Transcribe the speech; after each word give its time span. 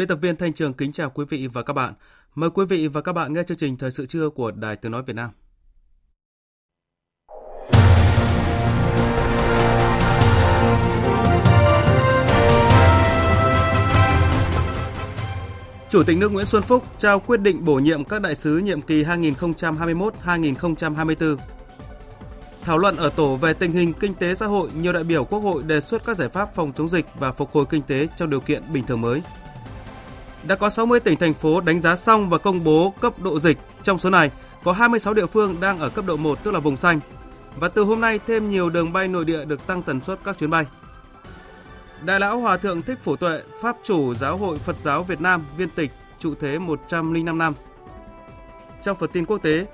Biên 0.00 0.08
tập 0.08 0.18
viên 0.22 0.36
Thanh 0.36 0.52
Trường 0.52 0.72
kính 0.72 0.92
chào 0.92 1.10
quý 1.10 1.24
vị 1.28 1.46
và 1.46 1.62
các 1.62 1.72
bạn. 1.72 1.94
Mời 2.34 2.50
quý 2.50 2.64
vị 2.64 2.88
và 2.88 3.00
các 3.00 3.12
bạn 3.12 3.32
nghe 3.32 3.42
chương 3.42 3.56
trình 3.56 3.76
Thời 3.76 3.90
sự 3.90 4.06
trưa 4.06 4.30
của 4.30 4.50
Đài 4.50 4.76
Tiếng 4.76 4.92
Nói 4.92 5.02
Việt 5.06 5.16
Nam. 5.16 5.30
Chủ 15.88 16.02
tịch 16.02 16.16
nước 16.16 16.32
Nguyễn 16.32 16.46
Xuân 16.46 16.62
Phúc 16.62 16.84
trao 16.98 17.20
quyết 17.20 17.40
định 17.40 17.64
bổ 17.64 17.74
nhiệm 17.74 18.04
các 18.04 18.22
đại 18.22 18.34
sứ 18.34 18.58
nhiệm 18.58 18.80
kỳ 18.80 19.04
2021-2024. 19.04 21.36
Thảo 22.62 22.78
luận 22.78 22.96
ở 22.96 23.10
tổ 23.10 23.36
về 23.36 23.52
tình 23.52 23.72
hình 23.72 23.92
kinh 23.92 24.14
tế 24.14 24.34
xã 24.34 24.46
hội, 24.46 24.70
nhiều 24.80 24.92
đại 24.92 25.04
biểu 25.04 25.24
Quốc 25.24 25.40
hội 25.40 25.62
đề 25.62 25.80
xuất 25.80 26.04
các 26.04 26.16
giải 26.16 26.28
pháp 26.28 26.54
phòng 26.54 26.72
chống 26.72 26.88
dịch 26.88 27.06
và 27.18 27.32
phục 27.32 27.52
hồi 27.52 27.64
kinh 27.70 27.82
tế 27.82 28.08
trong 28.16 28.30
điều 28.30 28.40
kiện 28.40 28.62
bình 28.72 28.86
thường 28.86 29.00
mới 29.00 29.22
đã 30.46 30.54
có 30.54 30.70
60 30.70 31.00
tỉnh 31.00 31.18
thành 31.18 31.34
phố 31.34 31.60
đánh 31.60 31.80
giá 31.80 31.96
xong 31.96 32.30
và 32.30 32.38
công 32.38 32.64
bố 32.64 32.94
cấp 33.00 33.18
độ 33.18 33.38
dịch. 33.38 33.58
Trong 33.82 33.98
số 33.98 34.10
này, 34.10 34.30
có 34.64 34.72
26 34.72 35.14
địa 35.14 35.26
phương 35.26 35.60
đang 35.60 35.78
ở 35.78 35.88
cấp 35.88 36.04
độ 36.06 36.16
1 36.16 36.38
tức 36.44 36.50
là 36.50 36.60
vùng 36.60 36.76
xanh. 36.76 37.00
Và 37.56 37.68
từ 37.68 37.82
hôm 37.82 38.00
nay 38.00 38.20
thêm 38.26 38.50
nhiều 38.50 38.70
đường 38.70 38.92
bay 38.92 39.08
nội 39.08 39.24
địa 39.24 39.44
được 39.44 39.66
tăng 39.66 39.82
tần 39.82 40.00
suất 40.00 40.18
các 40.24 40.38
chuyến 40.38 40.50
bay. 40.50 40.66
Đại 42.04 42.20
lão 42.20 42.38
Hòa 42.38 42.56
thượng 42.56 42.82
Thích 42.82 42.98
Phổ 43.02 43.16
Tuệ, 43.16 43.42
Pháp 43.62 43.76
chủ 43.82 44.14
Giáo 44.14 44.36
hội 44.36 44.58
Phật 44.58 44.76
giáo 44.76 45.02
Việt 45.02 45.20
Nam, 45.20 45.46
viên 45.56 45.70
tịch, 45.70 45.90
trụ 46.18 46.34
thế 46.40 46.58
105 46.58 47.38
năm. 47.38 47.54
Trong 48.82 48.98
phần 48.98 49.10
tin 49.12 49.26
quốc 49.26 49.38
tế, 49.38 49.66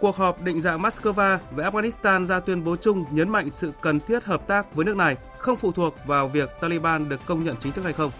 cuộc 0.00 0.16
họp 0.16 0.42
định 0.42 0.60
dạng 0.60 0.82
Moscow 0.82 1.38
về 1.56 1.64
Afghanistan 1.64 2.26
ra 2.26 2.40
tuyên 2.40 2.64
bố 2.64 2.76
chung 2.76 3.04
nhấn 3.10 3.28
mạnh 3.28 3.50
sự 3.50 3.72
cần 3.80 4.00
thiết 4.00 4.24
hợp 4.24 4.46
tác 4.46 4.74
với 4.74 4.84
nước 4.84 4.96
này 4.96 5.16
không 5.38 5.56
phụ 5.56 5.72
thuộc 5.72 5.94
vào 6.06 6.28
việc 6.28 6.50
Taliban 6.60 7.08
được 7.08 7.20
công 7.26 7.44
nhận 7.44 7.56
chính 7.60 7.72
thức 7.72 7.84
hay 7.84 7.92
không. 7.92 8.10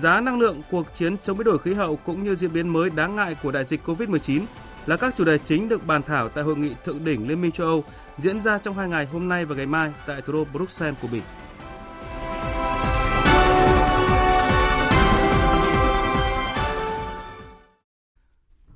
Giá 0.00 0.20
năng 0.20 0.38
lượng, 0.38 0.62
cuộc 0.70 0.94
chiến 0.94 1.18
chống 1.18 1.38
biến 1.38 1.44
đổi 1.44 1.58
khí 1.58 1.74
hậu 1.74 1.96
cũng 1.96 2.24
như 2.24 2.34
diễn 2.34 2.52
biến 2.52 2.68
mới 2.68 2.90
đáng 2.90 3.16
ngại 3.16 3.36
của 3.42 3.52
đại 3.52 3.64
dịch 3.64 3.88
COVID-19 3.88 4.44
là 4.86 4.96
các 4.96 5.14
chủ 5.16 5.24
đề 5.24 5.38
chính 5.38 5.68
được 5.68 5.86
bàn 5.86 6.02
thảo 6.02 6.28
tại 6.28 6.44
hội 6.44 6.56
nghị 6.56 6.74
thượng 6.84 7.04
đỉnh 7.04 7.28
Liên 7.28 7.40
minh 7.40 7.52
châu 7.52 7.66
Âu 7.66 7.84
diễn 8.18 8.40
ra 8.40 8.58
trong 8.58 8.74
hai 8.74 8.88
ngày 8.88 9.06
hôm 9.06 9.28
nay 9.28 9.44
và 9.44 9.56
ngày 9.56 9.66
mai 9.66 9.92
tại 10.06 10.22
thủ 10.22 10.32
đô 10.32 10.44
Bruxelles 10.52 11.00
của 11.02 11.08
Bỉ. 11.08 11.20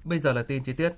Bây 0.04 0.18
giờ 0.18 0.32
là 0.32 0.42
tin 0.42 0.62
chi 0.62 0.72
tiết. 0.72 0.92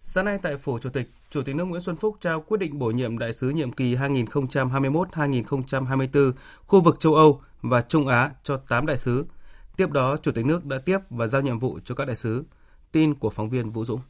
Sáng 0.00 0.24
nay 0.24 0.38
tại 0.42 0.56
Phủ 0.56 0.78
Chủ 0.78 0.90
tịch, 0.90 1.10
Chủ 1.30 1.42
tịch 1.42 1.56
nước 1.56 1.64
Nguyễn 1.64 1.82
Xuân 1.82 1.96
Phúc 1.96 2.16
trao 2.20 2.40
quyết 2.40 2.58
định 2.58 2.78
bổ 2.78 2.86
nhiệm 2.86 3.18
đại 3.18 3.32
sứ 3.32 3.50
nhiệm 3.50 3.72
kỳ 3.72 3.96
2021-2024 3.96 6.32
khu 6.66 6.80
vực 6.80 7.00
châu 7.00 7.14
Âu 7.14 7.40
và 7.62 7.80
Trung 7.80 8.06
Á 8.06 8.30
cho 8.42 8.56
8 8.56 8.86
đại 8.86 8.98
sứ– 8.98 9.24
Tiếp 9.78 9.90
đó, 9.90 10.16
Chủ 10.16 10.32
tịch 10.32 10.46
nước 10.46 10.64
đã 10.64 10.78
tiếp 10.78 10.98
và 11.10 11.26
giao 11.26 11.42
nhiệm 11.42 11.58
vụ 11.58 11.78
cho 11.84 11.94
các 11.94 12.04
đại 12.04 12.16
sứ. 12.16 12.44
Tin 12.92 13.14
của 13.14 13.30
phóng 13.30 13.50
viên 13.50 13.70
Vũ 13.70 13.84
Dũng. 13.84 14.00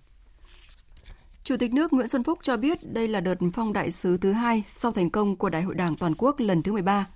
Chủ 1.44 1.56
tịch 1.56 1.72
nước 1.72 1.92
Nguyễn 1.92 2.08
Xuân 2.08 2.24
Phúc 2.24 2.38
cho 2.42 2.56
biết 2.56 2.92
đây 2.92 3.08
là 3.08 3.20
đợt 3.20 3.34
phong 3.54 3.72
đại 3.72 3.90
sứ 3.90 4.16
thứ 4.16 4.32
hai 4.32 4.62
sau 4.68 4.92
thành 4.92 5.10
công 5.10 5.36
của 5.36 5.50
Đại 5.50 5.62
hội 5.62 5.74
Đảng 5.74 5.96
toàn 5.96 6.12
quốc 6.18 6.40
lần 6.40 6.62
thứ 6.62 6.72
13. 6.72 7.06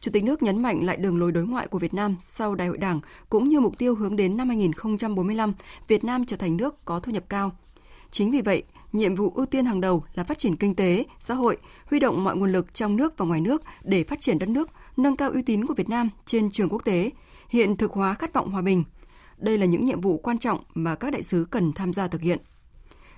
Chủ 0.00 0.10
tịch 0.10 0.24
nước 0.24 0.42
nhấn 0.42 0.62
mạnh 0.62 0.84
lại 0.84 0.96
đường 0.96 1.18
lối 1.18 1.32
đối 1.32 1.46
ngoại 1.46 1.66
của 1.68 1.78
Việt 1.78 1.94
Nam 1.94 2.16
sau 2.20 2.54
Đại 2.54 2.68
hội 2.68 2.78
Đảng 2.78 3.00
cũng 3.28 3.48
như 3.48 3.60
mục 3.60 3.78
tiêu 3.78 3.94
hướng 3.94 4.16
đến 4.16 4.36
năm 4.36 4.48
2045 4.48 5.54
Việt 5.88 6.04
Nam 6.04 6.24
trở 6.24 6.36
thành 6.36 6.56
nước 6.56 6.84
có 6.84 7.00
thu 7.00 7.12
nhập 7.12 7.24
cao. 7.28 7.52
Chính 8.10 8.30
vì 8.30 8.40
vậy, 8.40 8.62
nhiệm 8.92 9.14
vụ 9.14 9.32
ưu 9.34 9.46
tiên 9.46 9.66
hàng 9.66 9.80
đầu 9.80 10.04
là 10.14 10.24
phát 10.24 10.38
triển 10.38 10.56
kinh 10.56 10.74
tế, 10.74 11.04
xã 11.20 11.34
hội, 11.34 11.56
huy 11.90 11.98
động 11.98 12.24
mọi 12.24 12.36
nguồn 12.36 12.52
lực 12.52 12.74
trong 12.74 12.96
nước 12.96 13.18
và 13.18 13.26
ngoài 13.26 13.40
nước 13.40 13.62
để 13.82 14.04
phát 14.04 14.20
triển 14.20 14.38
đất 14.38 14.48
nước, 14.48 14.70
nâng 14.96 15.16
cao 15.16 15.30
uy 15.30 15.42
tín 15.42 15.66
của 15.66 15.74
Việt 15.74 15.88
Nam 15.88 16.10
trên 16.26 16.50
trường 16.50 16.68
quốc 16.68 16.84
tế, 16.84 17.10
hiện 17.48 17.76
thực 17.76 17.92
hóa 17.92 18.14
khát 18.14 18.32
vọng 18.32 18.50
hòa 18.50 18.62
bình. 18.62 18.84
Đây 19.38 19.58
là 19.58 19.66
những 19.66 19.84
nhiệm 19.84 20.00
vụ 20.00 20.18
quan 20.18 20.38
trọng 20.38 20.60
mà 20.74 20.94
các 20.94 21.12
đại 21.12 21.22
sứ 21.22 21.46
cần 21.50 21.72
tham 21.72 21.92
gia 21.92 22.08
thực 22.08 22.20
hiện. 22.20 22.38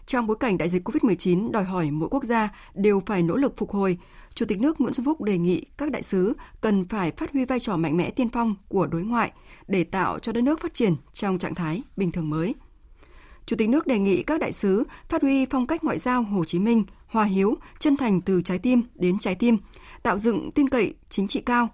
Trong 0.07 0.27
bối 0.27 0.37
cảnh 0.41 0.59
đại 0.59 0.69
dịch 0.69 0.89
COVID-19 0.89 1.51
đòi 1.51 1.65
hỏi 1.65 1.91
mỗi 1.91 2.09
quốc 2.09 2.25
gia 2.25 2.49
đều 2.75 3.03
phải 3.07 3.23
nỗ 3.23 3.37
lực 3.37 3.57
phục 3.57 3.71
hồi, 3.71 3.99
Chủ 4.35 4.47
tịch 4.47 4.61
nước 4.61 4.81
Nguyễn 4.81 4.95
Xuân 4.95 5.05
Phúc 5.05 5.23
đề 5.23 5.39
nghị 5.39 5.65
các 5.79 5.91
đại 5.91 6.03
sứ 6.03 6.35
cần 6.61 6.89
phải 6.89 7.11
phát 7.11 7.33
huy 7.33 7.45
vai 7.45 7.61
trò 7.61 7.77
mạnh 7.77 7.97
mẽ 7.97 8.11
tiên 8.11 8.29
phong 8.29 8.55
của 8.69 8.87
đối 8.87 9.03
ngoại 9.03 9.33
để 9.69 9.85
tạo 9.85 10.19
cho 10.19 10.33
đất 10.33 10.41
nước 10.41 10.61
phát 10.61 10.75
triển 10.75 10.97
trong 11.13 11.39
trạng 11.39 11.55
thái 11.55 11.83
bình 11.97 12.13
thường 12.13 12.31
mới. 12.31 12.55
Chủ 13.47 13.57
tịch 13.57 13.69
nước 13.69 13.87
đề 13.87 13.99
nghị 13.99 14.23
các 14.23 14.41
đại 14.41 14.53
sứ 14.53 14.85
phát 15.09 15.23
huy 15.23 15.47
phong 15.47 15.67
cách 15.67 15.85
ngoại 15.85 15.99
giao 15.99 16.23
Hồ 16.23 16.45
Chí 16.45 16.59
Minh, 16.59 16.85
hòa 17.07 17.25
hiếu, 17.25 17.55
chân 17.79 17.97
thành 17.97 18.21
từ 18.21 18.43
trái 18.43 18.59
tim 18.59 18.83
đến 18.95 19.19
trái 19.19 19.35
tim, 19.35 19.59
tạo 20.03 20.19
dựng 20.19 20.51
tin 20.53 20.69
cậy 20.69 20.95
chính 21.11 21.29
trị 21.29 21.41
cao, 21.41 21.69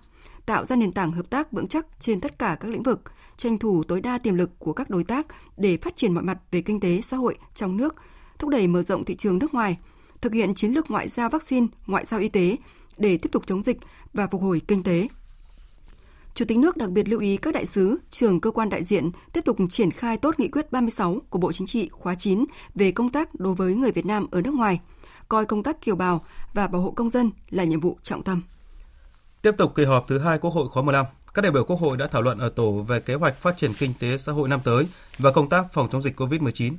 tạo 0.47 0.65
ra 0.65 0.77
nền 0.77 0.93
tảng 0.93 1.13
hợp 1.13 1.31
tác 1.31 1.53
vững 1.53 1.69
chắc 1.69 1.87
trên 2.01 2.21
tất 2.21 2.39
cả 2.39 2.57
các 2.61 2.69
lĩnh 2.69 2.83
vực, 2.83 3.03
tranh 3.37 3.59
thủ 3.59 3.83
tối 3.85 4.01
đa 4.01 4.19
tiềm 4.19 4.35
lực 4.35 4.51
của 4.59 4.73
các 4.73 4.91
đối 4.91 5.05
tác 5.05 5.27
để 5.57 5.77
phát 5.77 5.97
triển 5.97 6.15
mọi 6.15 6.25
mặt 6.25 6.39
về 6.51 6.63
kinh 6.63 6.81
tế 6.81 7.01
xã 7.01 7.17
hội 7.17 7.37
trong 7.55 7.77
nước, 7.77 7.95
thúc 8.39 8.51
đẩy 8.51 8.67
mở 8.67 8.83
rộng 8.83 9.05
thị 9.05 9.17
trường 9.17 9.39
nước 9.39 9.55
ngoài, 9.55 9.79
thực 10.21 10.33
hiện 10.33 10.55
chiến 10.55 10.73
lược 10.73 10.91
ngoại 10.91 11.09
giao 11.09 11.29
vaccine, 11.29 11.67
ngoại 11.87 12.05
giao 12.05 12.21
y 12.21 12.29
tế 12.29 12.57
để 12.99 13.17
tiếp 13.17 13.29
tục 13.33 13.47
chống 13.47 13.63
dịch 13.63 13.79
và 14.13 14.27
phục 14.27 14.43
hồi 14.43 14.61
kinh 14.69 14.83
tế. 14.83 15.09
Chủ 16.35 16.45
tịch 16.45 16.59
nước 16.59 16.77
đặc 16.77 16.91
biệt 16.91 17.09
lưu 17.09 17.21
ý 17.21 17.37
các 17.37 17.55
đại 17.55 17.67
sứ, 17.67 17.99
trưởng 18.11 18.41
cơ 18.41 18.51
quan 18.51 18.69
đại 18.69 18.85
diện 18.85 19.11
tiếp 19.33 19.45
tục 19.45 19.57
triển 19.71 19.91
khai 19.91 20.17
tốt 20.17 20.35
nghị 20.39 20.49
quyết 20.49 20.73
36 20.73 21.19
của 21.31 21.39
Bộ 21.39 21.53
Chính 21.53 21.67
trị 21.67 21.89
khóa 21.93 22.15
9 22.15 22.45
về 22.75 22.93
công 22.93 23.11
tác 23.11 23.35
đối 23.35 23.55
với 23.55 23.75
người 23.75 23.93
Việt 23.93 24.07
Nam 24.07 24.27
ở 24.31 24.41
nước 24.41 24.55
ngoài, 24.55 24.81
coi 25.29 25.47
công 25.47 25.63
tác 25.63 25.81
kiều 25.81 25.97
bào 25.97 26.25
và 26.55 26.67
bảo 26.67 26.83
hộ 26.83 26.91
công 26.91 27.11
dân 27.11 27.31
là 27.51 27.65
nhiệm 27.65 27.81
vụ 27.81 27.99
trọng 28.03 28.23
tâm. 28.23 28.43
Tiếp 29.45 29.55
tục 29.59 29.73
kỳ 29.75 29.85
họp 29.85 30.09
thứ 30.09 30.19
hai 30.19 30.39
Quốc 30.39 30.51
hội 30.51 30.69
khóa 30.69 30.83
15, 30.83 31.07
các 31.35 31.43
đại 31.43 31.53
biểu 31.53 31.65
Quốc 31.65 31.81
hội 31.81 31.97
đã 31.97 32.07
thảo 32.07 32.23
luận 32.23 32.39
ở 32.39 32.49
tổ 32.49 32.73
về 32.73 33.01
kế 33.01 33.15
hoạch 33.15 33.37
phát 33.37 33.57
triển 33.57 33.73
kinh 33.79 33.95
tế 34.01 34.17
xã 34.17 34.33
hội 34.33 34.49
năm 34.49 34.61
tới 34.65 34.87
và 35.19 35.33
công 35.33 35.49
tác 35.49 35.73
phòng 35.73 35.89
chống 35.93 36.03
dịch 36.03 36.21
COVID-19. 36.21 36.75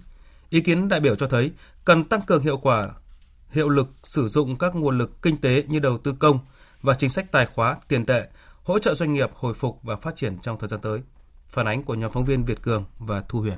Ý 0.49 0.61
kiến 0.61 0.87
đại 0.87 0.99
biểu 0.99 1.15
cho 1.15 1.27
thấy 1.27 1.51
cần 1.85 2.05
tăng 2.05 2.21
cường 2.21 2.43
hiệu 2.43 2.57
quả, 2.57 2.89
hiệu 3.49 3.69
lực 3.69 3.87
sử 4.03 4.27
dụng 4.27 4.57
các 4.57 4.75
nguồn 4.75 4.97
lực 4.97 5.21
kinh 5.21 5.41
tế 5.41 5.63
như 5.67 5.79
đầu 5.79 5.97
tư 5.97 6.13
công 6.19 6.39
và 6.81 6.93
chính 6.93 7.09
sách 7.09 7.31
tài 7.31 7.45
khóa, 7.55 7.77
tiền 7.87 8.05
tệ, 8.05 8.27
hỗ 8.63 8.79
trợ 8.79 8.95
doanh 8.95 9.13
nghiệp 9.13 9.29
hồi 9.33 9.53
phục 9.53 9.79
và 9.83 9.95
phát 9.95 10.15
triển 10.15 10.37
trong 10.41 10.59
thời 10.59 10.69
gian 10.69 10.79
tới. 10.81 10.99
Phản 11.49 11.67
ánh 11.67 11.83
của 11.83 11.95
nhóm 11.95 12.11
phóng 12.11 12.25
viên 12.25 12.45
Việt 12.45 12.61
Cường 12.61 12.85
và 12.99 13.23
Thu 13.29 13.39
Huyền. 13.41 13.57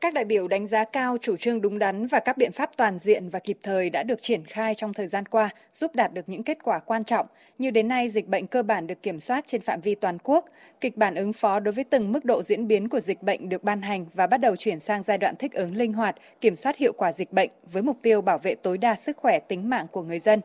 Các 0.00 0.14
đại 0.14 0.24
biểu 0.24 0.48
đánh 0.48 0.66
giá 0.66 0.84
cao 0.84 1.16
chủ 1.20 1.36
trương 1.36 1.60
đúng 1.60 1.78
đắn 1.78 2.06
và 2.06 2.20
các 2.20 2.36
biện 2.36 2.52
pháp 2.52 2.70
toàn 2.76 2.98
diện 2.98 3.30
và 3.30 3.38
kịp 3.38 3.58
thời 3.62 3.90
đã 3.90 4.02
được 4.02 4.22
triển 4.22 4.44
khai 4.44 4.74
trong 4.74 4.94
thời 4.94 5.06
gian 5.06 5.26
qua, 5.26 5.50
giúp 5.72 5.94
đạt 5.94 6.14
được 6.14 6.28
những 6.28 6.42
kết 6.42 6.58
quả 6.62 6.78
quan 6.78 7.04
trọng. 7.04 7.26
Như 7.58 7.70
đến 7.70 7.88
nay 7.88 8.08
dịch 8.08 8.28
bệnh 8.28 8.46
cơ 8.46 8.62
bản 8.62 8.86
được 8.86 9.02
kiểm 9.02 9.20
soát 9.20 9.46
trên 9.46 9.60
phạm 9.60 9.80
vi 9.80 9.94
toàn 9.94 10.18
quốc, 10.22 10.44
kịch 10.80 10.96
bản 10.96 11.14
ứng 11.14 11.32
phó 11.32 11.60
đối 11.60 11.72
với 11.72 11.84
từng 11.84 12.12
mức 12.12 12.24
độ 12.24 12.42
diễn 12.42 12.68
biến 12.68 12.88
của 12.88 13.00
dịch 13.00 13.22
bệnh 13.22 13.48
được 13.48 13.64
ban 13.64 13.82
hành 13.82 14.06
và 14.14 14.26
bắt 14.26 14.38
đầu 14.38 14.56
chuyển 14.56 14.80
sang 14.80 15.02
giai 15.02 15.18
đoạn 15.18 15.36
thích 15.36 15.52
ứng 15.52 15.76
linh 15.76 15.92
hoạt, 15.92 16.16
kiểm 16.40 16.56
soát 16.56 16.76
hiệu 16.76 16.92
quả 16.92 17.12
dịch 17.12 17.32
bệnh 17.32 17.50
với 17.72 17.82
mục 17.82 17.96
tiêu 18.02 18.20
bảo 18.20 18.38
vệ 18.38 18.54
tối 18.54 18.78
đa 18.78 18.94
sức 18.94 19.16
khỏe 19.16 19.38
tính 19.38 19.70
mạng 19.70 19.86
của 19.92 20.02
người 20.02 20.18
dân. 20.18 20.40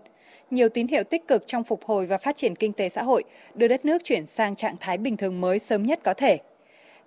Nhiều 0.52 0.70
tín 0.70 0.88
hiệu 0.88 1.04
tích 1.04 1.28
cực 1.28 1.44
trong 1.48 1.64
phục 1.64 1.86
hồi 1.86 2.06
và 2.06 2.18
phát 2.18 2.36
triển 2.36 2.56
kinh 2.56 2.74
tế 2.74 2.90
xã 2.90 3.04
hội, 3.04 3.24
đưa 3.54 3.68
đất 3.68 3.86
nước 3.86 4.04
chuyển 4.04 4.26
sang 4.26 4.56
trạng 4.56 4.76
thái 4.80 4.98
bình 4.98 5.18
thường 5.18 5.42
mới 5.42 5.60
sớm 5.60 5.86
nhất 5.86 6.00
có 6.04 6.14
thể. 6.14 6.38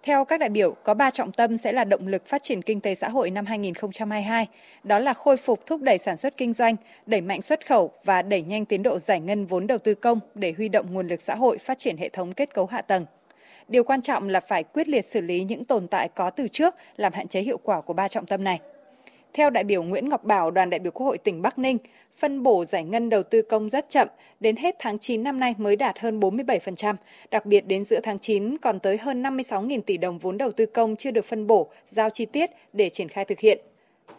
Theo 0.06 0.24
các 0.24 0.40
đại 0.40 0.48
biểu, 0.48 0.72
có 0.82 0.94
3 0.94 1.10
trọng 1.10 1.32
tâm 1.32 1.56
sẽ 1.56 1.72
là 1.72 1.84
động 1.84 2.08
lực 2.08 2.26
phát 2.26 2.42
triển 2.42 2.62
kinh 2.62 2.80
tế 2.80 2.94
xã 2.94 3.08
hội 3.08 3.30
năm 3.30 3.46
2022, 3.46 4.46
đó 4.84 4.98
là 4.98 5.14
khôi 5.14 5.36
phục 5.36 5.66
thúc 5.66 5.82
đẩy 5.82 5.98
sản 5.98 6.16
xuất 6.16 6.36
kinh 6.36 6.52
doanh, 6.52 6.76
đẩy 7.06 7.20
mạnh 7.20 7.42
xuất 7.42 7.66
khẩu 7.66 7.90
và 8.04 8.22
đẩy 8.22 8.42
nhanh 8.42 8.64
tiến 8.64 8.82
độ 8.82 8.98
giải 8.98 9.20
ngân 9.20 9.46
vốn 9.46 9.66
đầu 9.66 9.78
tư 9.78 9.94
công 9.94 10.20
để 10.34 10.54
huy 10.56 10.68
động 10.68 10.86
nguồn 10.92 11.06
lực 11.06 11.22
xã 11.22 11.34
hội 11.34 11.58
phát 11.58 11.78
triển 11.78 11.96
hệ 11.96 12.08
thống 12.08 12.32
kết 12.32 12.54
cấu 12.54 12.66
hạ 12.66 12.82
tầng. 12.82 13.06
Điều 13.68 13.84
quan 13.84 14.02
trọng 14.02 14.28
là 14.28 14.40
phải 14.40 14.64
quyết 14.64 14.88
liệt 14.88 15.04
xử 15.04 15.20
lý 15.20 15.44
những 15.44 15.64
tồn 15.64 15.88
tại 15.88 16.08
có 16.08 16.30
từ 16.30 16.48
trước 16.48 16.74
làm 16.96 17.12
hạn 17.12 17.28
chế 17.28 17.40
hiệu 17.40 17.58
quả 17.58 17.80
của 17.80 17.92
ba 17.92 18.08
trọng 18.08 18.26
tâm 18.26 18.44
này. 18.44 18.60
Theo 19.36 19.50
đại 19.50 19.64
biểu 19.64 19.82
Nguyễn 19.82 20.08
Ngọc 20.08 20.24
Bảo, 20.24 20.50
đoàn 20.50 20.70
đại 20.70 20.78
biểu 20.78 20.92
Quốc 20.92 21.06
hội 21.06 21.18
tỉnh 21.18 21.42
Bắc 21.42 21.58
Ninh, 21.58 21.78
phân 22.16 22.42
bổ 22.42 22.64
giải 22.64 22.84
ngân 22.84 23.08
đầu 23.08 23.22
tư 23.22 23.42
công 23.42 23.70
rất 23.70 23.88
chậm, 23.88 24.08
đến 24.40 24.56
hết 24.56 24.76
tháng 24.78 24.98
9 24.98 25.22
năm 25.22 25.40
nay 25.40 25.54
mới 25.58 25.76
đạt 25.76 25.98
hơn 25.98 26.20
47%, 26.20 26.94
đặc 27.30 27.46
biệt 27.46 27.66
đến 27.66 27.84
giữa 27.84 28.00
tháng 28.02 28.18
9 28.18 28.58
còn 28.58 28.80
tới 28.80 28.98
hơn 28.98 29.22
56.000 29.22 29.80
tỷ 29.80 29.96
đồng 29.96 30.18
vốn 30.18 30.38
đầu 30.38 30.52
tư 30.52 30.66
công 30.66 30.96
chưa 30.96 31.10
được 31.10 31.24
phân 31.24 31.46
bổ, 31.46 31.70
giao 31.86 32.10
chi 32.10 32.26
tiết 32.26 32.50
để 32.72 32.90
triển 32.90 33.08
khai 33.08 33.24
thực 33.24 33.40
hiện. 33.40 33.60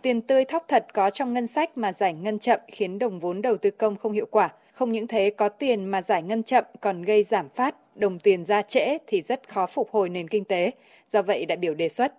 Tiền 0.02 0.22
tươi 0.22 0.46
thóc 0.46 0.66
thật 0.68 0.86
có 0.94 1.10
trong 1.10 1.34
ngân 1.34 1.48
sách 1.48 1.78
mà 1.78 1.94
giải 1.94 2.14
ngân 2.14 2.40
chậm 2.40 2.60
khiến 2.68 3.00
đồng 3.00 3.20
vốn 3.20 3.42
đầu 3.42 3.58
tư 3.58 3.70
công 3.70 3.98
không 3.98 4.12
hiệu 4.12 4.28
quả. 4.32 4.50
Không 4.72 4.92
những 4.92 5.08
thế, 5.08 5.30
có 5.30 5.50
tiền 5.50 5.86
mà 5.86 6.02
giải 6.02 6.24
ngân 6.24 6.44
chậm 6.44 6.64
còn 6.82 7.02
gây 7.02 7.24
giảm 7.24 7.50
phát, 7.50 7.76
đồng 7.96 8.20
tiền 8.20 8.46
ra 8.46 8.62
trễ 8.62 8.98
thì 9.08 9.22
rất 9.22 9.50
khó 9.50 9.68
phục 9.68 9.92
hồi 9.92 10.10
nền 10.10 10.28
kinh 10.28 10.44
tế. 10.44 10.72
Do 11.08 11.22
vậy, 11.22 11.46
đại 11.46 11.58
biểu 11.58 11.74
đề 11.74 11.90
xuất. 11.90 12.14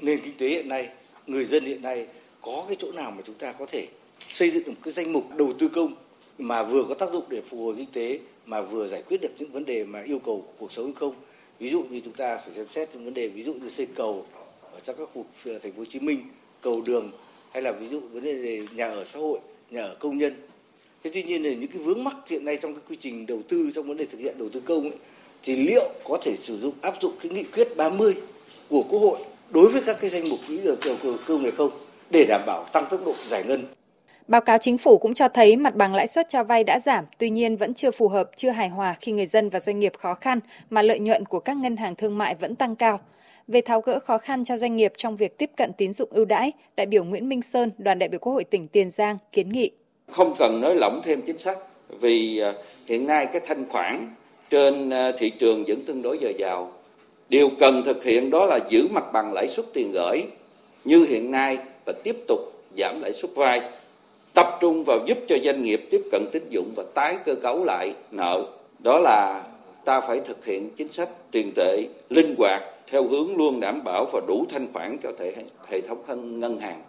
Nền 0.00 0.18
kinh 0.24 0.34
tế 0.38 0.48
hiện 0.48 0.68
nay, 0.68 0.88
người 1.26 1.44
dân 1.44 1.64
hiện 1.64 1.82
nay 1.82 2.06
có 2.40 2.64
cái 2.68 2.76
chỗ 2.80 2.92
nào 2.92 3.10
mà 3.10 3.22
chúng 3.24 3.34
ta 3.34 3.52
có 3.52 3.66
thể 3.66 3.86
xây 4.28 4.50
dựng 4.50 4.62
một 4.66 4.74
cái 4.82 4.92
danh 4.92 5.12
mục 5.12 5.24
đầu 5.36 5.52
tư 5.58 5.68
công 5.68 5.94
mà 6.38 6.62
vừa 6.62 6.84
có 6.88 6.94
tác 6.94 7.12
dụng 7.12 7.24
để 7.28 7.40
phục 7.40 7.60
hồi 7.60 7.74
kinh 7.76 7.90
tế 7.92 8.20
mà 8.46 8.60
vừa 8.60 8.88
giải 8.88 9.02
quyết 9.08 9.20
được 9.20 9.28
những 9.38 9.52
vấn 9.52 9.64
đề 9.64 9.84
mà 9.84 10.02
yêu 10.02 10.18
cầu 10.18 10.44
của 10.46 10.52
cuộc 10.58 10.72
sống 10.72 10.84
hay 10.84 10.94
không? 10.96 11.14
Ví 11.58 11.70
dụ 11.70 11.84
như 11.90 12.00
chúng 12.04 12.12
ta 12.12 12.36
phải 12.36 12.54
xem 12.54 12.66
xét 12.70 12.88
những 12.94 13.04
vấn 13.04 13.14
đề 13.14 13.28
ví 13.28 13.42
dụ 13.42 13.54
như 13.54 13.68
xây 13.68 13.86
cầu 13.94 14.26
ở 14.72 14.80
trong 14.84 14.96
các 14.98 15.08
khu 15.14 15.24
vực 15.44 15.62
thành 15.62 15.72
phố 15.72 15.78
Hồ 15.78 15.84
Chí 15.84 16.00
Minh 16.00 16.20
cầu 16.60 16.82
đường 16.86 17.10
hay 17.52 17.62
là 17.62 17.72
ví 17.72 17.88
dụ 17.88 18.00
vấn 18.00 18.24
đề 18.24 18.34
về 18.34 18.62
nhà 18.74 18.88
ở 18.88 19.04
xã 19.04 19.18
hội 19.18 19.38
nhà 19.70 19.82
ở 19.82 19.96
công 19.98 20.18
nhân. 20.18 20.34
Thế 21.04 21.10
tuy 21.14 21.22
nhiên 21.22 21.42
là 21.42 21.50
những 21.50 21.70
cái 21.70 21.82
vướng 21.82 22.04
mắc 22.04 22.16
hiện 22.26 22.44
nay 22.44 22.58
trong 22.62 22.74
cái 22.74 22.82
quy 22.88 22.96
trình 23.00 23.26
đầu 23.26 23.42
tư 23.48 23.70
trong 23.74 23.88
vấn 23.88 23.96
đề 23.96 24.04
thực 24.04 24.18
hiện 24.18 24.38
đầu 24.38 24.48
tư 24.48 24.60
công 24.60 24.82
ấy, 24.82 24.98
thì 25.42 25.56
liệu 25.56 25.88
có 26.04 26.18
thể 26.22 26.36
sử 26.40 26.58
dụng 26.58 26.74
áp 26.80 26.94
dụng 27.00 27.12
cái 27.20 27.32
nghị 27.32 27.42
quyết 27.42 27.76
30 27.76 28.14
của 28.68 28.82
Quốc 28.82 28.98
hội 28.98 29.18
đối 29.50 29.68
với 29.68 29.82
các 29.86 29.96
cái 30.00 30.10
danh 30.10 30.28
mục 30.28 30.38
quỹ 30.48 30.60
đầu 30.64 30.76
tư 31.02 31.18
công 31.26 31.42
này 31.42 31.52
không 31.52 31.70
để 32.10 32.26
đảm 32.28 32.40
bảo 32.46 32.64
tăng 32.72 32.86
tốc 32.90 33.00
độ 33.04 33.14
giải 33.28 33.44
ngân 33.44 33.60
Báo 34.28 34.40
cáo 34.40 34.58
chính 34.58 34.78
phủ 34.78 34.98
cũng 34.98 35.14
cho 35.14 35.28
thấy 35.28 35.56
mặt 35.56 35.76
bằng 35.76 35.94
lãi 35.94 36.06
suất 36.06 36.28
cho 36.28 36.44
vay 36.44 36.64
đã 36.64 36.78
giảm, 36.78 37.04
tuy 37.18 37.30
nhiên 37.30 37.56
vẫn 37.56 37.74
chưa 37.74 37.90
phù 37.90 38.08
hợp, 38.08 38.30
chưa 38.36 38.50
hài 38.50 38.68
hòa 38.68 38.96
khi 39.00 39.12
người 39.12 39.26
dân 39.26 39.50
và 39.50 39.60
doanh 39.60 39.78
nghiệp 39.78 39.92
khó 39.98 40.14
khăn 40.14 40.40
mà 40.70 40.82
lợi 40.82 40.98
nhuận 40.98 41.24
của 41.24 41.40
các 41.40 41.56
ngân 41.56 41.76
hàng 41.76 41.94
thương 41.94 42.18
mại 42.18 42.34
vẫn 42.34 42.54
tăng 42.54 42.76
cao. 42.76 43.00
Về 43.48 43.60
tháo 43.60 43.80
gỡ 43.80 43.98
khó 43.98 44.18
khăn 44.18 44.44
cho 44.44 44.56
doanh 44.56 44.76
nghiệp 44.76 44.92
trong 44.96 45.16
việc 45.16 45.38
tiếp 45.38 45.50
cận 45.56 45.72
tín 45.72 45.92
dụng 45.92 46.08
ưu 46.12 46.24
đãi, 46.24 46.52
đại 46.76 46.86
biểu 46.86 47.04
Nguyễn 47.04 47.28
Minh 47.28 47.42
Sơn, 47.42 47.70
đoàn 47.78 47.98
đại 47.98 48.08
biểu 48.08 48.20
Quốc 48.20 48.32
hội 48.32 48.44
tỉnh 48.44 48.68
Tiền 48.68 48.90
Giang 48.90 49.18
kiến 49.32 49.48
nghị. 49.48 49.70
Không 50.10 50.34
cần 50.38 50.60
nới 50.60 50.74
lỏng 50.74 51.00
thêm 51.04 51.20
chính 51.26 51.38
sách 51.38 51.58
vì 52.00 52.38
à, 52.38 52.52
hiện 52.86 53.06
nay 53.06 53.26
cái 53.26 53.40
thanh 53.46 53.68
khoản 53.68 54.14
trên 54.50 54.90
à, 54.90 55.12
thị 55.18 55.30
trường 55.30 55.64
vẫn 55.64 55.84
tương 55.86 56.02
đối 56.02 56.18
dồi 56.22 56.34
dào. 56.38 56.72
Điều 57.28 57.50
cần 57.58 57.82
thực 57.84 58.04
hiện 58.04 58.30
đó 58.30 58.44
là 58.44 58.60
giữ 58.68 58.88
mặt 58.90 59.04
bằng 59.12 59.32
lãi 59.32 59.48
suất 59.48 59.66
tiền 59.72 59.92
gửi 59.92 60.22
như 60.84 61.06
hiện 61.08 61.30
nay 61.30 61.58
và 61.84 61.92
tiếp 61.92 62.16
tục 62.26 62.38
giảm 62.78 63.00
lãi 63.00 63.12
suất 63.12 63.30
vay 63.34 63.60
tập 64.34 64.58
trung 64.60 64.84
vào 64.84 64.98
giúp 65.06 65.18
cho 65.28 65.36
doanh 65.44 65.62
nghiệp 65.62 65.88
tiếp 65.90 66.02
cận 66.12 66.26
tín 66.32 66.42
dụng 66.50 66.72
và 66.76 66.84
tái 66.94 67.16
cơ 67.24 67.34
cấu 67.34 67.64
lại 67.64 67.94
nợ. 68.10 68.44
Đó 68.78 68.98
là 68.98 69.44
ta 69.84 70.00
phải 70.00 70.20
thực 70.20 70.44
hiện 70.44 70.70
chính 70.76 70.88
sách 70.88 71.08
tiền 71.30 71.52
tệ 71.56 71.86
linh 72.10 72.34
hoạt 72.38 72.62
theo 72.86 73.08
hướng 73.08 73.36
luôn 73.36 73.60
đảm 73.60 73.84
bảo 73.84 74.06
và 74.12 74.20
đủ 74.26 74.44
thanh 74.50 74.72
khoản 74.72 74.98
cho 75.02 75.10
thể 75.18 75.32
hệ 75.68 75.80
thống 75.80 76.40
ngân 76.40 76.60
hàng. 76.60 76.82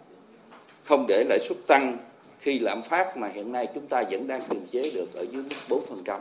Không 0.84 1.06
để 1.08 1.24
lãi 1.28 1.38
suất 1.38 1.58
tăng 1.66 1.96
khi 2.38 2.58
lạm 2.58 2.82
phát 2.82 3.16
mà 3.16 3.28
hiện 3.28 3.52
nay 3.52 3.68
chúng 3.74 3.86
ta 3.86 4.04
vẫn 4.10 4.26
đang 4.26 4.40
kiềm 4.50 4.66
chế 4.70 4.90
được 4.94 5.14
ở 5.14 5.24
dưới 5.32 5.42
mức 5.68 5.80
4%. 6.04 6.18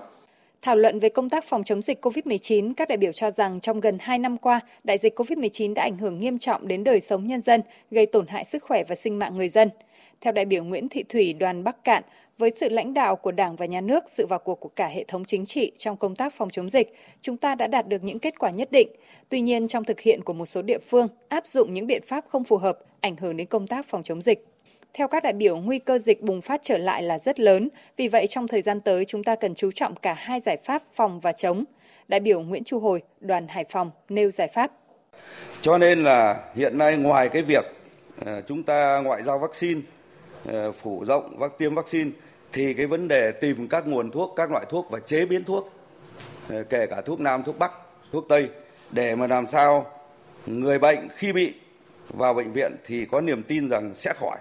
Thảo 0.67 0.75
luận 0.75 0.99
về 0.99 1.09
công 1.09 1.29
tác 1.29 1.45
phòng 1.45 1.63
chống 1.63 1.81
dịch 1.81 2.05
COVID-19, 2.05 2.73
các 2.77 2.87
đại 2.87 2.97
biểu 2.97 3.11
cho 3.11 3.31
rằng 3.31 3.59
trong 3.59 3.79
gần 3.79 3.97
2 4.01 4.19
năm 4.19 4.37
qua, 4.37 4.59
đại 4.83 4.97
dịch 4.97 5.19
COVID-19 5.19 5.73
đã 5.73 5.83
ảnh 5.83 5.97
hưởng 5.97 6.19
nghiêm 6.19 6.39
trọng 6.39 6.67
đến 6.67 6.83
đời 6.83 6.99
sống 6.99 7.27
nhân 7.27 7.41
dân, 7.41 7.61
gây 7.91 8.05
tổn 8.05 8.27
hại 8.27 8.45
sức 8.45 8.63
khỏe 8.63 8.83
và 8.87 8.95
sinh 8.95 9.19
mạng 9.19 9.37
người 9.37 9.49
dân. 9.49 9.69
Theo 10.21 10.33
đại 10.33 10.45
biểu 10.45 10.63
Nguyễn 10.63 10.89
Thị 10.89 11.03
Thủy 11.03 11.33
đoàn 11.33 11.63
Bắc 11.63 11.83
Cạn, 11.83 12.03
với 12.37 12.51
sự 12.51 12.69
lãnh 12.69 12.93
đạo 12.93 13.15
của 13.15 13.31
Đảng 13.31 13.55
và 13.55 13.65
Nhà 13.65 13.81
nước, 13.81 14.03
sự 14.07 14.27
vào 14.27 14.39
cuộc 14.39 14.59
của 14.59 14.69
cả 14.69 14.87
hệ 14.87 15.03
thống 15.03 15.25
chính 15.25 15.45
trị 15.45 15.71
trong 15.77 15.97
công 15.97 16.15
tác 16.15 16.33
phòng 16.33 16.49
chống 16.49 16.69
dịch, 16.69 16.95
chúng 17.21 17.37
ta 17.37 17.55
đã 17.55 17.67
đạt 17.67 17.87
được 17.87 18.03
những 18.03 18.19
kết 18.19 18.39
quả 18.39 18.49
nhất 18.49 18.71
định. 18.71 18.87
Tuy 19.29 19.41
nhiên, 19.41 19.67
trong 19.67 19.83
thực 19.83 19.99
hiện 19.99 20.21
của 20.23 20.33
một 20.33 20.45
số 20.45 20.61
địa 20.61 20.79
phương, 20.79 21.07
áp 21.27 21.47
dụng 21.47 21.73
những 21.73 21.87
biện 21.87 22.01
pháp 22.07 22.25
không 22.29 22.43
phù 22.43 22.57
hợp, 22.57 22.79
ảnh 22.99 23.15
hưởng 23.15 23.37
đến 23.37 23.47
công 23.47 23.67
tác 23.67 23.85
phòng 23.89 24.03
chống 24.03 24.21
dịch. 24.21 24.45
Theo 24.93 25.07
các 25.07 25.23
đại 25.23 25.33
biểu, 25.33 25.57
nguy 25.57 25.79
cơ 25.79 25.99
dịch 25.99 26.21
bùng 26.21 26.41
phát 26.41 26.61
trở 26.63 26.77
lại 26.77 27.03
là 27.03 27.19
rất 27.19 27.39
lớn, 27.39 27.69
vì 27.97 28.07
vậy 28.07 28.27
trong 28.27 28.47
thời 28.47 28.61
gian 28.61 28.81
tới 28.81 29.05
chúng 29.05 29.23
ta 29.23 29.35
cần 29.35 29.55
chú 29.55 29.71
trọng 29.71 29.95
cả 29.95 30.13
hai 30.13 30.39
giải 30.39 30.57
pháp 30.63 30.83
phòng 30.93 31.19
và 31.19 31.31
chống. 31.31 31.63
Đại 32.07 32.19
biểu 32.19 32.41
Nguyễn 32.41 32.63
Chu 32.63 32.79
Hồi, 32.79 33.01
đoàn 33.19 33.47
Hải 33.47 33.65
Phòng 33.69 33.91
nêu 34.09 34.31
giải 34.31 34.47
pháp. 34.47 34.71
Cho 35.61 35.77
nên 35.77 36.03
là 36.03 36.43
hiện 36.55 36.77
nay 36.77 36.97
ngoài 36.97 37.29
cái 37.29 37.41
việc 37.41 37.65
ờ, 38.25 38.41
chúng 38.47 38.63
ta 38.63 39.01
ngoại 39.03 39.23
giao 39.23 39.39
vaccine 39.39 39.81
ờ, 40.45 40.71
phủ 40.71 41.05
rộng 41.07 41.37
vắc 41.37 41.57
tiêm 41.57 41.75
vaccine 41.75 42.11
thì 42.53 42.73
cái 42.73 42.85
vấn 42.85 43.07
đề 43.07 43.31
tìm 43.31 43.67
các 43.67 43.87
nguồn 43.87 44.11
thuốc, 44.11 44.33
các 44.35 44.51
loại 44.51 44.65
thuốc 44.69 44.87
và 44.89 44.99
chế 44.99 45.25
biến 45.25 45.43
thuốc, 45.43 45.73
ờ, 46.49 46.63
kể 46.63 46.85
cả 46.87 47.01
thuốc 47.01 47.19
nam, 47.19 47.43
thuốc 47.43 47.59
bắc, 47.59 47.71
thuốc 48.11 48.25
tây 48.29 48.49
để 48.91 49.15
mà 49.15 49.27
làm 49.27 49.47
sao 49.47 49.85
người 50.45 50.79
bệnh 50.79 51.07
khi 51.15 51.33
bị 51.33 51.53
vào 52.07 52.33
bệnh 52.33 52.51
viện 52.51 52.71
thì 52.85 53.05
có 53.05 53.21
niềm 53.21 53.43
tin 53.43 53.69
rằng 53.69 53.91
sẽ 53.95 54.13
khỏi. 54.13 54.37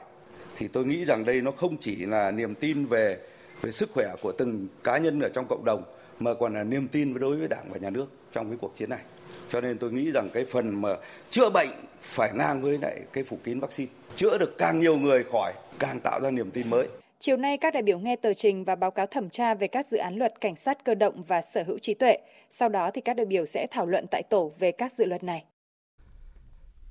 Thì 0.56 0.68
tôi 0.68 0.84
nghĩ 0.84 1.04
rằng 1.04 1.24
đây 1.24 1.40
nó 1.40 1.50
không 1.50 1.76
chỉ 1.80 1.96
là 1.96 2.30
niềm 2.30 2.54
tin 2.54 2.86
về 2.86 3.18
về 3.60 3.70
sức 3.72 3.90
khỏe 3.92 4.06
của 4.22 4.32
từng 4.32 4.68
cá 4.84 4.98
nhân 4.98 5.20
ở 5.20 5.28
trong 5.28 5.46
cộng 5.48 5.64
đồng 5.64 5.82
mà 6.18 6.34
còn 6.34 6.54
là 6.54 6.64
niềm 6.64 6.88
tin 6.88 7.18
đối 7.18 7.36
với 7.36 7.48
Đảng 7.48 7.64
và 7.72 7.78
Nhà 7.78 7.90
nước 7.90 8.06
trong 8.32 8.48
cái 8.48 8.58
cuộc 8.60 8.76
chiến 8.76 8.90
này. 8.90 9.00
Cho 9.48 9.60
nên 9.60 9.78
tôi 9.78 9.92
nghĩ 9.92 10.10
rằng 10.10 10.30
cái 10.32 10.44
phần 10.44 10.82
mà 10.82 10.96
chữa 11.30 11.50
bệnh 11.50 11.68
phải 12.00 12.30
ngang 12.34 12.62
với 12.62 12.78
lại 12.78 13.00
cái 13.12 13.24
phủ 13.24 13.38
kín 13.44 13.60
vaccine. 13.60 13.90
Chữa 14.16 14.38
được 14.38 14.58
càng 14.58 14.78
nhiều 14.78 14.96
người 14.96 15.24
khỏi, 15.32 15.52
càng 15.78 16.00
tạo 16.00 16.20
ra 16.20 16.30
niềm 16.30 16.50
tin 16.50 16.70
mới. 16.70 16.86
Chiều 17.18 17.36
nay 17.36 17.58
các 17.58 17.74
đại 17.74 17.82
biểu 17.82 17.98
nghe 17.98 18.16
tờ 18.16 18.34
trình 18.34 18.64
và 18.64 18.74
báo 18.74 18.90
cáo 18.90 19.06
thẩm 19.06 19.30
tra 19.30 19.54
về 19.54 19.66
các 19.66 19.86
dự 19.86 19.98
án 19.98 20.16
luật 20.16 20.40
cảnh 20.40 20.56
sát 20.56 20.84
cơ 20.84 20.94
động 20.94 21.22
và 21.22 21.42
sở 21.42 21.62
hữu 21.62 21.78
trí 21.78 21.94
tuệ. 21.94 22.18
Sau 22.50 22.68
đó 22.68 22.90
thì 22.90 23.00
các 23.00 23.14
đại 23.16 23.26
biểu 23.26 23.46
sẽ 23.46 23.66
thảo 23.70 23.86
luận 23.86 24.06
tại 24.10 24.22
tổ 24.22 24.52
về 24.58 24.72
các 24.72 24.92
dự 24.92 25.04
luật 25.04 25.24
này. 25.24 25.44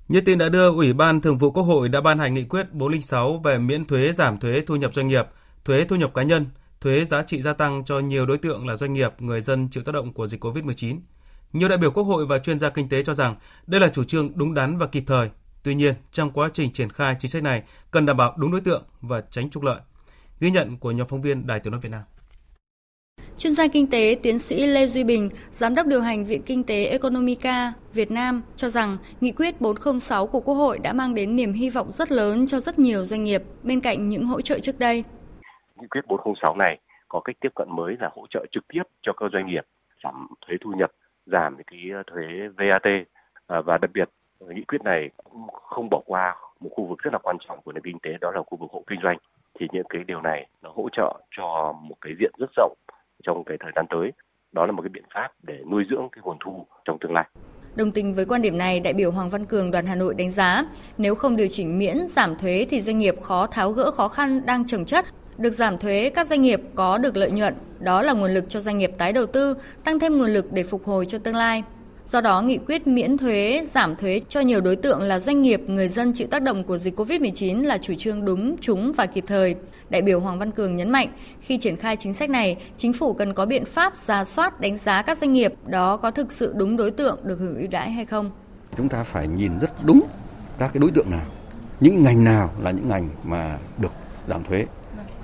Như 0.08 0.22
tin 0.22 0.38
đã 0.38 0.50
đưa, 0.50 0.72
Ủy 0.72 0.94
ban 0.94 1.22
Thường 1.22 1.38
vụ 1.38 1.52
Quốc 1.52 1.64
hội 1.64 1.90
đã 1.90 2.02
ban 2.02 2.20
hành 2.20 2.34
nghị 2.34 2.44
quyết 2.44 2.74
406 2.74 3.42
về 3.44 3.58
miễn 3.58 3.86
thuế 3.86 4.14
giảm 4.14 4.40
thuế 4.40 4.64
thu 4.68 4.76
nhập 4.76 4.94
doanh 4.94 5.08
nghiệp, 5.08 5.26
thuế 5.66 5.86
thu 5.86 5.96
nhập 5.96 6.14
cá 6.14 6.24
nhân, 6.24 6.46
thuế 6.82 7.06
giá 7.06 7.24
trị 7.24 7.42
gia 7.42 7.54
tăng 7.54 7.86
cho 7.86 8.00
nhiều 8.00 8.26
đối 8.26 8.38
tượng 8.38 8.68
là 8.68 8.76
doanh 8.76 8.94
nghiệp, 8.94 9.22
người 9.22 9.42
dân 9.42 9.68
chịu 9.72 9.84
tác 9.84 9.92
động 9.92 10.14
của 10.14 10.28
dịch 10.28 10.44
COVID-19. 10.44 11.00
Nhiều 11.54 11.70
đại 11.70 11.78
biểu 11.78 11.92
Quốc 11.92 12.04
hội 12.04 12.26
và 12.26 12.40
chuyên 12.40 12.60
gia 12.60 12.70
kinh 12.70 12.90
tế 12.90 13.04
cho 13.04 13.14
rằng 13.14 13.36
đây 13.68 13.82
là 13.82 13.88
chủ 13.88 14.04
trương 14.04 14.32
đúng 14.36 14.54
đắn 14.54 14.78
và 14.78 14.88
kịp 14.88 15.04
thời. 15.08 15.30
Tuy 15.64 15.76
nhiên, 15.76 15.96
trong 16.12 16.32
quá 16.32 16.50
trình 16.54 16.74
triển 16.74 16.90
khai 16.90 17.16
chính 17.20 17.32
sách 17.32 17.44
này 17.44 17.64
cần 17.92 18.06
đảm 18.06 18.18
bảo 18.18 18.34
đúng 18.38 18.52
đối 18.52 18.62
tượng 18.62 18.84
và 19.02 19.22
tránh 19.32 19.50
trục 19.50 19.64
lợi. 19.64 19.80
Ghi 20.40 20.52
nhận 20.52 20.78
của 20.78 20.92
nhóm 20.92 21.08
phóng 21.08 21.22
viên 21.22 21.48
Đài 21.48 21.60
Tiếng 21.60 21.72
nói 21.72 21.82
Việt 21.82 21.90
Nam. 21.92 22.02
Chuyên 23.38 23.54
gia 23.54 23.68
kinh 23.68 23.88
tế 23.88 24.18
tiến 24.24 24.40
sĩ 24.40 24.68
Lê 24.68 24.88
Duy 24.88 25.04
Bình, 25.04 25.30
Giám 25.52 25.76
đốc 25.76 25.88
điều 25.88 26.02
hành 26.02 26.26
Viện 26.26 26.42
Kinh 26.46 26.64
tế 26.64 26.86
Economica 26.86 27.74
Việt 27.94 28.12
Nam 28.12 28.42
cho 28.56 28.70
rằng 28.70 28.98
nghị 29.22 29.32
quyết 29.32 29.62
406 29.62 30.28
của 30.28 30.40
Quốc 30.40 30.56
hội 30.56 30.80
đã 30.80 30.94
mang 30.94 31.16
đến 31.16 31.36
niềm 31.36 31.54
hy 31.54 31.70
vọng 31.70 31.92
rất 31.92 32.12
lớn 32.12 32.48
cho 32.48 32.60
rất 32.60 32.80
nhiều 32.80 33.06
doanh 33.06 33.24
nghiệp 33.24 33.42
bên 33.64 33.82
cạnh 33.82 34.10
những 34.10 34.26
hỗ 34.26 34.42
trợ 34.42 34.60
trước 34.60 34.80
đây. 34.80 35.04
Nghị 35.82 35.88
quyết 35.88 36.02
406 36.08 36.56
này 36.56 36.80
có 37.08 37.20
cách 37.20 37.36
tiếp 37.40 37.50
cận 37.56 37.68
mới 37.72 37.96
là 38.00 38.10
hỗ 38.16 38.26
trợ 38.30 38.46
trực 38.52 38.68
tiếp 38.68 38.84
cho 39.02 39.14
các 39.14 39.26
doanh 39.34 39.48
nghiệp 39.48 39.66
giảm 40.04 40.28
thuế 40.48 40.58
thu 40.62 40.72
nhập 40.78 40.92
giảm 41.26 41.58
cái 41.68 41.80
thuế 42.08 42.24
VAT 42.58 42.88
à, 43.48 43.62
và 43.62 43.78
đặc 43.78 43.92
biệt 43.94 44.10
nghị 44.40 44.64
quyết 44.64 44.82
này 44.84 45.10
cũng 45.24 45.48
không 45.54 45.90
bỏ 45.90 46.02
qua 46.06 46.36
một 46.60 46.70
khu 46.72 46.86
vực 46.86 47.00
rất 47.00 47.14
là 47.14 47.20
quan 47.24 47.38
trọng 47.48 47.62
của 47.62 47.72
nền 47.72 47.84
kinh 47.84 48.00
tế 48.00 48.10
đó 48.22 48.32
là 48.32 48.42
khu 48.46 48.58
vực 48.58 48.72
hộ 48.72 48.84
kinh 48.88 49.00
doanh 49.04 49.18
thì 49.60 49.68
những 49.72 49.86
cái 49.90 50.04
điều 50.08 50.22
này 50.22 50.48
nó 50.62 50.72
hỗ 50.76 50.90
trợ 50.92 51.20
cho 51.38 51.74
một 51.82 51.96
cái 52.02 52.14
diện 52.20 52.32
rất 52.38 52.50
rộng 52.56 52.78
trong 53.24 53.44
cái 53.44 53.58
thời 53.62 53.72
gian 53.76 53.86
tới 53.90 54.12
đó 54.52 54.66
là 54.66 54.72
một 54.72 54.82
cái 54.82 54.90
biện 54.90 55.04
pháp 55.14 55.30
để 55.44 55.58
nuôi 55.72 55.84
dưỡng 55.90 56.10
cái 56.12 56.22
nguồn 56.26 56.38
thu 56.46 56.66
trong 56.86 56.98
tương 57.02 57.14
lai. 57.14 57.26
Đồng 57.76 57.92
tình 57.92 58.14
với 58.14 58.26
quan 58.26 58.42
điểm 58.42 58.58
này, 58.58 58.80
đại 58.80 58.94
biểu 58.94 59.12
Hoàng 59.12 59.30
Văn 59.30 59.46
Cường 59.46 59.72
đoàn 59.72 59.86
Hà 59.86 59.96
Nội 59.96 60.16
đánh 60.18 60.32
giá, 60.32 60.66
nếu 60.98 61.16
không 61.16 61.36
điều 61.36 61.48
chỉnh 61.48 61.78
miễn 61.78 61.98
giảm 62.10 62.36
thuế 62.38 62.66
thì 62.70 62.82
doanh 62.82 63.00
nghiệp 63.00 63.16
khó 63.22 63.48
tháo 63.48 63.72
gỡ 63.72 63.92
khó 63.92 64.08
khăn 64.08 64.46
đang 64.46 64.66
trồng 64.66 64.86
chất 64.86 65.06
được 65.38 65.50
giảm 65.50 65.78
thuế, 65.78 66.10
các 66.10 66.28
doanh 66.28 66.42
nghiệp 66.42 66.62
có 66.76 66.98
được 66.98 67.18
lợi 67.18 67.32
nhuận, 67.32 67.54
đó 67.80 68.02
là 68.02 68.14
nguồn 68.14 68.32
lực 68.32 68.46
cho 68.50 68.60
doanh 68.60 68.78
nghiệp 68.78 68.92
tái 68.98 69.14
đầu 69.14 69.26
tư, 69.26 69.58
tăng 69.84 70.00
thêm 70.00 70.18
nguồn 70.18 70.30
lực 70.30 70.54
để 70.54 70.64
phục 70.64 70.86
hồi 70.86 71.06
cho 71.06 71.18
tương 71.18 71.36
lai. 71.36 71.64
Do 72.08 72.22
đó, 72.22 72.42
nghị 72.42 72.58
quyết 72.58 72.88
miễn 72.88 73.18
thuế, 73.18 73.66
giảm 73.72 73.96
thuế 73.96 74.22
cho 74.30 74.40
nhiều 74.40 74.62
đối 74.62 74.76
tượng 74.76 75.02
là 75.02 75.20
doanh 75.20 75.42
nghiệp, 75.42 75.62
người 75.68 75.88
dân 75.88 76.14
chịu 76.14 76.28
tác 76.32 76.42
động 76.42 76.64
của 76.64 76.78
dịch 76.78 77.00
COVID-19 77.00 77.64
là 77.64 77.78
chủ 77.78 77.94
trương 77.98 78.26
đúng, 78.26 78.58
trúng 78.58 78.92
và 78.92 79.06
kịp 79.06 79.24
thời. 79.28 79.56
Đại 79.90 80.02
biểu 80.02 80.20
Hoàng 80.20 80.40
Văn 80.40 80.52
Cường 80.52 80.76
nhấn 80.76 80.90
mạnh, 80.90 81.08
khi 81.42 81.58
triển 81.58 81.78
khai 81.78 81.96
chính 81.96 82.14
sách 82.14 82.30
này, 82.30 82.58
chính 82.78 82.94
phủ 82.94 83.14
cần 83.14 83.34
có 83.34 83.46
biện 83.46 83.66
pháp 83.66 83.98
ra 83.98 84.24
soát 84.24 84.60
đánh 84.60 84.78
giá 84.78 85.02
các 85.02 85.18
doanh 85.18 85.34
nghiệp 85.34 85.54
đó 85.68 85.98
có 85.98 86.12
thực 86.12 86.32
sự 86.32 86.54
đúng 86.56 86.78
đối 86.78 86.92
tượng 86.92 87.20
được 87.24 87.40
hưởng 87.40 87.58
ưu 87.58 87.68
đãi 87.68 87.92
hay 87.92 88.06
không. 88.06 88.32
Chúng 88.78 88.90
ta 88.90 89.04
phải 89.04 89.28
nhìn 89.28 89.60
rất 89.60 89.86
đúng 89.86 90.02
các 90.58 90.72
cái 90.74 90.80
đối 90.80 90.92
tượng 90.92 91.12
nào, 91.12 91.26
những 91.80 92.04
ngành 92.04 92.24
nào 92.24 92.50
là 92.62 92.72
những 92.72 92.90
ngành 92.90 93.10
mà 93.24 93.58
được 93.78 93.92
giảm 94.28 94.44
thuế 94.44 94.66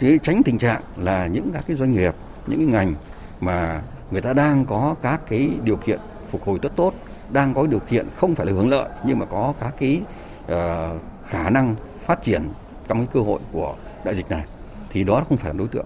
chứ 0.02 0.18
tránh 0.24 0.42
tình 0.46 0.58
trạng 0.58 0.82
là 0.98 1.28
những 1.28 1.50
các 1.54 1.64
cái 1.68 1.78
doanh 1.78 1.92
nghiệp 1.92 2.16
những 2.48 2.60
cái 2.60 2.68
ngành 2.68 2.94
mà 3.40 3.82
người 4.12 4.22
ta 4.22 4.34
đang 4.34 4.66
có 4.66 4.96
các 5.02 5.22
cái 5.30 5.50
điều 5.64 5.76
kiện 5.76 6.00
phục 6.28 6.44
hồi 6.44 6.60
rất 6.62 6.76
tốt 6.76 6.94
đang 7.32 7.54
có 7.54 7.68
điều 7.68 7.80
kiện 7.80 8.08
không 8.16 8.36
phải 8.36 8.46
là 8.46 8.52
hướng 8.54 8.70
lợi 8.70 8.90
nhưng 9.06 9.20
mà 9.20 9.26
có 9.26 9.54
các 9.60 9.74
cái 9.80 10.02
uh, 10.44 11.02
khả 11.28 11.50
năng 11.50 11.76
phát 12.00 12.24
triển 12.24 12.42
trong 12.88 12.98
cái 12.98 13.08
cơ 13.14 13.20
hội 13.20 13.40
của 13.52 13.76
đại 14.06 14.16
dịch 14.16 14.30
này 14.30 14.44
thì 14.90 15.04
đó 15.04 15.24
không 15.30 15.38
phải 15.38 15.54
là 15.54 15.58
đối 15.58 15.68
tượng. 15.68 15.86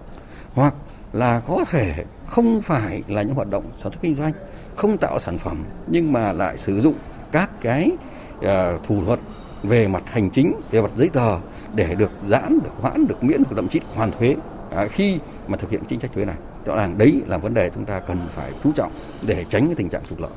Hoặc 0.54 0.74
là 1.12 1.40
có 1.40 1.64
thể 1.70 2.04
không 2.26 2.60
phải 2.62 3.02
là 3.08 3.22
những 3.22 3.34
hoạt 3.34 3.50
động 3.50 3.64
sản 3.76 3.92
xuất 3.92 4.02
kinh 4.02 4.16
doanh 4.16 4.32
không 4.76 4.98
tạo 4.98 5.18
sản 5.18 5.38
phẩm 5.38 5.64
nhưng 5.86 6.12
mà 6.12 6.32
lại 6.32 6.58
sử 6.58 6.80
dụng 6.80 6.94
các 7.32 7.50
cái 7.60 7.90
uh, 8.38 8.44
thủ 8.84 9.04
thuật 9.04 9.20
về 9.62 9.88
mặt 9.88 10.02
hành 10.06 10.30
chính 10.30 10.52
về 10.70 10.82
mặt 10.82 10.90
giấy 10.96 11.08
tờ 11.08 11.38
để 11.74 11.94
được 11.94 12.10
giãn 12.28 12.58
được 12.64 12.70
hoãn 12.80 13.06
được 13.06 13.24
miễn 13.24 13.42
hoặc 13.44 13.54
thậm 13.56 13.68
chí 13.68 13.80
hoàn 13.94 14.12
thuế. 14.12 14.36
À, 14.70 14.86
khi 14.86 15.18
mà 15.46 15.56
thực 15.56 15.70
hiện 15.70 15.82
chính 15.88 16.00
sách 16.00 16.12
thuế 16.14 16.24
này 16.24 16.36
rõ 16.64 16.76
ràng 16.76 16.98
đấy 16.98 17.22
là 17.26 17.38
vấn 17.38 17.54
đề 17.54 17.70
chúng 17.74 17.84
ta 17.84 18.00
cần 18.00 18.18
phải 18.30 18.52
chú 18.64 18.72
trọng 18.72 18.92
để 19.26 19.44
tránh 19.50 19.66
cái 19.66 19.74
tình 19.74 19.88
trạng 19.88 20.02
trục 20.10 20.20
lợi 20.20 20.30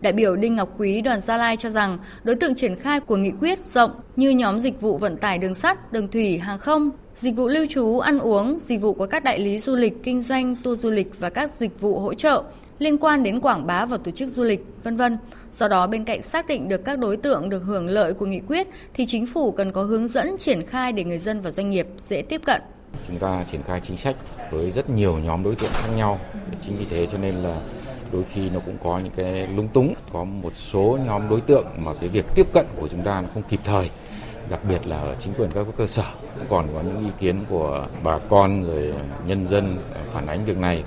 Đại 0.00 0.12
biểu 0.12 0.36
Đinh 0.36 0.54
Ngọc 0.54 0.68
Quý 0.78 1.00
đoàn 1.00 1.20
Gia 1.20 1.36
Lai 1.36 1.56
cho 1.56 1.70
rằng 1.70 1.98
đối 2.24 2.36
tượng 2.36 2.54
triển 2.54 2.76
khai 2.76 3.00
của 3.00 3.16
nghị 3.16 3.30
quyết 3.40 3.64
rộng 3.64 3.90
như 4.16 4.30
nhóm 4.30 4.60
dịch 4.60 4.80
vụ 4.80 4.98
vận 4.98 5.16
tải 5.16 5.38
đường 5.38 5.54
sắt, 5.54 5.92
đường 5.92 6.08
thủy, 6.08 6.38
hàng 6.38 6.58
không, 6.58 6.90
dịch 7.16 7.36
vụ 7.36 7.48
lưu 7.48 7.66
trú, 7.70 7.98
ăn 7.98 8.18
uống, 8.18 8.58
dịch 8.60 8.80
vụ 8.80 8.92
của 8.92 9.06
các 9.06 9.24
đại 9.24 9.38
lý 9.38 9.58
du 9.58 9.74
lịch, 9.74 10.02
kinh 10.02 10.22
doanh, 10.22 10.54
tour 10.64 10.80
du 10.80 10.90
lịch 10.90 11.20
và 11.20 11.30
các 11.30 11.50
dịch 11.58 11.80
vụ 11.80 11.98
hỗ 11.98 12.14
trợ 12.14 12.42
liên 12.78 12.98
quan 12.98 13.22
đến 13.22 13.40
quảng 13.40 13.66
bá 13.66 13.86
và 13.86 13.96
tổ 13.96 14.10
chức 14.10 14.28
du 14.28 14.42
lịch, 14.42 14.66
vân 14.82 14.96
vân. 14.96 15.18
Do 15.56 15.68
đó 15.68 15.86
bên 15.86 16.04
cạnh 16.04 16.22
xác 16.22 16.46
định 16.46 16.68
được 16.68 16.84
các 16.84 16.98
đối 16.98 17.16
tượng 17.16 17.48
được 17.48 17.62
hưởng 17.64 17.86
lợi 17.86 18.12
của 18.12 18.26
nghị 18.26 18.40
quyết 18.48 18.68
thì 18.94 19.06
chính 19.06 19.26
phủ 19.26 19.52
cần 19.52 19.72
có 19.72 19.82
hướng 19.82 20.08
dẫn 20.08 20.38
triển 20.38 20.62
khai 20.62 20.92
để 20.92 21.04
người 21.04 21.18
dân 21.18 21.40
và 21.40 21.50
doanh 21.50 21.70
nghiệp 21.70 21.86
dễ 21.98 22.22
tiếp 22.22 22.40
cận. 22.44 22.62
Chúng 23.08 23.18
ta 23.18 23.44
triển 23.52 23.62
khai 23.62 23.80
chính 23.80 23.96
sách 23.96 24.16
với 24.50 24.70
rất 24.70 24.90
nhiều 24.90 25.18
nhóm 25.18 25.42
đối 25.42 25.54
tượng 25.54 25.70
khác 25.72 25.88
nhau. 25.96 26.20
Chính 26.60 26.76
vì 26.78 26.86
thế 26.90 27.06
cho 27.12 27.18
nên 27.18 27.34
là 27.34 27.60
đôi 28.12 28.24
khi 28.32 28.50
nó 28.50 28.60
cũng 28.66 28.76
có 28.82 28.98
những 28.98 29.12
cái 29.16 29.48
lung 29.56 29.68
túng, 29.68 29.94
có 30.12 30.24
một 30.24 30.52
số 30.54 30.98
nhóm 31.06 31.28
đối 31.30 31.40
tượng 31.40 31.66
mà 31.76 31.92
cái 32.00 32.08
việc 32.08 32.24
tiếp 32.34 32.46
cận 32.52 32.66
của 32.76 32.88
chúng 32.88 33.02
ta 33.02 33.20
nó 33.20 33.28
không 33.34 33.42
kịp 33.42 33.60
thời 33.64 33.90
đặc 34.50 34.64
biệt 34.68 34.86
là 34.86 34.96
ở 34.96 35.14
chính 35.14 35.34
quyền 35.34 35.50
các 35.50 35.66
cơ 35.76 35.86
sở 35.86 36.04
còn 36.48 36.68
có 36.74 36.82
những 36.82 37.04
ý 37.04 37.10
kiến 37.18 37.44
của 37.48 37.86
bà 38.02 38.18
con 38.28 38.64
rồi 38.64 38.92
nhân 39.26 39.46
dân 39.46 39.78
phản 40.12 40.26
ánh 40.26 40.44
việc 40.44 40.58
này. 40.58 40.84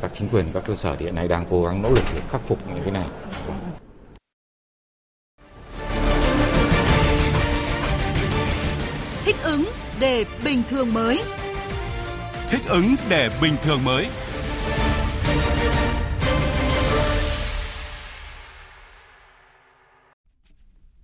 Các 0.00 0.10
chính 0.14 0.28
quyền 0.28 0.52
các 0.52 0.62
cơ 0.66 0.74
sở 0.74 0.96
thì 0.96 1.04
hiện 1.04 1.14
nay 1.14 1.28
đang 1.28 1.46
cố 1.50 1.64
gắng 1.64 1.82
nỗ 1.82 1.90
lực 1.90 2.04
để 2.14 2.20
khắc 2.30 2.40
phục 2.40 2.58
những 2.68 2.82
cái 2.82 2.92
này. 2.92 3.06
Thích 9.24 9.36
ứng 9.44 9.64
để 10.00 10.24
bình 10.44 10.62
thường 10.70 10.94
mới. 10.94 11.22
Thích 12.50 12.62
ứng 12.68 12.94
để 13.08 13.30
bình 13.42 13.56
thường 13.62 13.84
mới 13.84 14.08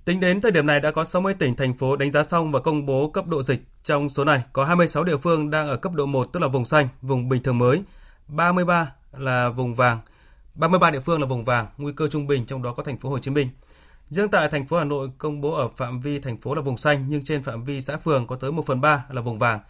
Tính 0.05 0.21
đến 0.21 0.41
thời 0.41 0.53
điểm 0.53 0.67
này 0.67 0.81
đã 0.81 0.91
có 0.91 1.05
60 1.05 1.35
tỉnh, 1.35 1.57
thành 1.57 1.75
phố 1.75 1.97
đánh 1.97 2.11
giá 2.11 2.25
xong 2.25 2.53
và 2.53 2.61
công 2.61 2.87
bố 2.87 3.11
cấp 3.11 3.27
độ 3.27 3.43
dịch. 3.43 3.63
Trong 3.85 4.09
số 4.09 4.25
này 4.25 4.43
có 4.53 4.65
26 4.65 5.05
địa 5.05 5.17
phương 5.17 5.51
đang 5.51 5.69
ở 5.69 5.77
cấp 5.77 5.93
độ 5.93 6.07
1 6.07 6.25
tức 6.33 6.41
là 6.41 6.49
vùng 6.49 6.65
xanh, 6.65 6.89
vùng 7.03 7.29
bình 7.29 7.43
thường 7.43 7.59
mới, 7.59 7.83
33 8.29 8.93
là 9.19 9.49
vùng 9.49 9.75
vàng, 9.75 9.99
33 10.55 10.91
địa 10.91 11.01
phương 11.01 11.21
là 11.21 11.27
vùng 11.27 11.45
vàng, 11.45 11.67
nguy 11.79 11.93
cơ 11.93 12.09
trung 12.09 12.27
bình 12.27 12.47
trong 12.47 12.63
đó 12.63 12.73
có 12.73 12.83
thành 12.83 12.99
phố 12.99 13.09
Hồ 13.09 13.19
Chí 13.19 13.31
Minh. 13.31 13.49
Riêng 14.09 14.29
tại 14.29 14.49
thành 14.49 14.67
phố 14.67 14.79
Hà 14.79 14.85
Nội 14.85 15.11
công 15.19 15.41
bố 15.41 15.55
ở 15.55 15.69
phạm 15.69 16.01
vi 16.01 16.19
thành 16.19 16.37
phố 16.37 16.55
là 16.55 16.63
vùng 16.63 16.79
xanh 16.79 17.07
nhưng 17.09 17.25
trên 17.25 17.43
phạm 17.43 17.65
vi 17.65 17.81
xã 17.81 17.97
phường 17.97 18.27
có 18.27 18.37
tới 18.37 18.53
1 18.53 18.67
phần 18.67 18.81
3 18.81 19.05
là 19.11 19.21
vùng 19.21 19.39
vàng. 19.39 19.61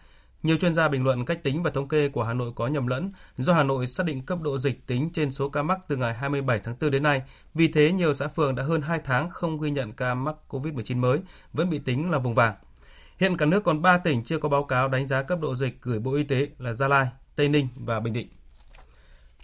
Nhiều 0.43 0.57
chuyên 0.57 0.73
gia 0.73 0.87
bình 0.87 1.03
luận 1.03 1.25
cách 1.25 1.43
tính 1.43 1.63
và 1.63 1.71
thống 1.71 1.87
kê 1.87 2.09
của 2.09 2.23
Hà 2.23 2.33
Nội 2.33 2.51
có 2.55 2.67
nhầm 2.67 2.87
lẫn 2.87 3.11
do 3.37 3.53
Hà 3.53 3.63
Nội 3.63 3.87
xác 3.87 4.05
định 4.05 4.25
cấp 4.25 4.41
độ 4.41 4.57
dịch 4.57 4.87
tính 4.87 5.09
trên 5.13 5.31
số 5.31 5.49
ca 5.49 5.63
mắc 5.63 5.79
từ 5.87 5.95
ngày 5.95 6.13
27 6.13 6.59
tháng 6.59 6.75
4 6.81 6.91
đến 6.91 7.03
nay. 7.03 7.21
Vì 7.53 7.67
thế, 7.67 7.91
nhiều 7.91 8.13
xã 8.13 8.27
phường 8.27 8.55
đã 8.55 8.63
hơn 8.63 8.81
2 8.81 8.99
tháng 9.03 9.29
không 9.29 9.61
ghi 9.61 9.71
nhận 9.71 9.93
ca 9.93 10.13
mắc 10.13 10.35
COVID-19 10.49 10.97
mới, 10.97 11.19
vẫn 11.53 11.69
bị 11.69 11.79
tính 11.79 12.11
là 12.11 12.17
vùng 12.17 12.33
vàng. 12.33 12.55
Hiện 13.17 13.37
cả 13.37 13.45
nước 13.45 13.63
còn 13.63 13.81
3 13.81 13.97
tỉnh 13.97 14.23
chưa 14.23 14.37
có 14.37 14.49
báo 14.49 14.63
cáo 14.63 14.87
đánh 14.87 15.07
giá 15.07 15.23
cấp 15.23 15.39
độ 15.41 15.55
dịch 15.55 15.77
gửi 15.81 15.99
Bộ 15.99 16.13
Y 16.13 16.23
tế 16.23 16.47
là 16.57 16.73
Gia 16.73 16.87
Lai, 16.87 17.07
Tây 17.35 17.49
Ninh 17.49 17.67
và 17.75 17.99
Bình 17.99 18.13
Định. 18.13 18.27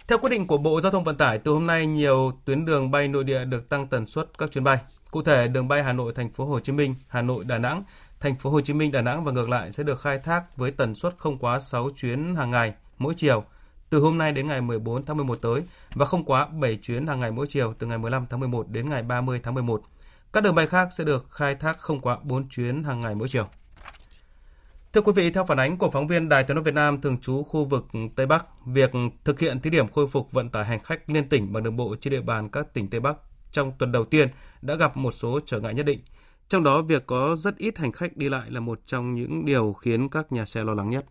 Theo 0.08 0.18
quyết 0.18 0.30
định 0.30 0.46
của 0.46 0.58
Bộ 0.58 0.80
Giao 0.80 0.92
thông 0.92 1.04
Vận 1.04 1.16
tải, 1.16 1.38
từ 1.38 1.52
hôm 1.52 1.66
nay 1.66 1.86
nhiều 1.86 2.32
tuyến 2.44 2.64
đường 2.64 2.90
bay 2.90 3.08
nội 3.08 3.24
địa 3.24 3.44
được 3.44 3.68
tăng 3.68 3.86
tần 3.86 4.06
suất 4.06 4.38
các 4.38 4.50
chuyến 4.50 4.64
bay. 4.64 4.78
Cụ 5.10 5.22
thể, 5.22 5.48
đường 5.48 5.68
bay 5.68 5.82
Hà 5.82 5.92
Nội 5.92 6.12
Thành 6.14 6.30
phố 6.30 6.44
Hồ 6.44 6.60
Chí 6.60 6.72
Minh, 6.72 6.94
Hà 7.08 7.22
Nội 7.22 7.44
Đà 7.44 7.58
Nẵng 7.58 7.82
thành 8.20 8.36
phố 8.36 8.50
Hồ 8.50 8.60
Chí 8.60 8.72
Minh, 8.72 8.92
Đà 8.92 9.02
Nẵng 9.02 9.24
và 9.24 9.32
ngược 9.32 9.48
lại 9.48 9.72
sẽ 9.72 9.82
được 9.82 10.00
khai 10.00 10.18
thác 10.18 10.56
với 10.56 10.70
tần 10.70 10.94
suất 10.94 11.14
không 11.18 11.38
quá 11.38 11.60
6 11.60 11.90
chuyến 11.96 12.34
hàng 12.34 12.50
ngày 12.50 12.74
mỗi 12.98 13.14
chiều 13.16 13.44
từ 13.90 13.98
hôm 13.98 14.18
nay 14.18 14.32
đến 14.32 14.48
ngày 14.48 14.60
14 14.60 15.04
tháng 15.04 15.16
11 15.16 15.38
tới 15.42 15.62
và 15.94 16.06
không 16.06 16.24
quá 16.24 16.46
7 16.46 16.76
chuyến 16.76 17.06
hàng 17.06 17.20
ngày 17.20 17.30
mỗi 17.30 17.46
chiều 17.48 17.74
từ 17.78 17.86
ngày 17.86 17.98
15 17.98 18.26
tháng 18.30 18.40
11 18.40 18.68
đến 18.68 18.90
ngày 18.90 19.02
30 19.02 19.40
tháng 19.42 19.54
11. 19.54 19.82
Các 20.32 20.42
đường 20.42 20.54
bay 20.54 20.66
khác 20.66 20.88
sẽ 20.92 21.04
được 21.04 21.26
khai 21.30 21.54
thác 21.54 21.78
không 21.78 22.00
quá 22.00 22.18
4 22.22 22.48
chuyến 22.48 22.84
hàng 22.84 23.00
ngày 23.00 23.14
mỗi 23.14 23.28
chiều. 23.28 23.46
Thưa 24.92 25.00
quý 25.00 25.12
vị, 25.12 25.30
theo 25.30 25.44
phản 25.44 25.60
ánh 25.60 25.78
của 25.78 25.90
phóng 25.90 26.06
viên 26.06 26.28
Đài 26.28 26.44
Tiếng 26.44 26.54
nói 26.54 26.64
Việt 26.64 26.74
Nam 26.74 27.00
thường 27.00 27.20
trú 27.20 27.42
khu 27.42 27.64
vực 27.64 27.86
Tây 28.16 28.26
Bắc, 28.26 28.44
việc 28.66 28.90
thực 29.24 29.40
hiện 29.40 29.60
thí 29.60 29.70
điểm 29.70 29.88
khôi 29.88 30.06
phục 30.06 30.32
vận 30.32 30.48
tải 30.48 30.64
hành 30.64 30.82
khách 30.82 31.10
liên 31.10 31.28
tỉnh 31.28 31.52
bằng 31.52 31.62
đường 31.62 31.76
bộ 31.76 31.96
trên 32.00 32.10
địa 32.10 32.20
bàn 32.20 32.48
các 32.48 32.74
tỉnh 32.74 32.90
Tây 32.90 33.00
Bắc 33.00 33.16
trong 33.52 33.72
tuần 33.78 33.92
đầu 33.92 34.04
tiên 34.04 34.28
đã 34.62 34.74
gặp 34.74 34.96
một 34.96 35.12
số 35.12 35.40
trở 35.46 35.60
ngại 35.60 35.74
nhất 35.74 35.86
định. 35.86 36.00
Trong 36.48 36.64
đó, 36.64 36.82
việc 36.82 37.06
có 37.06 37.36
rất 37.36 37.56
ít 37.58 37.78
hành 37.78 37.92
khách 37.92 38.16
đi 38.16 38.28
lại 38.28 38.50
là 38.50 38.60
một 38.60 38.80
trong 38.86 39.14
những 39.14 39.44
điều 39.44 39.72
khiến 39.72 40.08
các 40.08 40.32
nhà 40.32 40.44
xe 40.44 40.64
lo 40.64 40.74
lắng 40.74 40.90
nhất. 40.90 41.04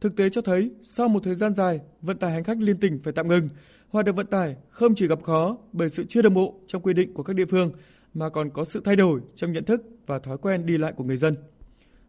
Thực 0.00 0.16
tế 0.16 0.30
cho 0.30 0.40
thấy, 0.40 0.70
sau 0.82 1.08
một 1.08 1.20
thời 1.24 1.34
gian 1.34 1.54
dài, 1.54 1.80
vận 2.00 2.18
tải 2.18 2.32
hành 2.32 2.44
khách 2.44 2.58
liên 2.60 2.80
tỉnh 2.80 2.98
phải 3.04 3.12
tạm 3.12 3.28
ngừng. 3.28 3.48
Hoạt 3.88 4.06
động 4.06 4.16
vận 4.16 4.26
tải 4.26 4.56
không 4.68 4.94
chỉ 4.94 5.06
gặp 5.06 5.22
khó 5.22 5.56
bởi 5.72 5.88
sự 5.88 6.04
chưa 6.08 6.22
đồng 6.22 6.34
bộ 6.34 6.60
trong 6.66 6.82
quy 6.82 6.92
định 6.92 7.14
của 7.14 7.22
các 7.22 7.36
địa 7.36 7.46
phương, 7.46 7.72
mà 8.14 8.28
còn 8.28 8.50
có 8.50 8.64
sự 8.64 8.80
thay 8.84 8.96
đổi 8.96 9.20
trong 9.34 9.52
nhận 9.52 9.64
thức 9.64 9.82
và 10.06 10.18
thói 10.18 10.38
quen 10.38 10.66
đi 10.66 10.78
lại 10.78 10.92
của 10.92 11.04
người 11.04 11.16
dân. 11.16 11.34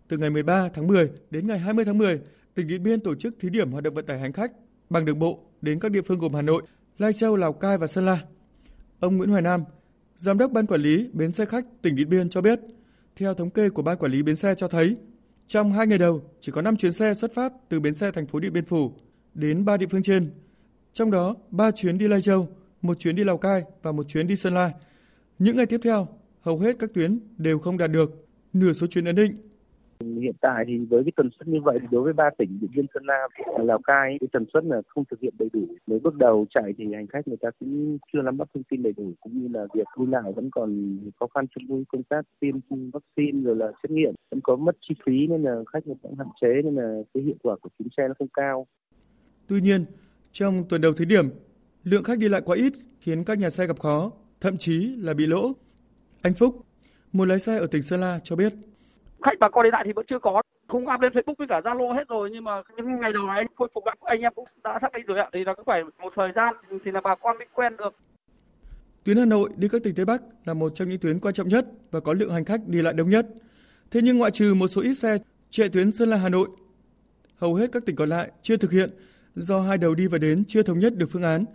Từ 0.07 0.17
ngày 0.17 0.29
13 0.29 0.69
tháng 0.73 0.87
10 0.87 1.09
đến 1.29 1.47
ngày 1.47 1.59
20 1.59 1.85
tháng 1.85 1.97
10, 1.97 2.21
tỉnh 2.53 2.67
Điện 2.67 2.83
Biên 2.83 2.99
tổ 2.99 3.15
chức 3.15 3.35
thí 3.39 3.49
điểm 3.49 3.71
hoạt 3.71 3.83
động 3.83 3.93
vận 3.93 4.05
tải 4.05 4.19
hành 4.19 4.33
khách 4.33 4.51
bằng 4.89 5.05
đường 5.05 5.19
bộ 5.19 5.43
đến 5.61 5.79
các 5.79 5.91
địa 5.91 6.01
phương 6.01 6.19
gồm 6.19 6.33
Hà 6.33 6.41
Nội, 6.41 6.63
Lai 6.97 7.13
Châu, 7.13 7.35
Lào 7.35 7.53
Cai 7.53 7.77
và 7.77 7.87
Sơn 7.87 8.05
La. 8.05 8.19
Ông 8.99 9.17
Nguyễn 9.17 9.29
Hoài 9.29 9.41
Nam, 9.41 9.63
Giám 10.15 10.37
đốc 10.37 10.51
Ban 10.51 10.67
Quản 10.67 10.81
lý 10.81 11.09
Bến 11.13 11.31
xe 11.31 11.45
khách 11.45 11.65
tỉnh 11.81 11.95
Điện 11.95 12.09
Biên 12.09 12.29
cho 12.29 12.41
biết, 12.41 12.59
theo 13.15 13.33
thống 13.33 13.49
kê 13.49 13.69
của 13.69 13.81
Ban 13.81 13.97
Quản 13.97 14.11
lý 14.11 14.23
Bến 14.23 14.35
xe 14.35 14.55
cho 14.55 14.67
thấy, 14.67 14.95
trong 15.47 15.71
hai 15.71 15.87
ngày 15.87 15.97
đầu 15.97 16.21
chỉ 16.39 16.51
có 16.51 16.61
5 16.61 16.77
chuyến 16.77 16.91
xe 16.91 17.13
xuất 17.13 17.33
phát 17.33 17.53
từ 17.69 17.79
bến 17.79 17.93
xe 17.93 18.11
thành 18.11 18.27
phố 18.27 18.39
Điện 18.39 18.53
Biên 18.53 18.65
Phủ 18.65 18.93
đến 19.33 19.65
ba 19.65 19.77
địa 19.77 19.87
phương 19.87 20.03
trên. 20.03 20.31
Trong 20.93 21.11
đó, 21.11 21.35
3 21.49 21.71
chuyến 21.71 21.97
đi 21.97 22.07
Lai 22.07 22.21
Châu, 22.21 22.47
một 22.81 22.99
chuyến 22.99 23.15
đi 23.15 23.23
Lào 23.23 23.37
Cai 23.37 23.63
và 23.81 23.91
một 23.91 24.07
chuyến 24.07 24.27
đi 24.27 24.35
Sơn 24.35 24.53
La. 24.53 24.71
Những 25.39 25.57
ngày 25.57 25.65
tiếp 25.65 25.79
theo, 25.83 26.07
hầu 26.41 26.59
hết 26.59 26.75
các 26.79 26.89
tuyến 26.93 27.19
đều 27.37 27.59
không 27.59 27.77
đạt 27.77 27.91
được 27.91 28.27
nửa 28.53 28.73
số 28.73 28.87
chuyến 28.87 29.05
ấn 29.05 29.15
định 29.15 29.35
Hiện 29.99 30.35
tại 30.41 30.65
thì 30.67 30.77
với 30.89 31.03
cái 31.03 31.11
tần 31.15 31.29
suất 31.39 31.47
như 31.47 31.61
vậy 31.61 31.77
thì 31.81 31.87
đối 31.91 32.03
với 32.03 32.13
ba 32.13 32.29
tỉnh 32.37 32.59
Điện 32.61 32.71
Biên, 32.75 32.85
Sơn 32.93 33.03
La, 33.05 33.27
Lào 33.59 33.79
Cai 33.81 34.17
cái 34.19 34.27
tần 34.31 34.45
suất 34.53 34.63
là 34.65 34.81
không 34.87 35.03
thực 35.11 35.19
hiện 35.19 35.33
đầy 35.39 35.49
đủ. 35.53 35.67
Mới 35.87 35.99
bước 35.99 36.15
đầu 36.15 36.45
chạy 36.49 36.73
thì 36.77 36.85
hành 36.93 37.07
khách 37.07 37.27
người 37.27 37.37
ta 37.41 37.49
cũng 37.59 37.97
chưa 38.13 38.21
nắm 38.21 38.37
bắt 38.37 38.47
thông 38.53 38.63
tin 38.63 38.83
đầy 38.83 38.93
đủ 38.97 39.11
cũng 39.21 39.41
như 39.41 39.47
là 39.53 39.67
việc 39.73 39.87
đi 39.99 40.05
lại 40.05 40.31
vẫn 40.35 40.49
còn 40.51 40.97
khó 41.19 41.27
khăn 41.27 41.45
trong 41.55 41.83
công 41.85 42.03
tác 42.03 42.21
tiêm 42.39 42.55
vaccine 42.69 43.41
rồi 43.43 43.55
là 43.55 43.71
xét 43.83 43.91
nghiệm 43.91 44.13
vẫn 44.31 44.41
có 44.43 44.55
mất 44.55 44.77
chi 44.81 44.95
phí 45.05 45.27
nên 45.27 45.43
là 45.43 45.55
khách 45.73 45.87
người 45.87 45.95
ta 46.03 46.09
hạn 46.17 46.27
chế 46.41 46.61
nên 46.63 46.75
là 46.75 47.01
cái 47.13 47.23
hiệu 47.23 47.35
quả 47.43 47.55
của 47.61 47.69
chuyến 47.79 47.87
xe 47.97 48.07
nó 48.07 48.13
không 48.19 48.27
cao. 48.33 48.67
Tuy 49.47 49.61
nhiên, 49.61 49.85
trong 50.31 50.63
tuần 50.69 50.81
đầu 50.81 50.93
thí 50.93 51.05
điểm, 51.05 51.29
lượng 51.83 52.03
khách 52.03 52.19
đi 52.19 52.29
lại 52.29 52.41
quá 52.45 52.55
ít 52.55 52.73
khiến 52.99 53.23
các 53.23 53.37
nhà 53.37 53.49
xe 53.49 53.67
gặp 53.67 53.79
khó, 53.79 54.11
thậm 54.41 54.57
chí 54.57 54.95
là 54.97 55.13
bị 55.13 55.25
lỗ. 55.25 55.53
Anh 56.21 56.33
Phúc, 56.33 56.65
một 57.11 57.25
lái 57.25 57.39
xe 57.39 57.57
ở 57.57 57.67
tỉnh 57.67 57.81
Sơn 57.81 57.99
La 57.99 58.19
cho 58.23 58.35
biết 58.35 58.53
khách 59.23 59.39
bà 59.39 59.49
con 59.49 59.63
đến 59.63 59.73
lại 59.73 59.83
thì 59.85 59.93
vẫn 59.93 60.05
chưa 60.05 60.19
có 60.19 60.41
không 60.67 60.85
up 60.95 61.01
lên 61.01 61.13
Facebook 61.13 61.35
với 61.37 61.47
cả 61.47 61.59
Zalo 61.59 61.93
hết 61.93 62.07
rồi 62.07 62.29
nhưng 62.31 62.43
mà 62.43 62.61
những 62.77 62.99
ngày 63.01 63.13
đầu 63.13 63.27
này 63.27 63.37
anh 63.37 63.47
khôi 63.55 63.67
phục 63.73 63.85
lại 63.85 63.95
anh 64.01 64.21
em 64.21 64.33
cũng 64.35 64.45
đã 64.63 64.79
xác 64.79 64.93
định 64.93 65.05
rồi 65.05 65.19
ạ 65.19 65.29
thì 65.33 65.43
là 65.43 65.53
cũng 65.53 65.65
phải 65.65 65.83
một 65.83 66.13
thời 66.15 66.31
gian 66.35 66.55
thì 66.85 66.91
là 66.91 67.01
bà 67.01 67.15
con 67.15 67.37
mới 67.37 67.47
quen 67.53 67.77
được 67.77 67.95
Tuyến 69.03 69.17
Hà 69.17 69.25
Nội 69.25 69.49
đi 69.55 69.67
các 69.67 69.83
tỉnh 69.83 69.95
Tây 69.95 70.05
Bắc 70.05 70.21
là 70.45 70.53
một 70.53 70.71
trong 70.75 70.89
những 70.89 70.99
tuyến 70.99 71.19
quan 71.19 71.33
trọng 71.33 71.47
nhất 71.47 71.67
và 71.91 71.99
có 71.99 72.13
lượng 72.13 72.33
hành 72.33 72.45
khách 72.45 72.67
đi 72.67 72.81
lại 72.81 72.93
đông 72.93 73.09
nhất. 73.09 73.27
Thế 73.91 74.01
nhưng 74.03 74.17
ngoại 74.17 74.31
trừ 74.31 74.53
một 74.53 74.67
số 74.67 74.81
ít 74.81 74.93
xe 74.93 75.17
chạy 75.49 75.69
tuyến 75.69 75.91
Sơn 75.91 76.09
La 76.09 76.17
Hà 76.17 76.29
Nội, 76.29 76.49
hầu 77.35 77.55
hết 77.55 77.71
các 77.71 77.85
tỉnh 77.85 77.95
còn 77.95 78.09
lại 78.09 78.31
chưa 78.41 78.57
thực 78.57 78.71
hiện 78.71 78.89
do 79.35 79.61
hai 79.61 79.77
đầu 79.77 79.95
đi 79.95 80.07
và 80.07 80.17
đến 80.17 80.43
chưa 80.47 80.63
thống 80.63 80.79
nhất 80.79 80.95
được 80.95 81.09
phương 81.11 81.23
án. 81.23 81.45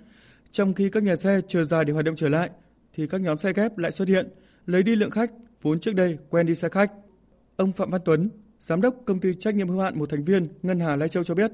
Trong 0.50 0.74
khi 0.74 0.90
các 0.90 1.02
nhà 1.02 1.16
xe 1.16 1.40
chờ 1.48 1.64
dài 1.64 1.84
để 1.84 1.92
hoạt 1.92 2.04
động 2.04 2.16
trở 2.16 2.28
lại, 2.28 2.50
thì 2.94 3.06
các 3.06 3.20
nhóm 3.20 3.38
xe 3.38 3.52
ghép 3.52 3.78
lại 3.78 3.90
xuất 3.90 4.08
hiện, 4.08 4.28
lấy 4.66 4.82
đi 4.82 4.96
lượng 4.96 5.10
khách 5.10 5.30
vốn 5.62 5.80
trước 5.80 5.94
đây 5.94 6.18
quen 6.30 6.46
đi 6.46 6.54
xe 6.54 6.68
khách. 6.68 6.92
Ông 7.58 7.72
Phạm 7.72 7.90
Văn 7.90 8.00
Tuấn, 8.04 8.30
giám 8.58 8.80
đốc 8.80 8.94
công 9.04 9.20
ty 9.20 9.34
trách 9.34 9.54
nhiệm 9.54 9.68
hữu 9.68 9.80
hạn 9.80 9.98
một 9.98 10.10
thành 10.10 10.24
viên 10.24 10.48
Ngân 10.62 10.80
Hà 10.80 10.96
Lai 10.96 11.08
Châu 11.08 11.24
cho 11.24 11.34
biết. 11.34 11.52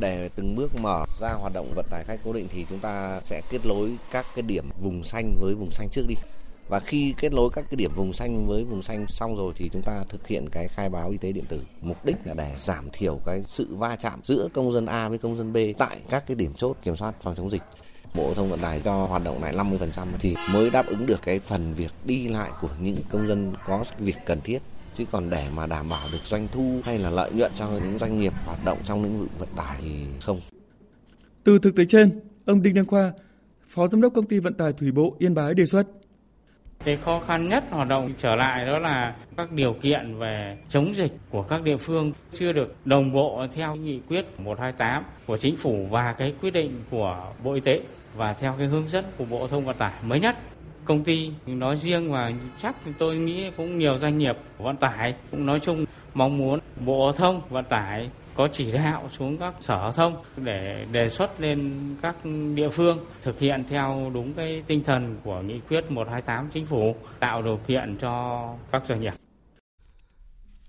Để 0.00 0.28
từng 0.36 0.56
bước 0.56 0.76
mở 0.76 1.04
ra 1.20 1.32
hoạt 1.32 1.52
động 1.52 1.72
vận 1.76 1.86
tải 1.90 2.04
khách 2.04 2.20
cố 2.24 2.32
định 2.32 2.46
thì 2.50 2.66
chúng 2.70 2.78
ta 2.78 3.20
sẽ 3.24 3.42
kết 3.50 3.58
nối 3.66 3.96
các 4.12 4.26
cái 4.34 4.42
điểm 4.42 4.64
vùng 4.80 5.04
xanh 5.04 5.34
với 5.40 5.54
vùng 5.54 5.70
xanh 5.70 5.88
trước 5.92 6.02
đi. 6.08 6.14
Và 6.68 6.80
khi 6.80 7.14
kết 7.18 7.32
nối 7.32 7.50
các 7.52 7.64
cái 7.70 7.76
điểm 7.76 7.90
vùng 7.96 8.12
xanh 8.12 8.46
với 8.46 8.64
vùng 8.64 8.82
xanh 8.82 9.06
xong 9.08 9.36
rồi 9.36 9.52
thì 9.56 9.70
chúng 9.72 9.82
ta 9.82 10.04
thực 10.08 10.26
hiện 10.26 10.46
cái 10.52 10.68
khai 10.68 10.88
báo 10.88 11.10
y 11.10 11.16
tế 11.16 11.32
điện 11.32 11.44
tử. 11.48 11.62
Mục 11.80 12.04
đích 12.04 12.16
là 12.24 12.34
để 12.34 12.54
giảm 12.58 12.88
thiểu 12.92 13.20
cái 13.26 13.42
sự 13.46 13.74
va 13.74 13.96
chạm 13.96 14.20
giữa 14.24 14.48
công 14.52 14.72
dân 14.72 14.86
A 14.86 15.08
với 15.08 15.18
công 15.18 15.38
dân 15.38 15.52
B 15.52 15.56
tại 15.78 16.00
các 16.08 16.24
cái 16.26 16.34
điểm 16.34 16.52
chốt 16.54 16.76
kiểm 16.82 16.96
soát 16.96 17.14
phòng 17.22 17.34
chống 17.36 17.50
dịch. 17.50 17.62
Bộ 18.14 18.34
thông 18.34 18.50
vận 18.50 18.60
tải 18.60 18.80
cho 18.84 19.06
hoạt 19.06 19.24
động 19.24 19.40
này 19.40 19.52
50% 19.52 20.06
thì 20.18 20.36
mới 20.52 20.70
đáp 20.70 20.86
ứng 20.86 21.06
được 21.06 21.22
cái 21.22 21.38
phần 21.38 21.74
việc 21.74 21.92
đi 22.04 22.28
lại 22.28 22.50
của 22.60 22.70
những 22.80 22.96
công 23.10 23.28
dân 23.28 23.52
có 23.66 23.84
việc 23.98 24.16
cần 24.26 24.40
thiết 24.40 24.58
chứ 24.98 25.04
còn 25.10 25.30
để 25.30 25.46
mà 25.56 25.66
đảm 25.66 25.88
bảo 25.88 26.08
được 26.12 26.22
doanh 26.24 26.48
thu 26.52 26.80
hay 26.84 26.98
là 26.98 27.10
lợi 27.10 27.30
nhuận 27.32 27.52
cho 27.54 27.68
những 27.68 27.98
doanh 27.98 28.18
nghiệp 28.18 28.32
hoạt 28.46 28.64
động 28.64 28.78
trong 28.84 29.02
lĩnh 29.04 29.18
vực 29.18 29.38
vận 29.38 29.48
tải 29.56 29.76
thì 29.80 30.06
không. 30.20 30.40
Từ 31.44 31.58
thực 31.58 31.76
tế 31.76 31.84
trên, 31.88 32.20
ông 32.44 32.62
Đinh 32.62 32.74
Đăng 32.74 32.86
Khoa, 32.86 33.12
Phó 33.68 33.88
Giám 33.88 34.00
đốc 34.00 34.14
Công 34.14 34.26
ty 34.26 34.38
Vận 34.38 34.54
tải 34.54 34.72
Thủy 34.72 34.90
Bộ 34.90 35.16
Yên 35.18 35.34
Bái 35.34 35.54
đề 35.54 35.66
xuất 35.66 35.86
cái 36.84 36.96
khó 36.96 37.20
khăn 37.20 37.48
nhất 37.48 37.64
hoạt 37.70 37.88
động 37.88 38.14
trở 38.18 38.34
lại 38.34 38.66
đó 38.66 38.78
là 38.78 39.14
các 39.36 39.52
điều 39.52 39.72
kiện 39.72 40.18
về 40.18 40.56
chống 40.68 40.96
dịch 40.96 41.12
của 41.30 41.42
các 41.42 41.62
địa 41.62 41.76
phương 41.76 42.12
chưa 42.34 42.52
được 42.52 42.76
đồng 42.84 43.12
bộ 43.12 43.46
theo 43.54 43.76
nghị 43.76 44.00
quyết 44.08 44.40
128 44.40 45.04
của 45.26 45.36
chính 45.36 45.56
phủ 45.56 45.86
và 45.90 46.12
cái 46.12 46.34
quyết 46.40 46.50
định 46.50 46.82
của 46.90 47.32
Bộ 47.44 47.54
Y 47.54 47.60
tế 47.60 47.80
và 48.16 48.32
theo 48.32 48.54
cái 48.58 48.66
hướng 48.66 48.88
dẫn 48.88 49.04
của 49.18 49.24
Bộ 49.30 49.48
Thông 49.48 49.64
Vận 49.64 49.76
tải 49.76 49.92
mới 50.02 50.20
nhất. 50.20 50.36
Công 50.88 51.04
ty 51.04 51.30
nói 51.46 51.76
riêng 51.76 52.12
và 52.12 52.32
chắc 52.58 52.76
tôi 52.98 53.16
nghĩ 53.16 53.50
cũng 53.56 53.78
nhiều 53.78 53.98
doanh 53.98 54.18
nghiệp 54.18 54.36
vận 54.58 54.76
tải 54.76 55.14
cũng 55.30 55.46
nói 55.46 55.60
chung 55.60 55.84
mong 56.14 56.38
muốn 56.38 56.60
Bộ 56.80 57.12
Thông 57.12 57.40
Vận 57.50 57.64
tải 57.64 58.10
có 58.34 58.48
chỉ 58.52 58.72
đạo 58.72 59.08
xuống 59.18 59.38
các 59.38 59.54
sở 59.60 59.90
thông 59.96 60.16
để 60.36 60.86
đề 60.92 61.08
xuất 61.08 61.40
lên 61.40 61.80
các 62.02 62.16
địa 62.54 62.68
phương 62.68 62.98
thực 63.22 63.38
hiện 63.38 63.64
theo 63.68 64.10
đúng 64.14 64.34
cái 64.34 64.62
tinh 64.66 64.84
thần 64.84 65.16
của 65.24 65.40
nghị 65.40 65.60
quyết 65.68 65.90
128 65.90 66.48
chính 66.52 66.66
phủ 66.66 66.96
tạo 67.20 67.42
điều 67.42 67.60
kiện 67.66 67.96
cho 68.00 68.44
các 68.72 68.82
doanh 68.88 69.00
nghiệp. 69.00 69.12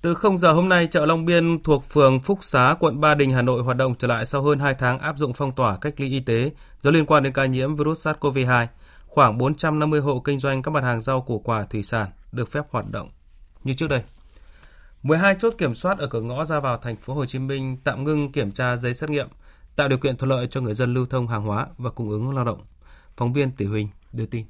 Từ 0.01 0.13
0 0.13 0.37
giờ 0.37 0.51
hôm 0.51 0.69
nay, 0.69 0.87
chợ 0.87 1.05
Long 1.05 1.25
Biên 1.25 1.63
thuộc 1.63 1.83
phường 1.89 2.19
Phúc 2.19 2.39
Xá, 2.41 2.75
quận 2.79 3.01
Ba 3.01 3.15
Đình, 3.15 3.31
Hà 3.31 3.41
Nội 3.41 3.61
hoạt 3.61 3.77
động 3.77 3.95
trở 3.99 4.07
lại 4.07 4.25
sau 4.25 4.41
hơn 4.41 4.59
2 4.59 4.73
tháng 4.73 4.99
áp 4.99 5.17
dụng 5.17 5.33
phong 5.33 5.51
tỏa 5.51 5.77
cách 5.81 5.93
ly 5.97 6.09
y 6.09 6.19
tế 6.19 6.51
do 6.81 6.91
liên 6.91 7.05
quan 7.05 7.23
đến 7.23 7.33
ca 7.33 7.45
nhiễm 7.45 7.75
virus 7.75 8.07
SARS-CoV-2. 8.07 8.65
Khoảng 9.09 9.37
450 9.37 10.01
hộ 10.01 10.19
kinh 10.19 10.39
doanh 10.39 10.61
các 10.61 10.71
mặt 10.71 10.83
hàng 10.83 11.01
rau 11.01 11.21
củ 11.21 11.39
quả 11.39 11.65
thủy 11.65 11.83
sản 11.83 12.09
được 12.31 12.51
phép 12.51 12.61
hoạt 12.69 12.85
động 12.91 13.09
như 13.63 13.73
trước 13.73 13.87
đây. 13.87 14.03
12 15.03 15.35
chốt 15.39 15.53
kiểm 15.57 15.75
soát 15.75 15.97
ở 15.97 16.07
cửa 16.07 16.21
ngõ 16.21 16.45
ra 16.45 16.59
vào 16.59 16.77
thành 16.77 16.95
phố 16.95 17.13
Hồ 17.13 17.25
Chí 17.25 17.39
Minh 17.39 17.77
tạm 17.83 18.03
ngưng 18.03 18.31
kiểm 18.31 18.51
tra 18.51 18.75
giấy 18.75 18.93
xét 18.93 19.09
nghiệm, 19.09 19.27
tạo 19.75 19.87
điều 19.87 19.97
kiện 19.97 20.17
thuận 20.17 20.29
lợi 20.29 20.47
cho 20.47 20.61
người 20.61 20.73
dân 20.73 20.93
lưu 20.93 21.05
thông 21.05 21.27
hàng 21.27 21.43
hóa 21.43 21.67
và 21.77 21.89
cung 21.89 22.09
ứng 22.09 22.35
lao 22.35 22.45
động. 22.45 22.59
Phóng 23.17 23.33
viên 23.33 23.51
Tỷ 23.51 23.65
Huỳnh 23.65 23.87
đưa 24.11 24.25
tin. 24.25 24.45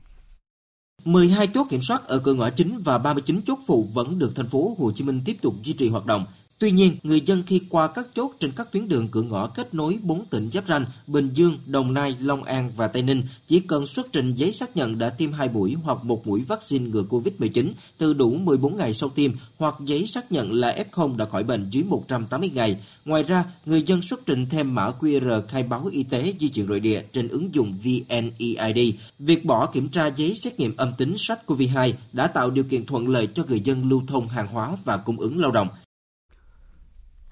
12 1.06 1.48
chốt 1.48 1.68
kiểm 1.70 1.82
soát 1.82 2.08
ở 2.08 2.20
cửa 2.20 2.34
ngõ 2.34 2.50
chính 2.50 2.82
và 2.86 2.98
39 2.98 3.42
chốt 3.46 3.60
phụ 3.68 3.90
vẫn 3.94 4.20
được 4.20 4.36
thành 4.36 4.48
phố 4.48 4.76
Hồ 4.80 4.92
Chí 4.96 5.04
Minh 5.04 5.22
tiếp 5.26 5.38
tục 5.42 5.54
duy 5.64 5.74
trì 5.74 5.90
hoạt 5.90 6.06
động. 6.06 6.26
Tuy 6.60 6.72
nhiên, 6.72 6.98
người 7.04 7.22
dân 7.22 7.44
khi 7.48 7.62
qua 7.70 7.88
các 7.88 8.08
chốt 8.14 8.32
trên 8.40 8.52
các 8.52 8.72
tuyến 8.72 8.90
đường 8.90 9.08
cửa 9.08 9.22
ngõ 9.22 9.48
kết 9.48 9.74
nối 9.74 9.98
4 10.02 10.26
tỉnh 10.26 10.50
giáp 10.54 10.68
ranh 10.68 10.86
Bình 11.08 11.30
Dương, 11.34 11.58
Đồng 11.66 11.94
Nai, 11.94 12.16
Long 12.20 12.44
An 12.44 12.72
và 12.76 12.88
Tây 12.88 13.02
Ninh 13.02 13.24
chỉ 13.48 13.60
cần 13.60 13.86
xuất 13.86 14.08
trình 14.14 14.36
giấy 14.36 14.52
xác 14.52 14.78
nhận 14.78 15.00
đã 15.00 15.10
tiêm 15.10 15.32
2 15.32 15.50
mũi 15.50 15.76
hoặc 15.84 16.04
một 16.04 16.28
mũi 16.28 16.44
vaccine 16.48 16.90
ngừa 16.90 17.04
COVID-19 17.10 17.72
từ 17.98 18.14
đủ 18.14 18.30
14 18.30 18.78
ngày 18.78 18.94
sau 18.94 19.10
tiêm 19.10 19.32
hoặc 19.58 19.76
giấy 19.86 20.08
xác 20.08 20.32
nhận 20.32 20.54
là 20.54 20.84
F0 20.92 21.16
đã 21.16 21.26
khỏi 21.26 21.44
bệnh 21.44 21.70
dưới 21.70 21.84
180 21.84 22.52
ngày. 22.54 22.78
Ngoài 23.06 23.24
ra, 23.24 23.46
người 23.66 23.84
dân 23.84 24.02
xuất 24.02 24.26
trình 24.26 24.46
thêm 24.50 24.76
mã 24.76 24.90
QR 25.00 25.42
khai 25.48 25.64
báo 25.64 25.86
y 25.92 26.04
tế 26.04 26.34
di 26.40 26.50
chuyển 26.50 26.68
nội 26.68 26.80
địa 26.80 27.04
trên 27.14 27.28
ứng 27.28 27.54
dụng 27.54 27.74
VNEID. 27.84 28.96
Việc 29.20 29.46
bỏ 29.46 29.66
kiểm 29.66 29.90
tra 29.90 30.08
giấy 30.08 30.36
xét 30.36 30.60
nghiệm 30.60 30.78
âm 30.78 30.94
tính 30.98 31.14
SARS-CoV-2 31.14 31.92
đã 32.14 32.28
tạo 32.28 32.50
điều 32.50 32.64
kiện 32.64 32.86
thuận 32.86 33.08
lợi 33.08 33.28
cho 33.28 33.44
người 33.48 33.60
dân 33.60 33.90
lưu 33.90 34.02
thông 34.08 34.28
hàng 34.28 34.48
hóa 34.48 34.78
và 34.86 34.98
cung 34.98 35.20
ứng 35.20 35.40
lao 35.40 35.52
động. 35.52 35.68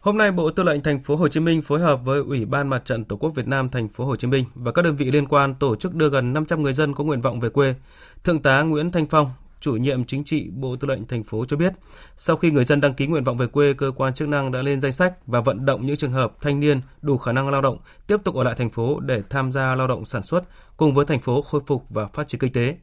Hôm 0.08 0.18
nay, 0.18 0.32
Bộ 0.32 0.52
Tư 0.52 0.64
lệnh 0.64 0.82
Thành 0.82 1.02
phố 1.02 1.16
Hồ 1.16 1.28
Chí 1.28 1.40
Minh 1.40 1.62
phối 1.62 1.80
hợp 1.80 2.06
với 2.06 2.20
Ủy 2.20 2.46
ban 2.46 2.68
Mặt 2.68 2.86
trận 2.86 3.06
Tổ 3.06 3.16
quốc 3.16 3.30
Việt 3.36 3.48
Nam 3.48 3.70
Thành 3.70 3.88
phố 3.88 4.06
Hồ 4.06 4.16
Chí 4.16 4.28
Minh 4.28 4.46
và 4.56 4.72
các 4.72 4.82
đơn 4.82 4.96
vị 4.96 5.12
liên 5.12 5.28
quan 5.28 5.54
tổ 5.54 5.76
chức 5.76 5.96
đưa 5.96 6.10
gần 6.10 6.34
500 6.34 6.64
người 6.64 6.74
dân 6.74 6.94
có 6.94 7.04
nguyện 7.04 7.22
vọng 7.22 7.40
về 7.40 7.50
quê. 7.50 7.76
Thượng 8.24 8.42
tá 8.42 8.62
Nguyễn 8.62 8.92
Thanh 8.92 9.08
Phong, 9.08 9.32
chủ 9.60 9.76
nhiệm 9.76 10.06
chính 10.06 10.24
trị 10.24 10.50
Bộ 10.54 10.76
Tư 10.76 10.88
lệnh 10.88 11.08
thành 11.08 11.24
phố 11.24 11.46
cho 11.46 11.58
biết, 11.58 11.74
sau 12.18 12.36
khi 12.36 12.52
người 12.52 12.66
dân 12.66 12.82
đăng 12.82 12.94
ký 12.94 13.08
nguyện 13.08 13.24
vọng 13.24 13.38
về 13.38 13.48
quê, 13.48 13.74
cơ 13.74 13.92
quan 13.96 14.14
chức 14.14 14.28
năng 14.28 14.52
đã 14.52 14.62
lên 14.62 14.80
danh 14.80 14.94
sách 14.94 15.14
và 15.26 15.42
vận 15.42 15.66
động 15.66 15.86
những 15.86 15.96
trường 15.96 16.12
hợp 16.12 16.34
thanh 16.42 16.60
niên 16.60 16.82
đủ 17.02 17.18
khả 17.18 17.32
năng 17.32 17.50
lao 17.50 17.62
động 17.62 17.78
tiếp 18.08 18.18
tục 18.24 18.36
ở 18.36 18.44
lại 18.44 18.56
thành 18.58 18.70
phố 18.70 19.00
để 19.00 19.22
tham 19.30 19.52
gia 19.52 19.76
lao 19.76 19.88
động 19.88 20.06
sản 20.06 20.24
xuất 20.24 20.44
cùng 20.78 20.94
với 20.94 21.06
thành 21.06 21.22
phố 21.22 21.42
khôi 21.42 21.62
phục 21.68 21.84
và 21.90 22.08
phát 22.08 22.28
triển 22.28 22.41
kinh 22.41 22.54
tế. 22.54 22.76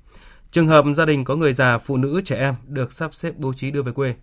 Trường 0.50 0.66
hợp 0.66 0.84
gia 0.96 1.06
đình 1.06 1.24
có 1.24 1.36
người 1.36 1.52
già, 1.52 1.78
phụ 1.78 1.96
nữ, 1.96 2.20
trẻ 2.24 2.36
em 2.36 2.54
được 2.66 2.92
sắp 2.92 3.14
xếp 3.14 3.34
bố 3.36 3.52
trí 3.52 3.70
đưa 3.70 3.82
về 3.82 3.92
quê. 3.92 4.14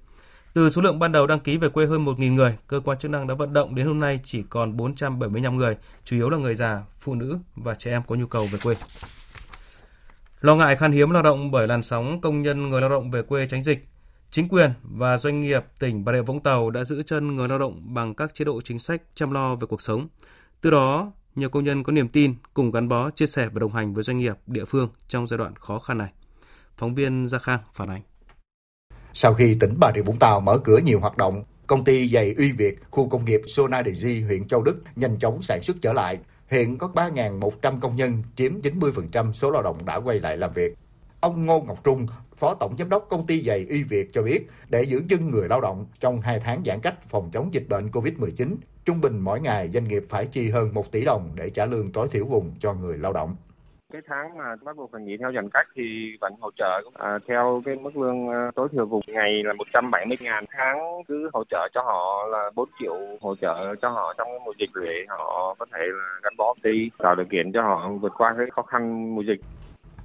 Từ 0.54 0.70
số 0.70 0.82
lượng 0.82 1.00
ban 1.00 1.12
đầu 1.12 1.28
đăng 1.28 1.40
ký 1.40 1.58
về 1.58 1.70
quê 1.70 1.86
hơn 1.86 2.06
1.000 2.06 2.34
người, 2.34 2.58
cơ 2.68 2.80
quan 2.80 2.98
chức 2.98 3.12
năng 3.12 3.28
đã 3.28 3.36
vận 3.36 3.54
động 3.54 3.76
đến 3.76 3.88
hôm 3.88 4.00
nay 4.00 4.20
chỉ 4.24 4.44
còn 4.50 4.78
475 4.78 5.58
người, 5.58 5.78
chủ 6.04 6.16
yếu 6.16 6.30
là 6.30 6.38
người 6.38 6.56
già, 6.56 6.84
phụ 7.00 7.16
nữ 7.16 7.40
và 7.56 7.76
trẻ 7.76 7.92
em 7.92 8.02
có 8.08 8.16
nhu 8.16 8.26
cầu 8.26 8.46
về 8.46 8.60
quê. 8.64 8.76
Lo 10.42 10.56
ngại 10.56 10.76
khan 10.76 10.92
hiếm 10.92 11.12
lao 11.12 11.24
động 11.24 11.52
bởi 11.52 11.68
làn 11.68 11.82
sóng 11.82 12.22
công 12.22 12.42
nhân 12.42 12.70
người 12.70 12.82
lao 12.82 12.90
động 12.90 13.12
về 13.12 13.22
quê 13.22 13.48
tránh 13.48 13.64
dịch, 13.64 13.88
chính 14.32 14.48
quyền 14.48 14.72
và 14.84 15.18
doanh 15.18 15.40
nghiệp 15.40 15.66
tỉnh 15.80 16.06
Bà 16.06 16.14
Rịa 16.14 16.22
Vũng 16.22 16.44
Tàu 16.44 16.70
đã 16.70 16.84
giữ 16.84 17.04
chân 17.04 17.36
người 17.36 17.48
lao 17.48 17.60
động 17.60 17.94
bằng 17.94 18.16
các 18.16 18.34
chế 18.36 18.46
độ 18.46 18.62
chính 18.62 18.80
sách 18.80 19.02
chăm 19.16 19.32
lo 19.32 19.56
về 19.56 19.68
cuộc 19.68 19.82
sống. 19.82 20.08
Từ 20.62 20.72
đó, 20.72 21.12
nhiều 21.36 21.50
công 21.50 21.64
nhân 21.64 21.84
có 21.84 21.92
niềm 21.92 22.10
tin 22.10 22.36
cùng 22.54 22.72
gắn 22.72 22.88
bó, 22.88 23.10
chia 23.10 23.28
sẻ 23.28 23.50
và 23.54 23.60
đồng 23.60 23.74
hành 23.74 23.94
với 23.94 24.04
doanh 24.04 24.18
nghiệp 24.18 24.36
địa 24.48 24.66
phương 24.66 24.90
trong 25.08 25.28
giai 25.28 25.38
đoạn 25.38 25.56
khó 25.56 25.80
khăn 25.80 25.98
này. 25.98 26.12
Phóng 26.78 26.96
viên 26.96 27.28
Gia 27.28 27.40
Khang 27.40 27.60
phản 27.74 27.90
ánh. 27.90 28.02
Sau 29.14 29.34
khi 29.34 29.58
tỉnh 29.60 29.74
Bà 29.78 29.92
Rịa 29.96 30.02
Vũng 30.02 30.20
Tàu 30.20 30.40
mở 30.40 30.58
cửa 30.58 30.78
nhiều 30.78 31.00
hoạt 31.00 31.18
động, 31.18 31.44
công 31.68 31.84
ty 31.84 32.10
giày 32.10 32.34
Uy 32.38 32.52
Việt, 32.52 32.80
khu 32.92 33.10
công 33.10 33.26
nghiệp 33.26 33.42
Sona 33.48 33.84
Di, 33.94 34.22
huyện 34.22 34.48
Châu 34.48 34.62
Đức 34.62 34.82
nhanh 34.96 35.20
chóng 35.20 35.42
sản 35.42 35.62
xuất 35.62 35.78
trở 35.82 35.94
lại. 35.94 36.18
Hiện 36.48 36.78
có 36.78 36.92
3.100 36.96 37.80
công 37.80 37.96
nhân, 37.96 38.24
chiếm 38.36 38.62
90% 38.62 39.34
số 39.34 39.52
lao 39.52 39.62
động 39.62 39.78
đã 39.86 39.96
quay 39.96 40.20
lại 40.20 40.38
làm 40.38 40.54
việc. 40.54 40.74
Ông 41.20 41.46
Ngô 41.46 41.62
Ngọc 41.62 41.84
Trung, 41.84 42.08
Phó 42.38 42.54
Tổng 42.54 42.76
Giám 42.78 42.90
đốc 42.90 43.08
công 43.10 43.26
ty 43.26 43.44
giày 43.44 43.66
Uy 43.70 43.84
Việt 43.84 44.14
cho 44.14 44.22
biết, 44.22 44.48
để 44.70 44.84
giữ 44.84 45.02
chân 45.10 45.30
người 45.30 45.48
lao 45.48 45.62
động 45.62 45.86
trong 46.00 46.22
2 46.22 46.40
tháng 46.40 46.64
giãn 46.66 46.80
cách 46.82 47.10
phòng 47.10 47.30
chống 47.34 47.54
dịch 47.54 47.66
bệnh 47.70 47.88
COVID-19, 47.88 48.56
trung 48.86 49.02
bình 49.02 49.20
mỗi 49.20 49.42
ngày 49.42 49.70
doanh 49.70 49.88
nghiệp 49.88 50.04
phải 50.10 50.26
chi 50.26 50.50
hơn 50.50 50.74
1 50.74 50.92
tỷ 50.92 51.06
đồng 51.06 51.32
để 51.36 51.50
trả 51.50 51.66
lương 51.66 51.92
tối 51.92 52.08
thiểu 52.12 52.26
vùng 52.26 52.52
cho 52.60 52.74
người 52.74 52.98
lao 52.98 53.14
động 53.14 53.36
cái 53.92 54.02
tháng 54.08 54.38
mà 54.38 54.56
bắt 54.64 54.76
buộc 54.78 54.92
phải 54.92 55.02
nghỉ 55.02 55.18
theo 55.18 55.32
giãn 55.36 55.50
cách 55.50 55.68
thì 55.76 56.18
vẫn 56.22 56.34
hỗ 56.42 56.50
trợ 56.58 56.82
à, 56.94 57.20
theo 57.28 57.62
cái 57.66 57.76
mức 57.76 57.98
lương 57.98 58.28
ờ, 58.28 58.52
tối 58.56 58.68
thiểu 58.72 58.86
vùng 58.86 59.02
ngày 59.08 59.44
là 59.44 59.54
170 59.54 60.18
ngàn 60.22 60.46
tháng 60.58 60.78
cứ 61.08 61.30
hỗ 61.34 61.44
trợ 61.50 61.68
cho 61.74 61.82
họ 61.82 62.28
là 62.32 62.50
4 62.56 62.70
triệu 62.80 62.96
hỗ 63.22 63.36
trợ 63.42 63.76
cho 63.82 63.90
họ 63.90 64.14
trong 64.18 64.28
mùa 64.46 64.54
dịch 64.60 64.70
để 64.82 65.06
họ 65.10 65.56
có 65.60 65.66
thể 65.74 65.80
là 65.80 66.20
gắn 66.24 66.34
bó 66.38 66.54
đi 66.64 66.90
tạo 66.98 67.16
điều 67.16 67.26
kiện 67.32 67.52
cho 67.54 67.62
họ 67.62 67.90
vượt 68.02 68.14
qua 68.18 68.36
cái 68.38 68.46
khó 68.52 68.62
khăn 68.62 69.16
mùa 69.16 69.22
dịch. 69.22 69.40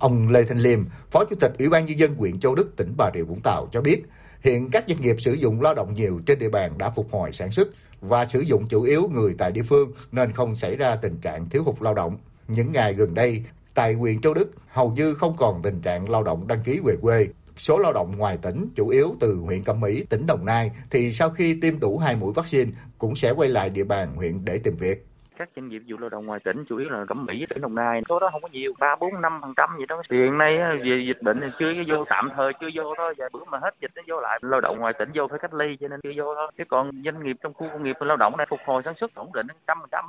Ông 0.00 0.28
Lê 0.30 0.42
Thanh 0.48 0.58
Liêm, 0.58 0.78
Phó 1.10 1.24
Chủ 1.30 1.36
tịch 1.40 1.52
Ủy 1.58 1.68
ban 1.68 1.86
nhân 1.86 1.98
dân 1.98 2.14
huyện 2.14 2.40
Châu 2.40 2.54
Đức, 2.54 2.76
tỉnh 2.76 2.88
Bà 2.98 3.10
Rịa 3.14 3.22
Vũng 3.22 3.40
Tàu 3.44 3.66
cho 3.70 3.80
biết, 3.80 4.02
hiện 4.40 4.68
các 4.72 4.84
doanh 4.86 5.00
nghiệp 5.00 5.16
sử 5.18 5.32
dụng 5.32 5.60
lao 5.60 5.74
động 5.74 5.94
nhiều 5.94 6.20
trên 6.26 6.38
địa 6.38 6.50
bàn 6.50 6.70
đã 6.78 6.90
phục 6.90 7.06
hồi 7.12 7.32
sản 7.32 7.50
xuất 7.50 7.68
và 8.00 8.24
sử 8.24 8.40
dụng 8.40 8.66
chủ 8.68 8.82
yếu 8.82 9.08
người 9.14 9.34
tại 9.38 9.52
địa 9.52 9.62
phương 9.62 9.92
nên 10.12 10.32
không 10.32 10.56
xảy 10.56 10.76
ra 10.76 10.96
tình 10.96 11.16
trạng 11.22 11.48
thiếu 11.50 11.62
hụt 11.62 11.82
lao 11.82 11.94
động. 11.94 12.16
Những 12.48 12.72
ngày 12.72 12.94
gần 12.94 13.14
đây, 13.14 13.42
Tại 13.76 13.92
huyện 13.92 14.20
Châu 14.20 14.34
Đức, 14.34 14.50
hầu 14.68 14.90
như 14.90 15.14
không 15.14 15.36
còn 15.36 15.62
tình 15.62 15.80
trạng 15.80 16.10
lao 16.10 16.22
động 16.22 16.46
đăng 16.46 16.62
ký 16.64 16.80
về 16.84 16.96
quê. 17.00 17.28
Số 17.56 17.78
lao 17.78 17.92
động 17.92 18.12
ngoài 18.16 18.38
tỉnh, 18.42 18.68
chủ 18.76 18.88
yếu 18.88 19.14
từ 19.20 19.40
huyện 19.44 19.64
Cẩm 19.64 19.80
Mỹ, 19.80 20.04
tỉnh 20.08 20.26
Đồng 20.26 20.44
Nai, 20.44 20.70
thì 20.90 21.12
sau 21.12 21.30
khi 21.30 21.60
tiêm 21.60 21.80
đủ 21.80 21.98
hai 21.98 22.16
mũi 22.16 22.32
vaccine 22.32 22.70
cũng 22.98 23.16
sẽ 23.16 23.30
quay 23.30 23.48
lại 23.48 23.70
địa 23.70 23.84
bàn 23.84 24.16
huyện 24.16 24.44
để 24.44 24.58
tìm 24.58 24.74
việc 24.74 25.06
các 25.38 25.48
doanh 25.56 25.68
nghiệp 25.68 25.82
vụ 25.88 25.96
lao 25.98 26.08
động 26.08 26.26
ngoài 26.26 26.40
tỉnh 26.44 26.64
chủ 26.68 26.76
yếu 26.76 26.88
là 26.88 27.04
cẩm 27.08 27.26
mỹ 27.26 27.46
tỉnh 27.48 27.60
đồng 27.60 27.74
nai. 27.74 28.02
Số 28.08 28.18
đó 28.18 28.28
không 28.32 28.42
có 28.42 28.48
nhiều 28.52 28.72
ba 28.78 28.96
bốn 29.00 29.20
năm 29.20 29.38
phần 29.42 29.54
trăm 29.56 29.70
gì 29.78 29.86
đó. 29.88 30.02
Thì 30.10 30.16
hiện 30.16 30.38
nay 30.38 30.58
về 30.84 31.04
dịch 31.06 31.22
bệnh 31.22 31.40
thì 31.40 31.46
chưa 31.58 31.72
vô 31.88 32.04
tạm 32.08 32.30
thời 32.36 32.52
chưa 32.60 32.68
vô 32.74 32.94
thôi. 32.98 33.14
Và 33.18 33.28
bữa 33.32 33.44
mà 33.44 33.58
hết 33.58 33.74
dịch 33.80 33.90
nó 33.94 34.02
vô 34.08 34.20
lại 34.20 34.38
lao 34.42 34.60
động 34.60 34.78
ngoài 34.78 34.92
tỉnh 34.98 35.10
vô 35.14 35.26
phải 35.30 35.38
cách 35.42 35.54
ly 35.54 35.76
cho 35.80 35.88
nên 35.88 36.00
chưa 36.02 36.12
vô 36.16 36.34
thôi. 36.34 36.52
Chứ 36.58 36.64
còn 36.68 36.90
doanh 37.04 37.24
nghiệp 37.24 37.36
trong 37.42 37.54
khu 37.54 37.68
công 37.72 37.82
nghiệp 37.82 37.96
lao 38.00 38.16
động 38.16 38.36
này 38.36 38.46
phục 38.50 38.60
hồi 38.66 38.82
sản 38.84 38.94
xuất 39.00 39.14
ổn 39.14 39.32
định 39.32 39.46
trăm 39.66 39.78
phần 39.80 39.88
trăm. 39.92 40.04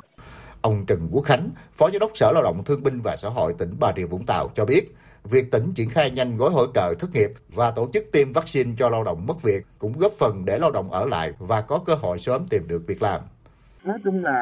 Ông 0.61 0.85
Trần 0.87 0.99
Quốc 1.11 1.21
Khánh, 1.25 1.49
Phó 1.77 1.89
Giám 1.89 1.99
đốc 1.99 2.11
Sở 2.13 2.31
Lao 2.33 2.43
động 2.43 2.57
Thương 2.65 2.83
binh 2.83 3.01
và 3.03 3.15
Xã 3.15 3.29
hội 3.29 3.53
tỉnh 3.59 3.69
Bà 3.79 3.91
Rịa 3.95 4.05
Vũng 4.05 4.23
Tàu 4.27 4.47
cho 4.55 4.65
biết, 4.65 4.83
việc 5.23 5.51
tỉnh 5.51 5.73
triển 5.75 5.89
khai 5.89 6.11
nhanh 6.11 6.37
gói 6.37 6.49
hỗ 6.49 6.65
trợ 6.73 6.93
thất 6.99 7.07
nghiệp 7.13 7.29
và 7.49 7.71
tổ 7.71 7.87
chức 7.93 8.03
tiêm 8.11 8.27
vaccine 8.33 8.71
cho 8.79 8.89
lao 8.89 9.03
động 9.03 9.17
mất 9.27 9.43
việc 9.43 9.63
cũng 9.79 9.93
góp 9.97 10.11
phần 10.19 10.45
để 10.45 10.57
lao 10.61 10.71
động 10.71 10.91
ở 10.91 11.05
lại 11.05 11.31
và 11.39 11.61
có 11.61 11.79
cơ 11.85 11.93
hội 11.93 12.17
sớm 12.19 12.47
tìm 12.49 12.67
được 12.67 12.81
việc 12.87 13.01
làm 13.01 13.21
nói 13.87 13.97
chung 14.03 14.23
là 14.23 14.39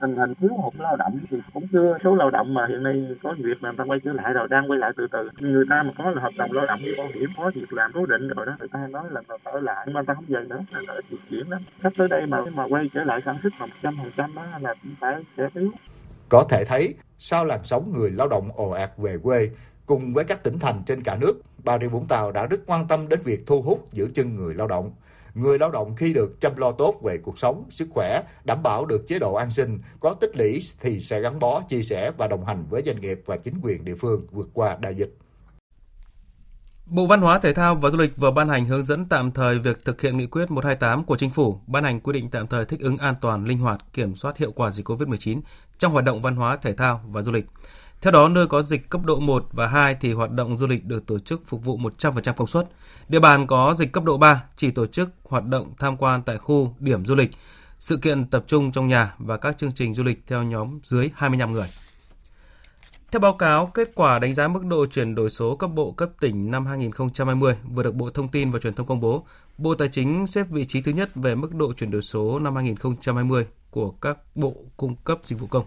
tình 0.00 0.16
hình 0.16 0.34
thiếu 0.34 0.50
hụt 0.62 0.74
lao 0.78 0.96
động 0.96 1.18
thì 1.30 1.36
cũng 1.54 1.66
chưa, 1.72 1.98
số 2.04 2.14
lao 2.14 2.30
động 2.30 2.54
mà 2.54 2.66
hiện 2.68 2.82
nay 2.82 3.08
có 3.22 3.34
việc 3.38 3.58
mà 3.60 3.68
người 3.68 3.78
ta 3.78 3.84
quay 3.84 4.00
trở 4.04 4.12
lại 4.12 4.32
rồi, 4.32 4.48
đang 4.50 4.70
quay 4.70 4.78
lại 4.78 4.92
từ 4.96 5.06
từ. 5.12 5.30
Người 5.38 5.64
ta 5.70 5.82
mà 5.82 5.92
có 5.98 6.10
là 6.10 6.22
hợp 6.22 6.30
đồng 6.38 6.52
lao 6.52 6.66
động 6.66 6.80
với 6.82 6.94
bảo 6.98 7.06
hiểm, 7.14 7.30
có 7.36 7.50
việc 7.54 7.72
làm, 7.72 7.90
cố 7.94 8.06
định 8.06 8.28
rồi 8.28 8.46
đó, 8.46 8.56
người 8.58 8.68
ta 8.72 8.86
nói 8.90 9.04
là 9.10 9.20
ở 9.44 9.60
lại, 9.60 9.82
nhưng 9.86 9.94
mà 9.94 10.02
ta 10.06 10.14
không 10.14 10.24
về 10.28 10.44
nữa 10.48 10.60
là 10.70 10.94
ít 10.94 11.04
việc 11.10 11.18
chuyển 11.30 11.50
lắm. 11.50 11.62
Sắp 11.82 11.92
tới 11.98 12.08
đây 12.08 12.26
mà 12.26 12.38
mà 12.54 12.64
quay 12.70 12.90
trở 12.94 13.04
lại 13.04 13.20
sản 13.24 13.38
xuất 13.42 13.52
một 13.58 13.66
trăm 13.82 13.96
phần 14.02 14.12
trăm 14.16 14.34
đó 14.34 14.42
là 14.60 14.74
cũng 14.82 14.94
phải 15.00 15.14
sẽ 15.36 15.48
thiếu. 15.54 15.70
Có 16.28 16.44
thể 16.50 16.64
thấy, 16.68 16.94
sau 17.18 17.44
làn 17.44 17.60
sóng 17.64 17.92
người 17.92 18.10
lao 18.10 18.28
động 18.28 18.48
ồ 18.56 18.70
ạt 18.70 18.90
về 18.96 19.16
quê, 19.22 19.50
cùng 19.86 20.14
với 20.14 20.24
các 20.24 20.42
tỉnh 20.44 20.58
thành 20.58 20.82
trên 20.86 20.98
cả 21.04 21.16
nước, 21.20 21.34
Bà 21.64 21.78
Rịa 21.78 21.88
Vũng 21.88 22.06
Tàu 22.08 22.32
đã 22.32 22.46
rất 22.46 22.60
quan 22.66 22.86
tâm 22.88 23.08
đến 23.08 23.20
việc 23.24 23.40
thu 23.46 23.62
hút 23.62 23.92
giữ 23.92 24.08
chân 24.14 24.34
người 24.34 24.54
lao 24.54 24.66
động 24.68 24.90
người 25.38 25.58
lao 25.58 25.70
động 25.70 25.96
khi 25.96 26.12
được 26.12 26.40
chăm 26.40 26.56
lo 26.56 26.72
tốt 26.72 27.00
về 27.02 27.18
cuộc 27.18 27.38
sống, 27.38 27.64
sức 27.70 27.88
khỏe, 27.90 28.22
đảm 28.44 28.62
bảo 28.62 28.86
được 28.86 29.08
chế 29.08 29.18
độ 29.18 29.34
an 29.34 29.50
sinh, 29.50 29.78
có 30.00 30.14
tích 30.14 30.36
lũy 30.36 30.60
thì 30.80 31.00
sẽ 31.00 31.20
gắn 31.20 31.38
bó, 31.38 31.62
chia 31.68 31.82
sẻ 31.82 32.10
và 32.18 32.26
đồng 32.26 32.44
hành 32.44 32.64
với 32.70 32.82
doanh 32.86 33.00
nghiệp 33.00 33.22
và 33.26 33.36
chính 33.36 33.54
quyền 33.62 33.84
địa 33.84 33.94
phương 33.94 34.26
vượt 34.30 34.48
qua 34.54 34.76
đại 34.80 34.94
dịch. 34.94 35.18
Bộ 36.90 37.06
Văn 37.06 37.20
hóa 37.20 37.38
Thể 37.38 37.54
thao 37.54 37.74
và 37.74 37.90
Du 37.90 37.98
lịch 37.98 38.16
vừa 38.16 38.30
ban 38.30 38.48
hành 38.48 38.66
hướng 38.66 38.84
dẫn 38.84 39.04
tạm 39.08 39.32
thời 39.32 39.58
việc 39.58 39.84
thực 39.84 40.00
hiện 40.00 40.16
nghị 40.16 40.26
quyết 40.26 40.50
128 40.50 41.04
của 41.04 41.16
Chính 41.16 41.30
phủ, 41.30 41.60
ban 41.66 41.84
hành 41.84 42.00
quy 42.00 42.12
định 42.12 42.30
tạm 42.30 42.46
thời 42.46 42.64
thích 42.64 42.80
ứng 42.80 42.96
an 42.96 43.14
toàn, 43.20 43.44
linh 43.44 43.58
hoạt, 43.58 43.80
kiểm 43.92 44.16
soát 44.16 44.38
hiệu 44.38 44.52
quả 44.52 44.70
dịch 44.70 44.86
COVID-19 44.86 45.40
trong 45.78 45.92
hoạt 45.92 46.04
động 46.04 46.22
văn 46.22 46.36
hóa 46.36 46.56
thể 46.56 46.72
thao 46.72 47.00
và 47.06 47.22
du 47.22 47.32
lịch. 47.32 47.46
Theo 48.02 48.10
đó, 48.12 48.28
nơi 48.28 48.46
có 48.46 48.62
dịch 48.62 48.90
cấp 48.90 49.04
độ 49.04 49.20
1 49.20 49.46
và 49.52 49.66
2 49.66 49.96
thì 50.00 50.12
hoạt 50.12 50.30
động 50.30 50.58
du 50.58 50.66
lịch 50.66 50.84
được 50.84 51.06
tổ 51.06 51.18
chức 51.18 51.46
phục 51.46 51.64
vụ 51.64 51.78
100% 51.78 52.32
công 52.32 52.46
suất. 52.46 52.68
Địa 53.08 53.20
bàn 53.20 53.46
có 53.46 53.74
dịch 53.74 53.92
cấp 53.92 54.04
độ 54.04 54.18
3 54.18 54.44
chỉ 54.56 54.70
tổ 54.70 54.86
chức 54.86 55.10
hoạt 55.24 55.44
động 55.44 55.72
tham 55.78 55.96
quan 55.96 56.22
tại 56.22 56.38
khu, 56.38 56.74
điểm 56.78 57.04
du 57.04 57.14
lịch, 57.14 57.30
sự 57.78 57.96
kiện 57.96 58.26
tập 58.26 58.44
trung 58.46 58.72
trong 58.72 58.88
nhà 58.88 59.14
và 59.18 59.36
các 59.36 59.58
chương 59.58 59.72
trình 59.72 59.94
du 59.94 60.02
lịch 60.02 60.22
theo 60.26 60.42
nhóm 60.42 60.80
dưới 60.82 61.10
25 61.14 61.52
người. 61.52 61.68
Theo 63.10 63.20
báo 63.20 63.32
cáo, 63.32 63.66
kết 63.66 63.90
quả 63.94 64.18
đánh 64.18 64.34
giá 64.34 64.48
mức 64.48 64.64
độ 64.64 64.86
chuyển 64.86 65.14
đổi 65.14 65.30
số 65.30 65.56
cấp 65.56 65.70
bộ 65.74 65.92
cấp 65.92 66.10
tỉnh 66.20 66.50
năm 66.50 66.66
2020 66.66 67.54
vừa 67.74 67.82
được 67.82 67.94
Bộ 67.94 68.10
Thông 68.10 68.28
tin 68.28 68.50
và 68.50 68.58
Truyền 68.58 68.74
thông 68.74 68.86
công 68.86 69.00
bố, 69.00 69.24
Bộ 69.58 69.74
Tài 69.74 69.88
chính 69.88 70.26
xếp 70.26 70.46
vị 70.50 70.64
trí 70.64 70.80
thứ 70.80 70.92
nhất 70.92 71.10
về 71.14 71.34
mức 71.34 71.54
độ 71.54 71.72
chuyển 71.72 71.90
đổi 71.90 72.02
số 72.02 72.38
năm 72.38 72.54
2020 72.54 73.46
của 73.70 73.90
các 73.90 74.18
bộ 74.34 74.54
cung 74.76 74.96
cấp 74.96 75.18
dịch 75.24 75.40
vụ 75.40 75.46
công. 75.46 75.64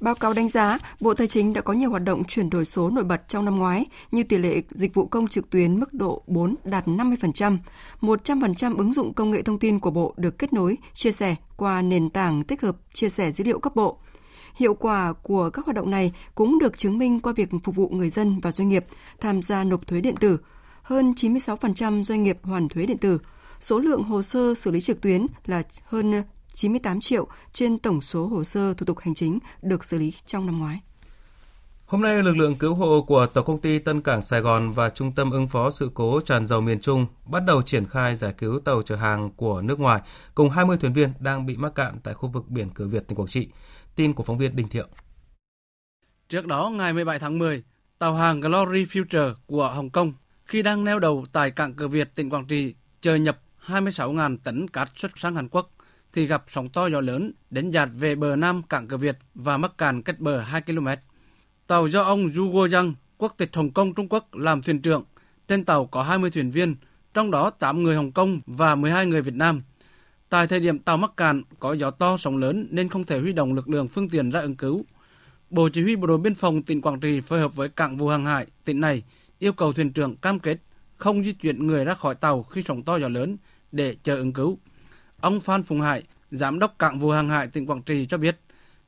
Báo 0.00 0.14
cáo 0.14 0.32
đánh 0.32 0.48
giá, 0.48 0.78
Bộ 1.00 1.14
Tài 1.14 1.26
chính 1.26 1.52
đã 1.52 1.60
có 1.60 1.72
nhiều 1.72 1.90
hoạt 1.90 2.04
động 2.04 2.24
chuyển 2.24 2.50
đổi 2.50 2.64
số 2.64 2.90
nổi 2.90 3.04
bật 3.04 3.28
trong 3.28 3.44
năm 3.44 3.56
ngoái, 3.56 3.86
như 4.12 4.22
tỷ 4.22 4.38
lệ 4.38 4.62
dịch 4.70 4.94
vụ 4.94 5.06
công 5.06 5.28
trực 5.28 5.50
tuyến 5.50 5.80
mức 5.80 5.94
độ 5.94 6.22
4 6.26 6.54
đạt 6.64 6.88
50%, 6.88 7.58
100% 8.00 8.76
ứng 8.76 8.92
dụng 8.92 9.14
công 9.14 9.30
nghệ 9.30 9.42
thông 9.42 9.58
tin 9.58 9.80
của 9.80 9.90
Bộ 9.90 10.14
được 10.16 10.38
kết 10.38 10.52
nối, 10.52 10.76
chia 10.94 11.12
sẻ 11.12 11.36
qua 11.56 11.82
nền 11.82 12.10
tảng 12.10 12.42
tích 12.42 12.62
hợp 12.62 12.76
chia 12.92 13.08
sẻ 13.08 13.32
dữ 13.32 13.44
liệu 13.44 13.58
cấp 13.58 13.76
bộ. 13.76 13.98
Hiệu 14.54 14.74
quả 14.74 15.12
của 15.12 15.50
các 15.50 15.64
hoạt 15.64 15.76
động 15.76 15.90
này 15.90 16.12
cũng 16.34 16.58
được 16.58 16.78
chứng 16.78 16.98
minh 16.98 17.20
qua 17.20 17.32
việc 17.32 17.48
phục 17.64 17.74
vụ 17.74 17.88
người 17.88 18.10
dân 18.10 18.40
và 18.40 18.52
doanh 18.52 18.68
nghiệp 18.68 18.86
tham 19.20 19.42
gia 19.42 19.64
nộp 19.64 19.86
thuế 19.86 20.00
điện 20.00 20.16
tử. 20.16 20.38
Hơn 20.82 21.12
96% 21.16 22.02
doanh 22.02 22.22
nghiệp 22.22 22.38
hoàn 22.42 22.68
thuế 22.68 22.86
điện 22.86 22.98
tử. 22.98 23.18
Số 23.60 23.78
lượng 23.78 24.02
hồ 24.02 24.22
sơ 24.22 24.54
xử 24.54 24.70
lý 24.70 24.80
trực 24.80 25.00
tuyến 25.00 25.26
là 25.46 25.62
hơn 25.84 26.22
98 26.58 27.00
triệu 27.00 27.28
trên 27.52 27.78
tổng 27.78 28.00
số 28.00 28.26
hồ 28.26 28.44
sơ 28.44 28.74
thủ 28.74 28.86
tục 28.86 28.98
hành 28.98 29.14
chính 29.14 29.38
được 29.62 29.84
xử 29.84 29.98
lý 29.98 30.12
trong 30.26 30.46
năm 30.46 30.58
ngoái. 30.58 30.80
Hôm 31.86 32.02
nay, 32.02 32.22
lực 32.22 32.36
lượng 32.36 32.56
cứu 32.56 32.74
hộ 32.74 33.02
của 33.02 33.26
Tổng 33.26 33.44
công 33.44 33.60
ty 33.60 33.78
Tân 33.78 34.00
Cảng 34.00 34.22
Sài 34.22 34.40
Gòn 34.40 34.70
và 34.70 34.90
Trung 34.90 35.12
tâm 35.12 35.30
ứng 35.30 35.48
phó 35.48 35.70
sự 35.70 35.90
cố 35.94 36.20
tràn 36.20 36.46
dầu 36.46 36.60
miền 36.60 36.80
Trung 36.80 37.06
bắt 37.26 37.42
đầu 37.46 37.62
triển 37.62 37.86
khai 37.86 38.16
giải 38.16 38.34
cứu 38.38 38.60
tàu 38.60 38.82
chở 38.82 38.96
hàng 38.96 39.30
của 39.36 39.62
nước 39.62 39.80
ngoài 39.80 40.00
cùng 40.34 40.50
20 40.50 40.76
thuyền 40.76 40.92
viên 40.92 41.12
đang 41.20 41.46
bị 41.46 41.56
mắc 41.56 41.74
cạn 41.74 41.98
tại 42.04 42.14
khu 42.14 42.28
vực 42.28 42.48
biển 42.48 42.70
cửa 42.74 42.86
Việt, 42.86 43.08
tỉnh 43.08 43.18
Quảng 43.18 43.28
Trị. 43.28 43.48
Tin 43.96 44.12
của 44.12 44.22
phóng 44.22 44.38
viên 44.38 44.56
Đình 44.56 44.68
Thiệu. 44.68 44.86
Trước 46.28 46.46
đó, 46.46 46.70
ngày 46.70 46.92
17 46.92 47.18
tháng 47.18 47.38
10, 47.38 47.62
tàu 47.98 48.14
hàng 48.14 48.40
Glory 48.40 48.84
Future 48.84 49.34
của 49.46 49.68
Hồng 49.68 49.90
Kông 49.90 50.12
khi 50.44 50.62
đang 50.62 50.84
neo 50.84 50.98
đầu 50.98 51.24
tại 51.32 51.50
cảng 51.50 51.74
cửa 51.74 51.88
Việt, 51.88 52.14
tỉnh 52.14 52.30
Quảng 52.30 52.46
Trị 52.46 52.74
chờ 53.00 53.14
nhập 53.14 53.38
26.000 53.66 54.38
tấn 54.44 54.68
cát 54.68 54.88
xuất 54.96 55.10
sang 55.18 55.36
Hàn 55.36 55.48
Quốc 55.48 55.70
thì 56.12 56.26
gặp 56.26 56.44
sóng 56.48 56.68
to 56.68 56.86
gió 56.86 57.00
lớn 57.00 57.32
đến 57.50 57.70
dạt 57.70 57.88
về 57.94 58.14
bờ 58.14 58.36
nam 58.36 58.62
cảng 58.62 58.88
cửa 58.88 58.96
Việt 58.96 59.18
và 59.34 59.56
mắc 59.56 59.78
cạn 59.78 60.02
cách 60.02 60.20
bờ 60.20 60.40
2 60.40 60.62
km. 60.62 60.88
Tàu 61.66 61.86
do 61.86 62.02
ông 62.02 62.30
Yu 62.36 62.52
Guoyang, 62.52 62.94
quốc 63.18 63.34
tịch 63.36 63.56
Hồng 63.56 63.70
Kông 63.70 63.94
Trung 63.94 64.08
Quốc 64.08 64.34
làm 64.34 64.62
thuyền 64.62 64.82
trưởng. 64.82 65.04
Trên 65.48 65.64
tàu 65.64 65.86
có 65.86 66.02
20 66.02 66.30
thuyền 66.30 66.50
viên, 66.50 66.76
trong 67.14 67.30
đó 67.30 67.50
8 67.50 67.82
người 67.82 67.96
Hồng 67.96 68.12
Kông 68.12 68.40
và 68.46 68.74
12 68.74 69.06
người 69.06 69.22
Việt 69.22 69.34
Nam. 69.34 69.62
Tại 70.28 70.46
thời 70.46 70.60
điểm 70.60 70.78
tàu 70.78 70.96
mắc 70.96 71.10
cạn 71.16 71.42
có 71.58 71.72
gió 71.72 71.90
to 71.90 72.16
sóng 72.16 72.36
lớn 72.36 72.68
nên 72.70 72.88
không 72.88 73.04
thể 73.04 73.20
huy 73.20 73.32
động 73.32 73.54
lực 73.54 73.68
lượng 73.68 73.88
phương 73.88 74.08
tiện 74.08 74.30
ra 74.30 74.40
ứng 74.40 74.56
cứu. 74.56 74.84
Bộ 75.50 75.68
Chỉ 75.72 75.82
huy 75.82 75.96
Bộ 75.96 76.06
đội 76.06 76.18
Biên 76.18 76.34
phòng 76.34 76.62
tỉnh 76.62 76.80
Quảng 76.80 77.00
Trị 77.00 77.20
phối 77.20 77.40
hợp 77.40 77.56
với 77.56 77.68
cảng 77.68 77.96
vụ 77.96 78.08
hàng 78.08 78.26
hải 78.26 78.46
tỉnh 78.64 78.80
này 78.80 79.02
yêu 79.38 79.52
cầu 79.52 79.72
thuyền 79.72 79.92
trưởng 79.92 80.16
cam 80.16 80.38
kết 80.38 80.58
không 80.96 81.24
di 81.24 81.32
chuyển 81.32 81.66
người 81.66 81.84
ra 81.84 81.94
khỏi 81.94 82.14
tàu 82.14 82.42
khi 82.42 82.62
sóng 82.62 82.82
to 82.82 82.96
gió 82.96 83.08
lớn 83.08 83.36
để 83.72 83.96
chờ 84.02 84.16
ứng 84.16 84.32
cứu. 84.32 84.58
Ông 85.20 85.40
Phan 85.40 85.62
Phùng 85.62 85.80
Hải, 85.80 86.02
Giám 86.30 86.58
đốc 86.58 86.78
cảng 86.78 86.98
vụ 86.98 87.10
hàng 87.10 87.28
hải 87.28 87.48
tỉnh 87.48 87.66
Quảng 87.66 87.82
Trị 87.82 88.06
cho 88.06 88.18
biết, 88.18 88.40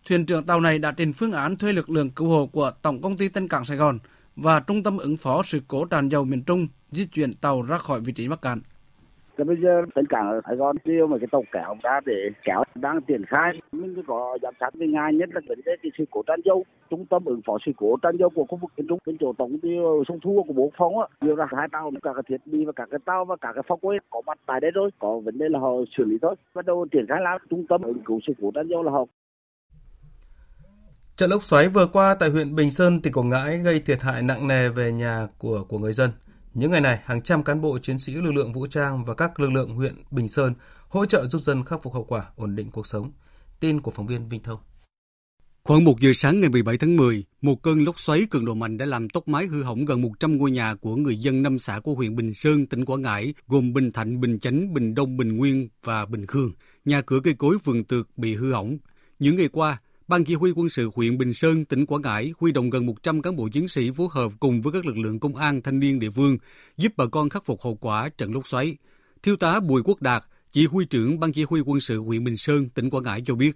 thuyền 0.04 0.26
trưởng 0.26 0.46
tàu 0.46 0.60
này 0.60 0.78
đã 0.78 0.92
trình 0.92 1.12
phương 1.12 1.32
án 1.32 1.56
thuê 1.56 1.72
lực 1.72 1.90
lượng 1.90 2.10
cứu 2.10 2.28
hộ 2.28 2.46
của 2.46 2.72
Tổng 2.82 3.02
công 3.02 3.16
ty 3.16 3.28
Tân 3.28 3.48
Cảng 3.48 3.64
Sài 3.64 3.76
Gòn 3.76 3.98
và 4.36 4.60
Trung 4.60 4.82
tâm 4.82 4.98
ứng 4.98 5.16
phó 5.16 5.42
sự 5.42 5.60
cố 5.68 5.84
tràn 5.84 6.08
dầu 6.08 6.24
miền 6.24 6.42
Trung 6.42 6.68
di 6.92 7.06
chuyển 7.06 7.34
tàu 7.34 7.62
ra 7.62 7.78
khỏi 7.78 8.00
vị 8.00 8.12
trí 8.12 8.28
mắc 8.28 8.42
cạn. 8.42 8.60
Thì 9.40 9.44
bây 9.44 9.56
giờ 9.62 9.82
tất 9.94 10.02
cả 10.08 10.18
ở 10.18 10.40
Sài 10.46 10.56
Gòn 10.56 10.78
kêu 10.78 11.06
mà 11.06 11.18
cái 11.18 11.26
tàu 11.32 11.44
kéo 11.52 11.74
ra 11.82 12.00
để 12.06 12.28
kéo 12.44 12.62
đang 12.74 13.00
triển 13.02 13.24
khai. 13.24 13.60
Mình 13.72 13.94
cứ 13.96 14.02
có 14.06 14.38
giám 14.42 14.54
sát 14.60 14.70
với 14.74 14.88
ngài 14.88 15.14
nhất 15.14 15.28
là 15.32 15.40
vấn 15.48 15.60
đề 15.64 15.72
cái 15.82 15.92
sự 15.98 16.04
cố 16.10 16.22
tràn 16.26 16.40
dâu 16.44 16.64
Trung 16.90 17.06
tâm 17.06 17.24
ứng 17.24 17.40
phó 17.46 17.58
sự 17.66 17.72
cố 17.76 17.96
tràn 18.02 18.18
dâu 18.18 18.30
của 18.30 18.44
khu 18.44 18.58
vực 18.62 18.70
kiến 18.76 18.86
Trung, 18.88 18.98
bên 19.06 19.16
chỗ 19.20 19.32
tổng 19.38 19.50
công 19.50 19.60
ty 19.60 19.68
sông 20.08 20.20
Thu 20.22 20.44
của 20.46 20.52
bộ 20.52 20.72
phòng 20.78 20.98
á, 20.98 21.06
nhiều 21.20 21.36
là 21.36 21.46
hai 21.56 21.68
tàu 21.72 21.90
cả 22.02 22.10
cái 22.14 22.22
thiết 22.28 22.52
bị 22.52 22.64
và 22.64 22.72
cả 22.72 22.86
cái 22.90 23.00
tàu 23.04 23.24
và 23.24 23.36
cả 23.40 23.52
cái 23.54 23.62
phao 23.68 23.78
quay 23.82 23.98
có 24.10 24.22
mặt 24.26 24.38
tại 24.46 24.60
đây 24.60 24.70
rồi. 24.70 24.90
Có 24.98 25.18
vấn 25.24 25.38
đề 25.38 25.46
là 25.48 25.58
họ 25.58 25.72
xử 25.96 26.04
lý 26.04 26.16
thôi. 26.22 26.34
Bắt 26.54 26.66
đầu 26.66 26.86
triển 26.92 27.06
khai 27.08 27.18
làm 27.20 27.40
trung 27.50 27.66
tâm 27.68 27.82
ứng 27.82 28.02
cứu 28.04 28.20
sự 28.26 28.32
cố 28.42 28.50
tràn 28.54 28.68
dâu 28.68 28.82
là 28.82 28.92
họ 28.92 29.04
Trận 31.16 31.30
lốc 31.30 31.42
xoáy 31.42 31.68
vừa 31.68 31.86
qua 31.92 32.16
tại 32.20 32.30
huyện 32.30 32.54
Bình 32.54 32.70
Sơn, 32.70 33.00
tỉnh 33.02 33.12
Quảng 33.12 33.28
Ngãi 33.28 33.58
gây 33.58 33.82
thiệt 33.86 33.98
hại 34.02 34.22
nặng 34.22 34.48
nề 34.48 34.68
về 34.68 34.92
nhà 34.92 35.26
của 35.38 35.64
của 35.68 35.78
người 35.78 35.92
dân. 35.92 36.10
Những 36.54 36.70
ngày 36.70 36.80
này, 36.80 37.00
hàng 37.04 37.22
trăm 37.22 37.44
cán 37.44 37.60
bộ 37.60 37.78
chiến 37.78 37.98
sĩ 37.98 38.12
lực 38.12 38.32
lượng 38.32 38.52
vũ 38.52 38.66
trang 38.66 39.04
và 39.04 39.14
các 39.14 39.40
lực 39.40 39.52
lượng 39.52 39.74
huyện 39.74 39.94
Bình 40.10 40.28
Sơn 40.28 40.54
hỗ 40.88 41.06
trợ 41.06 41.26
giúp 41.26 41.42
dân 41.42 41.64
khắc 41.64 41.82
phục 41.82 41.94
hậu 41.94 42.04
quả, 42.04 42.24
ổn 42.36 42.56
định 42.56 42.70
cuộc 42.70 42.86
sống. 42.86 43.12
Tin 43.60 43.80
của 43.80 43.90
phóng 43.90 44.06
viên 44.06 44.28
Vinh 44.28 44.42
Thông. 44.42 44.58
Khoảng 45.64 45.84
1 45.84 46.00
giờ 46.00 46.10
sáng 46.14 46.40
ngày 46.40 46.50
17 46.50 46.78
tháng 46.78 46.96
10, 46.96 47.24
một 47.42 47.62
cơn 47.62 47.84
lốc 47.84 48.00
xoáy 48.00 48.26
cường 48.30 48.44
độ 48.44 48.54
mạnh 48.54 48.76
đã 48.76 48.86
làm 48.86 49.08
tốc 49.08 49.28
mái 49.28 49.46
hư 49.46 49.62
hỏng 49.62 49.84
gần 49.84 50.00
100 50.00 50.36
ngôi 50.38 50.50
nhà 50.50 50.74
của 50.74 50.96
người 50.96 51.16
dân 51.16 51.42
năm 51.42 51.58
xã 51.58 51.80
của 51.80 51.94
huyện 51.94 52.16
Bình 52.16 52.34
Sơn, 52.34 52.66
tỉnh 52.66 52.84
Quảng 52.84 53.02
Ngãi, 53.02 53.34
gồm 53.48 53.72
Bình 53.72 53.92
Thạnh, 53.92 54.20
Bình 54.20 54.38
Chánh, 54.38 54.74
Bình 54.74 54.94
Đông, 54.94 55.16
Bình 55.16 55.36
Nguyên 55.36 55.68
và 55.84 56.06
Bình 56.06 56.26
Khương. 56.26 56.52
Nhà 56.84 57.00
cửa 57.00 57.20
cây 57.24 57.34
cối 57.34 57.56
vườn 57.64 57.84
tược 57.84 58.08
bị 58.18 58.34
hư 58.34 58.52
hỏng. 58.52 58.78
Những 59.18 59.36
ngày 59.36 59.48
qua, 59.48 59.80
Ban 60.10 60.24
Chỉ 60.24 60.34
huy 60.34 60.52
quân 60.56 60.68
sự 60.68 60.90
huyện 60.94 61.18
Bình 61.18 61.32
Sơn, 61.32 61.64
tỉnh 61.64 61.86
Quảng 61.86 62.02
Ngãi 62.02 62.32
huy 62.38 62.52
động 62.52 62.70
gần 62.70 62.86
100 62.86 63.22
cán 63.22 63.36
bộ 63.36 63.48
chiến 63.52 63.68
sĩ 63.68 63.90
phối 63.96 64.06
hợp 64.10 64.32
cùng 64.40 64.62
với 64.62 64.72
các 64.72 64.86
lực 64.86 64.96
lượng 64.98 65.20
công 65.20 65.36
an, 65.36 65.62
thanh 65.62 65.80
niên 65.80 65.98
địa 65.98 66.10
phương 66.10 66.38
giúp 66.76 66.92
bà 66.96 67.04
con 67.12 67.28
khắc 67.28 67.44
phục 67.44 67.62
hậu 67.62 67.74
quả 67.80 68.08
trận 68.18 68.34
lốc 68.34 68.46
xoáy. 68.46 68.76
Thiếu 69.22 69.36
tá 69.36 69.60
Bùi 69.60 69.82
Quốc 69.84 70.02
Đạt, 70.02 70.22
chỉ 70.52 70.66
huy 70.66 70.84
trưởng 70.84 71.20
Ban 71.20 71.32
Chỉ 71.32 71.44
huy 71.48 71.60
quân 71.66 71.80
sự 71.80 71.98
huyện 71.98 72.24
Bình 72.24 72.36
Sơn, 72.36 72.68
tỉnh 72.68 72.90
Quảng 72.90 73.04
Ngãi 73.04 73.22
cho 73.26 73.34
biết. 73.34 73.52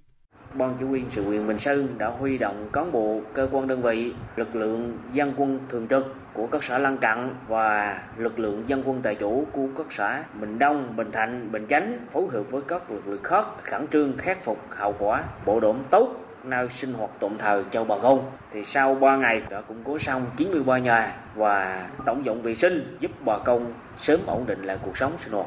Ban 0.54 0.76
chỉ 0.78 0.84
huy 0.84 1.00
Quân 1.00 1.10
sự 1.10 1.24
huyện 1.24 1.46
Bình 1.46 1.58
Sơn 1.58 1.98
đã 1.98 2.08
huy 2.08 2.38
động 2.38 2.68
cán 2.72 2.92
bộ, 2.92 3.20
cơ 3.34 3.48
quan 3.52 3.68
đơn 3.68 3.82
vị, 3.82 4.12
lực 4.36 4.56
lượng 4.56 4.98
dân 5.12 5.34
quân 5.36 5.58
thường 5.68 5.86
trực 5.90 6.14
của 6.34 6.46
các 6.46 6.64
xã 6.64 6.78
lân 6.78 6.98
cận 6.98 7.18
và 7.48 8.02
lực 8.16 8.38
lượng 8.38 8.64
dân 8.66 8.82
quân 8.86 9.00
tại 9.02 9.16
chỗ 9.20 9.44
của 9.52 9.66
các 9.76 9.86
xã 9.90 10.24
Bình 10.40 10.58
Đông, 10.58 10.96
Bình 10.96 11.12
Thạnh, 11.12 11.52
Bình 11.52 11.66
Chánh 11.68 12.06
phối 12.12 12.26
hợp 12.32 12.50
với 12.50 12.62
các 12.68 12.90
lực 12.90 13.08
lượng 13.08 13.22
khác 13.22 13.44
khẩn 13.62 13.86
trương 13.92 14.16
khắc 14.18 14.44
phục 14.44 14.58
hậu 14.70 14.94
quả, 14.98 15.24
bộ 15.46 15.60
đổm 15.60 15.78
tốt 15.90 16.23
nơi 16.44 16.68
sinh 16.68 16.92
hoạt 16.92 17.10
tạm 17.20 17.38
thời 17.38 17.62
cho 17.72 17.84
bà 17.84 17.96
con. 18.02 18.30
Thì 18.52 18.64
sau 18.64 18.94
3 18.94 19.16
ngày 19.16 19.42
đã 19.50 19.60
củng 19.60 19.82
cố 19.84 19.98
xong 19.98 20.26
93 20.36 20.78
nhà 20.78 21.16
và 21.34 21.88
tổng 22.06 22.24
dọn 22.26 22.42
vệ 22.42 22.54
sinh 22.54 22.96
giúp 23.00 23.10
bà 23.26 23.38
con 23.38 23.72
sớm 23.96 24.20
ổn 24.26 24.46
định 24.46 24.62
lại 24.62 24.78
cuộc 24.84 24.98
sống 24.98 25.18
sinh 25.18 25.32
hoạt. 25.32 25.46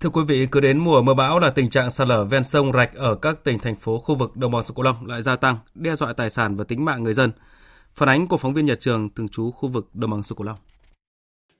Thưa 0.00 0.10
quý 0.10 0.22
vị, 0.28 0.46
cứ 0.46 0.60
đến 0.60 0.78
mùa 0.78 1.02
mưa 1.02 1.14
bão 1.14 1.38
là 1.38 1.50
tình 1.50 1.70
trạng 1.70 1.90
sạt 1.90 2.08
lở 2.08 2.24
ven 2.24 2.44
sông 2.44 2.72
rạch 2.72 2.94
ở 2.94 3.14
các 3.14 3.44
tỉnh 3.44 3.58
thành 3.58 3.76
phố 3.76 3.98
khu 3.98 4.14
vực 4.14 4.36
đồng 4.36 4.52
bằng 4.52 4.62
sông 4.62 4.76
Cửu 4.76 4.84
Long 4.84 5.06
lại 5.06 5.22
gia 5.22 5.36
tăng, 5.36 5.58
đe 5.74 5.96
dọa 5.96 6.12
tài 6.12 6.30
sản 6.30 6.56
và 6.56 6.64
tính 6.64 6.84
mạng 6.84 7.02
người 7.02 7.14
dân. 7.14 7.32
Phản 7.92 8.08
ánh 8.08 8.26
của 8.26 8.36
phóng 8.36 8.54
viên 8.54 8.66
Nhật 8.66 8.80
Trường 8.80 9.14
thường 9.14 9.28
trú 9.28 9.50
khu 9.50 9.68
vực 9.68 9.88
đồng 9.94 10.10
bằng 10.10 10.22
sông 10.22 10.38
Cửu 10.38 10.46
Long. 10.46 10.56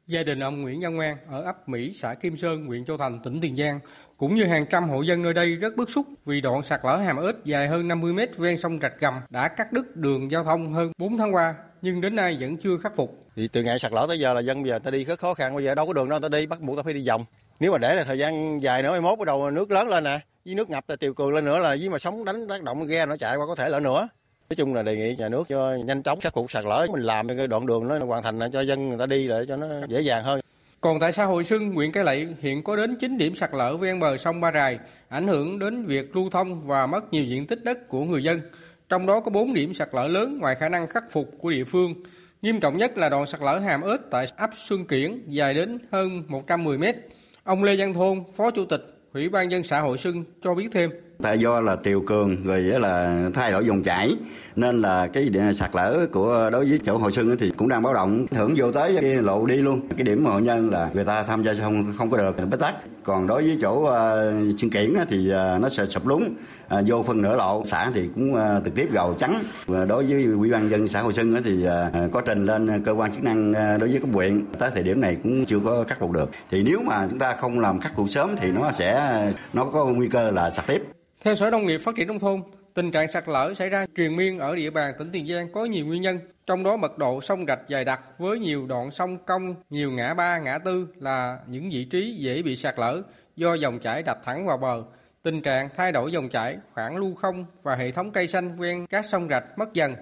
Gia 0.07 0.23
đình 0.23 0.41
ông 0.41 0.63
Nguyễn 0.63 0.81
Văn 0.81 0.97
Ngoan 0.97 1.17
ở 1.31 1.43
ấp 1.43 1.69
Mỹ, 1.69 1.93
xã 1.93 2.15
Kim 2.15 2.37
Sơn, 2.37 2.67
huyện 2.67 2.85
Châu 2.85 2.99
Thành, 2.99 3.21
tỉnh 3.25 3.41
Tiền 3.41 3.57
Giang 3.57 3.81
cũng 4.25 4.35
như 4.35 4.45
hàng 4.45 4.67
trăm 4.67 4.89
hộ 4.89 5.03
dân 5.03 5.23
nơi 5.23 5.35
đây 5.35 5.55
rất 5.57 5.77
bức 5.77 5.91
xúc 5.91 6.07
vì 6.25 6.41
đoạn 6.41 6.63
sạt 6.63 6.81
lở 6.85 6.97
hàm 6.97 7.27
ếch 7.27 7.45
dài 7.45 7.69
hơn 7.69 7.89
50 7.89 8.13
mét 8.13 8.37
ven 8.37 8.57
sông 8.57 8.79
Rạch 8.83 9.01
Gầm 9.01 9.15
đã 9.31 9.49
cắt 9.49 9.73
đứt 9.73 9.97
đường 9.97 10.31
giao 10.31 10.45
thông 10.45 10.73
hơn 10.73 10.93
4 10.99 11.19
tháng 11.19 11.35
qua 11.35 11.55
nhưng 11.83 12.01
đến 12.01 12.17
nay 12.17 12.37
vẫn 12.41 12.57
chưa 12.57 12.79
khắc 12.79 12.97
phục. 12.97 13.27
Thì 13.37 13.49
từ 13.49 13.63
ngày 13.63 13.79
sạt 13.79 13.93
lở 13.93 14.05
tới 14.09 14.19
giờ 14.19 14.35
là 14.35 14.41
dân 14.41 14.63
bây 14.63 14.71
giờ 14.71 14.79
ta 14.79 14.91
đi 14.91 15.05
rất 15.05 15.19
khó 15.19 15.35
khăn, 15.35 15.55
bây 15.55 15.65
giờ 15.65 15.75
đâu 15.75 15.87
có 15.87 15.93
đường 15.93 16.09
đâu 16.09 16.21
ta 16.21 16.29
đi, 16.29 16.47
bắt 16.47 16.61
buộc 16.61 16.77
ta 16.77 16.83
phải 16.83 16.95
đi 16.95 17.09
vòng. 17.09 17.25
Nếu 17.61 17.73
mà 17.73 17.79
để 17.79 17.95
là 17.95 18.05
thời 18.05 18.19
gian 18.19 18.63
dài 18.63 18.83
nữa, 18.83 18.91
mai 18.91 19.01
mốt 19.01 19.19
bắt 19.19 19.27
đầu 19.27 19.51
nước 19.51 19.71
lớn 19.71 19.89
lên 19.89 20.05
nè, 20.05 20.19
với 20.45 20.55
nước 20.55 20.71
ngập 20.71 20.85
là 20.89 20.97
triều 20.97 21.15
cường 21.15 21.35
lên 21.35 21.45
nữa 21.45 21.59
là 21.59 21.69
với 21.69 21.89
mà 21.89 21.99
sóng 21.99 22.25
đánh 22.25 22.49
tác 22.49 22.63
động 22.63 22.87
ghe 22.87 23.07
nó 23.07 23.17
chạy 23.17 23.37
qua 23.37 23.47
có 23.47 23.55
thể 23.55 23.69
lỡ 23.69 23.81
nữa. 23.81 24.09
Nói 24.49 24.57
chung 24.57 24.75
là 24.75 24.83
đề 24.83 24.97
nghị 24.97 25.17
nhà 25.17 25.29
nước 25.29 25.49
cho 25.49 25.75
nhanh 25.75 26.03
chóng 26.03 26.21
khắc 26.21 26.35
phục 26.35 26.51
sạt 26.51 26.65
lở, 26.65 26.87
mình 26.91 27.03
làm 27.03 27.29
cái 27.29 27.47
đoạn 27.47 27.67
đường 27.67 27.89
nó 27.89 27.99
hoàn 27.99 28.23
thành 28.23 28.41
cho 28.53 28.61
dân 28.61 28.89
người 28.89 28.99
ta 28.99 29.07
đi 29.07 29.27
lại 29.27 29.45
cho 29.49 29.57
nó 29.57 29.67
dễ 29.89 30.01
dàng 30.01 30.23
hơn. 30.23 30.41
Còn 30.85 31.01
tại 31.01 31.13
xã 31.13 31.25
Hội 31.25 31.45
Xuân, 31.45 31.71
huyện 31.71 31.93
Cái 31.93 32.05
Lậy 32.05 32.29
hiện 32.41 32.63
có 32.63 32.77
đến 32.77 32.97
9 32.97 33.19
điểm 33.19 33.35
sạt 33.35 33.51
lở 33.53 33.77
ven 33.77 34.01
bờ 34.01 34.17
sông 34.17 34.41
Ba 34.41 34.53
Rài, 34.53 34.79
ảnh 35.09 35.27
hưởng 35.27 35.59
đến 35.59 35.87
việc 35.87 36.17
lưu 36.17 36.31
thông 36.31 36.61
và 36.61 36.87
mất 36.87 37.13
nhiều 37.13 37.25
diện 37.25 37.47
tích 37.47 37.65
đất 37.65 37.89
của 37.89 38.05
người 38.05 38.23
dân. 38.23 38.41
Trong 38.89 39.07
đó 39.07 39.21
có 39.21 39.31
4 39.31 39.55
điểm 39.55 39.75
sạt 39.75 39.89
lở 39.93 40.09
lớn 40.09 40.39
ngoài 40.41 40.55
khả 40.55 40.69
năng 40.69 40.87
khắc 40.87 41.05
phục 41.11 41.31
của 41.39 41.51
địa 41.51 41.65
phương. 41.65 41.95
Nghiêm 42.43 42.61
trọng 42.61 42.79
nhất 42.79 42.99
là 42.99 43.09
đoạn 43.09 43.27
sạt 43.27 43.41
lở 43.41 43.59
hàm 43.59 43.83
ếch 43.83 44.01
tại 44.11 44.27
ấp 44.37 44.51
Xuân 44.55 44.87
Kiển 44.87 45.23
dài 45.29 45.55
đến 45.55 45.79
hơn 45.93 46.23
110 46.29 46.79
mét. 46.79 46.97
Ông 47.45 47.65
Lê 47.65 47.77
Văn 47.77 47.95
Thôn, 47.95 48.23
Phó 48.37 48.51
Chủ 48.51 48.65
tịch 48.65 48.83
Ủy 49.13 49.29
ban 49.29 49.51
dân 49.51 49.63
xã 49.63 49.81
Hội 49.81 49.99
Xuân 49.99 50.25
cho 50.43 50.55
biết 50.55 50.69
thêm 50.73 50.91
tại 51.23 51.39
do 51.39 51.61
là 51.61 51.77
triều 51.85 52.01
cường 52.01 52.45
rồi 52.45 52.61
là 52.61 53.29
thay 53.35 53.53
đổi 53.53 53.67
dòng 53.67 53.83
chảy 53.83 54.17
nên 54.57 54.83
là 54.83 55.07
cái 55.07 55.31
sạt 55.55 55.71
lở 55.75 56.07
của 56.13 56.51
đối 56.53 56.65
với 56.65 56.81
chỗ 56.85 56.97
Hội 56.97 57.13
Xuân 57.13 57.37
thì 57.37 57.53
cũng 57.57 57.69
đang 57.69 57.83
báo 57.83 57.95
động 57.95 58.27
hưởng 58.31 58.55
vô 58.57 58.73
tới 58.73 58.99
cái 59.01 59.15
lộ 59.15 59.47
đi 59.47 59.57
luôn. 59.57 59.89
Cái 59.97 60.05
điểm 60.05 60.25
hội 60.25 60.43
nhân 60.43 60.71
là 60.71 60.91
người 60.95 61.05
ta 61.05 61.23
tham 61.23 61.45
gia 61.45 61.53
không 61.61 61.93
không 61.99 62.11
có 62.11 62.17
được 62.17 62.37
bế 62.51 62.57
tắc. 62.57 62.75
Còn 63.05 63.27
đối 63.27 63.43
với 63.43 63.59
chỗ 63.61 63.73
uh, 63.73 64.73
Kiển 64.73 64.95
thì 65.09 65.31
uh, 65.31 65.61
nó 65.61 65.69
sẽ 65.69 65.87
sụp 65.87 66.07
lún 66.07 66.23
uh, 66.23 66.85
vô 66.87 67.03
phân 67.03 67.23
nửa 67.23 67.37
lộ 67.37 67.63
xã 67.67 67.91
thì 67.95 68.09
cũng 68.15 68.35
uh, 68.35 68.65
trực 68.65 68.75
tiếp 68.75 68.89
gầu 68.93 69.17
trắng. 69.19 69.35
Và 69.67 69.85
đối 69.85 70.05
với 70.05 70.25
ủy 70.25 70.51
ban 70.51 70.71
dân 70.71 70.89
xã 70.89 71.01
Hội 71.01 71.13
Xuân 71.13 71.43
thì 71.45 71.67
uh, 71.67 72.13
có 72.13 72.21
trình 72.21 72.47
lên 72.47 72.83
cơ 72.85 72.93
quan 72.93 73.13
chức 73.13 73.23
năng 73.23 73.51
uh, 73.51 73.81
đối 73.81 73.89
với 73.89 74.01
cấp 74.01 74.11
huyện. 74.13 74.43
Tới 74.59 74.71
thời 74.75 74.83
điểm 74.83 75.01
này 75.01 75.17
cũng 75.23 75.47
chưa 75.47 75.59
có 75.65 75.85
khắc 75.89 76.01
phục 76.01 76.11
được. 76.13 76.31
Thì 76.51 76.63
nếu 76.63 76.81
mà 76.87 77.07
chúng 77.11 77.19
ta 77.19 77.33
không 77.33 77.61
làm 77.61 77.81
khắc 77.81 77.97
phục 77.97 78.09
sớm 78.09 78.31
thì 78.41 78.51
nó 78.51 78.73
sẽ 78.73 79.23
nó 79.53 79.65
có 79.65 79.85
nguy 79.85 80.09
cơ 80.09 80.31
là 80.31 80.51
sạt 80.51 80.67
tiếp 80.67 80.83
theo 81.25 81.35
Sở 81.35 81.51
Nông 81.51 81.67
nghiệp 81.67 81.79
Phát 81.79 81.95
triển 81.97 82.09
Nông 82.09 82.19
thôn, 82.19 82.43
tình 82.75 82.91
trạng 82.91 83.09
sạt 83.09 83.29
lở 83.29 83.55
xảy 83.55 83.69
ra 83.69 83.87
truyền 83.97 84.17
miên 84.17 84.39
ở 84.39 84.57
địa 84.57 84.71
bàn 84.71 84.95
tỉnh 84.99 85.11
Tiền 85.13 85.27
Giang 85.27 85.53
có 85.53 85.65
nhiều 85.65 85.87
nguyên 85.87 86.03
nhân, 86.03 86.19
trong 86.47 86.65
đó 86.65 86.77
mật 86.77 86.99
độ 86.99 87.21
sông 87.21 87.45
rạch 87.47 87.61
dài 87.69 87.85
đặc 87.85 88.01
với 88.19 88.39
nhiều 88.39 88.67
đoạn 88.67 88.91
sông 88.91 89.19
cong, 89.27 89.55
nhiều 89.71 89.91
ngã 89.91 90.15
ba, 90.15 90.39
ngã 90.39 90.59
tư 90.59 90.89
là 91.01 91.39
những 91.47 91.71
vị 91.71 91.85
trí 91.85 92.15
dễ 92.19 92.43
bị 92.43 92.57
sạt 92.57 92.79
lở 92.79 93.03
do 93.37 93.55
dòng 93.55 93.79
chảy 93.79 94.03
đập 94.03 94.21
thẳng 94.25 94.47
vào 94.47 94.59
bờ. 94.59 94.83
Tình 95.23 95.43
trạng 95.43 95.69
thay 95.77 95.93
đổi 95.93 96.13
dòng 96.13 96.29
chảy, 96.29 96.57
khoảng 96.75 96.97
lưu 96.97 97.15
không 97.15 97.45
và 97.63 97.77
hệ 97.77 97.93
thống 97.93 98.11
cây 98.11 98.27
xanh 98.27 98.57
ven 98.57 98.87
các 98.87 99.05
sông 99.05 99.29
rạch 99.29 99.59
mất 99.59 99.73
dần. 99.73 99.95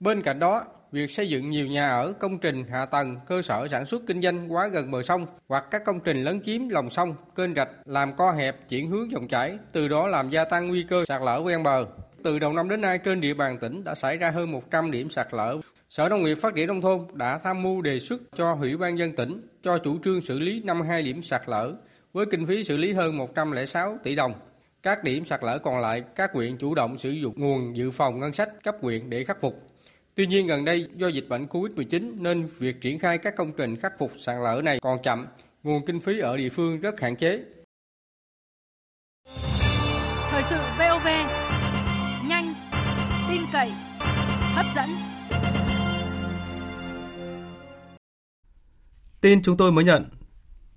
Bên 0.00 0.22
cạnh 0.22 0.38
đó, 0.38 0.64
việc 0.94 1.10
xây 1.10 1.28
dựng 1.28 1.50
nhiều 1.50 1.66
nhà 1.66 1.88
ở, 1.88 2.12
công 2.12 2.38
trình 2.38 2.64
hạ 2.70 2.86
tầng, 2.86 3.16
cơ 3.26 3.42
sở 3.42 3.68
sản 3.68 3.86
xuất 3.86 4.02
kinh 4.06 4.22
doanh 4.22 4.52
quá 4.52 4.68
gần 4.68 4.90
bờ 4.90 5.02
sông 5.02 5.26
hoặc 5.48 5.64
các 5.70 5.84
công 5.84 6.00
trình 6.00 6.24
lấn 6.24 6.40
chiếm 6.42 6.68
lòng 6.68 6.90
sông, 6.90 7.14
kênh 7.34 7.54
rạch 7.54 7.68
làm 7.84 8.16
co 8.16 8.32
hẹp 8.32 8.68
chuyển 8.68 8.90
hướng 8.90 9.10
dòng 9.10 9.28
chảy, 9.28 9.58
từ 9.72 9.88
đó 9.88 10.06
làm 10.06 10.30
gia 10.30 10.44
tăng 10.44 10.68
nguy 10.68 10.82
cơ 10.82 11.04
sạt 11.08 11.22
lở 11.24 11.42
ven 11.42 11.62
bờ. 11.62 11.86
Từ 12.24 12.38
đầu 12.38 12.52
năm 12.52 12.68
đến 12.68 12.80
nay 12.80 12.98
trên 12.98 13.20
địa 13.20 13.34
bàn 13.34 13.58
tỉnh 13.58 13.84
đã 13.84 13.94
xảy 13.94 14.16
ra 14.16 14.30
hơn 14.30 14.52
100 14.52 14.90
điểm 14.90 15.10
sạt 15.10 15.28
lở. 15.30 15.56
Sở 15.88 16.08
Nông 16.08 16.22
nghiệp 16.22 16.34
Phát 16.34 16.54
triển 16.54 16.66
nông 16.66 16.80
thôn 16.80 17.00
đã 17.12 17.38
tham 17.38 17.62
mưu 17.62 17.82
đề 17.82 17.98
xuất 17.98 18.20
cho 18.36 18.56
Ủy 18.60 18.76
ban 18.76 18.98
dân 18.98 19.12
tỉnh 19.12 19.46
cho 19.62 19.78
chủ 19.78 19.98
trương 20.04 20.20
xử 20.20 20.40
lý 20.40 20.62
52 20.64 21.02
điểm 21.02 21.22
sạt 21.22 21.42
lở 21.46 21.72
với 22.12 22.26
kinh 22.26 22.46
phí 22.46 22.64
xử 22.64 22.76
lý 22.76 22.92
hơn 22.92 23.16
106 23.16 23.98
tỷ 24.02 24.16
đồng. 24.16 24.34
Các 24.82 25.04
điểm 25.04 25.24
sạt 25.24 25.42
lở 25.42 25.58
còn 25.58 25.80
lại, 25.80 26.02
các 26.14 26.32
huyện 26.32 26.58
chủ 26.58 26.74
động 26.74 26.98
sử 26.98 27.10
dụng 27.10 27.34
nguồn 27.36 27.76
dự 27.76 27.90
phòng 27.90 28.18
ngân 28.18 28.34
sách 28.34 28.48
cấp 28.64 28.76
huyện 28.80 29.10
để 29.10 29.24
khắc 29.24 29.40
phục. 29.40 29.73
Tuy 30.16 30.26
nhiên 30.26 30.46
gần 30.46 30.64
đây 30.64 30.88
do 30.96 31.08
dịch 31.08 31.28
bệnh 31.28 31.46
Covid-19 31.46 32.22
nên 32.22 32.46
việc 32.58 32.80
triển 32.80 32.98
khai 32.98 33.18
các 33.18 33.36
công 33.36 33.52
trình 33.52 33.76
khắc 33.76 33.92
phục 33.98 34.12
sạt 34.18 34.36
lở 34.42 34.60
này 34.64 34.78
còn 34.82 35.02
chậm, 35.02 35.26
nguồn 35.62 35.86
kinh 35.86 36.00
phí 36.00 36.18
ở 36.18 36.36
địa 36.36 36.48
phương 36.48 36.80
rất 36.80 37.00
hạn 37.00 37.16
chế. 37.16 37.44
Thời 40.30 40.42
sự 40.50 40.56
VOV, 40.78 41.06
nhanh, 42.28 42.54
tin 43.30 43.42
cậy, 43.52 43.72
hấp 44.54 44.66
dẫn. 44.76 44.88
Tin 49.20 49.42
chúng 49.42 49.56
tôi 49.56 49.72
mới 49.72 49.84
nhận, 49.84 50.04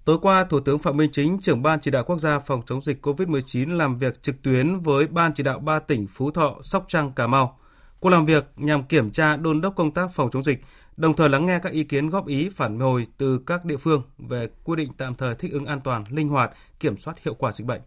Tối 0.05 0.17
qua, 0.21 0.43
Thủ 0.43 0.59
tướng 0.59 0.79
Phạm 0.79 0.97
Minh 0.97 1.09
Chính, 1.11 1.39
trưởng 1.41 1.63
Ban 1.63 1.79
chỉ 1.79 1.91
đạo 1.91 2.03
quốc 2.03 2.19
gia 2.19 2.39
phòng 2.39 2.61
chống 2.65 2.81
dịch 2.81 3.05
COVID-19 3.05 3.75
làm 3.77 3.97
việc 3.97 4.23
trực 4.23 4.41
tuyến 4.43 4.79
với 4.79 5.07
Ban 5.07 5.33
chỉ 5.33 5.43
đạo 5.43 5.59
3 5.59 5.79
tỉnh 5.79 6.07
Phú 6.07 6.31
Thọ, 6.31 6.55
Sóc 6.63 6.85
Trăng, 6.87 7.11
Cà 7.15 7.27
Mau. 7.27 7.59
Cuộc 7.99 8.09
làm 8.09 8.25
việc 8.25 8.45
nhằm 8.55 8.83
kiểm 8.83 9.11
tra 9.11 9.35
đôn 9.35 9.61
đốc 9.61 9.75
công 9.75 9.91
tác 9.91 10.11
phòng 10.11 10.29
chống 10.33 10.43
dịch, 10.43 10.61
đồng 10.97 11.15
thời 11.15 11.29
lắng 11.29 11.45
nghe 11.45 11.59
các 11.59 11.73
ý 11.73 11.83
kiến 11.83 12.09
góp 12.09 12.27
ý 12.27 12.49
phản 12.49 12.79
hồi 12.79 13.07
từ 13.17 13.39
các 13.45 13.65
địa 13.65 13.77
phương 13.77 14.01
về 14.17 14.47
quy 14.63 14.75
định 14.75 14.91
tạm 14.97 15.15
thời 15.15 15.35
thích 15.35 15.51
ứng 15.51 15.65
an 15.65 15.81
toàn, 15.81 16.03
linh 16.09 16.29
hoạt, 16.29 16.51
kiểm 16.79 16.97
soát 16.97 17.23
hiệu 17.23 17.33
quả 17.33 17.51
dịch 17.51 17.67
bệnh. 17.67 17.81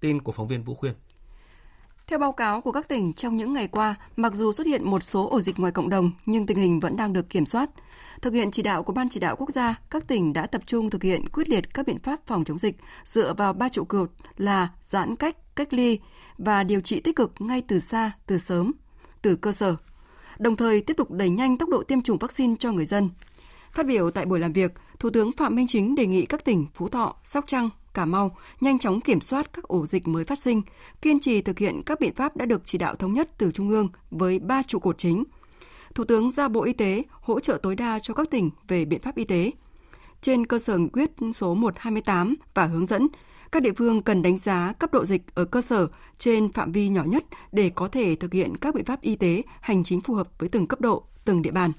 Tin 0.00 0.22
của 0.22 0.32
phóng 0.32 0.48
viên 0.48 0.62
Vũ 0.62 0.74
Khuyên. 0.74 0.94
Theo 2.06 2.18
báo 2.18 2.32
cáo 2.32 2.60
của 2.60 2.72
các 2.72 2.88
tỉnh 2.88 3.12
trong 3.12 3.36
những 3.36 3.52
ngày 3.52 3.68
qua, 3.68 3.94
mặc 4.16 4.34
dù 4.34 4.52
xuất 4.52 4.66
hiện 4.66 4.90
một 4.90 5.02
số 5.02 5.28
ổ 5.28 5.40
dịch 5.40 5.58
ngoài 5.58 5.72
cộng 5.72 5.88
đồng 5.88 6.10
nhưng 6.26 6.46
tình 6.46 6.58
hình 6.58 6.80
vẫn 6.80 6.96
đang 6.96 7.12
được 7.12 7.30
kiểm 7.30 7.46
soát. 7.46 7.70
Thực 8.22 8.34
hiện 8.34 8.50
chỉ 8.50 8.62
đạo 8.62 8.82
của 8.82 8.92
Ban 8.92 9.08
chỉ 9.08 9.20
đạo 9.20 9.36
quốc 9.36 9.50
gia, 9.50 9.80
các 9.90 10.08
tỉnh 10.08 10.32
đã 10.32 10.46
tập 10.46 10.62
trung 10.66 10.90
thực 10.90 11.02
hiện 11.02 11.28
quyết 11.28 11.48
liệt 11.48 11.74
các 11.74 11.86
biện 11.86 11.98
pháp 11.98 12.20
phòng 12.26 12.44
chống 12.44 12.58
dịch 12.58 12.76
dựa 13.04 13.34
vào 13.34 13.52
ba 13.52 13.68
trụ 13.68 13.84
cột 13.84 14.10
là 14.36 14.68
giãn 14.82 15.16
cách, 15.16 15.36
cách 15.56 15.72
ly 15.72 15.98
và 16.38 16.64
điều 16.64 16.80
trị 16.80 17.00
tích 17.00 17.16
cực 17.16 17.32
ngay 17.38 17.62
từ 17.68 17.80
xa, 17.80 18.12
từ 18.26 18.38
sớm, 18.38 18.72
từ 19.28 19.36
cơ 19.36 19.52
sở. 19.52 19.76
Đồng 20.38 20.56
thời 20.56 20.80
tiếp 20.80 20.96
tục 20.96 21.10
đẩy 21.10 21.30
nhanh 21.30 21.58
tốc 21.58 21.68
độ 21.68 21.82
tiêm 21.82 22.02
chủng 22.02 22.18
vaccine 22.18 22.54
cho 22.58 22.72
người 22.72 22.84
dân. 22.84 23.10
Phát 23.72 23.86
biểu 23.86 24.10
tại 24.10 24.26
buổi 24.26 24.38
làm 24.38 24.52
việc, 24.52 24.72
Thủ 24.98 25.10
tướng 25.10 25.32
Phạm 25.32 25.56
Minh 25.56 25.66
Chính 25.66 25.94
đề 25.94 26.06
nghị 26.06 26.26
các 26.26 26.44
tỉnh 26.44 26.66
Phú 26.74 26.88
Thọ, 26.88 27.16
Sóc 27.24 27.44
Trăng, 27.46 27.70
Cà 27.94 28.04
Mau 28.04 28.36
nhanh 28.60 28.78
chóng 28.78 29.00
kiểm 29.00 29.20
soát 29.20 29.52
các 29.52 29.64
ổ 29.64 29.86
dịch 29.86 30.08
mới 30.08 30.24
phát 30.24 30.38
sinh, 30.38 30.62
kiên 31.02 31.20
trì 31.20 31.42
thực 31.42 31.58
hiện 31.58 31.82
các 31.86 32.00
biện 32.00 32.14
pháp 32.14 32.36
đã 32.36 32.46
được 32.46 32.62
chỉ 32.64 32.78
đạo 32.78 32.94
thống 32.94 33.12
nhất 33.12 33.28
từ 33.38 33.52
Trung 33.52 33.70
ương 33.70 33.88
với 34.10 34.38
ba 34.38 34.62
trụ 34.66 34.78
cột 34.78 34.98
chính. 34.98 35.24
Thủ 35.94 36.04
tướng 36.04 36.30
giao 36.30 36.48
Bộ 36.48 36.64
Y 36.64 36.72
tế 36.72 37.02
hỗ 37.10 37.40
trợ 37.40 37.58
tối 37.62 37.74
đa 37.74 37.98
cho 37.98 38.14
các 38.14 38.30
tỉnh 38.30 38.50
về 38.68 38.84
biện 38.84 39.00
pháp 39.00 39.16
y 39.16 39.24
tế. 39.24 39.50
Trên 40.22 40.46
cơ 40.46 40.58
sở 40.58 40.78
nghị 40.78 40.88
quyết 40.88 41.10
số 41.34 41.54
128 41.54 42.34
và 42.54 42.66
hướng 42.66 42.86
dẫn, 42.86 43.08
các 43.52 43.62
địa 43.62 43.72
phương 43.76 44.02
cần 44.02 44.22
đánh 44.22 44.38
giá 44.38 44.72
cấp 44.78 44.92
độ 44.92 45.04
dịch 45.04 45.22
ở 45.34 45.44
cơ 45.44 45.60
sở 45.60 45.88
trên 46.18 46.52
phạm 46.52 46.72
vi 46.72 46.88
nhỏ 46.88 47.02
nhất 47.04 47.24
để 47.52 47.70
có 47.74 47.88
thể 47.88 48.16
thực 48.16 48.32
hiện 48.32 48.56
các 48.56 48.74
biện 48.74 48.84
pháp 48.84 49.00
y 49.00 49.16
tế, 49.16 49.42
hành 49.60 49.84
chính 49.84 50.00
phù 50.00 50.14
hợp 50.14 50.28
với 50.38 50.48
từng 50.48 50.66
cấp 50.66 50.80
độ, 50.80 51.02
từng 51.24 51.42
địa 51.42 51.50
bàn. 51.50 51.72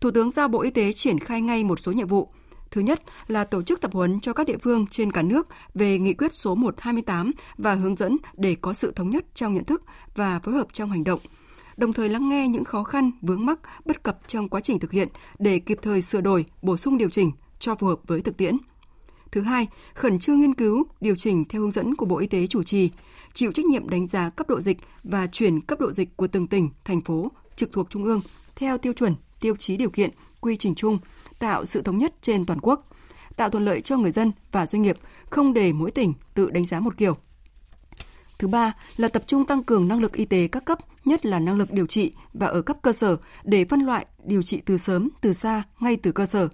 Thủ 0.00 0.10
tướng 0.10 0.30
giao 0.30 0.48
Bộ 0.48 0.60
Y 0.62 0.70
tế 0.70 0.92
triển 0.92 1.18
khai 1.18 1.40
ngay 1.40 1.64
một 1.64 1.80
số 1.80 1.92
nhiệm 1.92 2.08
vụ. 2.08 2.28
Thứ 2.70 2.80
nhất 2.80 3.02
là 3.26 3.44
tổ 3.44 3.62
chức 3.62 3.80
tập 3.80 3.90
huấn 3.94 4.20
cho 4.20 4.32
các 4.32 4.46
địa 4.46 4.56
phương 4.62 4.86
trên 4.86 5.12
cả 5.12 5.22
nước 5.22 5.48
về 5.74 5.98
nghị 5.98 6.14
quyết 6.14 6.34
số 6.34 6.54
128 6.54 7.32
và 7.58 7.74
hướng 7.74 7.96
dẫn 7.96 8.16
để 8.36 8.56
có 8.60 8.72
sự 8.72 8.92
thống 8.96 9.10
nhất 9.10 9.24
trong 9.34 9.54
nhận 9.54 9.64
thức 9.64 9.82
và 10.14 10.38
phối 10.38 10.54
hợp 10.54 10.66
trong 10.72 10.90
hành 10.90 11.04
động. 11.04 11.20
Đồng 11.76 11.92
thời 11.92 12.08
lắng 12.08 12.28
nghe 12.28 12.48
những 12.48 12.64
khó 12.64 12.84
khăn, 12.84 13.10
vướng 13.22 13.46
mắc, 13.46 13.58
bất 13.84 14.02
cập 14.02 14.18
trong 14.26 14.48
quá 14.48 14.60
trình 14.60 14.78
thực 14.78 14.92
hiện 14.92 15.08
để 15.38 15.58
kịp 15.58 15.78
thời 15.82 16.02
sửa 16.02 16.20
đổi, 16.20 16.44
bổ 16.62 16.76
sung 16.76 16.98
điều 16.98 17.08
chỉnh 17.10 17.30
cho 17.58 17.74
phù 17.74 17.86
hợp 17.86 18.00
với 18.06 18.20
thực 18.20 18.36
tiễn. 18.36 18.56
Thứ 19.32 19.40
hai, 19.40 19.68
khẩn 19.94 20.18
trương 20.18 20.40
nghiên 20.40 20.54
cứu, 20.54 20.86
điều 21.00 21.16
chỉnh 21.16 21.44
theo 21.48 21.62
hướng 21.62 21.72
dẫn 21.72 21.96
của 21.96 22.06
Bộ 22.06 22.18
Y 22.18 22.26
tế 22.26 22.46
chủ 22.46 22.62
trì, 22.62 22.90
chịu 23.32 23.52
trách 23.52 23.64
nhiệm 23.64 23.88
đánh 23.88 24.06
giá 24.06 24.30
cấp 24.30 24.48
độ 24.48 24.60
dịch 24.60 24.78
và 25.02 25.26
chuyển 25.26 25.60
cấp 25.60 25.80
độ 25.80 25.92
dịch 25.92 26.16
của 26.16 26.26
từng 26.26 26.46
tỉnh, 26.46 26.70
thành 26.84 27.00
phố 27.00 27.32
trực 27.56 27.72
thuộc 27.72 27.90
trung 27.90 28.04
ương 28.04 28.20
theo 28.56 28.78
tiêu 28.78 28.92
chuẩn, 28.92 29.14
tiêu 29.40 29.56
chí 29.56 29.76
điều 29.76 29.90
kiện, 29.90 30.10
quy 30.40 30.56
trình 30.56 30.74
chung, 30.74 30.98
tạo 31.38 31.64
sự 31.64 31.82
thống 31.82 31.98
nhất 31.98 32.14
trên 32.20 32.46
toàn 32.46 32.60
quốc, 32.62 32.88
tạo 33.36 33.50
thuận 33.50 33.64
lợi 33.64 33.80
cho 33.80 33.96
người 33.96 34.12
dân 34.12 34.32
và 34.52 34.66
doanh 34.66 34.82
nghiệp, 34.82 34.98
không 35.30 35.54
để 35.54 35.72
mỗi 35.72 35.90
tỉnh 35.90 36.12
tự 36.34 36.50
đánh 36.50 36.64
giá 36.64 36.80
một 36.80 36.96
kiểu. 36.96 37.16
Thứ 38.38 38.48
ba 38.48 38.72
là 38.96 39.08
tập 39.08 39.22
trung 39.26 39.46
tăng 39.46 39.62
cường 39.62 39.88
năng 39.88 40.00
lực 40.00 40.12
y 40.12 40.24
tế 40.24 40.48
các 40.48 40.64
cấp, 40.64 40.78
nhất 41.04 41.26
là 41.26 41.38
năng 41.38 41.56
lực 41.56 41.72
điều 41.72 41.86
trị 41.86 42.12
và 42.32 42.46
ở 42.46 42.62
cấp 42.62 42.76
cơ 42.82 42.92
sở 42.92 43.16
để 43.44 43.64
phân 43.64 43.80
loại 43.80 44.06
điều 44.24 44.42
trị 44.42 44.60
từ 44.66 44.78
sớm, 44.78 45.08
từ 45.20 45.32
xa, 45.32 45.62
ngay 45.80 45.96
từ 45.96 46.12
cơ 46.12 46.26
sở. 46.26 46.48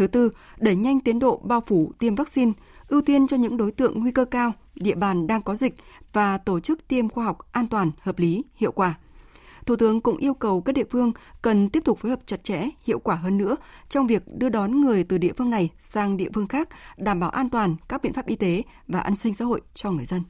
Thứ 0.00 0.06
tư, 0.06 0.30
đẩy 0.56 0.76
nhanh 0.76 1.00
tiến 1.00 1.18
độ 1.18 1.40
bao 1.44 1.62
phủ 1.66 1.92
tiêm 1.98 2.14
vaccine, 2.14 2.52
ưu 2.88 3.02
tiên 3.02 3.26
cho 3.26 3.36
những 3.36 3.56
đối 3.56 3.72
tượng 3.72 4.00
nguy 4.00 4.12
cơ 4.12 4.24
cao, 4.24 4.52
địa 4.74 4.94
bàn 4.94 5.26
đang 5.26 5.42
có 5.42 5.54
dịch 5.54 5.74
và 6.12 6.38
tổ 6.38 6.60
chức 6.60 6.88
tiêm 6.88 7.08
khoa 7.08 7.24
học 7.24 7.38
an 7.52 7.68
toàn, 7.68 7.90
hợp 8.00 8.18
lý, 8.18 8.44
hiệu 8.54 8.72
quả. 8.72 8.94
Thủ 9.66 9.76
tướng 9.76 10.00
cũng 10.00 10.16
yêu 10.16 10.34
cầu 10.34 10.60
các 10.60 10.72
địa 10.72 10.84
phương 10.90 11.12
cần 11.42 11.70
tiếp 11.70 11.82
tục 11.84 11.98
phối 11.98 12.10
hợp 12.10 12.20
chặt 12.26 12.44
chẽ, 12.44 12.68
hiệu 12.82 12.98
quả 12.98 13.14
hơn 13.14 13.38
nữa 13.38 13.56
trong 13.88 14.06
việc 14.06 14.22
đưa 14.26 14.48
đón 14.48 14.80
người 14.80 15.04
từ 15.04 15.18
địa 15.18 15.32
phương 15.36 15.50
này 15.50 15.70
sang 15.78 16.16
địa 16.16 16.28
phương 16.34 16.48
khác, 16.48 16.68
đảm 16.96 17.20
bảo 17.20 17.30
an 17.30 17.50
toàn 17.50 17.76
các 17.88 18.02
biện 18.02 18.12
pháp 18.12 18.26
y 18.26 18.36
tế 18.36 18.62
và 18.88 19.00
an 19.00 19.16
sinh 19.16 19.34
xã 19.34 19.44
hội 19.44 19.60
cho 19.74 19.90
người 19.90 20.06
dân. 20.06 20.22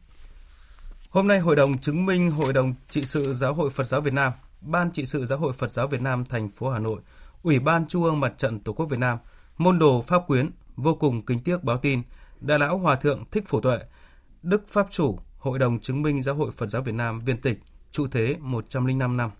Hôm 1.11 1.29
nay, 1.29 1.41
Hội 1.41 1.57
đồng 1.57 1.79
chứng 1.79 2.07
minh 2.07 2.31
Hội 2.31 2.53
đồng 2.53 2.75
trị 2.91 3.05
sự 3.05 3.35
Giáo 3.35 3.55
hội 3.55 3.71
Phật 3.71 3.85
giáo 3.85 4.01
Việt 4.01 4.15
Nam, 4.15 4.33
Ban 4.61 4.91
trị 4.91 5.07
sự 5.07 5.27
Giáo 5.27 5.39
hội 5.39 5.53
Phật 5.53 5.73
giáo 5.73 5.87
Việt 5.87 6.01
Nam 6.01 6.25
thành 6.25 6.49
phố 6.49 6.71
Hà 6.71 6.79
Nội, 6.79 7.01
Ủy 7.43 7.59
ban 7.59 7.87
Trung 7.89 8.05
ương 8.05 8.21
Mặt 8.21 8.35
trận 8.39 8.61
Tổ 8.61 8.73
quốc 8.73 8.87
Việt 8.87 8.99
Nam, 8.99 9.19
môn 9.61 9.79
đồ 9.79 10.03
Pháp 10.03 10.27
Quyến 10.27 10.51
vô 10.77 10.95
cùng 10.95 11.23
kính 11.23 11.41
tiếc 11.41 11.65
báo 11.65 11.79
tin 11.79 12.03
Đại 12.41 12.59
lão 12.59 12.79
Hòa 12.79 12.97
thượng 12.97 13.25
Thích 13.31 13.45
Phổ 13.47 13.61
Tuệ, 13.61 13.79
Đức 14.43 14.69
Pháp 14.69 14.87
chủ 14.91 15.19
Hội 15.39 15.59
đồng 15.59 15.81
chứng 15.81 16.03
minh 16.03 16.23
Giáo 16.23 16.35
hội 16.35 16.53
Phật 16.53 16.67
giáo 16.67 16.83
Việt 16.83 16.95
Nam 16.95 17.21
viên 17.21 17.41
tịch, 17.41 17.61
trụ 17.93 18.07
thế 18.11 18.37
105 18.41 19.17
năm. 19.17 19.31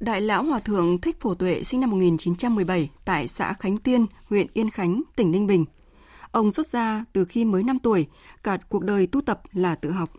Đại 0.00 0.20
lão 0.20 0.42
Hòa 0.42 0.60
thượng 0.60 1.00
Thích 1.00 1.20
Phổ 1.20 1.34
Tuệ 1.34 1.62
sinh 1.62 1.80
năm 1.80 1.90
1917 1.90 2.90
tại 3.04 3.28
xã 3.28 3.52
Khánh 3.52 3.76
Tiên, 3.76 4.06
huyện 4.24 4.46
Yên 4.54 4.70
Khánh, 4.70 5.02
tỉnh 5.16 5.30
Ninh 5.30 5.46
Bình. 5.46 5.64
Ông 6.30 6.52
xuất 6.52 6.66
gia 6.66 7.04
từ 7.12 7.24
khi 7.24 7.44
mới 7.44 7.62
5 7.62 7.78
tuổi, 7.78 8.06
cả 8.42 8.58
cuộc 8.68 8.84
đời 8.84 9.06
tu 9.06 9.20
tập 9.20 9.42
là 9.52 9.74
tự 9.74 9.90
học. 9.90 10.10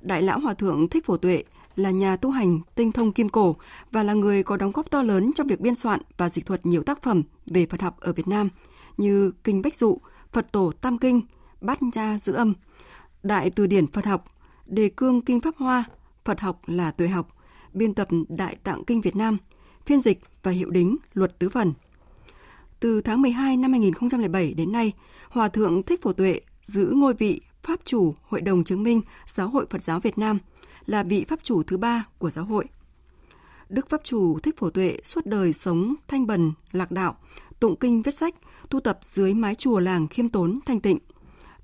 Đại 0.00 0.22
lão 0.22 0.40
Hòa 0.40 0.54
thượng 0.54 0.88
Thích 0.88 1.06
Phổ 1.06 1.16
Tuệ 1.16 1.44
là 1.76 1.90
nhà 1.90 2.16
tu 2.16 2.30
hành 2.30 2.60
tinh 2.74 2.92
thông 2.92 3.12
kim 3.12 3.28
cổ 3.28 3.56
và 3.90 4.02
là 4.02 4.12
người 4.12 4.42
có 4.42 4.56
đóng 4.56 4.72
góp 4.72 4.90
to 4.90 5.02
lớn 5.02 5.30
trong 5.36 5.46
việc 5.46 5.60
biên 5.60 5.74
soạn 5.74 6.00
và 6.16 6.28
dịch 6.28 6.46
thuật 6.46 6.66
nhiều 6.66 6.82
tác 6.82 7.02
phẩm 7.02 7.22
về 7.46 7.66
Phật 7.66 7.82
học 7.82 7.96
ở 8.00 8.12
Việt 8.12 8.28
Nam 8.28 8.48
như 8.96 9.32
Kinh 9.44 9.62
Bách 9.62 9.76
Dụ, 9.76 9.98
Phật 10.32 10.52
Tổ 10.52 10.72
Tam 10.80 10.98
Kinh, 10.98 11.20
Bát 11.60 11.78
Gia 11.94 12.18
Giữ 12.18 12.32
Âm, 12.32 12.54
Đại 13.22 13.50
Từ 13.50 13.66
điển 13.66 13.86
Phật 13.86 14.04
học, 14.06 14.24
Đề 14.66 14.88
Cương 14.88 15.20
Kinh 15.20 15.40
Pháp 15.40 15.56
Hoa, 15.56 15.84
Phật 16.24 16.40
học 16.40 16.60
là 16.66 16.90
tuệ 16.90 17.08
học, 17.08 17.28
biên 17.72 17.94
tập 17.94 18.08
Đại 18.28 18.56
Tạng 18.64 18.84
Kinh 18.84 19.00
Việt 19.00 19.16
Nam, 19.16 19.38
phiên 19.86 20.00
dịch 20.00 20.20
và 20.42 20.50
hiệu 20.50 20.70
đính 20.70 20.96
Luật 21.14 21.38
Tứ 21.38 21.48
Phần. 21.48 21.72
Từ 22.80 23.00
tháng 23.00 23.22
12 23.22 23.56
năm 23.56 23.72
2007 23.72 24.54
đến 24.54 24.72
nay, 24.72 24.92
Hòa 25.30 25.48
Thượng 25.48 25.82
Thích 25.82 26.02
Phổ 26.02 26.12
Tuệ 26.12 26.40
giữ 26.62 26.92
ngôi 26.94 27.14
vị 27.14 27.40
Pháp 27.62 27.80
chủ 27.84 28.14
Hội 28.22 28.40
đồng 28.40 28.64
chứng 28.64 28.82
minh 28.82 29.00
Giáo 29.26 29.48
hội 29.48 29.66
Phật 29.70 29.84
giáo 29.84 30.00
Việt 30.00 30.18
Nam, 30.18 30.38
là 30.86 31.02
vị 31.02 31.24
Pháp 31.28 31.38
chủ 31.42 31.62
thứ 31.62 31.76
ba 31.76 32.04
của 32.18 32.30
giáo 32.30 32.44
hội. 32.44 32.64
Đức 33.68 33.88
Pháp 33.88 34.00
chủ 34.04 34.38
Thích 34.38 34.58
Phổ 34.58 34.70
Tuệ 34.70 34.98
suốt 35.02 35.26
đời 35.26 35.52
sống 35.52 35.94
thanh 36.08 36.26
bần, 36.26 36.52
lạc 36.72 36.90
đạo, 36.90 37.16
tụng 37.60 37.76
kinh 37.76 38.02
viết 38.02 38.14
sách, 38.14 38.34
tu 38.70 38.80
tập 38.80 38.98
dưới 39.02 39.34
mái 39.34 39.54
chùa 39.54 39.80
làng 39.80 40.08
khiêm 40.08 40.28
tốn 40.28 40.58
thanh 40.66 40.80
tịnh. 40.80 40.98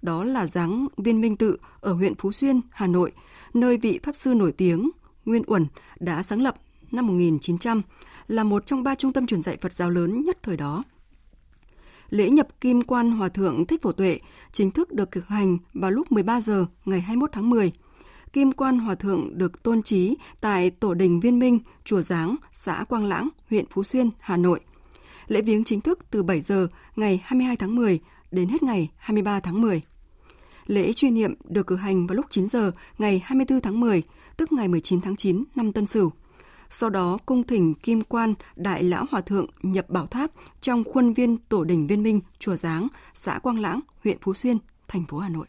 Đó 0.02 0.24
là 0.24 0.46
dáng 0.46 0.86
viên 0.96 1.20
minh 1.20 1.36
tự 1.36 1.56
ở 1.80 1.92
huyện 1.92 2.14
Phú 2.14 2.32
Xuyên, 2.32 2.60
Hà 2.70 2.86
Nội, 2.86 3.12
nơi 3.54 3.76
vị 3.76 4.00
Pháp 4.02 4.16
sư 4.16 4.34
nổi 4.34 4.52
tiếng 4.52 4.90
Nguyên 5.24 5.42
Uẩn 5.46 5.66
đã 6.00 6.22
sáng 6.22 6.42
lập 6.42 6.54
năm 6.90 7.06
1900, 7.06 7.82
là 8.28 8.44
một 8.44 8.66
trong 8.66 8.82
ba 8.82 8.94
trung 8.94 9.12
tâm 9.12 9.26
truyền 9.26 9.42
dạy 9.42 9.56
Phật 9.60 9.72
giáo 9.72 9.90
lớn 9.90 10.24
nhất 10.24 10.38
thời 10.42 10.56
đó. 10.56 10.84
Lễ 12.10 12.30
nhập 12.30 12.48
kim 12.60 12.82
quan 12.82 13.10
Hòa 13.10 13.28
Thượng 13.28 13.66
Thích 13.66 13.82
Phổ 13.82 13.92
Tuệ 13.92 14.20
chính 14.52 14.70
thức 14.70 14.92
được 14.92 15.12
thực 15.12 15.28
hành 15.28 15.58
vào 15.74 15.90
lúc 15.90 16.12
13 16.12 16.40
giờ 16.40 16.66
ngày 16.84 17.00
21 17.00 17.32
tháng 17.32 17.50
10. 17.50 17.72
Kim 18.32 18.52
quan 18.52 18.78
Hòa 18.78 18.94
Thượng 18.94 19.38
được 19.38 19.62
tôn 19.62 19.82
trí 19.82 20.16
tại 20.40 20.70
Tổ 20.70 20.94
đình 20.94 21.20
Viên 21.20 21.38
Minh, 21.38 21.58
Chùa 21.84 22.00
Giáng, 22.00 22.36
xã 22.52 22.84
Quang 22.88 23.04
Lãng, 23.04 23.28
huyện 23.50 23.64
Phú 23.70 23.82
Xuyên, 23.84 24.10
Hà 24.18 24.36
Nội. 24.36 24.60
Lễ 25.26 25.42
viếng 25.42 25.64
chính 25.64 25.80
thức 25.80 25.98
từ 26.10 26.22
7 26.22 26.40
giờ 26.40 26.68
ngày 26.96 27.20
22 27.24 27.56
tháng 27.56 27.76
10 27.76 28.00
đến 28.30 28.48
hết 28.48 28.62
ngày 28.62 28.90
23 28.96 29.40
tháng 29.40 29.60
10. 29.60 29.82
Lễ 30.66 30.92
truy 30.92 31.10
niệm 31.10 31.34
được 31.44 31.66
cử 31.66 31.76
hành 31.76 32.06
vào 32.06 32.16
lúc 32.16 32.26
9 32.30 32.46
giờ 32.46 32.72
ngày 32.98 33.22
24 33.24 33.60
tháng 33.60 33.80
10, 33.80 34.02
tức 34.36 34.52
ngày 34.52 34.68
19 34.68 35.00
tháng 35.00 35.16
9 35.16 35.44
năm 35.54 35.72
Tân 35.72 35.86
Sửu. 35.86 36.12
Sau 36.70 36.90
đó 36.90 37.18
cung 37.26 37.42
thỉnh 37.42 37.74
Kim 37.74 38.02
Quan 38.02 38.34
Đại 38.56 38.82
Lão 38.82 39.04
Hòa 39.10 39.20
Thượng 39.20 39.46
nhập 39.62 39.90
bảo 39.90 40.06
tháp 40.06 40.30
trong 40.60 40.84
khuôn 40.84 41.12
viên 41.12 41.36
Tổ 41.36 41.64
đình 41.64 41.86
Viên 41.86 42.02
Minh, 42.02 42.20
Chùa 42.38 42.56
Giáng, 42.56 42.88
xã 43.14 43.38
Quang 43.38 43.58
Lãng, 43.58 43.80
huyện 44.04 44.18
Phú 44.20 44.34
Xuyên, 44.34 44.58
thành 44.88 45.04
phố 45.08 45.18
Hà 45.18 45.28
Nội. 45.28 45.46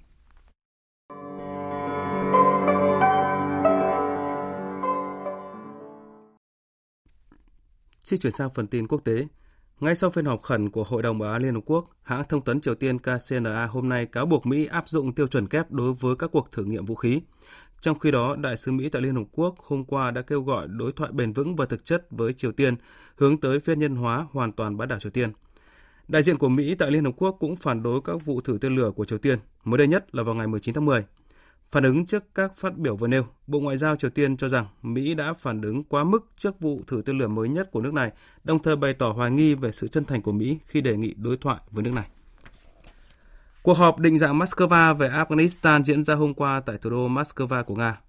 Xin 8.09 8.19
chuyển 8.19 8.33
sang 8.33 8.49
phần 8.53 8.67
tin 8.67 8.87
quốc 8.87 9.03
tế. 9.03 9.27
Ngay 9.79 9.95
sau 9.95 10.09
phiên 10.09 10.25
họp 10.25 10.41
khẩn 10.41 10.69
của 10.69 10.83
Hội 10.83 11.03
đồng 11.03 11.19
Bảo 11.19 11.31
an 11.31 11.41
Liên 11.41 11.53
Hợp 11.53 11.61
Quốc, 11.65 11.89
hãng 12.01 12.23
thông 12.29 12.43
tấn 12.43 12.61
Triều 12.61 12.75
Tiên 12.75 12.97
KCNA 12.99 13.65
hôm 13.65 13.89
nay 13.89 14.05
cáo 14.05 14.25
buộc 14.25 14.45
Mỹ 14.45 14.65
áp 14.65 14.89
dụng 14.89 15.15
tiêu 15.15 15.27
chuẩn 15.27 15.47
kép 15.47 15.71
đối 15.71 15.93
với 15.93 16.15
các 16.15 16.29
cuộc 16.31 16.51
thử 16.51 16.63
nghiệm 16.63 16.85
vũ 16.85 16.95
khí. 16.95 17.21
Trong 17.81 17.99
khi 17.99 18.11
đó, 18.11 18.35
Đại 18.35 18.57
sứ 18.57 18.71
Mỹ 18.71 18.89
tại 18.89 19.01
Liên 19.01 19.15
Hợp 19.15 19.23
Quốc 19.31 19.55
hôm 19.57 19.85
qua 19.85 20.11
đã 20.11 20.21
kêu 20.21 20.41
gọi 20.41 20.67
đối 20.67 20.91
thoại 20.91 21.11
bền 21.11 21.33
vững 21.33 21.55
và 21.55 21.65
thực 21.65 21.85
chất 21.85 22.07
với 22.11 22.33
Triều 22.33 22.51
Tiên, 22.51 22.75
hướng 23.17 23.37
tới 23.37 23.59
phiên 23.59 23.79
nhân 23.79 23.95
hóa 23.95 24.27
hoàn 24.31 24.51
toàn 24.51 24.77
bán 24.77 24.87
đảo 24.87 24.99
Triều 24.99 25.11
Tiên. 25.11 25.31
Đại 26.07 26.23
diện 26.23 26.37
của 26.37 26.49
Mỹ 26.49 26.75
tại 26.75 26.91
Liên 26.91 27.05
Hợp 27.05 27.13
Quốc 27.17 27.37
cũng 27.39 27.55
phản 27.55 27.83
đối 27.83 28.01
các 28.01 28.25
vụ 28.25 28.41
thử 28.41 28.57
tên 28.61 28.75
lửa 28.75 28.91
của 28.95 29.05
Triều 29.05 29.17
Tiên, 29.17 29.39
mới 29.63 29.77
đây 29.77 29.87
nhất 29.87 30.15
là 30.15 30.23
vào 30.23 30.35
ngày 30.35 30.47
19 30.47 30.73
tháng 30.73 30.85
10. 30.85 31.05
Phản 31.71 31.83
ứng 31.83 32.05
trước 32.05 32.35
các 32.35 32.55
phát 32.55 32.77
biểu 32.77 32.95
vừa 32.95 33.07
nêu, 33.07 33.25
Bộ 33.47 33.59
Ngoại 33.59 33.77
giao 33.77 33.95
Triều 33.95 34.09
Tiên 34.09 34.37
cho 34.37 34.49
rằng 34.49 34.65
Mỹ 34.81 35.13
đã 35.13 35.33
phản 35.33 35.61
ứng 35.61 35.83
quá 35.83 36.03
mức 36.03 36.31
trước 36.37 36.59
vụ 36.59 36.81
thử 36.87 37.01
tên 37.05 37.17
lửa 37.17 37.27
mới 37.27 37.49
nhất 37.49 37.71
của 37.71 37.81
nước 37.81 37.93
này, 37.93 38.11
đồng 38.43 38.63
thời 38.63 38.75
bày 38.75 38.93
tỏ 38.93 39.11
hoài 39.11 39.31
nghi 39.31 39.53
về 39.53 39.71
sự 39.71 39.87
chân 39.87 40.05
thành 40.05 40.21
của 40.21 40.31
Mỹ 40.31 40.59
khi 40.65 40.81
đề 40.81 40.97
nghị 40.97 41.13
đối 41.17 41.37
thoại 41.37 41.57
với 41.71 41.83
nước 41.83 41.93
này. 41.93 42.07
Cuộc 43.63 43.73
họp 43.73 43.99
định 43.99 44.17
dạng 44.17 44.39
Moscow 44.39 44.93
về 44.93 45.09
Afghanistan 45.09 45.83
diễn 45.83 46.03
ra 46.03 46.15
hôm 46.15 46.33
qua 46.33 46.59
tại 46.65 46.77
thủ 46.77 46.89
đô 46.89 47.07
Moscow 47.07 47.63
của 47.63 47.75
Nga. 47.75 48.01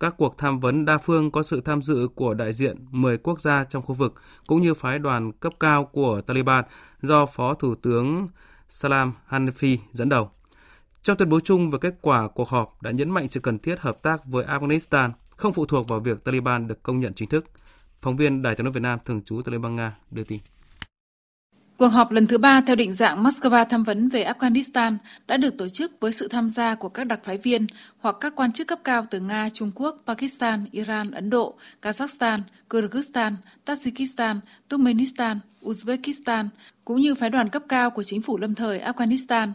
Các 0.00 0.14
cuộc 0.18 0.38
tham 0.38 0.60
vấn 0.60 0.84
đa 0.84 0.98
phương 0.98 1.30
có 1.30 1.42
sự 1.42 1.60
tham 1.60 1.82
dự 1.82 2.08
của 2.14 2.34
đại 2.34 2.52
diện 2.52 2.76
10 2.90 3.18
quốc 3.18 3.40
gia 3.40 3.64
trong 3.64 3.82
khu 3.82 3.94
vực, 3.94 4.14
cũng 4.46 4.62
như 4.62 4.74
phái 4.74 4.98
đoàn 4.98 5.32
cấp 5.32 5.52
cao 5.60 5.84
của 5.84 6.20
Taliban 6.20 6.64
do 7.02 7.26
Phó 7.26 7.54
Thủ 7.54 7.74
tướng 7.74 8.28
Salam 8.68 9.12
Hanifi 9.30 9.76
dẫn 9.92 10.08
đầu. 10.08 10.30
Trong 11.08 11.16
tuyên 11.16 11.28
bố 11.28 11.40
chung 11.40 11.70
về 11.70 11.78
kết 11.80 11.94
quả 12.02 12.28
cuộc 12.28 12.48
họp 12.48 12.82
đã 12.82 12.90
nhấn 12.90 13.10
mạnh 13.10 13.26
sự 13.30 13.40
cần 13.40 13.58
thiết 13.58 13.80
hợp 13.80 14.02
tác 14.02 14.24
với 14.24 14.44
Afghanistan, 14.44 15.10
không 15.36 15.52
phụ 15.52 15.66
thuộc 15.66 15.88
vào 15.88 16.00
việc 16.00 16.24
Taliban 16.24 16.68
được 16.68 16.82
công 16.82 17.00
nhận 17.00 17.14
chính 17.14 17.28
thức. 17.28 17.44
Phóng 18.00 18.16
viên 18.16 18.42
Đài 18.42 18.54
tiếng 18.54 18.64
nói 18.64 18.72
Việt 18.72 18.80
Nam 18.80 18.98
thường 19.04 19.22
trú 19.22 19.42
tại 19.44 19.52
Liên 19.52 19.62
bang 19.62 19.76
Nga 19.76 19.96
đưa 20.10 20.24
tin. 20.24 20.38
Cuộc 21.76 21.88
họp 21.88 22.10
lần 22.10 22.26
thứ 22.26 22.38
ba 22.38 22.60
theo 22.60 22.76
định 22.76 22.94
dạng 22.94 23.24
Moscow 23.24 23.64
tham 23.64 23.84
vấn 23.84 24.08
về 24.08 24.24
Afghanistan 24.24 24.96
đã 25.26 25.36
được 25.36 25.58
tổ 25.58 25.68
chức 25.68 25.92
với 26.00 26.12
sự 26.12 26.28
tham 26.28 26.48
gia 26.48 26.74
của 26.74 26.88
các 26.88 27.06
đặc 27.06 27.20
phái 27.24 27.38
viên 27.38 27.66
hoặc 27.98 28.16
các 28.20 28.32
quan 28.36 28.52
chức 28.52 28.66
cấp 28.66 28.78
cao 28.84 29.06
từ 29.10 29.20
Nga, 29.20 29.48
Trung 29.50 29.70
Quốc, 29.74 30.02
Pakistan, 30.06 30.64
Iran, 30.72 31.10
Ấn 31.10 31.30
Độ, 31.30 31.54
Kazakhstan, 31.82 32.40
Kyrgyzstan, 32.70 33.32
Tajikistan, 33.66 34.36
Turkmenistan, 34.68 35.38
Uzbekistan, 35.62 36.48
cũng 36.84 37.00
như 37.00 37.14
phái 37.14 37.30
đoàn 37.30 37.48
cấp 37.48 37.62
cao 37.68 37.90
của 37.90 38.02
chính 38.02 38.22
phủ 38.22 38.38
lâm 38.38 38.54
thời 38.54 38.80
Afghanistan. 38.80 39.48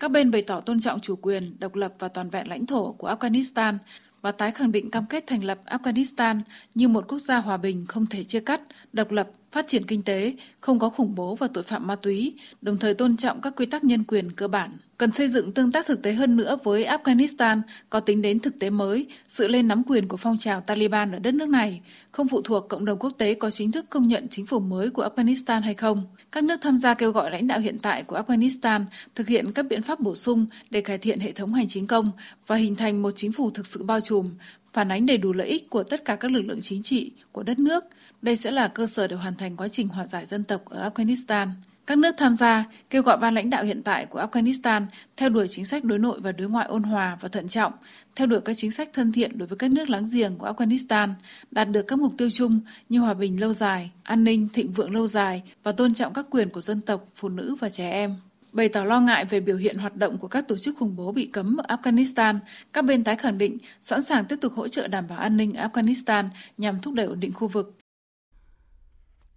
Các 0.00 0.10
bên 0.10 0.30
bày 0.30 0.42
tỏ 0.42 0.60
tôn 0.60 0.80
trọng 0.80 1.00
chủ 1.00 1.16
quyền, 1.16 1.56
độc 1.58 1.74
lập 1.74 1.94
và 1.98 2.08
toàn 2.08 2.30
vẹn 2.30 2.48
lãnh 2.48 2.66
thổ 2.66 2.92
của 2.92 3.14
Afghanistan 3.14 3.74
và 4.22 4.32
tái 4.32 4.50
khẳng 4.50 4.72
định 4.72 4.90
cam 4.90 5.06
kết 5.06 5.24
thành 5.26 5.44
lập 5.44 5.58
Afghanistan 5.66 6.40
như 6.74 6.88
một 6.88 7.04
quốc 7.08 7.18
gia 7.18 7.38
hòa 7.38 7.56
bình 7.56 7.86
không 7.88 8.06
thể 8.06 8.24
chia 8.24 8.40
cắt, 8.40 8.62
độc 8.92 9.10
lập, 9.10 9.30
phát 9.52 9.66
triển 9.66 9.82
kinh 9.86 10.02
tế, 10.02 10.34
không 10.60 10.78
có 10.78 10.90
khủng 10.90 11.14
bố 11.14 11.34
và 11.34 11.48
tội 11.54 11.64
phạm 11.64 11.86
ma 11.86 11.96
túy, 11.96 12.34
đồng 12.62 12.76
thời 12.76 12.94
tôn 12.94 13.16
trọng 13.16 13.40
các 13.40 13.56
quy 13.56 13.66
tắc 13.66 13.84
nhân 13.84 14.04
quyền 14.04 14.32
cơ 14.32 14.48
bản. 14.48 14.76
Cần 14.98 15.12
xây 15.12 15.28
dựng 15.28 15.52
tương 15.52 15.72
tác 15.72 15.86
thực 15.86 16.02
tế 16.02 16.12
hơn 16.12 16.36
nữa 16.36 16.58
với 16.64 16.84
Afghanistan 16.84 17.60
có 17.90 18.00
tính 18.00 18.22
đến 18.22 18.40
thực 18.40 18.58
tế 18.58 18.70
mới, 18.70 19.06
sự 19.28 19.48
lên 19.48 19.68
nắm 19.68 19.82
quyền 19.86 20.08
của 20.08 20.16
phong 20.16 20.36
trào 20.36 20.60
Taliban 20.60 21.12
ở 21.12 21.18
đất 21.18 21.34
nước 21.34 21.48
này, 21.48 21.80
không 22.10 22.28
phụ 22.28 22.42
thuộc 22.42 22.68
cộng 22.68 22.84
đồng 22.84 22.98
quốc 22.98 23.12
tế 23.18 23.34
có 23.34 23.50
chính 23.50 23.72
thức 23.72 23.86
công 23.90 24.08
nhận 24.08 24.28
chính 24.28 24.46
phủ 24.46 24.60
mới 24.60 24.90
của 24.90 25.08
Afghanistan 25.08 25.60
hay 25.60 25.74
không. 25.74 26.06
Các 26.32 26.44
nước 26.44 26.56
tham 26.60 26.78
gia 26.78 26.94
kêu 26.94 27.12
gọi 27.12 27.30
lãnh 27.30 27.46
đạo 27.46 27.58
hiện 27.58 27.78
tại 27.78 28.02
của 28.02 28.18
Afghanistan 28.18 28.84
thực 29.14 29.28
hiện 29.28 29.52
các 29.52 29.66
biện 29.66 29.82
pháp 29.82 30.00
bổ 30.00 30.14
sung 30.14 30.46
để 30.70 30.80
cải 30.80 30.98
thiện 30.98 31.20
hệ 31.20 31.32
thống 31.32 31.54
hành 31.54 31.68
chính 31.68 31.86
công 31.86 32.10
và 32.46 32.56
hình 32.56 32.76
thành 32.76 33.02
một 33.02 33.10
chính 33.16 33.32
phủ 33.32 33.50
thực 33.50 33.66
sự 33.66 33.82
bao 33.82 34.00
trùm, 34.00 34.30
phản 34.72 34.92
ánh 34.92 35.06
đầy 35.06 35.18
đủ 35.18 35.32
lợi 35.32 35.46
ích 35.46 35.70
của 35.70 35.82
tất 35.82 36.04
cả 36.04 36.16
các 36.16 36.30
lực 36.30 36.42
lượng 36.42 36.60
chính 36.62 36.82
trị 36.82 37.12
của 37.32 37.42
đất 37.42 37.58
nước. 37.58 37.84
Đây 38.22 38.36
sẽ 38.36 38.50
là 38.50 38.68
cơ 38.68 38.86
sở 38.86 39.06
để 39.06 39.16
hoàn 39.16 39.36
thành 39.36 39.56
quá 39.56 39.68
trình 39.68 39.88
hòa 39.88 40.06
giải 40.06 40.26
dân 40.26 40.44
tộc 40.44 40.64
ở 40.64 40.90
Afghanistan. 40.90 41.48
Các 41.88 41.98
nước 41.98 42.14
tham 42.18 42.34
gia 42.34 42.64
kêu 42.90 43.02
gọi 43.02 43.16
ban 43.16 43.34
lãnh 43.34 43.50
đạo 43.50 43.64
hiện 43.64 43.82
tại 43.82 44.06
của 44.06 44.20
Afghanistan 44.20 44.82
theo 45.16 45.28
đuổi 45.28 45.46
chính 45.48 45.64
sách 45.64 45.84
đối 45.84 45.98
nội 45.98 46.20
và 46.20 46.32
đối 46.32 46.48
ngoại 46.48 46.66
ôn 46.66 46.82
hòa 46.82 47.18
và 47.20 47.28
thận 47.28 47.48
trọng, 47.48 47.72
theo 48.16 48.26
đuổi 48.26 48.40
các 48.40 48.56
chính 48.56 48.70
sách 48.70 48.88
thân 48.92 49.12
thiện 49.12 49.38
đối 49.38 49.48
với 49.48 49.58
các 49.58 49.70
nước 49.70 49.90
láng 49.90 50.04
giềng 50.12 50.36
của 50.36 50.52
Afghanistan, 50.52 51.08
đạt 51.50 51.68
được 51.70 51.82
các 51.82 51.98
mục 51.98 52.12
tiêu 52.18 52.30
chung 52.30 52.60
như 52.88 53.00
hòa 53.00 53.14
bình 53.14 53.40
lâu 53.40 53.52
dài, 53.52 53.90
an 54.02 54.24
ninh, 54.24 54.48
thịnh 54.52 54.72
vượng 54.72 54.94
lâu 54.94 55.06
dài 55.06 55.42
và 55.62 55.72
tôn 55.72 55.94
trọng 55.94 56.12
các 56.12 56.26
quyền 56.30 56.48
của 56.48 56.60
dân 56.60 56.80
tộc, 56.80 57.04
phụ 57.14 57.28
nữ 57.28 57.56
và 57.60 57.68
trẻ 57.68 57.90
em. 57.90 58.14
Bày 58.52 58.68
tỏ 58.68 58.84
lo 58.84 59.00
ngại 59.00 59.24
về 59.24 59.40
biểu 59.40 59.56
hiện 59.56 59.76
hoạt 59.76 59.96
động 59.96 60.18
của 60.18 60.28
các 60.28 60.48
tổ 60.48 60.56
chức 60.56 60.76
khủng 60.78 60.96
bố 60.96 61.12
bị 61.12 61.26
cấm 61.26 61.56
ở 61.56 61.76
Afghanistan, 61.76 62.38
các 62.72 62.84
bên 62.84 63.04
tái 63.04 63.16
khẳng 63.16 63.38
định 63.38 63.58
sẵn 63.82 64.02
sàng 64.02 64.24
tiếp 64.24 64.36
tục 64.40 64.52
hỗ 64.56 64.68
trợ 64.68 64.88
đảm 64.88 65.04
bảo 65.08 65.18
an 65.18 65.36
ninh 65.36 65.52
Afghanistan 65.52 66.24
nhằm 66.58 66.80
thúc 66.80 66.94
đẩy 66.94 67.06
ổn 67.06 67.20
định 67.20 67.32
khu 67.32 67.48
vực. 67.48 67.77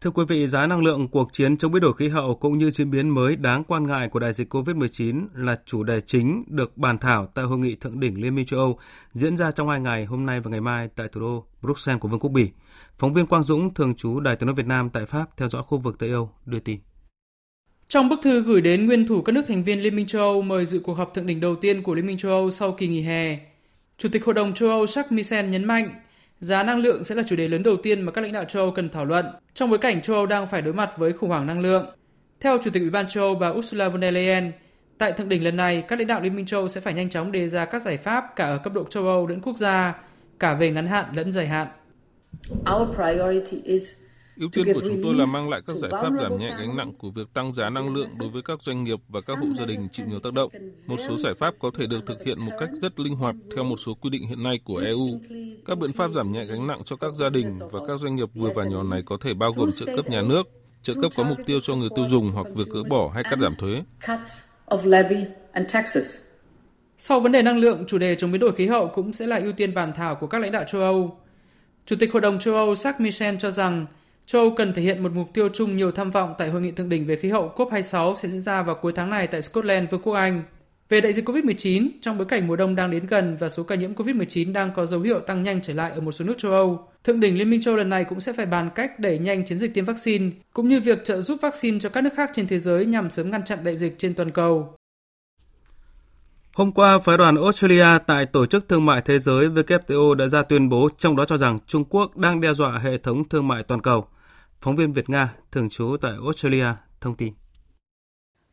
Thưa 0.02 0.12
quý 0.12 0.24
vị, 0.28 0.48
giá 0.48 0.68
năng 0.68 0.84
lượng, 0.84 1.08
cuộc 1.08 1.34
chiến 1.34 1.58
chống 1.58 1.72
biến 1.72 1.82
đổi 1.82 1.94
khí 1.94 2.08
hậu 2.08 2.36
cũng 2.36 2.58
như 2.58 2.72
diễn 2.72 2.92
biến 2.92 3.10
mới 3.10 3.36
đáng 3.36 3.64
quan 3.64 3.88
ngại 3.88 4.08
của 4.08 4.20
đại 4.20 4.34
dịch 4.34 4.54
COVID-19 4.54 5.28
là 5.36 5.56
chủ 5.66 5.84
đề 5.84 6.02
chính 6.02 6.44
được 6.48 6.78
bàn 6.78 6.98
thảo 6.98 7.26
tại 7.26 7.46
hội 7.46 7.58
nghị 7.58 7.76
thượng 7.76 8.00
đỉnh 8.00 8.22
Liên 8.22 8.36
minh 8.36 8.46
châu 8.46 8.60
Âu 8.60 8.80
diễn 9.14 9.38
ra 9.38 9.52
trong 9.52 9.70
hai 9.70 9.80
ngày 9.80 10.06
hôm 10.06 10.26
nay 10.26 10.40
và 10.40 10.52
ngày 10.52 10.62
mai 10.62 10.90
tại 10.96 11.08
thủ 11.12 11.22
đô 11.22 11.46
Bruxelles 11.62 12.02
của 12.02 12.08
Vương 12.08 12.20
quốc 12.20 12.30
Bỉ. 12.30 12.50
Phóng 12.98 13.14
viên 13.14 13.26
Quang 13.26 13.44
Dũng, 13.44 13.74
thường 13.74 13.96
trú 13.96 14.20
Đài 14.20 14.36
tiếng 14.36 14.48
nói 14.48 14.56
Việt 14.56 14.66
Nam 14.66 14.90
tại 14.90 15.06
Pháp 15.06 15.38
theo 15.38 15.50
dõi 15.50 15.64
khu 15.64 15.78
vực 15.78 16.00
Tây 16.00 16.10
Âu 16.10 16.32
đưa 16.46 16.60
tin. 16.60 16.80
Trong 17.88 18.10
bức 18.10 18.20
thư 18.24 18.42
gửi 18.42 18.62
đến 18.62 18.86
nguyên 18.86 19.08
thủ 19.08 19.22
các 19.22 19.32
nước 19.32 19.44
thành 19.48 19.64
viên 19.64 19.84
Liên 19.84 19.96
minh 19.96 20.08
châu 20.08 20.22
Âu 20.22 20.42
mời 20.42 20.66
dự 20.66 20.80
cuộc 20.80 20.94
họp 20.94 21.14
thượng 21.14 21.28
đỉnh 21.28 21.40
đầu 21.40 21.56
tiên 21.56 21.84
của 21.84 21.96
Liên 21.96 22.08
minh 22.08 22.18
châu 22.18 22.32
Âu 22.32 22.52
sau 22.52 22.72
kỳ 22.72 22.88
nghỉ 22.88 23.02
hè, 23.02 23.40
Chủ 23.98 24.10
tịch 24.12 24.26
Hội 24.26 24.34
đồng 24.34 24.54
châu 24.54 24.70
Âu 24.70 24.86
Jacques 24.86 25.04
Michel 25.10 25.50
nhấn 25.50 25.66
mạnh 25.66 25.90
Giá 26.41 26.63
năng 26.63 26.80
lượng 26.80 27.04
sẽ 27.04 27.15
là 27.15 27.23
chủ 27.27 27.36
đề 27.36 27.47
lớn 27.47 27.63
đầu 27.63 27.77
tiên 27.84 28.01
mà 28.01 28.12
các 28.12 28.21
lãnh 28.21 28.34
đạo 28.34 28.45
châu 28.45 28.63
Âu 28.63 28.71
cần 28.71 28.89
thảo 28.89 29.06
luận 29.06 29.25
trong 29.54 29.69
bối 29.69 29.80
cảnh 29.80 30.01
châu 30.01 30.15
Âu 30.15 30.25
đang 30.25 30.47
phải 30.47 30.62
đối 30.62 30.73
mặt 30.73 30.91
với 30.97 31.13
khủng 31.13 31.30
hoảng 31.30 31.47
năng 31.47 31.60
lượng. 31.60 31.86
Theo 32.39 32.58
Chủ 32.63 32.71
tịch 32.71 32.82
Ủy 32.82 32.89
ban 32.89 33.08
châu 33.08 33.23
Âu 33.23 33.36
bà 33.36 33.47
Ursula 33.47 33.89
von 33.89 34.01
der 34.01 34.13
Leyen, 34.13 34.51
tại 34.97 35.12
thượng 35.12 35.30
đỉnh 35.30 35.43
lần 35.43 35.56
này, 35.58 35.84
các 35.88 35.99
lãnh 35.99 36.08
đạo 36.08 36.21
Liên 36.21 36.36
minh 36.36 36.45
châu 36.45 36.60
Âu 36.60 36.67
sẽ 36.67 36.82
phải 36.82 36.93
nhanh 36.93 37.10
chóng 37.10 37.32
đề 37.32 37.49
ra 37.49 37.65
các 37.65 37.82
giải 37.82 37.97
pháp 37.97 38.36
cả 38.36 38.45
ở 38.45 38.58
cấp 38.58 38.73
độ 38.73 38.84
châu 38.84 39.08
Âu 39.08 39.27
lẫn 39.27 39.41
quốc 39.41 39.58
gia, 39.58 39.95
cả 40.39 40.54
về 40.54 40.71
ngắn 40.71 40.88
hạn 40.88 41.06
lẫn 41.13 41.32
dài 41.32 41.47
hạn. 41.47 41.67
Our 42.75 42.95
priority 42.95 43.62
is 43.63 43.93
Ưu 44.38 44.50
tiên 44.50 44.74
của 44.74 44.82
chúng 44.88 45.00
tôi 45.04 45.13
là 45.13 45.26
mang 45.26 45.50
lại 45.50 45.62
các 45.67 45.78
giải 45.78 45.91
pháp 45.91 46.12
giảm 46.22 46.38
nhẹ 46.38 46.56
gánh 46.60 46.78
nặng 46.78 46.91
của 46.98 47.10
việc 47.10 47.34
tăng 47.34 47.54
giá 47.54 47.70
năng 47.70 47.96
lượng 47.96 48.10
đối 48.20 48.30
với 48.30 48.41
các 48.41 48.63
doanh 48.63 48.84
nghiệp 48.84 49.00
và 49.08 49.22
các 49.28 49.38
hộ 49.38 49.48
gia 49.58 49.65
đình 49.65 49.88
chịu 49.91 50.06
nhiều 50.10 50.20
tác 50.20 50.34
động. 50.34 50.51
Một 50.88 50.97
số 51.08 51.18
giải 51.18 51.34
pháp 51.34 51.53
có 51.60 51.72
thể 51.78 51.88
được 51.88 52.05
thực 52.05 52.24
hiện 52.26 52.39
một 52.39 52.51
cách 52.60 52.70
rất 52.82 52.99
linh 52.99 53.16
hoạt 53.16 53.36
theo 53.55 53.64
một 53.64 53.78
số 53.78 53.93
quy 53.93 54.10
định 54.10 54.28
hiện 54.28 54.43
nay 54.43 54.60
của 54.64 54.78
EU. 54.78 55.20
Các 55.66 55.78
biện 55.78 55.93
pháp 55.93 56.12
giảm 56.12 56.32
nhẹ 56.32 56.45
gánh 56.45 56.68
nặng 56.68 56.82
cho 56.86 56.95
các 56.95 57.14
gia 57.14 57.30
đình 57.30 57.60
và 57.72 57.80
các 57.88 57.99
doanh 57.99 58.16
nghiệp 58.16 58.30
vừa 58.34 58.49
và 58.55 58.64
nhỏ 58.64 58.84
này 58.84 59.01
có 59.05 59.18
thể 59.22 59.34
bao 59.34 59.53
gồm 59.53 59.72
trợ 59.72 59.86
cấp 59.95 60.10
nhà 60.10 60.22
nước, 60.22 60.47
trợ 60.82 60.93
cấp 61.01 61.12
có 61.16 61.24
mục 61.24 61.38
tiêu 61.45 61.60
cho 61.64 61.76
người 61.76 61.89
tiêu 61.95 62.05
dùng 62.10 62.32
hoặc 62.32 62.47
việc 62.55 62.68
gỡ 62.70 62.84
bỏ 62.89 63.12
hay 63.14 63.24
cắt 63.24 63.39
giảm 63.39 63.55
thuế. 63.55 63.84
Sau 66.97 67.20
vấn 67.20 67.32
đề 67.32 67.41
năng 67.41 67.58
lượng, 67.58 67.84
chủ 67.88 67.97
đề 67.97 68.16
chống 68.16 68.32
biến 68.32 68.41
đổi 68.41 68.55
khí 68.55 68.68
hậu 68.68 68.88
cũng 68.88 69.14
sẽ 69.14 69.28
là 69.28 69.38
ưu 69.38 69.51
tiên 69.51 69.74
bàn 69.74 69.93
thảo 69.95 70.16
của 70.16 70.28
các 70.28 70.41
lãnh 70.41 70.51
đạo 70.51 70.64
châu 70.68 70.82
Âu. 70.82 71.18
Chủ 71.86 71.95
tịch 71.99 72.14
Hội 72.14 72.22
đồng 72.22 72.39
châu 72.39 72.55
Âu 72.55 72.74
Jacques 72.74 72.99
Michel 72.99 73.36
cho 73.39 73.51
rằng 73.51 73.86
Châu 74.32 74.41
Âu 74.41 74.51
cần 74.51 74.73
thể 74.73 74.82
hiện 74.82 75.03
một 75.03 75.11
mục 75.15 75.29
tiêu 75.34 75.49
chung 75.53 75.75
nhiều 75.75 75.91
tham 75.91 76.11
vọng 76.11 76.34
tại 76.38 76.49
hội 76.49 76.61
nghị 76.61 76.71
thượng 76.71 76.89
đỉnh 76.89 77.05
về 77.05 77.15
khí 77.15 77.29
hậu 77.29 77.53
COP26 77.55 78.15
sẽ 78.15 78.29
diễn 78.29 78.41
ra 78.41 78.63
vào 78.63 78.75
cuối 78.75 78.93
tháng 78.95 79.09
này 79.09 79.27
tại 79.27 79.41
Scotland, 79.41 79.89
Vương 79.91 80.01
quốc 80.01 80.13
Anh. 80.13 80.43
Về 80.89 81.01
đại 81.01 81.13
dịch 81.13 81.29
COVID-19, 81.29 81.89
trong 82.01 82.17
bối 82.17 82.27
cảnh 82.27 82.47
mùa 82.47 82.55
đông 82.55 82.75
đang 82.75 82.91
đến 82.91 83.07
gần 83.07 83.38
và 83.39 83.49
số 83.49 83.63
ca 83.63 83.75
nhiễm 83.75 83.93
COVID-19 83.93 84.53
đang 84.53 84.71
có 84.75 84.86
dấu 84.86 84.99
hiệu 84.99 85.19
tăng 85.19 85.43
nhanh 85.43 85.61
trở 85.61 85.73
lại 85.73 85.91
ở 85.91 86.01
một 86.01 86.11
số 86.11 86.25
nước 86.25 86.34
châu 86.38 86.51
Âu, 86.51 86.88
Thượng 87.03 87.19
đỉnh 87.19 87.38
Liên 87.38 87.49
minh 87.49 87.61
châu 87.61 87.75
lần 87.75 87.89
này 87.89 88.03
cũng 88.03 88.19
sẽ 88.19 88.34
phải 88.34 88.45
bàn 88.45 88.69
cách 88.75 88.99
đẩy 88.99 89.19
nhanh 89.19 89.45
chiến 89.45 89.59
dịch 89.59 89.73
tiêm 89.73 89.86
vaccine, 89.86 90.32
cũng 90.53 90.69
như 90.69 90.82
việc 90.82 91.05
trợ 91.05 91.21
giúp 91.21 91.39
vaccine 91.41 91.79
cho 91.79 91.89
các 91.89 92.01
nước 92.01 92.13
khác 92.15 92.32
trên 92.34 92.47
thế 92.47 92.59
giới 92.59 92.86
nhằm 92.86 93.09
sớm 93.09 93.32
ngăn 93.32 93.45
chặn 93.45 93.63
đại 93.63 93.77
dịch 93.77 93.95
trên 93.97 94.13
toàn 94.13 94.32
cầu. 94.32 94.75
Hôm 96.53 96.71
qua, 96.71 96.99
phái 96.99 97.17
đoàn 97.17 97.36
Australia 97.36 97.97
tại 98.07 98.25
Tổ 98.25 98.45
chức 98.45 98.69
Thương 98.69 98.86
mại 98.86 99.01
Thế 99.01 99.19
giới 99.19 99.49
WTO 99.49 100.13
đã 100.13 100.27
ra 100.27 100.43
tuyên 100.43 100.69
bố 100.69 100.89
trong 100.97 101.15
đó 101.15 101.25
cho 101.25 101.38
rằng 101.38 101.59
Trung 101.67 101.84
Quốc 101.89 102.17
đang 102.17 102.41
đe 102.41 102.53
dọa 102.53 102.79
hệ 102.79 102.97
thống 102.97 103.29
thương 103.29 103.47
mại 103.47 103.63
toàn 103.63 103.82
cầu. 103.82 104.07
Phóng 104.62 104.76
viên 104.76 104.93
Việt 104.93 105.09
Nga, 105.09 105.34
thường 105.51 105.70
trú 105.70 105.97
tại 106.01 106.12
Australia, 106.24 106.66
thông 107.01 107.16
tin. 107.16 107.34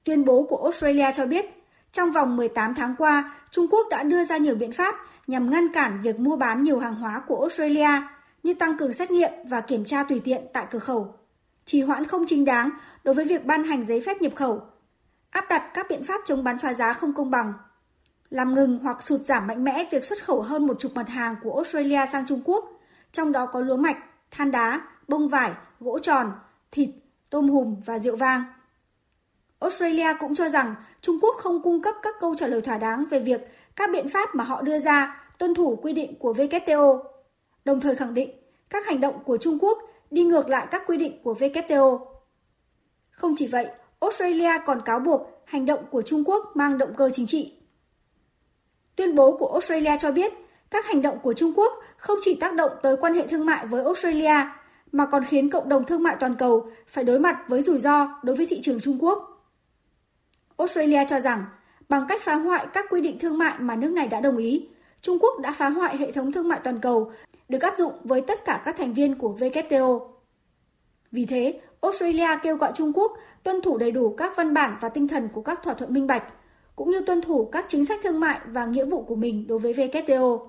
Tuyên 0.05 0.25
bố 0.25 0.47
của 0.49 0.63
Australia 0.63 1.07
cho 1.15 1.27
biết, 1.27 1.47
trong 1.93 2.13
vòng 2.13 2.37
18 2.37 2.75
tháng 2.75 2.95
qua, 2.99 3.35
Trung 3.51 3.67
Quốc 3.71 3.87
đã 3.91 4.03
đưa 4.03 4.25
ra 4.25 4.37
nhiều 4.37 4.55
biện 4.55 4.73
pháp 4.73 4.95
nhằm 5.27 5.51
ngăn 5.51 5.73
cản 5.73 6.01
việc 6.03 6.21
mua 6.21 6.37
bán 6.37 6.63
nhiều 6.63 6.79
hàng 6.79 6.95
hóa 6.95 7.23
của 7.29 7.41
Australia 7.41 7.89
như 8.43 8.55
tăng 8.55 8.79
cường 8.79 8.93
xét 8.93 9.11
nghiệm 9.11 9.31
và 9.45 9.61
kiểm 9.61 9.85
tra 9.85 10.03
tùy 10.03 10.21
tiện 10.25 10.43
tại 10.53 10.67
cửa 10.71 10.79
khẩu, 10.79 11.15
trì 11.65 11.83
hoãn 11.83 12.07
không 12.07 12.25
chính 12.27 12.45
đáng 12.45 12.71
đối 13.05 13.15
với 13.15 13.25
việc 13.25 13.45
ban 13.45 13.65
hành 13.65 13.87
giấy 13.87 14.03
phép 14.07 14.23
nhập 14.23 14.33
khẩu, 14.37 14.63
áp 15.31 15.45
đặt 15.51 15.71
các 15.75 15.87
biện 15.89 16.05
pháp 16.05 16.21
chống 16.25 16.45
bán 16.45 16.59
phá 16.59 16.75
giá 16.75 16.93
không 16.93 17.15
công 17.15 17.31
bằng, 17.31 17.53
làm 18.31 18.55
ngừng 18.55 18.79
hoặc 18.83 19.03
sụt 19.03 19.21
giảm 19.21 19.47
mạnh 19.47 19.65
mẽ 19.65 19.89
việc 19.93 20.05
xuất 20.05 20.25
khẩu 20.25 20.43
hơn 20.43 20.67
một 20.67 20.77
chục 20.79 20.93
mặt 20.95 21.09
hàng 21.09 21.37
của 21.43 21.55
Australia 21.55 22.07
sang 22.13 22.27
Trung 22.27 22.43
Quốc, 22.45 22.65
trong 23.13 23.33
đó 23.33 23.47
có 23.47 23.61
lúa 23.61 23.77
mạch, 23.77 23.97
than 24.31 24.51
đá, 24.51 24.81
bông 25.09 25.29
vải, 25.29 25.53
gỗ 25.81 25.99
tròn, 25.99 26.33
thịt, 26.73 26.91
tôm 27.31 27.49
hùm 27.49 27.77
và 27.87 27.99
rượu 27.99 28.17
vang. 28.17 28.43
Australia 29.61 30.07
cũng 30.21 30.35
cho 30.35 30.49
rằng 30.49 30.75
Trung 31.01 31.19
Quốc 31.23 31.37
không 31.39 31.63
cung 31.63 31.83
cấp 31.83 31.95
các 32.03 32.15
câu 32.21 32.35
trả 32.35 32.47
lời 32.47 32.61
thỏa 32.61 32.79
đáng 32.79 33.05
về 33.11 33.21
việc 33.21 33.41
các 33.77 33.91
biện 33.93 34.09
pháp 34.09 34.35
mà 34.35 34.45
họ 34.45 34.63
đưa 34.63 34.79
ra 34.79 35.25
tuân 35.39 35.55
thủ 35.55 35.79
quy 35.83 35.93
định 35.93 36.19
của 36.19 36.33
WTO, 36.33 37.03
đồng 37.65 37.81
thời 37.81 37.97
khẳng 37.97 38.15
định 38.15 38.31
các 38.71 38.87
hành 38.87 39.01
động 39.01 39.25
của 39.25 39.37
Trung 39.37 39.59
Quốc 39.61 39.79
đi 40.11 40.25
ngược 40.25 40.49
lại 40.49 40.67
các 40.71 40.83
quy 40.87 40.97
định 40.97 41.23
của 41.23 41.35
WTO. 41.35 42.07
Không 43.11 43.35
chỉ 43.37 43.47
vậy, 43.47 43.67
Australia 44.01 44.51
còn 44.67 44.83
cáo 44.85 44.99
buộc 44.99 45.43
hành 45.45 45.67
động 45.67 45.85
của 45.91 46.03
Trung 46.03 46.25
Quốc 46.25 46.45
mang 46.55 46.79
động 46.79 46.95
cơ 46.97 47.11
chính 47.13 47.27
trị. 47.27 47.53
Tuyên 48.97 49.15
bố 49.15 49.37
của 49.37 49.53
Australia 49.53 49.99
cho 49.99 50.13
biết, 50.13 50.33
các 50.71 50.87
hành 50.87 51.03
động 51.03 51.19
của 51.23 51.33
Trung 51.33 51.53
Quốc 51.57 51.73
không 51.97 52.19
chỉ 52.21 52.35
tác 52.35 52.55
động 52.55 52.71
tới 52.83 52.97
quan 52.97 53.15
hệ 53.15 53.27
thương 53.27 53.47
mại 53.47 53.67
với 53.67 53.85
Australia, 53.85 54.35
mà 54.93 55.07
còn 55.07 55.25
khiến 55.25 55.51
cộng 55.51 55.69
đồng 55.69 55.85
thương 55.85 56.03
mại 56.03 56.17
toàn 56.21 56.35
cầu 56.35 56.71
phải 56.87 57.05
đối 57.05 57.19
mặt 57.19 57.37
với 57.49 57.63
rủi 57.63 57.79
ro 57.79 58.09
đối 58.23 58.37
với 58.37 58.47
thị 58.47 58.61
trường 58.63 58.81
Trung 58.81 58.99
Quốc. 59.01 59.45
Australia 60.57 61.05
cho 61.09 61.21
rằng, 61.21 61.45
bằng 61.89 62.07
cách 62.09 62.23
phá 62.23 62.35
hoại 62.35 62.67
các 62.73 62.87
quy 62.91 63.01
định 63.01 63.19
thương 63.19 63.39
mại 63.39 63.59
mà 63.59 63.77
nước 63.77 63.91
này 63.91 64.07
đã 64.09 64.21
đồng 64.21 64.37
ý, 64.37 64.69
Trung 65.01 65.19
Quốc 65.21 65.41
đã 65.43 65.53
phá 65.53 65.69
hoại 65.69 65.97
hệ 65.97 66.13
thống 66.13 66.33
thương 66.33 66.49
mại 66.49 66.61
toàn 66.65 66.81
cầu 66.81 67.13
được 67.49 67.63
áp 67.63 67.75
dụng 67.79 67.93
với 68.05 68.21
tất 68.21 68.45
cả 68.45 68.63
các 68.65 68.77
thành 68.77 68.95
viên 68.95 69.15
của 69.15 69.37
WTO. 69.39 70.01
Vì 71.13 71.25
thế, 71.25 71.61
Australia 71.81 72.29
kêu 72.43 72.57
gọi 72.57 72.73
Trung 72.75 72.93
Quốc 72.93 73.13
tuân 73.43 73.61
thủ 73.63 73.79
đầy 73.79 73.91
đủ 73.91 74.15
các 74.17 74.37
văn 74.37 74.55
bản 74.55 74.77
và 74.81 74.89
tinh 74.89 75.09
thần 75.09 75.29
của 75.33 75.43
các 75.43 75.63
thỏa 75.63 75.75
thuận 75.75 75.93
minh 75.93 76.07
bạch, 76.07 76.25
cũng 76.77 76.91
như 76.91 77.01
tuân 77.01 77.21
thủ 77.21 77.45
các 77.45 77.65
chính 77.69 77.85
sách 77.85 78.01
thương 78.03 78.21
mại 78.21 78.41
và 78.47 78.67
nghĩa 78.67 78.85
vụ 78.85 79.03
của 79.03 79.17
mình 79.17 79.47
đối 79.47 79.59
với 79.59 79.73
WTO. 79.73 80.49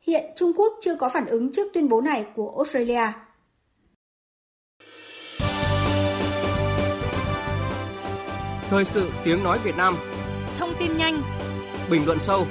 Hiện 0.00 0.24
Trung 0.36 0.52
Quốc 0.56 0.72
chưa 0.80 0.94
có 0.94 1.08
phản 1.08 1.26
ứng 1.26 1.52
trước 1.52 1.68
tuyên 1.74 1.88
bố 1.88 2.00
này 2.00 2.26
của 2.36 2.54
Australia. 2.56 3.12
Thời 8.70 8.84
sự 8.84 9.10
tiếng 9.24 9.42
nói 9.42 9.58
Việt 9.64 9.76
Nam. 9.76 9.96
Thông 10.58 10.72
tin 10.78 10.96
nhanh. 10.96 11.22
Bình 11.90 12.06
luận 12.06 12.18
sâu. 12.18 12.46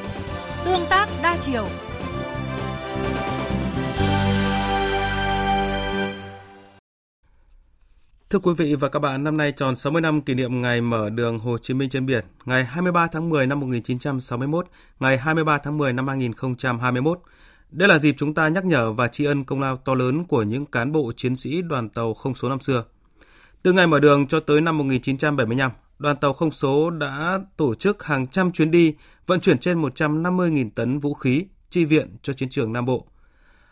Tương 0.66 0.86
tác 0.90 1.08
đa 1.24 1.38
chiều. 1.42 1.68
Thưa 8.30 8.40
quý 8.40 8.54
vị 8.58 8.76
và 8.76 8.90
các 8.90 9.00
bạn, 9.00 9.24
năm 9.24 9.38
nay 9.38 9.52
tròn 9.52 9.76
60 9.76 10.02
năm 10.02 10.22
kỷ 10.22 10.34
niệm 10.34 10.62
ngày 10.62 10.82
mở 10.82 11.10
đường 11.10 11.38
Hồ 11.38 11.58
Chí 11.58 11.74
Minh 11.74 11.90
trên 11.90 12.06
biển, 12.06 12.26
ngày 12.46 12.66
23 12.66 13.08
tháng 13.08 13.30
10 13.30 13.48
năm 13.48 13.60
1961, 13.60 14.68
ngày 15.00 15.18
23 15.18 15.58
tháng 15.58 15.78
10 15.78 15.94
năm 15.94 16.08
2021. 16.08 17.20
Đây 17.70 17.88
là 17.90 18.00
dịp 18.00 18.16
chúng 18.18 18.34
ta 18.34 18.48
nhắc 18.48 18.66
nhở 18.66 18.92
và 18.92 19.08
tri 19.08 19.26
ân 19.26 19.44
công 19.44 19.62
lao 19.62 19.78
to 19.78 19.94
lớn 19.94 20.26
của 20.26 20.44
những 20.44 20.66
cán 20.66 20.92
bộ 20.92 21.12
chiến 21.16 21.36
sĩ 21.36 21.62
đoàn 21.62 21.90
tàu 21.90 22.14
không 22.14 22.36
số 22.36 22.50
năm 22.50 22.60
xưa. 22.60 22.84
Từ 23.64 23.74
ngày 23.74 23.88
mở 23.88 24.00
đường 24.00 24.28
cho 24.28 24.40
tới 24.40 24.62
năm 24.62 24.78
1975, 24.78 25.72
đoàn 25.98 26.18
tàu 26.18 26.34
không 26.34 26.52
số 26.52 26.90
đã 26.90 27.40
tổ 27.58 27.76
chức 27.76 28.04
hàng 28.04 28.28
trăm 28.28 28.52
chuyến 28.52 28.72
đi 28.72 28.94
vận 29.28 29.40
chuyển 29.40 29.60
trên 29.60 29.82
150.000 29.82 30.70
tấn 30.76 31.00
vũ 31.00 31.14
khí 31.14 31.46
chi 31.70 31.86
viện 31.86 32.16
cho 32.22 32.34
chiến 32.34 32.50
trường 32.50 32.74
Nam 32.74 32.86
Bộ. 32.86 33.08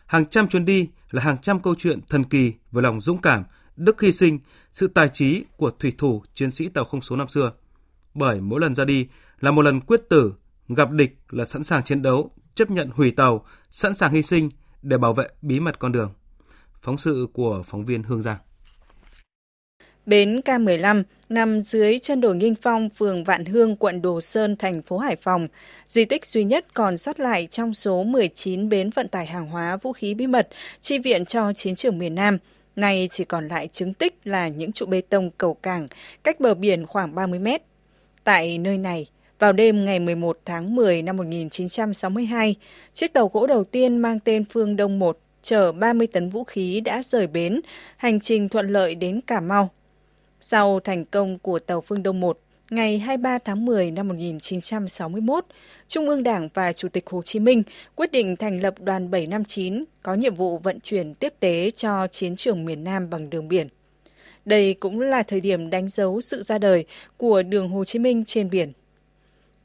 Hàng 0.06 0.26
trăm 0.26 0.48
chuyến 0.48 0.64
đi 0.64 0.88
là 1.10 1.22
hàng 1.22 1.38
trăm 1.38 1.62
câu 1.62 1.74
chuyện 1.78 2.00
thần 2.08 2.24
kỳ 2.24 2.52
về 2.72 2.82
lòng 2.82 3.00
dũng 3.00 3.20
cảm, 3.20 3.44
đức 3.76 4.00
hy 4.00 4.12
sinh, 4.12 4.38
sự 4.72 4.86
tài 4.86 5.08
trí 5.08 5.44
của 5.56 5.70
thủy 5.70 5.92
thủ 5.98 6.22
chiến 6.34 6.50
sĩ 6.50 6.68
tàu 6.68 6.84
không 6.84 7.02
số 7.02 7.16
năm 7.16 7.28
xưa. 7.28 7.52
Bởi 8.14 8.40
mỗi 8.40 8.60
lần 8.60 8.74
ra 8.74 8.84
đi 8.84 9.08
là 9.40 9.50
một 9.50 9.62
lần 9.62 9.80
quyết 9.80 10.00
tử, 10.08 10.34
gặp 10.68 10.90
địch 10.90 11.18
là 11.30 11.44
sẵn 11.44 11.64
sàng 11.64 11.82
chiến 11.82 12.02
đấu, 12.02 12.30
chấp 12.54 12.70
nhận 12.70 12.90
hủy 12.94 13.10
tàu, 13.10 13.46
sẵn 13.70 13.94
sàng 13.94 14.12
hy 14.12 14.22
sinh 14.22 14.50
để 14.82 14.98
bảo 14.98 15.14
vệ 15.14 15.28
bí 15.42 15.60
mật 15.60 15.78
con 15.78 15.92
đường. 15.92 16.12
Phóng 16.80 16.98
sự 16.98 17.26
của 17.32 17.62
phóng 17.64 17.84
viên 17.84 18.02
Hương 18.02 18.22
Giang. 18.22 18.38
Bến 20.06 20.40
K15 20.44 21.02
nằm 21.28 21.62
dưới 21.62 21.98
chân 21.98 22.20
đồi 22.20 22.36
Nghinh 22.36 22.54
Phong, 22.54 22.90
phường 22.90 23.24
Vạn 23.24 23.44
Hương, 23.44 23.76
quận 23.76 24.02
Đồ 24.02 24.20
Sơn, 24.20 24.56
thành 24.56 24.82
phố 24.82 24.98
Hải 24.98 25.16
Phòng. 25.16 25.46
Di 25.86 26.04
tích 26.04 26.26
duy 26.26 26.44
nhất 26.44 26.66
còn 26.74 26.96
sót 26.96 27.20
lại 27.20 27.46
trong 27.50 27.74
số 27.74 28.04
19 28.04 28.68
bến 28.68 28.90
vận 28.90 29.08
tải 29.08 29.26
hàng 29.26 29.46
hóa 29.46 29.76
vũ 29.76 29.92
khí 29.92 30.14
bí 30.14 30.26
mật 30.26 30.48
chi 30.80 30.98
viện 30.98 31.24
cho 31.24 31.52
chiến 31.52 31.74
trường 31.74 31.98
miền 31.98 32.14
Nam. 32.14 32.38
Nay 32.76 33.08
chỉ 33.10 33.24
còn 33.24 33.48
lại 33.48 33.68
chứng 33.72 33.94
tích 33.94 34.14
là 34.24 34.48
những 34.48 34.72
trụ 34.72 34.86
bê 34.86 35.00
tông 35.00 35.30
cầu 35.38 35.54
cảng 35.54 35.86
cách 36.24 36.40
bờ 36.40 36.54
biển 36.54 36.86
khoảng 36.86 37.14
30 37.14 37.38
mét. 37.38 37.62
Tại 38.24 38.58
nơi 38.58 38.78
này, 38.78 39.06
vào 39.38 39.52
đêm 39.52 39.84
ngày 39.84 40.00
11 40.00 40.38
tháng 40.44 40.76
10 40.76 41.02
năm 41.02 41.16
1962, 41.16 42.54
chiếc 42.94 43.12
tàu 43.12 43.30
gỗ 43.32 43.46
đầu 43.46 43.64
tiên 43.64 43.96
mang 43.96 44.20
tên 44.20 44.44
Phương 44.44 44.76
Đông 44.76 44.98
1 44.98 45.18
chở 45.42 45.72
30 45.72 46.06
tấn 46.06 46.30
vũ 46.30 46.44
khí 46.44 46.80
đã 46.80 47.02
rời 47.02 47.26
bến, 47.26 47.60
hành 47.96 48.20
trình 48.20 48.48
thuận 48.48 48.68
lợi 48.68 48.94
đến 48.94 49.20
Cà 49.20 49.40
Mau. 49.40 49.70
Sau 50.46 50.80
thành 50.80 51.04
công 51.04 51.38
của 51.38 51.58
tàu 51.58 51.80
Phương 51.80 52.02
Đông 52.02 52.20
1, 52.20 52.38
ngày 52.70 52.98
23 52.98 53.38
tháng 53.38 53.64
10 53.64 53.90
năm 53.90 54.08
1961, 54.08 55.44
Trung 55.88 56.08
ương 56.08 56.22
Đảng 56.22 56.48
và 56.54 56.72
Chủ 56.72 56.88
tịch 56.88 57.04
Hồ 57.10 57.22
Chí 57.22 57.38
Minh 57.38 57.62
quyết 57.94 58.12
định 58.12 58.36
thành 58.36 58.60
lập 58.60 58.74
đoàn 58.80 59.10
759 59.10 59.84
có 60.02 60.14
nhiệm 60.14 60.34
vụ 60.34 60.58
vận 60.58 60.80
chuyển 60.80 61.14
tiếp 61.14 61.34
tế 61.40 61.70
cho 61.70 62.06
chiến 62.06 62.36
trường 62.36 62.64
miền 62.64 62.84
Nam 62.84 63.10
bằng 63.10 63.30
đường 63.30 63.48
biển. 63.48 63.68
Đây 64.44 64.74
cũng 64.74 65.00
là 65.00 65.22
thời 65.22 65.40
điểm 65.40 65.70
đánh 65.70 65.88
dấu 65.88 66.20
sự 66.20 66.42
ra 66.42 66.58
đời 66.58 66.84
của 67.16 67.42
đường 67.42 67.68
Hồ 67.68 67.84
Chí 67.84 67.98
Minh 67.98 68.24
trên 68.24 68.50
biển. 68.50 68.72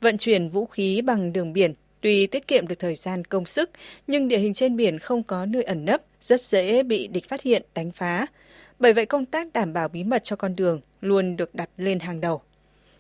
Vận 0.01 0.17
chuyển 0.17 0.49
vũ 0.49 0.65
khí 0.65 1.01
bằng 1.01 1.34
đường 1.34 1.53
biển 1.53 1.73
tuy 2.01 2.27
tiết 2.27 2.47
kiệm 2.47 2.67
được 2.67 2.80
thời 2.80 2.95
gian 2.95 3.25
công 3.25 3.45
sức, 3.45 3.69
nhưng 4.07 4.27
địa 4.27 4.38
hình 4.38 4.53
trên 4.53 4.75
biển 4.75 4.99
không 4.99 5.23
có 5.23 5.45
nơi 5.45 5.63
ẩn 5.63 5.86
nấp, 5.86 6.01
rất 6.21 6.41
dễ 6.41 6.84
bị 6.84 7.07
địch 7.07 7.30
phát 7.30 7.41
hiện, 7.41 7.63
đánh 7.75 7.91
phá. 7.91 8.27
Bởi 8.80 8.93
vậy 8.93 9.05
công 9.05 9.25
tác 9.25 9.53
đảm 9.53 9.73
bảo 9.73 9.88
bí 9.88 10.03
mật 10.03 10.23
cho 10.23 10.36
con 10.36 10.55
đường 10.55 10.82
luôn 11.01 11.38
được 11.38 11.55
đặt 11.55 11.69
lên 11.77 11.99
hàng 11.99 12.21
đầu. 12.21 12.41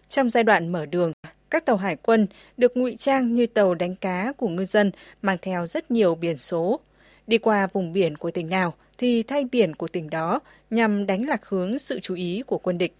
Trong 0.09 0.29
giai 0.29 0.43
đoạn 0.43 0.71
mở 0.71 0.85
đường, 0.85 1.11
các 1.49 1.65
tàu 1.65 1.77
hải 1.77 1.95
quân 1.95 2.27
được 2.57 2.77
ngụy 2.77 2.95
trang 2.99 3.33
như 3.33 3.47
tàu 3.47 3.75
đánh 3.75 3.95
cá 3.95 4.33
của 4.37 4.47
ngư 4.47 4.65
dân 4.65 4.91
mang 5.21 5.37
theo 5.41 5.65
rất 5.65 5.91
nhiều 5.91 6.15
biển 6.15 6.37
số. 6.37 6.79
Đi 7.27 7.37
qua 7.37 7.67
vùng 7.73 7.93
biển 7.93 8.17
của 8.17 8.31
tỉnh 8.31 8.49
nào 8.49 8.73
thì 8.97 9.23
thay 9.23 9.45
biển 9.51 9.75
của 9.75 9.87
tỉnh 9.87 10.09
đó 10.09 10.39
nhằm 10.69 11.05
đánh 11.05 11.27
lạc 11.27 11.45
hướng 11.45 11.79
sự 11.79 11.99
chú 11.99 12.15
ý 12.15 12.43
của 12.47 12.57
quân 12.57 12.77
địch. 12.77 12.95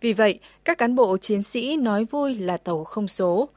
Vì 0.00 0.12
vậy, 0.12 0.38
các 0.64 0.78
cán 0.78 0.94
bộ 0.94 1.18
chiến 1.18 1.42
sĩ 1.42 1.76
nói 1.76 2.04
vui 2.04 2.34
là 2.34 2.56
tàu 2.56 2.84
không 2.84 3.08
số. 3.08 3.48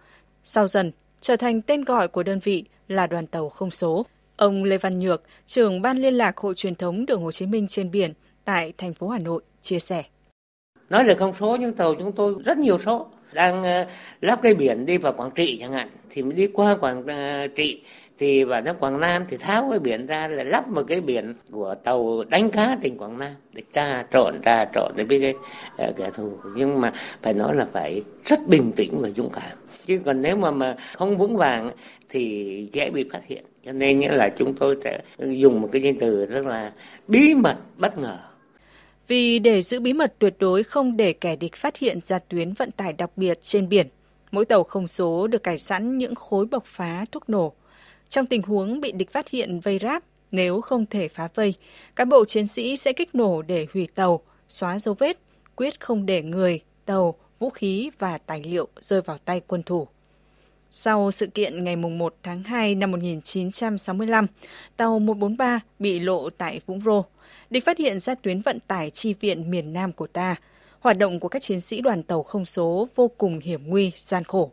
Sau 0.43 0.67
dần, 0.67 0.91
trở 1.21 1.35
thành 1.35 1.61
tên 1.61 1.83
gọi 1.83 2.07
của 2.07 2.23
đơn 2.23 2.39
vị 2.39 2.65
là 2.87 3.07
đoàn 3.07 3.27
tàu 3.27 3.49
không 3.49 3.71
số. 3.71 4.05
Ông 4.37 4.63
Lê 4.63 4.77
Văn 4.77 4.99
Nhược, 4.99 5.23
trưởng 5.45 5.81
ban 5.81 5.97
liên 5.97 6.13
lạc 6.13 6.37
Hội 6.37 6.53
truyền 6.55 6.75
thống 6.75 7.05
đường 7.05 7.23
Hồ 7.23 7.31
Chí 7.31 7.45
Minh 7.45 7.67
trên 7.67 7.91
biển 7.91 8.13
tại 8.45 8.73
thành 8.77 8.93
phố 8.93 9.07
Hà 9.07 9.19
Nội, 9.19 9.41
chia 9.61 9.79
sẻ. 9.79 10.03
Nói 10.89 11.05
là 11.05 11.13
không 11.13 11.33
số 11.39 11.57
nhưng 11.59 11.73
tàu 11.73 11.95
chúng 11.95 12.11
tôi 12.11 12.35
rất 12.45 12.57
nhiều 12.57 12.79
số. 12.79 13.07
Đang 13.33 13.63
ờ, 13.63 13.85
lắp 14.21 14.39
cây 14.41 14.53
biển 14.53 14.85
đi 14.85 14.97
vào 14.97 15.13
Quảng 15.13 15.31
Trị 15.31 15.57
chẳng 15.59 15.71
hạn, 15.71 15.89
thì 16.09 16.21
mới 16.21 16.33
đi 16.33 16.47
qua 16.47 16.77
Quảng 16.77 17.05
ờ, 17.07 17.47
Trị 17.55 17.83
thì 18.17 18.43
vào 18.43 18.61
trong 18.61 18.77
Quảng 18.79 18.99
Nam 18.99 19.25
thì 19.29 19.37
tháo 19.37 19.67
cái 19.69 19.79
biển 19.79 20.05
ra 20.05 20.27
là 20.27 20.43
lắp 20.43 20.67
một 20.67 20.83
cái 20.87 21.01
biển 21.01 21.33
của 21.51 21.75
tàu 21.83 22.23
đánh 22.29 22.49
cá 22.49 22.77
tỉnh 22.81 22.97
Quảng 22.97 23.17
Nam 23.17 23.31
để 23.53 23.63
tra 23.73 24.05
trộn 24.11 24.41
tra 24.41 24.65
trộn 24.75 24.91
để 24.95 25.03
biết 25.03 25.19
cái 25.19 25.33
uh, 25.89 25.97
kẻ 25.97 26.09
thù 26.15 26.37
nhưng 26.55 26.81
mà 26.81 26.93
phải 27.21 27.33
nói 27.33 27.55
là 27.55 27.65
phải 27.65 28.01
rất 28.25 28.39
bình 28.47 28.71
tĩnh 28.75 29.01
và 29.01 29.09
dũng 29.09 29.29
cảm 29.33 29.57
chứ 29.85 30.01
còn 30.05 30.21
nếu 30.21 30.35
mà 30.35 30.51
mà 30.51 30.75
không 30.93 31.17
vững 31.17 31.37
vàng 31.37 31.71
thì 32.09 32.69
dễ 32.71 32.89
bị 32.89 33.05
phát 33.11 33.25
hiện 33.25 33.43
cho 33.65 33.71
nên 33.71 33.99
nghĩa 33.99 34.15
là 34.15 34.29
chúng 34.29 34.53
tôi 34.53 34.77
sẽ 34.83 34.99
dùng 35.19 35.61
một 35.61 35.69
cái 35.71 35.81
danh 35.81 35.99
từ 35.99 36.25
rất 36.25 36.45
là 36.45 36.71
bí 37.07 37.35
mật 37.35 37.55
bất 37.77 37.97
ngờ 37.97 38.17
vì 39.07 39.39
để 39.39 39.61
giữ 39.61 39.79
bí 39.79 39.93
mật 39.93 40.13
tuyệt 40.19 40.35
đối 40.39 40.63
không 40.63 40.97
để 40.97 41.13
kẻ 41.13 41.35
địch 41.35 41.55
phát 41.55 41.77
hiện 41.77 42.01
ra 42.01 42.19
tuyến 42.19 42.53
vận 42.53 42.71
tải 42.71 42.93
đặc 42.93 43.11
biệt 43.15 43.41
trên 43.41 43.69
biển 43.69 43.87
Mỗi 44.33 44.45
tàu 44.45 44.63
không 44.63 44.87
số 44.87 45.27
được 45.27 45.43
cải 45.43 45.57
sẵn 45.57 45.97
những 45.97 46.15
khối 46.15 46.45
bộc 46.45 46.65
phá 46.65 47.05
thuốc 47.11 47.29
nổ. 47.29 47.53
Trong 48.09 48.25
tình 48.25 48.41
huống 48.41 48.81
bị 48.81 48.91
địch 48.91 49.11
phát 49.11 49.29
hiện 49.29 49.59
vây 49.59 49.79
ráp, 49.79 50.03
nếu 50.31 50.61
không 50.61 50.85
thể 50.85 51.07
phá 51.07 51.27
vây, 51.35 51.53
cán 51.95 52.09
bộ 52.09 52.25
chiến 52.25 52.47
sĩ 52.47 52.75
sẽ 52.75 52.93
kích 52.93 53.15
nổ 53.15 53.41
để 53.41 53.67
hủy 53.73 53.87
tàu, 53.95 54.21
xóa 54.47 54.79
dấu 54.79 54.95
vết, 54.99 55.19
quyết 55.55 55.79
không 55.79 56.05
để 56.05 56.21
người, 56.21 56.59
tàu, 56.85 57.15
vũ 57.39 57.49
khí 57.49 57.91
và 57.99 58.17
tài 58.17 58.43
liệu 58.43 58.67
rơi 58.79 59.01
vào 59.01 59.17
tay 59.25 59.41
quân 59.47 59.63
thủ. 59.63 59.87
Sau 60.71 61.11
sự 61.11 61.27
kiện 61.27 61.63
ngày 61.63 61.75
1 61.75 62.15
tháng 62.23 62.43
2 62.43 62.75
năm 62.75 62.91
1965, 62.91 64.27
tàu 64.77 64.99
143 64.99 65.59
bị 65.79 65.99
lộ 65.99 66.29
tại 66.29 66.59
Vũng 66.65 66.81
Rô. 66.85 67.03
Địch 67.53 67.65
phát 67.65 67.77
hiện 67.77 67.99
ra 67.99 68.15
tuyến 68.15 68.41
vận 68.41 68.59
tải 68.59 68.89
chi 68.89 69.13
viện 69.19 69.51
miền 69.51 69.73
Nam 69.73 69.91
của 69.91 70.07
ta. 70.07 70.35
Hoạt 70.79 70.97
động 70.97 71.19
của 71.19 71.27
các 71.27 71.41
chiến 71.41 71.61
sĩ 71.61 71.81
đoàn 71.81 72.03
tàu 72.03 72.23
không 72.23 72.45
số 72.45 72.87
vô 72.95 73.07
cùng 73.17 73.39
hiểm 73.39 73.61
nguy, 73.65 73.91
gian 73.95 74.23
khổ. 74.23 74.51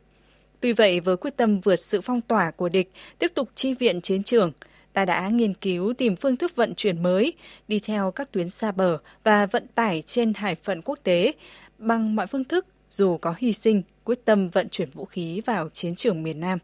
Tuy 0.61 0.73
vậy, 0.73 1.01
với 1.01 1.17
quyết 1.17 1.37
tâm 1.37 1.61
vượt 1.61 1.77
sự 1.77 2.01
phong 2.01 2.21
tỏa 2.21 2.51
của 2.51 2.69
địch, 2.69 2.93
tiếp 3.19 3.33
tục 3.35 3.49
chi 3.55 3.75
viện 3.75 4.01
chiến 4.01 4.23
trường, 4.23 4.53
ta 4.93 5.05
đã 5.05 5.29
nghiên 5.29 5.55
cứu 5.55 5.95
tìm 5.95 6.17
phương 6.17 6.37
thức 6.37 6.57
vận 6.57 6.75
chuyển 6.75 7.03
mới, 7.03 7.33
đi 7.69 7.79
theo 7.79 8.11
các 8.11 8.33
tuyến 8.33 8.49
xa 8.49 8.73
bờ 8.73 8.99
và 9.25 9.47
vận 9.47 9.67
tải 9.75 10.03
trên 10.07 10.35
hải 10.35 10.55
phận 10.55 10.83
quốc 10.83 10.99
tế 11.03 11.33
bằng 11.79 12.17
mọi 12.17 12.27
phương 12.27 12.45
thức 12.45 12.67
dù 12.91 13.17
có 13.17 13.35
hy 13.39 13.53
sinh, 13.53 13.83
quyết 14.05 14.25
tâm 14.25 14.49
vận 14.49 14.69
chuyển 14.69 14.91
vũ 14.91 15.05
khí 15.05 15.41
vào 15.47 15.69
chiến 15.69 15.95
trường 15.95 16.23
miền 16.23 16.41
Nam. 16.41 16.59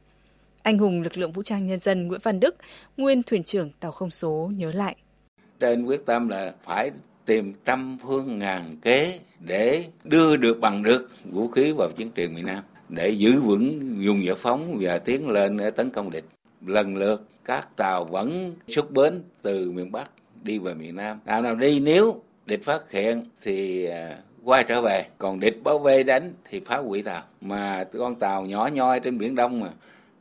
Anh 0.63 0.79
hùng 0.79 1.03
lực 1.03 1.19
lượng 1.19 1.33
vũ 1.33 1.43
trang 1.43 1.67
nhân 1.67 1.81
dân 1.81 2.09
Nguyễn 2.09 2.21
Văn 2.23 2.41
Đức, 2.41 2.57
nguyên 2.97 3.23
thuyền 3.23 3.43
trưởng 3.43 3.71
tàu 3.81 3.93
không 3.93 4.11
số 4.11 4.51
nhớ 4.57 4.73
lại. 4.73 4.97
Trên 5.61 5.85
quyết 5.85 6.07
tâm 6.07 6.29
là 6.29 6.55
phải 6.63 6.91
tìm 7.27 7.53
trăm 7.65 7.99
phương 8.03 8.39
ngàn 8.39 8.77
kế 8.83 9.19
để 9.41 9.85
đưa 10.05 10.37
được 10.37 10.61
bằng 10.61 10.83
được 10.83 11.11
vũ 11.25 11.49
khí 11.49 11.73
vào 11.73 11.89
chiến 11.97 12.11
trường 12.11 12.35
miền 12.35 12.47
Nam, 12.47 12.63
để 12.89 13.09
giữ 13.09 13.41
vững 13.41 13.97
dùng 14.05 14.25
giải 14.25 14.35
phóng 14.35 14.77
và 14.81 14.99
tiến 14.99 15.29
lên 15.29 15.59
tấn 15.77 15.91
công 15.91 16.11
địch. 16.11 16.25
Lần 16.67 16.97
lượt, 16.97 17.25
các 17.45 17.77
tàu 17.77 18.05
vẫn 18.05 18.55
xuất 18.67 18.91
bến 18.91 19.23
từ 19.43 19.71
miền 19.71 19.93
Bắc 19.93 20.11
đi 20.43 20.59
về 20.59 20.75
miền 20.75 20.97
Nam. 20.97 21.19
Tàu 21.25 21.43
nào 21.43 21.55
đi 21.55 21.81
nếu 21.81 22.23
địch 22.47 22.65
phát 22.65 22.91
hiện 22.91 23.25
thì 23.43 23.85
à, 23.85 24.19
quay 24.45 24.65
trở 24.65 24.83
về 24.83 25.07
còn 25.19 25.41
địch 25.41 25.63
bảo 25.65 25.79
vệ 25.79 26.03
đánh 26.03 26.33
thì 26.51 26.61
phá 26.61 26.77
hủy 26.77 27.03
tàu 27.03 27.23
mà 27.41 27.85
con 27.99 28.15
tàu 28.15 28.45
nhỏ 28.47 28.69
nhoi 28.73 29.01
trên 29.01 29.19
biển 29.19 29.35
đông 29.35 29.61
mà 29.61 29.69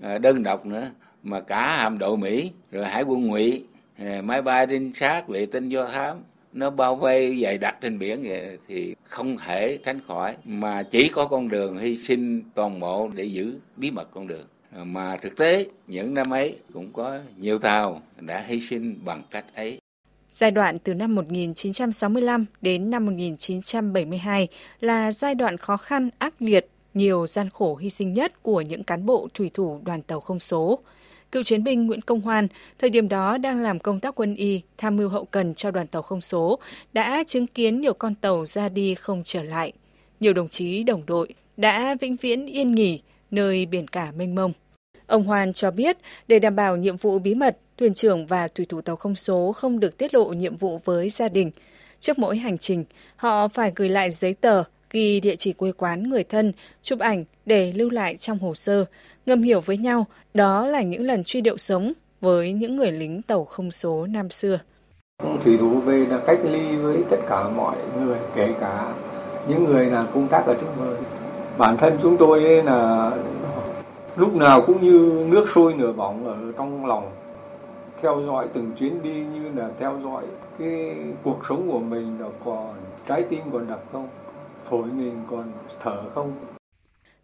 à, 0.02 0.18
đơn 0.18 0.44
độc 0.44 0.66
nữa, 0.66 0.90
mà 1.24 1.40
cả 1.40 1.78
hạm 1.78 1.98
đội 1.98 2.18
mỹ 2.18 2.52
rồi 2.72 2.86
hải 2.86 3.04
quân 3.04 3.28
ngụy 3.28 3.66
Ờ, 4.00 4.22
máy 4.22 4.42
bay 4.42 4.68
trinh 4.70 4.94
sát 4.94 5.28
vệ 5.28 5.46
tinh 5.46 5.70
do 5.70 5.86
thám 5.86 6.18
nó 6.54 6.70
bao 6.70 6.96
vây 6.96 7.42
dày 7.44 7.58
đặc 7.58 7.78
trên 7.82 8.00
biển 8.00 8.24
vậy 8.24 8.58
thì 8.68 8.96
không 9.04 9.38
thể 9.38 9.78
tránh 9.86 10.00
khỏi. 10.08 10.36
Mà 10.44 10.84
chỉ 10.84 11.10
có 11.10 11.28
con 11.28 11.50
đường 11.50 11.78
hy 11.78 11.98
sinh 11.98 12.42
toàn 12.56 12.80
bộ 12.80 13.10
để 13.14 13.24
giữ 13.24 13.54
bí 13.78 13.92
mật 13.92 14.08
con 14.12 14.28
đường. 14.28 14.48
Ờ, 14.76 14.84
mà 14.84 15.18
thực 15.18 15.38
tế 15.38 15.66
những 15.88 16.14
năm 16.14 16.30
ấy 16.30 16.58
cũng 16.74 16.94
có 16.94 17.20
nhiều 17.38 17.60
tàu 17.60 18.02
đã 18.20 18.44
hy 18.48 18.62
sinh 18.62 19.00
bằng 19.06 19.22
cách 19.32 19.46
ấy. 19.56 19.80
Giai 20.32 20.52
đoạn 20.52 20.80
từ 20.80 20.94
năm 20.94 21.16
1965 21.16 22.46
đến 22.62 22.90
năm 22.90 23.06
1972 23.06 24.48
là 24.80 25.12
giai 25.12 25.36
đoạn 25.36 25.58
khó 25.58 25.78
khăn, 25.78 26.10
ác 26.18 26.34
liệt, 26.40 26.68
nhiều 26.94 27.28
gian 27.28 27.50
khổ 27.50 27.76
hy 27.76 27.90
sinh 27.90 28.14
nhất 28.14 28.44
của 28.44 28.62
những 28.62 28.84
cán 28.84 29.06
bộ 29.06 29.28
thủy 29.34 29.52
thủ 29.54 29.80
đoàn 29.84 30.02
tàu 30.02 30.20
không 30.20 30.40
số. 30.40 30.80
Cựu 31.36 31.44
chiến 31.44 31.64
binh 31.64 31.88
Nguyễn 31.88 32.02
Công 32.02 32.22
Hoan, 32.22 32.48
thời 32.80 32.90
điểm 32.90 33.10
đó 33.10 33.38
đang 33.38 33.62
làm 33.62 33.80
công 33.80 34.00
tác 34.00 34.16
quân 34.16 34.36
y, 34.36 34.62
tham 34.78 34.96
mưu 34.96 35.10
hậu 35.10 35.26
cần 35.26 35.56
cho 35.56 35.72
đoàn 35.72 35.88
tàu 35.88 36.02
không 36.02 36.22
số, 36.22 36.60
đã 36.94 37.24
chứng 37.28 37.48
kiến 37.48 37.82
nhiều 37.82 37.94
con 37.94 38.16
tàu 38.16 38.46
ra 38.46 38.70
đi 38.70 38.96
không 38.96 39.22
trở 39.26 39.44
lại. 39.44 39.74
Nhiều 40.20 40.34
đồng 40.34 40.50
chí 40.50 40.84
đồng 40.84 41.06
đội 41.06 41.34
đã 41.58 41.96
vĩnh 42.00 42.16
viễn 42.16 42.46
yên 42.46 42.72
nghỉ 42.76 43.02
nơi 43.32 43.66
biển 43.66 43.88
cả 43.88 44.12
mênh 44.18 44.36
mông. 44.36 44.52
Ông 45.08 45.24
Hoan 45.24 45.54
cho 45.54 45.72
biết, 45.72 45.98
để 46.28 46.40
đảm 46.40 46.56
bảo 46.56 46.78
nhiệm 46.78 46.98
vụ 46.98 47.20
bí 47.20 47.36
mật, 47.36 47.58
thuyền 47.78 47.94
trưởng 47.94 48.28
và 48.28 48.48
thủy 48.48 48.66
thủ 48.70 48.82
tàu 48.82 48.96
không 48.96 49.16
số 49.16 49.52
không 49.52 49.80
được 49.80 49.98
tiết 49.98 50.14
lộ 50.14 50.26
nhiệm 50.26 50.56
vụ 50.56 50.80
với 50.86 51.10
gia 51.10 51.30
đình. 51.30 51.52
Trước 52.00 52.20
mỗi 52.20 52.38
hành 52.38 52.58
trình, 52.58 52.86
họ 53.16 53.48
phải 53.48 53.72
gửi 53.76 53.90
lại 53.90 54.12
giấy 54.12 54.34
tờ, 54.34 54.64
ghi 54.92 55.20
địa 55.20 55.36
chỉ 55.36 55.54
quê 55.54 55.72
quán 55.72 56.10
người 56.10 56.24
thân, 56.24 56.54
chụp 56.82 57.00
ảnh 57.00 57.26
để 57.46 57.72
lưu 57.72 57.90
lại 57.90 58.18
trong 58.18 58.40
hồ 58.40 58.54
sơ, 58.54 58.86
ngầm 59.26 59.44
hiểu 59.44 59.62
với 59.62 59.78
nhau 59.78 60.06
đó 60.36 60.66
là 60.66 60.82
những 60.82 61.04
lần 61.04 61.24
truy 61.24 61.42
điệu 61.42 61.58
sống 61.58 61.94
với 62.22 62.54
những 62.54 62.76
người 62.76 62.92
lính 62.92 63.22
tàu 63.22 63.46
không 63.46 63.72
số 63.72 64.06
năm 64.06 64.30
xưa. 64.30 64.60
Thủy 65.44 65.58
thủ 65.58 65.80
về 65.80 66.06
là 66.10 66.20
cách 66.26 66.40
ly 66.44 66.76
với 66.76 66.98
tất 67.10 67.18
cả 67.30 67.50
mọi 67.50 67.76
người, 68.00 68.18
kể 68.36 68.54
cả 68.60 68.94
những 69.48 69.64
người 69.64 69.86
là 69.86 70.08
công 70.14 70.28
tác 70.28 70.46
ở 70.46 70.54
trước 70.54 70.68
bờ. 70.80 70.98
Bản 71.58 71.78
thân 71.78 71.98
chúng 72.02 72.18
tôi 72.18 72.64
là 72.64 73.12
lúc 74.16 74.36
nào 74.36 74.62
cũng 74.62 74.84
như 74.84 75.26
nước 75.30 75.46
sôi 75.56 75.74
nửa 75.74 75.92
bỏng 75.92 76.28
ở 76.28 76.52
trong 76.58 76.86
lòng 76.86 77.12
theo 78.02 78.22
dõi 78.28 78.48
từng 78.54 78.72
chuyến 78.78 79.04
đi 79.04 79.14
như 79.14 79.50
là 79.56 79.70
theo 79.80 80.00
dõi 80.04 80.24
cái 80.60 80.96
cuộc 81.24 81.40
sống 81.50 81.72
của 81.72 81.80
mình 81.80 82.18
là 82.22 82.28
còn 82.46 82.74
trái 83.08 83.24
tim 83.30 83.40
còn 83.54 83.68
đập 83.68 83.84
không 83.92 84.08
phổi 84.70 84.84
mình 84.84 85.22
còn 85.30 85.52
thở 85.84 86.02
không 86.16 86.32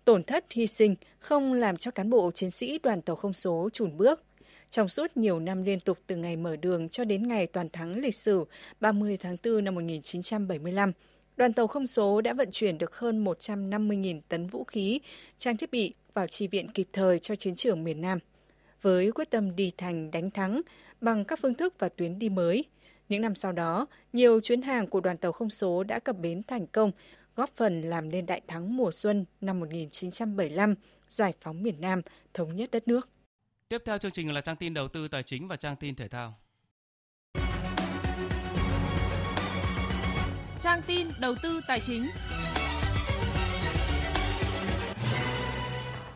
tổn 0.06 0.24
thất 0.24 0.46
hy 0.52 0.68
sinh 0.68 0.96
không 1.20 1.54
làm 1.54 1.78
cho 1.78 1.92
cán 1.92 2.10
bộ 2.10 2.32
chiến 2.32 2.50
sĩ 2.50 2.80
đoàn 2.84 3.02
tàu 3.02 3.16
không 3.16 3.34
số 3.34 3.70
chùn 3.74 3.98
bước 3.98 4.24
trong 4.72 4.88
suốt 4.88 5.18
nhiều 5.18 5.40
năm 5.40 5.64
liên 5.64 5.80
tục 5.80 5.98
từ 6.08 6.16
ngày 6.16 6.36
mở 6.36 6.56
đường 6.56 6.90
cho 6.90 7.04
đến 7.04 7.28
ngày 7.28 7.48
toàn 7.48 7.70
thắng 7.70 8.00
lịch 8.00 8.16
sử 8.16 8.46
30 8.80 9.18
tháng 9.18 9.36
4 9.44 9.64
năm 9.64 9.76
1975, 9.76 10.92
đoàn 11.38 11.54
tàu 11.54 11.68
không 11.68 11.88
số 11.88 12.22
đã 12.22 12.34
vận 12.34 12.52
chuyển 12.52 12.78
được 12.78 12.96
hơn 12.96 13.24
150.000 13.24 14.22
tấn 14.28 14.48
vũ 14.48 14.64
khí, 14.64 15.00
trang 15.38 15.58
thiết 15.58 15.72
bị 15.72 15.94
vào 16.14 16.28
chi 16.28 16.48
viện 16.48 16.72
kịp 16.72 16.88
thời 16.94 17.20
cho 17.20 17.36
chiến 17.36 17.56
trường 17.56 17.84
miền 17.84 18.02
Nam. 18.02 18.20
Với 18.82 19.12
quyết 19.12 19.30
tâm 19.30 19.56
đi 19.56 19.72
thành 19.78 20.12
đánh 20.12 20.32
thắng 20.32 20.62
bằng 21.02 21.26
các 21.26 21.40
phương 21.42 21.54
thức 21.54 21.74
và 21.80 21.90
tuyến 21.90 22.20
đi 22.20 22.30
mới, 22.30 22.66
những 23.10 23.22
năm 23.22 23.36
sau 23.36 23.52
đó, 23.52 23.86
nhiều 24.14 24.40
chuyến 24.40 24.62
hàng 24.62 24.88
của 24.88 25.02
đoàn 25.02 25.18
tàu 25.18 25.32
không 25.32 25.50
số 25.50 25.84
đã 25.84 26.00
cập 26.00 26.18
bến 26.18 26.42
thành 26.44 26.68
công, 26.68 26.92
góp 27.42 27.56
phần 27.56 27.82
làm 27.82 28.12
nên 28.12 28.26
đại 28.26 28.42
thắng 28.48 28.78
mùa 28.78 28.92
xuân 28.92 29.26
năm 29.42 29.60
1975, 29.60 30.76
giải 31.10 31.34
phóng 31.42 31.64
miền 31.64 31.82
Nam, 31.82 32.02
thống 32.34 32.56
nhất 32.56 32.72
đất 32.72 32.88
nước. 32.88 33.10
Tiếp 33.68 33.82
theo 33.86 33.98
chương 33.98 34.12
trình 34.12 34.34
là 34.34 34.42
trang 34.42 34.56
tin 34.56 34.74
đầu 34.74 34.88
tư 34.88 35.08
tài 35.08 35.24
chính 35.24 35.48
và 35.48 35.56
trang 35.56 35.76
tin 35.76 35.96
thể 35.96 36.08
thao. 36.08 36.38
Trang 40.62 40.82
tin 40.88 41.08
đầu 41.22 41.36
tư 41.44 41.62
tài 41.68 41.80
chính. 41.80 42.06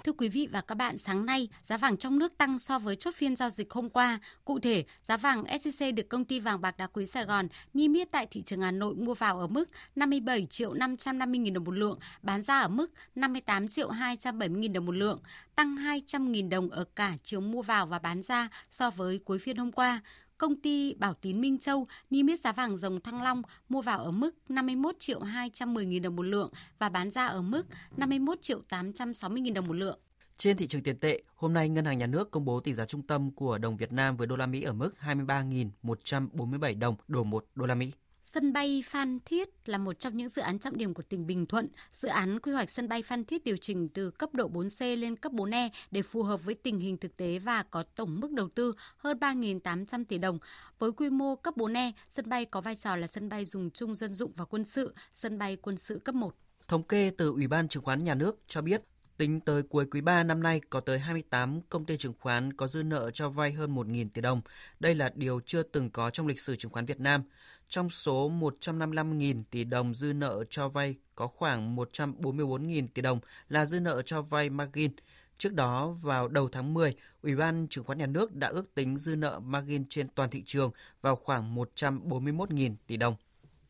Thưa 0.06 0.12
quý 0.12 0.30
vị 0.30 0.48
và 0.52 0.62
các 0.62 0.76
bạn, 0.76 0.98
sáng 0.98 1.26
nay, 1.26 1.50
giá 1.64 1.78
vàng 1.78 1.98
trong 1.98 2.20
nước 2.20 2.38
tăng 2.38 2.60
so 2.60 2.80
với 2.80 2.96
chốt 2.96 3.14
phiên 3.16 3.36
giao 3.36 3.50
dịch 3.50 3.72
hôm 3.72 3.90
qua. 3.90 4.20
Cụ 4.46 4.60
thể, 4.60 4.84
giá 5.04 5.18
vàng 5.18 5.44
SJC 5.44 5.96
được 5.96 6.10
công 6.10 6.26
ty 6.26 6.40
vàng 6.40 6.62
bạc 6.62 6.78
đá 6.78 6.88
quý 6.88 7.06
Sài 7.06 7.26
Gòn 7.26 7.48
niêm 7.74 7.94
yết 7.94 8.12
tại 8.12 8.28
thị 8.32 8.42
trường 8.42 8.62
Hà 8.62 8.72
Nội 8.72 8.96
mua 8.96 9.14
vào 9.14 9.40
ở 9.40 9.48
mức 9.48 9.70
57 9.96 10.48
triệu 10.50 10.74
550 10.74 11.42
000 11.46 11.54
đồng 11.54 11.64
một 11.64 11.72
lượng, 11.72 12.00
bán 12.22 12.42
ra 12.42 12.60
ở 12.60 12.68
mức 12.68 12.92
58 13.16 13.68
triệu 13.68 13.90
270 13.90 14.64
000 14.64 14.74
đồng 14.74 14.86
một 14.86 14.96
lượng, 14.96 15.20
tăng 15.56 15.72
200.000 15.72 16.50
đồng 16.50 16.70
ở 16.70 16.84
cả 16.96 17.14
chiều 17.24 17.42
mua 17.42 17.62
vào 17.62 17.86
và 17.86 18.00
bán 18.00 18.22
ra 18.22 18.50
so 18.72 18.90
với 18.90 19.20
cuối 19.26 19.40
phiên 19.40 19.58
hôm 19.58 19.72
qua 19.72 20.02
công 20.38 20.62
ty 20.62 20.94
Bảo 20.94 21.14
Tín 21.14 21.42
Minh 21.42 21.58
Châu 21.58 21.88
niêm 22.10 22.28
yết 22.28 22.40
giá 22.40 22.52
vàng 22.52 22.78
dòng 22.78 23.02
Thăng 23.02 23.22
Long 23.22 23.42
mua 23.70 23.82
vào 23.82 24.00
ở 24.00 24.12
mức 24.12 24.32
51 24.50 24.96
triệu 25.00 25.20
210 25.20 25.86
nghìn 25.86 26.02
đồng 26.02 26.16
một 26.16 26.24
lượng 26.24 26.50
và 26.80 26.90
bán 26.90 27.10
ra 27.10 27.26
ở 27.26 27.42
mức 27.42 27.64
51 27.98 28.42
triệu 28.42 28.62
860 28.70 29.42
nghìn 29.42 29.54
đồng 29.54 29.68
một 29.68 29.74
lượng. 29.74 30.00
Trên 30.38 30.58
thị 30.58 30.68
trường 30.68 30.82
tiền 30.82 31.00
tệ, 31.00 31.24
hôm 31.36 31.54
nay 31.54 31.70
Ngân 31.70 31.86
hàng 31.86 31.98
Nhà 31.98 32.08
nước 32.08 32.32
công 32.32 32.46
bố 32.46 32.60
tỷ 32.60 32.74
giá 32.74 32.86
trung 32.86 33.02
tâm 33.02 33.32
của 33.32 33.58
đồng 33.58 33.78
Việt 33.78 33.92
Nam 33.92 34.18
với 34.18 34.28
đô 34.28 34.36
la 34.36 34.46
Mỹ 34.46 34.62
ở 34.62 34.74
mức 34.74 34.92
23.147 35.02 36.80
đồng 36.80 36.96
đổi 37.08 37.26
1 37.26 37.46
đô 37.56 37.66
la 37.66 37.76
Mỹ. 37.76 37.92
Sân 38.26 38.54
bay 38.54 38.84
Phan 38.86 39.20
Thiết 39.26 39.50
là 39.66 39.78
một 39.78 40.00
trong 40.00 40.18
những 40.18 40.30
dự 40.30 40.42
án 40.42 40.60
trọng 40.60 40.78
điểm 40.78 40.94
của 40.94 41.04
tỉnh 41.04 41.28
Bình 41.28 41.46
Thuận. 41.46 41.68
Dự 41.92 42.08
án 42.08 42.40
quy 42.40 42.52
hoạch 42.52 42.70
sân 42.70 42.90
bay 42.90 43.04
Phan 43.04 43.26
Thiết 43.26 43.44
điều 43.44 43.58
chỉnh 43.58 43.90
từ 43.90 44.12
cấp 44.12 44.34
độ 44.34 44.50
4C 44.50 44.96
lên 44.96 45.16
cấp 45.16 45.32
4E 45.32 45.70
để 45.92 46.02
phù 46.02 46.24
hợp 46.24 46.44
với 46.44 46.56
tình 46.56 46.80
hình 46.80 46.98
thực 46.98 47.18
tế 47.18 47.40
và 47.40 47.64
có 47.64 47.84
tổng 47.96 48.20
mức 48.20 48.32
đầu 48.32 48.50
tư 48.50 48.74
hơn 48.98 49.18
3.800 49.20 50.06
tỷ 50.06 50.18
đồng. 50.18 50.40
Với 50.80 50.92
quy 50.92 51.10
mô 51.10 51.36
cấp 51.36 51.58
4E, 51.58 51.92
sân 52.10 52.30
bay 52.30 52.46
có 52.46 52.62
vai 52.62 52.76
trò 52.76 52.96
là 52.96 53.08
sân 53.08 53.30
bay 53.30 53.46
dùng 53.46 53.72
chung 53.72 53.96
dân 53.96 54.14
dụng 54.14 54.32
và 54.36 54.46
quân 54.46 54.66
sự, 54.66 54.94
sân 55.14 55.38
bay 55.38 55.56
quân 55.56 55.78
sự 55.78 56.00
cấp 56.00 56.16
1. 56.16 56.36
Thống 56.68 56.84
kê 56.84 57.12
từ 57.18 57.32
Ủy 57.32 57.48
ban 57.48 57.68
Chứng 57.68 57.84
khoán 57.84 58.04
Nhà 58.04 58.16
nước 58.16 58.40
cho 58.48 58.62
biết, 58.62 58.82
tính 59.18 59.40
tới 59.40 59.64
cuối 59.64 59.86
quý 59.92 60.02
3 60.02 60.24
năm 60.24 60.44
nay 60.44 60.62
có 60.70 60.80
tới 60.80 61.00
28 61.00 61.62
công 61.70 61.86
ty 61.86 61.98
chứng 61.98 62.14
khoán 62.20 62.54
có 62.54 62.68
dư 62.68 62.84
nợ 62.84 63.12
cho 63.14 63.30
vay 63.30 63.52
hơn 63.52 63.76
1.000 63.76 64.10
tỷ 64.14 64.22
đồng. 64.22 64.42
Đây 64.80 64.96
là 64.96 65.12
điều 65.16 65.40
chưa 65.46 65.64
từng 65.64 65.90
có 65.90 66.10
trong 66.10 66.28
lịch 66.28 66.40
sử 66.40 66.56
chứng 66.56 66.72
khoán 66.72 66.86
Việt 66.86 67.00
Nam. 67.00 67.24
Trong 67.70 67.90
số 67.90 68.32
155.000 68.32 69.44
tỷ 69.52 69.64
đồng 69.64 69.94
dư 69.94 70.14
nợ 70.14 70.44
cho 70.50 70.70
vay 70.70 70.96
có 71.16 71.28
khoảng 71.28 71.76
144.000 71.76 72.88
tỷ 72.94 73.02
đồng 73.02 73.20
là 73.50 73.66
dư 73.66 73.80
nợ 73.80 74.02
cho 74.02 74.22
vay 74.22 74.50
margin. 74.50 74.92
Trước 75.38 75.54
đó, 75.54 75.96
vào 76.02 76.28
đầu 76.28 76.50
tháng 76.50 76.74
10, 76.74 76.96
Ủy 77.22 77.36
ban 77.36 77.68
Chứng 77.70 77.84
khoán 77.84 77.98
Nhà 77.98 78.06
nước 78.06 78.36
đã 78.36 78.48
ước 78.48 78.76
tính 78.76 78.98
dư 78.98 79.16
nợ 79.16 79.40
margin 79.40 79.86
trên 79.90 80.08
toàn 80.10 80.30
thị 80.30 80.44
trường 80.46 80.72
vào 81.02 81.16
khoảng 81.16 81.56
141.000 81.56 82.76
tỷ 82.88 82.98
đồng. 82.98 83.16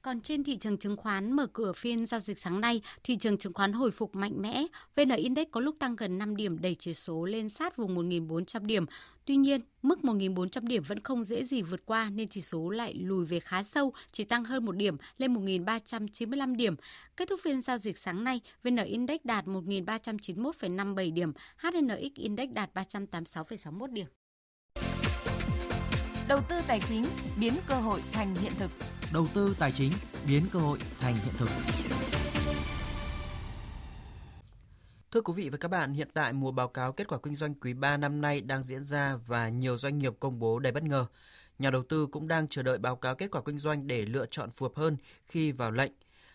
Còn 0.06 0.22
trên 0.22 0.44
thị 0.44 0.58
trường 0.58 0.78
chứng 0.78 0.98
khoán 0.98 1.32
mở 1.32 1.48
cửa 1.48 1.74
phiên 1.74 2.06
giao 2.06 2.20
dịch 2.20 2.40
sáng 2.40 2.62
nay, 2.62 2.82
thị 3.04 3.18
trường 3.18 3.38
chứng 3.38 3.54
khoán 3.54 3.74
hồi 3.74 3.92
phục 3.92 4.16
mạnh 4.16 4.42
mẽ. 4.42 4.66
VN 4.96 5.10
Index 5.10 5.48
có 5.52 5.60
lúc 5.60 5.76
tăng 5.80 5.96
gần 5.96 6.18
5 6.18 6.36
điểm 6.36 6.62
đẩy 6.62 6.76
chỉ 6.76 6.94
số 6.94 7.26
lên 7.26 7.50
sát 7.50 7.78
vùng 7.78 7.96
1.400 7.96 8.66
điểm. 8.66 8.86
Tuy 9.26 9.36
nhiên, 9.36 9.62
mức 9.82 10.00
1.400 10.02 10.68
điểm 10.68 10.84
vẫn 10.84 11.00
không 11.00 11.24
dễ 11.24 11.44
gì 11.44 11.62
vượt 11.62 11.86
qua 11.86 12.10
nên 12.10 12.28
chỉ 12.28 12.42
số 12.42 12.70
lại 12.70 12.94
lùi 12.94 13.26
về 13.26 13.40
khá 13.40 13.64
sâu, 13.64 13.94
chỉ 14.12 14.24
tăng 14.24 14.46
hơn 14.46 14.66
một 14.66 14.76
điểm 14.76 14.98
lên 15.18 15.34
1.395 15.34 16.56
điểm. 16.56 16.76
Kết 17.18 17.30
thúc 17.30 17.40
phiên 17.44 17.62
giao 17.62 17.78
dịch 17.78 17.98
sáng 17.98 18.24
nay, 18.24 18.42
VN 18.64 18.76
Index 18.76 19.20
đạt 19.24 19.46
1.391,57 19.46 21.14
điểm, 21.14 21.34
HNX 21.58 22.16
Index 22.16 22.50
đạt 22.50 22.70
386,61 22.74 23.94
điểm. 23.94 24.08
Đầu 26.28 26.42
tư 26.50 26.56
tài 26.68 26.80
chính 26.80 27.06
biến 27.40 27.54
cơ 27.68 27.76
hội 27.76 28.02
thành 28.12 28.36
hiện 28.36 28.54
thực. 28.60 28.95
Đầu 29.14 29.28
tư 29.34 29.56
tài 29.60 29.72
chính 29.72 29.92
biến 30.28 30.44
cơ 30.54 30.60
hội 30.60 30.80
thành 31.00 31.14
hiện 31.14 31.34
thực. 31.38 31.50
Thưa 35.12 35.22
quý 35.22 35.34
vị 35.36 35.50
và 35.50 35.58
các 35.58 35.68
bạn, 35.72 35.94
hiện 35.94 36.08
tại 36.14 36.34
mùa 36.34 36.52
báo 36.52 36.68
cáo 36.68 36.92
kết 36.92 37.08
quả 37.08 37.20
kinh 37.24 37.36
doanh 37.36 37.54
quý 37.54 37.74
3 37.74 37.98
năm 37.98 38.22
nay 38.22 38.42
đang 38.42 38.64
diễn 38.64 38.82
ra 38.82 39.16
và 39.28 39.50
nhiều 39.50 39.78
doanh 39.78 39.98
nghiệp 39.98 40.14
công 40.20 40.40
bố 40.40 40.60
đầy 40.60 40.72
bất 40.72 40.84
ngờ. 40.84 41.06
Nhà 41.60 41.70
đầu 41.70 41.84
tư 41.84 42.08
cũng 42.12 42.28
đang 42.28 42.48
chờ 42.48 42.64
đợi 42.64 42.78
báo 42.78 42.96
cáo 42.96 43.16
kết 43.16 43.32
quả 43.32 43.42
kinh 43.46 43.58
doanh 43.58 43.88
để 43.88 44.06
lựa 44.06 44.26
chọn 44.32 44.52
phù 44.52 44.66
hợp 44.66 44.76
hơn 44.76 44.98
khi 45.26 45.52
vào 45.52 45.72
lệnh. 45.72 45.92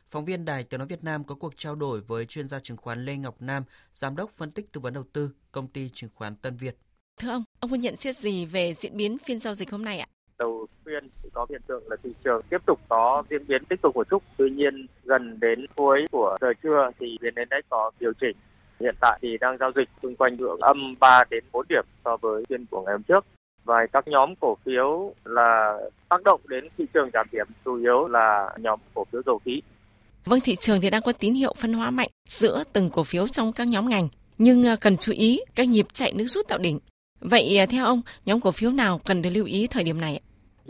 Phóng 0.06 0.24
viên 0.24 0.44
Đài 0.44 0.64
Tiếng 0.64 0.78
Nói 0.78 0.88
Việt 0.88 1.04
Nam 1.04 1.24
có 1.24 1.34
cuộc 1.34 1.56
trao 1.56 1.74
đổi 1.74 2.00
với 2.00 2.26
chuyên 2.26 2.48
gia 2.48 2.60
chứng 2.60 2.76
khoán 2.76 3.04
Lê 3.04 3.16
Ngọc 3.16 3.42
Nam, 3.42 3.64
Giám 3.92 4.16
đốc 4.16 4.30
phân 4.30 4.50
tích 4.50 4.72
tư 4.72 4.80
vấn 4.80 4.94
đầu 4.94 5.04
tư, 5.12 5.30
công 5.52 5.68
ty 5.68 5.88
chứng 5.88 6.10
khoán 6.14 6.36
Tân 6.36 6.56
Việt. 6.56 6.76
Thưa 7.20 7.30
ông, 7.30 7.44
ông 7.60 7.70
có 7.70 7.76
nhận 7.76 7.96
xét 7.96 8.18
gì 8.18 8.44
về 8.44 8.74
diễn 8.74 8.96
biến 8.96 9.16
phiên 9.18 9.40
giao 9.40 9.54
dịch 9.54 9.70
hôm 9.70 9.84
nay 9.84 9.98
ạ? 9.98 10.06
Đầu 10.40 10.66
phiên 10.86 11.08
có 11.32 11.46
hiện 11.50 11.60
tượng 11.66 11.82
là 11.88 11.96
thị 12.02 12.10
trường 12.24 12.42
tiếp 12.50 12.58
tục 12.66 12.80
có 12.88 13.22
diễn 13.30 13.46
biến 13.46 13.64
tích 13.64 13.82
cực 13.82 13.94
của 13.94 14.04
trúc. 14.10 14.22
Tuy 14.36 14.50
nhiên 14.50 14.86
gần 15.04 15.40
đến 15.40 15.66
cuối 15.76 16.06
của 16.10 16.36
giờ 16.40 16.52
trưa 16.62 16.90
thì 17.00 17.18
VN 17.20 17.34
Index 17.36 17.64
có 17.68 17.90
điều 18.00 18.12
chỉnh. 18.20 18.36
Hiện 18.80 18.94
tại 19.00 19.18
thì 19.22 19.38
đang 19.40 19.58
giao 19.58 19.70
dịch 19.76 19.88
xung 20.02 20.16
quanh 20.16 20.36
ngưỡng 20.36 20.60
âm 20.60 20.94
3 21.00 21.24
đến 21.30 21.44
4 21.52 21.66
điểm 21.68 21.84
so 22.04 22.16
với 22.16 22.44
phiên 22.48 22.66
của 22.70 22.82
ngày 22.82 22.92
hôm 22.92 23.02
trước. 23.02 23.24
Và 23.64 23.86
các 23.92 24.08
nhóm 24.08 24.34
cổ 24.40 24.56
phiếu 24.64 25.14
là 25.24 25.78
tác 26.08 26.22
động 26.24 26.40
đến 26.48 26.68
thị 26.78 26.84
trường 26.94 27.10
giảm 27.12 27.26
điểm 27.32 27.46
chủ 27.64 27.76
yếu 27.76 28.08
là 28.08 28.50
nhóm 28.58 28.80
cổ 28.94 29.04
phiếu 29.12 29.22
dầu 29.26 29.40
khí. 29.44 29.62
Vâng, 30.24 30.40
thị 30.40 30.56
trường 30.56 30.80
thì 30.80 30.90
đang 30.90 31.02
có 31.02 31.12
tín 31.12 31.34
hiệu 31.34 31.54
phân 31.58 31.72
hóa 31.72 31.90
mạnh 31.90 32.08
giữa 32.28 32.64
từng 32.72 32.90
cổ 32.90 33.04
phiếu 33.04 33.28
trong 33.28 33.52
các 33.52 33.68
nhóm 33.68 33.88
ngành, 33.88 34.08
nhưng 34.38 34.66
à, 34.66 34.76
cần 34.80 34.96
chú 34.96 35.12
ý 35.12 35.40
các 35.54 35.68
nhịp 35.68 35.86
chạy 35.92 36.12
nước 36.12 36.26
rút 36.26 36.48
tạo 36.48 36.58
đỉnh 36.58 36.78
Vậy 37.20 37.58
à, 37.58 37.66
theo 37.66 37.84
ông, 37.84 38.02
nhóm 38.26 38.40
cổ 38.40 38.50
phiếu 38.50 38.70
nào 38.70 39.00
cần 39.04 39.22
được 39.22 39.30
lưu 39.30 39.44
ý 39.44 39.66
thời 39.70 39.84
điểm 39.84 40.00
này? 40.00 40.20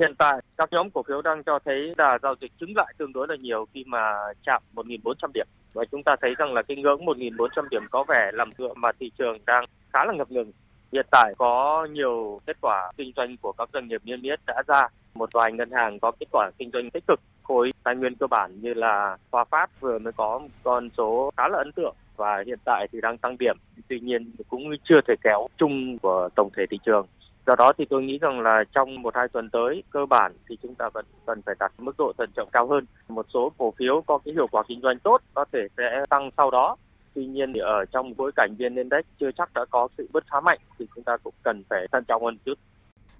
Hiện 0.00 0.14
tại, 0.18 0.40
các 0.58 0.72
nhóm 0.72 0.90
cổ 0.90 1.02
phiếu 1.02 1.22
đang 1.22 1.42
cho 1.42 1.58
thấy 1.64 1.94
là 1.98 2.18
giao 2.22 2.34
dịch 2.40 2.52
chứng 2.60 2.76
lại 2.76 2.94
tương 2.98 3.12
đối 3.12 3.28
là 3.28 3.36
nhiều 3.40 3.66
khi 3.74 3.84
mà 3.86 4.12
chạm 4.46 4.62
1.400 4.74 5.30
điểm 5.34 5.46
và 5.72 5.84
chúng 5.92 6.02
ta 6.02 6.16
thấy 6.20 6.34
rằng 6.38 6.54
là 6.54 6.62
cái 6.62 6.76
ngưỡng 6.76 7.04
1.400 7.04 7.68
điểm 7.70 7.82
có 7.90 8.04
vẻ 8.08 8.30
làm 8.32 8.50
dựa 8.58 8.74
mà 8.74 8.92
thị 9.00 9.10
trường 9.18 9.38
đang 9.46 9.64
khá 9.92 10.04
là 10.04 10.12
ngập 10.12 10.30
ngừng. 10.30 10.52
Hiện 10.92 11.06
tại 11.10 11.34
có 11.38 11.86
nhiều 11.92 12.40
kết 12.46 12.56
quả 12.60 12.92
kinh 12.96 13.12
doanh 13.16 13.36
của 13.36 13.52
các 13.52 13.68
doanh 13.72 13.88
nghiệp 13.88 14.00
niêm 14.04 14.22
yết 14.22 14.40
đã 14.46 14.62
ra. 14.66 14.88
Một 15.14 15.30
vài 15.32 15.52
ngân 15.52 15.70
hàng 15.70 15.98
có 15.98 16.12
kết 16.20 16.26
quả 16.32 16.50
kinh 16.58 16.70
doanh 16.72 16.90
tích 16.90 17.04
cực. 17.06 17.20
Khối 17.42 17.72
tài 17.84 17.96
nguyên 17.96 18.14
cơ 18.14 18.26
bản 18.26 18.60
như 18.60 18.74
là 18.74 19.16
Hòa 19.32 19.44
Phát 19.44 19.80
vừa 19.80 19.98
mới 19.98 20.12
có 20.12 20.40
con 20.62 20.88
số 20.96 21.30
khá 21.36 21.48
là 21.48 21.58
ấn 21.58 21.72
tượng 21.72 21.94
và 22.16 22.42
hiện 22.46 22.58
tại 22.64 22.86
thì 22.92 23.00
đang 23.00 23.18
tăng 23.18 23.36
điểm 23.38 23.56
tuy 23.88 24.00
nhiên 24.00 24.30
cũng 24.48 24.62
chưa 24.84 25.00
thể 25.08 25.14
kéo 25.22 25.46
chung 25.58 25.98
của 25.98 26.28
tổng 26.34 26.50
thể 26.56 26.64
thị 26.70 26.78
trường 26.86 27.06
do 27.46 27.54
đó 27.58 27.72
thì 27.78 27.84
tôi 27.90 28.02
nghĩ 28.02 28.18
rằng 28.18 28.40
là 28.40 28.64
trong 28.74 29.02
một 29.02 29.16
hai 29.16 29.28
tuần 29.28 29.50
tới 29.50 29.82
cơ 29.90 30.06
bản 30.06 30.32
thì 30.48 30.56
chúng 30.62 30.74
ta 30.74 30.88
vẫn 30.94 31.04
cần 31.26 31.42
phải 31.42 31.54
đặt 31.58 31.72
mức 31.78 31.94
độ 31.98 32.12
thận 32.18 32.30
trọng 32.36 32.48
cao 32.52 32.66
hơn 32.66 32.84
một 33.08 33.26
số 33.34 33.52
cổ 33.58 33.74
phiếu 33.78 34.02
có 34.06 34.18
cái 34.18 34.34
hiệu 34.34 34.46
quả 34.50 34.62
kinh 34.68 34.80
doanh 34.80 34.98
tốt 34.98 35.20
có 35.34 35.44
thể 35.52 35.60
sẽ 35.76 36.04
tăng 36.10 36.30
sau 36.36 36.50
đó 36.50 36.76
tuy 37.14 37.26
nhiên 37.26 37.52
thì 37.52 37.60
ở 37.60 37.84
trong 37.92 38.14
bối 38.16 38.32
cảnh 38.36 38.54
vn 38.58 38.76
index 38.76 39.04
chưa 39.20 39.30
chắc 39.38 39.54
đã 39.54 39.64
có 39.70 39.88
sự 39.98 40.08
bứt 40.12 40.24
phá 40.30 40.40
mạnh 40.40 40.58
thì 40.78 40.86
chúng 40.94 41.04
ta 41.04 41.16
cũng 41.16 41.34
cần 41.42 41.62
phải 41.70 41.86
thận 41.92 42.04
trọng 42.08 42.24
hơn 42.24 42.38
chút 42.44 42.58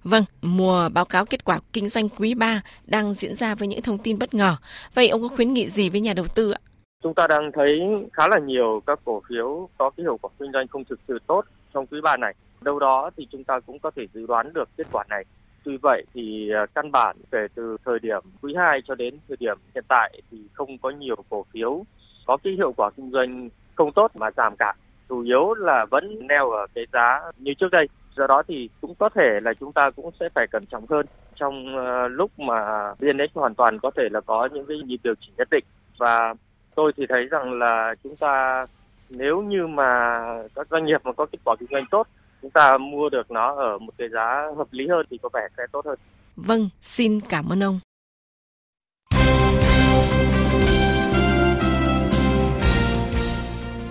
Vâng, 0.05 0.23
mùa 0.43 0.89
báo 0.89 1.05
cáo 1.05 1.25
kết 1.25 1.45
quả 1.45 1.59
kinh 1.73 1.89
doanh 1.89 2.09
quý 2.09 2.35
3 2.35 2.63
đang 2.87 3.15
diễn 3.15 3.35
ra 3.35 3.55
với 3.55 3.69
những 3.69 3.83
thông 3.83 3.99
tin 3.99 4.19
bất 4.19 4.35
ngờ. 4.35 4.57
Vậy 4.95 5.09
ông 5.09 5.23
có 5.23 5.29
khuyến 5.29 5.53
nghị 5.53 5.69
gì 5.71 5.91
với 5.91 6.01
nhà 6.01 6.15
đầu 6.15 6.27
tư 6.35 6.51
ạ? 6.51 6.61
Chúng 7.03 7.15
ta 7.15 7.27
đang 7.27 7.53
thấy 7.55 7.81
khá 8.13 8.29
là 8.29 8.39
nhiều 8.39 8.83
các 8.87 9.01
cổ 9.05 9.23
phiếu 9.29 9.69
có 9.79 9.91
cái 9.91 10.05
hiệu 10.05 10.19
quả 10.23 10.31
kinh 10.39 10.53
doanh 10.53 10.69
không 10.69 10.85
thực 10.85 11.01
sự 11.09 11.19
tốt 11.27 11.45
trong 11.75 11.87
quý 11.87 12.01
ba 12.03 12.17
này. 12.17 12.35
Đâu 12.63 12.79
đó 12.79 13.11
thì 13.17 13.27
chúng 13.33 13.45
ta 13.45 13.61
cũng 13.61 13.79
có 13.79 13.91
thể 13.97 14.07
dự 14.15 14.27
đoán 14.27 14.53
được 14.53 14.69
kết 14.77 14.87
quả 14.93 15.05
này. 15.11 15.25
Tuy 15.65 15.77
vậy 15.83 16.05
thì 16.15 16.51
à, 16.51 16.67
căn 16.75 16.93
bản 16.93 17.17
kể 17.31 17.47
từ 17.55 17.77
thời 17.85 17.99
điểm 17.99 18.23
quý 18.43 18.55
2 18.57 18.83
cho 18.89 18.95
đến 18.95 19.15
thời 19.29 19.37
điểm 19.41 19.59
hiện 19.75 19.85
tại 19.89 20.23
thì 20.31 20.39
không 20.53 20.79
có 20.79 20.91
nhiều 20.91 21.17
cổ 21.29 21.45
phiếu 21.53 21.85
có 22.27 22.37
cái 22.37 22.53
hiệu 22.53 22.73
quả 22.77 22.91
kinh 22.91 23.11
doanh 23.11 23.49
không 23.75 23.93
tốt 23.93 24.11
mà 24.15 24.31
giảm 24.37 24.57
cả. 24.59 24.75
Chủ 25.09 25.21
yếu 25.21 25.55
là 25.55 25.87
vẫn 25.91 26.27
neo 26.27 26.51
ở 26.51 26.67
cái 26.75 26.87
giá 26.93 27.21
như 27.39 27.55
trước 27.55 27.71
đây. 27.73 27.89
Do 28.17 28.27
đó 28.27 28.43
thì 28.49 28.69
cũng 28.81 28.95
có 28.95 29.09
thể 29.09 29.41
là 29.43 29.55
chúng 29.55 29.73
ta 29.73 29.91
cũng 29.91 30.11
sẽ 30.21 30.29
phải 30.35 30.47
cẩn 30.47 30.67
trọng 30.67 30.87
hơn 30.87 31.07
trong 31.41 31.79
à, 31.79 32.09
lúc 32.09 32.39
mà 32.39 32.93
VNX 32.99 33.35
hoàn 33.35 33.55
toàn 33.55 33.79
có 33.79 33.91
thể 33.97 34.09
là 34.11 34.21
có 34.21 34.49
những 34.53 34.67
cái 34.67 34.77
nhịp 34.87 35.01
điều 35.05 35.15
chỉnh 35.21 35.35
nhất 35.39 35.49
định 35.51 35.65
và 35.99 36.35
tôi 36.75 36.93
thì 36.97 37.07
thấy 37.09 37.25
rằng 37.31 37.53
là 37.53 37.95
chúng 38.03 38.17
ta 38.17 38.67
nếu 39.11 39.43
như 39.43 39.67
mà 39.67 40.21
các 40.55 40.67
doanh 40.71 40.85
nghiệp 40.85 41.01
mà 41.05 41.13
có 41.13 41.27
kết 41.27 41.39
quả 41.45 41.57
kinh 41.61 41.69
doanh 41.73 41.85
tốt 41.91 42.07
chúng 42.43 42.51
ta 42.51 42.79
mua 42.79 43.09
được 43.09 43.31
nó 43.31 43.55
ở 43.55 43.79
một 43.79 43.93
cái 43.99 44.09
giá 44.13 44.47
hợp 44.57 44.69
lý 44.71 44.85
hơn 44.89 45.07
thì 45.11 45.19
có 45.23 45.29
vẻ 45.33 45.49
sẽ 45.57 45.63
tốt 45.73 45.87
hơn. 45.87 45.99
Vâng, 46.37 46.69
xin 46.81 47.21
cảm 47.21 47.53
ơn 47.53 47.63
ông. 47.63 47.81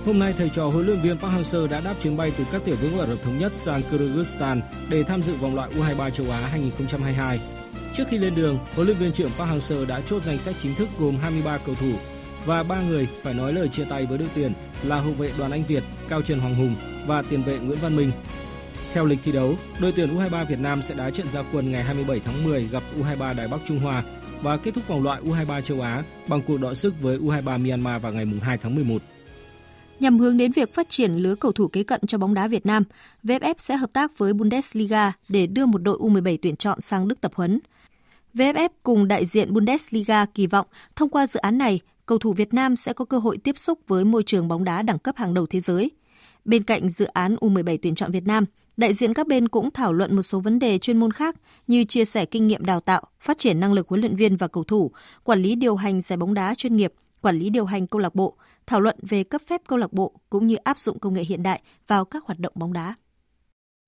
Hôm 0.05 0.19
nay, 0.19 0.33
thầy 0.37 0.49
trò 0.49 0.67
huấn 0.67 0.85
luyện 0.85 0.99
viên 1.01 1.17
Park 1.17 1.33
Hang-seo 1.33 1.67
đã 1.67 1.81
đáp 1.85 1.93
chuyến 1.99 2.17
bay 2.17 2.31
từ 2.37 2.43
các 2.51 2.61
tiểu 2.65 2.75
vương 2.81 2.99
Ả 2.99 3.05
Rập 3.05 3.23
Thống 3.23 3.37
Nhất 3.37 3.53
sang 3.53 3.81
Kyrgyzstan 3.81 4.61
để 4.89 5.03
tham 5.03 5.21
dự 5.21 5.35
vòng 5.35 5.55
loại 5.55 5.69
U23 5.69 6.09
châu 6.09 6.25
Á 6.31 6.39
2022. 6.51 7.39
Trước 7.93 8.03
khi 8.09 8.17
lên 8.17 8.33
đường, 8.35 8.57
huấn 8.75 8.87
luyện 8.87 8.97
viên 8.97 9.11
trưởng 9.11 9.31
Park 9.37 9.49
Hang-seo 9.49 9.87
đã 9.87 10.01
chốt 10.05 10.23
danh 10.23 10.37
sách 10.37 10.55
chính 10.59 10.75
thức 10.75 10.89
gồm 10.99 11.15
23 11.21 11.57
cầu 11.65 11.75
thủ 11.75 11.91
và 12.49 12.63
ba 12.63 12.81
người 12.81 13.07
phải 13.21 13.33
nói 13.33 13.53
lời 13.53 13.67
chia 13.69 13.85
tay 13.85 14.05
với 14.05 14.17
đội 14.17 14.27
tuyển 14.35 14.53
là 14.83 14.99
hậu 14.99 15.13
vệ 15.13 15.31
Đoàn 15.37 15.51
Anh 15.51 15.63
Việt, 15.67 15.83
Cao 16.07 16.21
Trần 16.21 16.39
Hoàng 16.39 16.55
Hùng 16.55 16.75
và 17.07 17.21
tiền 17.21 17.43
vệ 17.43 17.59
Nguyễn 17.59 17.79
Văn 17.81 17.95
Minh. 17.95 18.11
Theo 18.93 19.05
lịch 19.05 19.19
thi 19.23 19.31
đấu, 19.31 19.55
đội 19.81 19.91
tuyển 19.95 20.17
U23 20.17 20.45
Việt 20.45 20.59
Nam 20.59 20.81
sẽ 20.81 20.95
đá 20.95 21.09
trận 21.09 21.29
gia 21.29 21.43
quân 21.53 21.71
ngày 21.71 21.83
27 21.83 22.19
tháng 22.25 22.43
10 22.43 22.67
gặp 22.67 22.83
U23 22.99 23.35
Đài 23.35 23.47
Bắc 23.47 23.57
Trung 23.65 23.79
Hoa 23.79 24.03
và 24.41 24.57
kết 24.57 24.73
thúc 24.73 24.87
vòng 24.87 25.03
loại 25.03 25.21
U23 25.21 25.61
châu 25.61 25.81
Á 25.81 26.03
bằng 26.27 26.41
cuộc 26.47 26.57
đọ 26.61 26.73
sức 26.73 26.93
với 27.01 27.17
U23 27.17 27.67
Myanmar 27.67 28.01
vào 28.01 28.13
ngày 28.13 28.25
2 28.41 28.57
tháng 28.57 28.75
11. 28.75 29.01
Nhằm 29.99 30.19
hướng 30.19 30.37
đến 30.37 30.51
việc 30.51 30.73
phát 30.73 30.89
triển 30.89 31.11
lứa 31.11 31.35
cầu 31.35 31.51
thủ 31.51 31.67
kế 31.67 31.83
cận 31.83 32.01
cho 32.07 32.17
bóng 32.17 32.33
đá 32.33 32.47
Việt 32.47 32.65
Nam, 32.65 32.83
VFF 33.23 33.53
sẽ 33.57 33.75
hợp 33.75 33.93
tác 33.93 34.17
với 34.17 34.33
Bundesliga 34.33 35.11
để 35.27 35.47
đưa 35.47 35.65
một 35.65 35.83
đội 35.83 35.97
U17 35.97 36.37
tuyển 36.41 36.55
chọn 36.55 36.81
sang 36.81 37.07
Đức 37.07 37.21
tập 37.21 37.31
huấn. 37.35 37.59
VFF 38.33 38.69
cùng 38.83 39.07
đại 39.07 39.25
diện 39.25 39.53
Bundesliga 39.53 40.25
kỳ 40.25 40.47
vọng 40.47 40.67
thông 40.95 41.09
qua 41.09 41.27
dự 41.27 41.39
án 41.39 41.57
này, 41.57 41.79
cầu 42.09 42.17
thủ 42.17 42.33
Việt 42.33 42.53
Nam 42.53 42.75
sẽ 42.75 42.93
có 42.93 43.05
cơ 43.05 43.17
hội 43.17 43.37
tiếp 43.37 43.57
xúc 43.57 43.79
với 43.87 44.05
môi 44.05 44.23
trường 44.23 44.47
bóng 44.47 44.63
đá 44.63 44.81
đẳng 44.81 44.99
cấp 44.99 45.17
hàng 45.17 45.33
đầu 45.33 45.45
thế 45.45 45.59
giới. 45.59 45.91
Bên 46.45 46.63
cạnh 46.63 46.89
dự 46.89 47.05
án 47.05 47.35
U17 47.35 47.77
tuyển 47.81 47.95
chọn 47.95 48.11
Việt 48.11 48.27
Nam, 48.27 48.45
đại 48.77 48.93
diện 48.93 49.13
các 49.13 49.27
bên 49.27 49.47
cũng 49.47 49.71
thảo 49.71 49.93
luận 49.93 50.15
một 50.15 50.21
số 50.21 50.39
vấn 50.39 50.59
đề 50.59 50.77
chuyên 50.77 50.97
môn 50.97 51.11
khác 51.11 51.35
như 51.67 51.83
chia 51.83 52.05
sẻ 52.05 52.25
kinh 52.25 52.47
nghiệm 52.47 52.65
đào 52.65 52.79
tạo, 52.79 53.03
phát 53.19 53.37
triển 53.37 53.59
năng 53.59 53.73
lực 53.73 53.87
huấn 53.87 54.01
luyện 54.01 54.15
viên 54.15 54.37
và 54.37 54.47
cầu 54.47 54.63
thủ, 54.63 54.91
quản 55.23 55.41
lý 55.41 55.55
điều 55.55 55.75
hành 55.75 56.01
giải 56.01 56.17
bóng 56.17 56.33
đá 56.33 56.55
chuyên 56.55 56.75
nghiệp, 56.75 56.93
quản 57.21 57.35
lý 57.35 57.49
điều 57.49 57.65
hành 57.65 57.87
câu 57.87 58.01
lạc 58.01 58.15
bộ, 58.15 58.37
thảo 58.67 58.81
luận 58.81 58.95
về 59.01 59.23
cấp 59.23 59.41
phép 59.47 59.61
câu 59.67 59.77
lạc 59.79 59.93
bộ 59.93 60.19
cũng 60.29 60.47
như 60.47 60.55
áp 60.55 60.79
dụng 60.79 60.99
công 60.99 61.13
nghệ 61.13 61.23
hiện 61.23 61.43
đại 61.43 61.61
vào 61.87 62.05
các 62.05 62.25
hoạt 62.25 62.39
động 62.39 62.53
bóng 62.55 62.73
đá. 62.73 62.95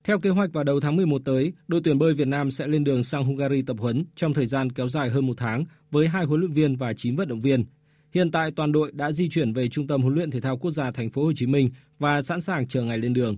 Theo 0.03 0.19
kế 0.19 0.29
hoạch 0.29 0.53
vào 0.53 0.63
đầu 0.63 0.79
tháng 0.79 0.95
11 0.95 1.21
tới, 1.25 1.53
đội 1.67 1.81
tuyển 1.83 1.99
bơi 1.99 2.13
Việt 2.13 2.27
Nam 2.27 2.51
sẽ 2.51 2.67
lên 2.67 2.83
đường 2.83 3.03
sang 3.03 3.25
Hungary 3.25 3.61
tập 3.61 3.77
huấn 3.79 4.05
trong 4.15 4.33
thời 4.33 4.45
gian 4.45 4.71
kéo 4.71 4.87
dài 4.87 5.09
hơn 5.09 5.27
một 5.27 5.37
tháng 5.37 5.65
với 5.91 6.07
hai 6.07 6.25
huấn 6.25 6.39
luyện 6.39 6.51
viên 6.51 6.75
và 6.75 6.93
9 6.93 7.15
vận 7.15 7.27
động 7.27 7.41
viên 7.41 7.65
Hiện 8.13 8.31
tại 8.31 8.51
toàn 8.51 8.71
đội 8.71 8.91
đã 8.93 9.11
di 9.11 9.29
chuyển 9.29 9.53
về 9.53 9.67
Trung 9.67 9.87
tâm 9.87 10.01
huấn 10.01 10.15
luyện 10.15 10.31
thể 10.31 10.41
thao 10.41 10.57
quốc 10.57 10.71
gia 10.71 10.91
thành 10.91 11.09
phố 11.09 11.23
Hồ 11.23 11.31
Chí 11.35 11.45
Minh 11.45 11.69
và 11.99 12.21
sẵn 12.21 12.41
sàng 12.41 12.67
chờ 12.67 12.83
ngày 12.83 12.97
lên 12.97 13.13
đường. 13.13 13.37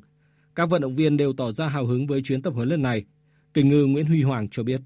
Các 0.55 0.69
vận 0.69 0.81
động 0.81 0.95
viên 0.95 1.17
đều 1.17 1.33
tỏ 1.33 1.51
ra 1.51 1.67
hào 1.67 1.85
hứng 1.85 2.07
với 2.07 2.21
chuyến 2.23 2.41
tập 2.41 2.53
huấn 2.55 2.67
lần 2.67 2.81
này. 2.81 3.05
Kình 3.53 3.69
ngư 3.69 3.85
Nguyễn 3.85 4.05
Huy 4.05 4.23
Hoàng 4.23 4.49
cho 4.49 4.63
biết. 4.63 4.81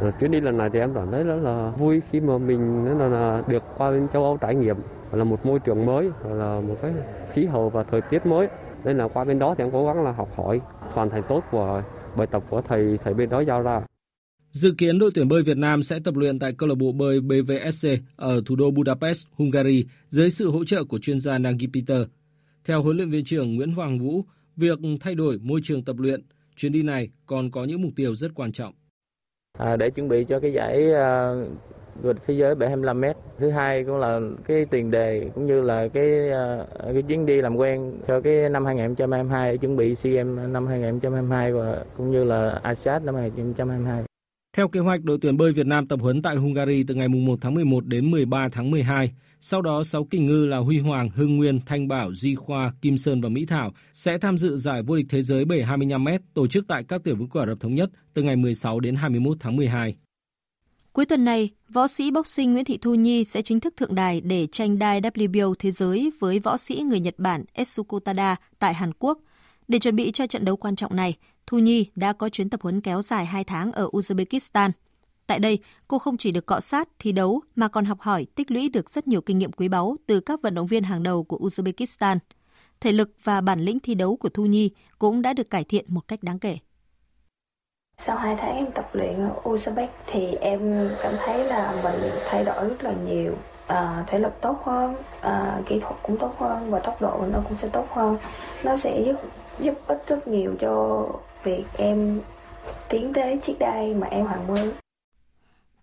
Rồi, 0.00 0.12
chuyến 0.20 0.30
đi 0.30 0.40
lần 0.40 0.56
này 0.56 0.70
thì 0.72 0.78
em 0.78 0.94
cảm 0.94 1.10
thấy 1.10 1.24
rất 1.24 1.36
là 1.42 1.72
vui 1.78 2.00
khi 2.10 2.20
mà 2.20 2.38
mình 2.38 2.84
là, 2.98 3.08
là 3.08 3.42
được 3.48 3.62
qua 3.76 3.90
bên 3.90 4.08
châu 4.12 4.24
Âu 4.24 4.36
trải 4.40 4.54
nghiệm 4.54 4.76
là 5.12 5.24
một 5.24 5.46
môi 5.46 5.58
trường 5.58 5.86
mới 5.86 6.10
là 6.24 6.60
một 6.60 6.76
cái 6.82 6.92
khí 7.32 7.44
hậu 7.44 7.70
và 7.70 7.82
thời 7.82 8.00
tiết 8.00 8.26
mới 8.26 8.48
nên 8.84 8.98
là 8.98 9.08
qua 9.08 9.24
bên 9.24 9.38
đó 9.38 9.54
thì 9.58 9.64
em 9.64 9.70
cố 9.72 9.86
gắng 9.86 10.04
là 10.04 10.12
học 10.12 10.28
hỏi 10.36 10.60
hoàn 10.80 11.10
thành 11.10 11.22
tốt 11.28 11.44
của 11.50 11.82
bài 12.16 12.26
tập 12.26 12.42
của 12.50 12.62
thầy 12.68 12.98
thầy 13.04 13.14
bên 13.14 13.28
đó 13.28 13.40
giao 13.40 13.62
ra 13.62 13.80
Dự 14.56 14.74
kiến 14.78 14.98
đội 14.98 15.10
tuyển 15.14 15.28
bơi 15.28 15.42
Việt 15.42 15.56
Nam 15.56 15.82
sẽ 15.82 15.98
tập 16.04 16.16
luyện 16.16 16.38
tại 16.38 16.52
câu 16.58 16.68
lạc 16.68 16.74
bộ 16.74 16.92
bơi 16.92 17.20
BVSC 17.20 17.88
ở 18.16 18.40
thủ 18.46 18.56
đô 18.56 18.70
Budapest, 18.70 19.26
Hungary 19.32 19.84
dưới 20.08 20.30
sự 20.30 20.50
hỗ 20.50 20.64
trợ 20.64 20.84
của 20.84 20.98
chuyên 20.98 21.20
gia 21.20 21.38
Nagy 21.38 21.66
Peter. 21.74 22.02
Theo 22.64 22.82
huấn 22.82 22.96
luyện 22.96 23.10
viên 23.10 23.24
trưởng 23.24 23.56
Nguyễn 23.56 23.72
Hoàng 23.72 23.98
Vũ, 23.98 24.22
việc 24.56 24.78
thay 25.00 25.14
đổi 25.14 25.38
môi 25.42 25.60
trường 25.62 25.84
tập 25.84 25.96
luyện, 25.98 26.22
chuyến 26.56 26.72
đi 26.72 26.82
này 26.82 27.08
còn 27.26 27.50
có 27.50 27.64
những 27.64 27.82
mục 27.82 27.90
tiêu 27.96 28.14
rất 28.14 28.28
quan 28.34 28.52
trọng. 28.52 28.74
À, 29.58 29.76
để 29.76 29.90
chuẩn 29.90 30.08
bị 30.08 30.24
cho 30.28 30.40
cái 30.40 30.52
giải 30.52 30.84
uh, 30.90 31.48
vượt 32.02 32.16
thế 32.26 32.34
giới 32.34 32.54
725 32.54 33.00
mét. 33.00 33.16
Thứ 33.38 33.50
hai 33.50 33.84
cũng 33.84 33.96
là 33.96 34.20
cái 34.46 34.66
tiền 34.70 34.90
đề 34.90 35.30
cũng 35.34 35.46
như 35.46 35.62
là 35.62 35.88
cái 35.88 36.30
ờ, 36.30 36.66
cái 36.92 37.02
chuyến 37.02 37.26
đi 37.26 37.40
làm 37.40 37.56
quen 37.56 37.92
cho 38.06 38.20
cái 38.20 38.48
năm 38.48 38.64
2022 38.64 39.58
chuẩn 39.58 39.76
bị 39.76 39.94
SEA 39.94 40.12
Games 40.12 40.50
năm 40.50 40.66
2022 40.66 41.52
và 41.52 41.84
cũng 41.96 42.10
như 42.10 42.24
là 42.24 42.60
ASEAN 42.62 43.06
năm 43.06 43.14
2022. 43.14 44.04
Theo 44.56 44.68
kế 44.68 44.80
hoạch, 44.80 45.04
đội 45.04 45.18
tuyển 45.22 45.36
bơi 45.36 45.52
Việt 45.52 45.66
Nam 45.66 45.88
tập 45.88 46.00
huấn 46.02 46.22
tại 46.22 46.36
Hungary 46.36 46.84
từ 46.88 46.94
ngày 46.94 47.08
1 47.08 47.38
tháng 47.40 47.54
11 47.54 47.86
đến 47.86 48.10
13 48.10 48.48
tháng 48.52 48.70
12. 48.70 49.12
Sau 49.40 49.62
đó, 49.62 49.84
6 49.84 50.04
kình 50.04 50.26
ngư 50.26 50.46
là 50.46 50.58
Huy 50.58 50.78
Hoàng, 50.78 51.10
Hưng 51.10 51.36
Nguyên, 51.36 51.60
Thanh 51.66 51.88
Bảo, 51.88 52.14
Di 52.14 52.34
Khoa, 52.34 52.72
Kim 52.82 52.98
Sơn 52.98 53.20
và 53.20 53.28
Mỹ 53.28 53.46
Thảo 53.46 53.72
sẽ 53.94 54.18
tham 54.18 54.38
dự 54.38 54.56
giải 54.56 54.82
vô 54.82 54.96
địch 54.96 55.06
thế 55.08 55.22
giới 55.22 55.44
bể 55.44 55.62
25m 55.62 56.18
tổ 56.34 56.48
chức 56.48 56.64
tại 56.68 56.84
các 56.88 57.04
tiểu 57.04 57.16
vương 57.16 57.28
quốc 57.28 57.40
Ả 57.40 57.46
Rập 57.46 57.60
Thống 57.60 57.74
Nhất 57.74 57.90
từ 58.14 58.22
ngày 58.22 58.36
16 58.36 58.80
đến 58.80 58.94
21 58.94 59.36
tháng 59.40 59.56
12. 59.56 59.96
Cuối 60.92 61.06
tuần 61.06 61.24
này, 61.24 61.50
võ 61.72 61.88
sĩ 61.88 62.10
boxing 62.10 62.52
Nguyễn 62.52 62.64
Thị 62.64 62.78
Thu 62.78 62.94
Nhi 62.94 63.24
sẽ 63.24 63.42
chính 63.42 63.60
thức 63.60 63.74
thượng 63.76 63.94
đài 63.94 64.20
để 64.20 64.46
tranh 64.46 64.78
đai 64.78 65.00
WBO 65.00 65.54
thế 65.58 65.70
giới 65.70 66.12
với 66.20 66.38
võ 66.38 66.56
sĩ 66.56 66.82
người 66.82 67.00
Nhật 67.00 67.14
Bản 67.18 67.44
Etsuko 67.52 67.98
Tada 68.04 68.36
tại 68.58 68.74
Hàn 68.74 68.92
Quốc. 68.98 69.18
Để 69.68 69.78
chuẩn 69.78 69.96
bị 69.96 70.12
cho 70.12 70.26
trận 70.26 70.44
đấu 70.44 70.56
quan 70.56 70.76
trọng 70.76 70.96
này, 70.96 71.14
Thu 71.46 71.58
Nhi 71.58 71.90
đã 71.94 72.12
có 72.12 72.28
chuyến 72.28 72.50
tập 72.50 72.60
huấn 72.62 72.80
kéo 72.80 73.02
dài 73.02 73.26
2 73.26 73.44
tháng 73.44 73.72
ở 73.72 73.88
Uzbekistan. 73.92 74.70
Tại 75.26 75.38
đây, 75.38 75.58
cô 75.88 75.98
không 75.98 76.16
chỉ 76.16 76.30
được 76.32 76.46
cọ 76.46 76.60
sát, 76.60 76.88
thi 76.98 77.12
đấu 77.12 77.40
mà 77.56 77.68
còn 77.68 77.84
học 77.84 78.00
hỏi, 78.00 78.26
tích 78.34 78.50
lũy 78.50 78.68
được 78.68 78.90
rất 78.90 79.08
nhiều 79.08 79.20
kinh 79.20 79.38
nghiệm 79.38 79.52
quý 79.52 79.68
báu 79.68 79.96
từ 80.06 80.20
các 80.20 80.42
vận 80.42 80.54
động 80.54 80.66
viên 80.66 80.84
hàng 80.84 81.02
đầu 81.02 81.24
của 81.24 81.38
Uzbekistan. 81.38 82.18
Thể 82.80 82.92
lực 82.92 83.10
và 83.24 83.40
bản 83.40 83.60
lĩnh 83.60 83.80
thi 83.80 83.94
đấu 83.94 84.16
của 84.16 84.28
Thu 84.28 84.46
Nhi 84.46 84.70
cũng 84.98 85.22
đã 85.22 85.32
được 85.32 85.50
cải 85.50 85.64
thiện 85.64 85.84
một 85.88 86.08
cách 86.08 86.22
đáng 86.22 86.38
kể. 86.38 86.58
Sau 87.98 88.16
2 88.16 88.36
tháng 88.38 88.56
em 88.56 88.66
tập 88.74 88.90
luyện 88.92 89.14
ở 89.14 89.30
Uzbek 89.42 89.88
thì 90.06 90.34
em 90.34 90.88
cảm 91.02 91.12
thấy 91.26 91.44
là 91.44 91.80
mình 91.84 92.10
thay 92.28 92.44
đổi 92.44 92.68
rất 92.68 92.84
là 92.84 92.92
nhiều. 93.08 93.34
À, 93.66 94.04
thể 94.06 94.18
lực 94.18 94.32
tốt 94.40 94.58
hơn, 94.64 94.94
à, 95.20 95.60
kỹ 95.66 95.80
thuật 95.80 95.94
cũng 96.02 96.18
tốt 96.18 96.34
hơn 96.38 96.70
và 96.70 96.78
tốc 96.78 97.02
độ 97.02 97.24
nó 97.32 97.38
cũng 97.48 97.56
sẽ 97.56 97.68
tốt 97.68 97.86
hơn. 97.90 98.16
Nó 98.64 98.76
sẽ 98.76 99.02
giúp 99.06 99.16
giúp 99.60 99.74
ích 99.86 100.02
rất 100.06 100.28
nhiều 100.28 100.54
cho 100.60 101.06
việc 101.46 101.64
em 101.78 102.20
tiến 102.88 103.12
tới 103.14 103.38
chiếc 103.42 103.58
đai 103.60 103.94
mà 103.94 104.06
em 104.06 104.26
hằng 104.26 104.46
mơ. 104.46 104.72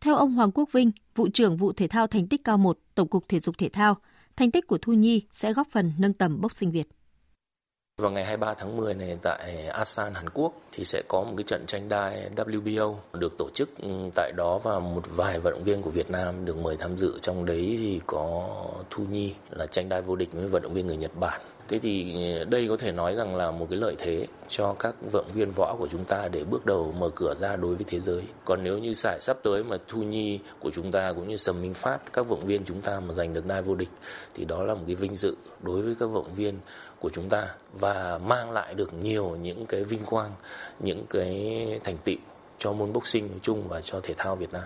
Theo 0.01 0.15
ông 0.15 0.31
Hoàng 0.31 0.51
Quốc 0.51 0.71
Vinh, 0.71 0.91
vụ 1.15 1.27
trưởng 1.33 1.57
vụ 1.57 1.73
thể 1.73 1.87
thao 1.87 2.07
thành 2.07 2.27
tích 2.27 2.43
cao 2.43 2.57
1, 2.57 2.77
Tổng 2.95 3.07
cục 3.07 3.27
Thể 3.27 3.39
dục 3.39 3.57
Thể 3.57 3.69
thao, 3.69 3.95
thành 4.35 4.51
tích 4.51 4.67
của 4.67 4.77
Thu 4.77 4.93
Nhi 4.93 5.21
sẽ 5.31 5.53
góp 5.53 5.67
phần 5.71 5.93
nâng 5.97 6.13
tầm 6.13 6.41
boxing 6.41 6.71
Việt. 6.71 6.87
Vào 8.01 8.11
ngày 8.11 8.23
23 8.23 8.53
tháng 8.53 8.77
10 8.77 8.93
này 8.93 9.17
tại 9.21 9.67
Asan, 9.67 10.13
Hàn 10.13 10.29
Quốc 10.29 10.53
thì 10.71 10.83
sẽ 10.85 11.01
có 11.07 11.23
một 11.23 11.33
cái 11.37 11.43
trận 11.43 11.65
tranh 11.65 11.89
đai 11.89 12.29
WBO 12.35 12.95
được 13.13 13.37
tổ 13.37 13.49
chức 13.53 13.69
ừ, 13.77 13.89
tại 14.15 14.31
đó 14.35 14.57
và 14.57 14.79
một 14.79 15.01
vài 15.15 15.39
vận 15.39 15.53
động 15.53 15.63
viên 15.63 15.81
của 15.81 15.89
Việt 15.89 16.09
Nam 16.09 16.45
được 16.45 16.57
mời 16.57 16.75
tham 16.79 16.97
dự. 16.97 17.13
Trong 17.21 17.45
đấy 17.45 17.75
thì 17.79 18.01
có 18.05 18.49
Thu 18.89 19.03
Nhi 19.11 19.33
là 19.49 19.65
tranh 19.65 19.89
đai 19.89 20.01
vô 20.01 20.15
địch 20.15 20.29
với 20.33 20.47
vận 20.47 20.61
động 20.61 20.73
viên 20.73 20.87
người 20.87 20.97
Nhật 20.97 21.11
Bản. 21.19 21.41
Thế 21.67 21.79
thì 21.79 22.13
ừ, 22.35 22.43
đây 22.43 22.67
có 22.67 22.77
thể 22.77 22.91
nói 22.91 23.15
rằng 23.15 23.35
là 23.35 23.51
một 23.51 23.67
cái 23.69 23.79
lợi 23.79 23.95
thế 23.97 24.27
cho 24.47 24.75
các 24.79 24.95
vận 25.11 25.25
động 25.27 25.33
viên 25.33 25.51
võ 25.51 25.75
của 25.79 25.87
chúng 25.91 26.05
ta 26.05 26.27
để 26.27 26.43
bước 26.43 26.65
đầu 26.65 26.93
mở 26.99 27.09
cửa 27.15 27.33
ra 27.33 27.55
đối 27.55 27.75
với 27.75 27.85
thế 27.87 27.99
giới. 27.99 28.23
Còn 28.45 28.63
nếu 28.63 28.77
như 28.77 28.93
giải 28.93 29.17
sắp 29.21 29.37
tới 29.43 29.63
mà 29.63 29.77
Thu 29.87 30.03
Nhi 30.03 30.39
của 30.59 30.71
chúng 30.71 30.91
ta 30.91 31.13
cũng 31.13 31.27
như 31.27 31.37
Sầm 31.37 31.61
Minh 31.61 31.73
Phát, 31.73 32.13
các 32.13 32.27
vận 32.27 32.39
động 32.39 32.47
viên 32.47 32.65
chúng 32.65 32.81
ta 32.81 32.99
mà 32.99 33.13
giành 33.13 33.33
được 33.33 33.45
đai 33.45 33.61
vô 33.61 33.75
địch 33.75 33.89
thì 34.33 34.45
đó 34.45 34.63
là 34.63 34.73
một 34.73 34.83
cái 34.87 34.95
vinh 34.95 35.15
dự 35.15 35.35
đối 35.61 35.81
với 35.81 35.95
các 35.99 36.05
vận 36.05 36.23
động 36.23 36.35
viên 36.35 36.59
của 37.03 37.09
chúng 37.09 37.29
ta 37.29 37.47
và 37.79 38.17
mang 38.17 38.51
lại 38.51 38.73
được 38.73 38.93
nhiều 38.93 39.37
những 39.41 39.65
cái 39.65 39.83
vinh 39.83 40.03
quang, 40.05 40.31
những 40.79 41.05
cái 41.09 41.65
thành 41.83 41.97
tựu 41.97 42.15
cho 42.57 42.73
môn 42.73 42.93
boxing 42.93 43.27
nói 43.27 43.39
chung 43.41 43.67
và 43.67 43.81
cho 43.81 43.99
thể 44.03 44.13
thao 44.17 44.35
Việt 44.35 44.53
Nam. 44.53 44.63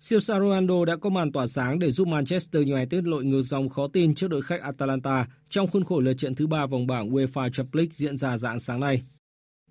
Siêu 0.00 0.20
sao 0.20 0.40
Ronaldo 0.40 0.84
đã 0.84 0.96
có 0.96 1.10
màn 1.10 1.32
tỏa 1.32 1.46
sáng 1.46 1.78
để 1.78 1.90
giúp 1.90 2.08
Manchester 2.08 2.68
United 2.70 3.04
lội 3.04 3.24
ngược 3.24 3.42
dòng 3.42 3.68
khó 3.68 3.88
tin 3.92 4.14
trước 4.14 4.28
đội 4.28 4.42
khách 4.42 4.60
Atalanta 4.60 5.26
trong 5.50 5.70
khuôn 5.70 5.84
khổ 5.84 6.00
lượt 6.00 6.14
trận 6.14 6.34
thứ 6.34 6.46
ba 6.46 6.66
vòng 6.66 6.86
bảng 6.86 7.10
UEFA 7.10 7.50
Champions 7.50 7.74
League 7.74 7.92
diễn 7.92 8.16
ra 8.16 8.38
dạng 8.38 8.60
sáng 8.60 8.80
nay. 8.80 9.02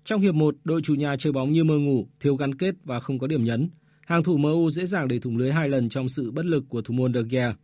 Trong 0.04 0.20
hiệp 0.20 0.34
1, 0.34 0.54
đội 0.64 0.80
chủ 0.82 0.94
nhà 0.94 1.16
chơi 1.18 1.32
bóng 1.32 1.52
như 1.52 1.64
mơ 1.64 1.78
ngủ, 1.78 2.08
thiếu 2.20 2.36
gắn 2.36 2.54
kết 2.54 2.74
và 2.84 3.00
không 3.00 3.18
có 3.18 3.26
điểm 3.26 3.44
nhấn. 3.44 3.70
Hàng 4.06 4.22
thủ 4.22 4.36
MU 4.36 4.70
dễ 4.70 4.86
dàng 4.86 5.08
để 5.08 5.18
thủng 5.18 5.36
lưới 5.36 5.52
hai 5.52 5.68
lần 5.68 5.88
trong 5.88 6.08
sự 6.08 6.30
bất 6.30 6.44
lực 6.44 6.64
của 6.68 6.82
thủ 6.82 6.94
môn 6.94 7.14
De 7.14 7.20
Gea. 7.30 7.54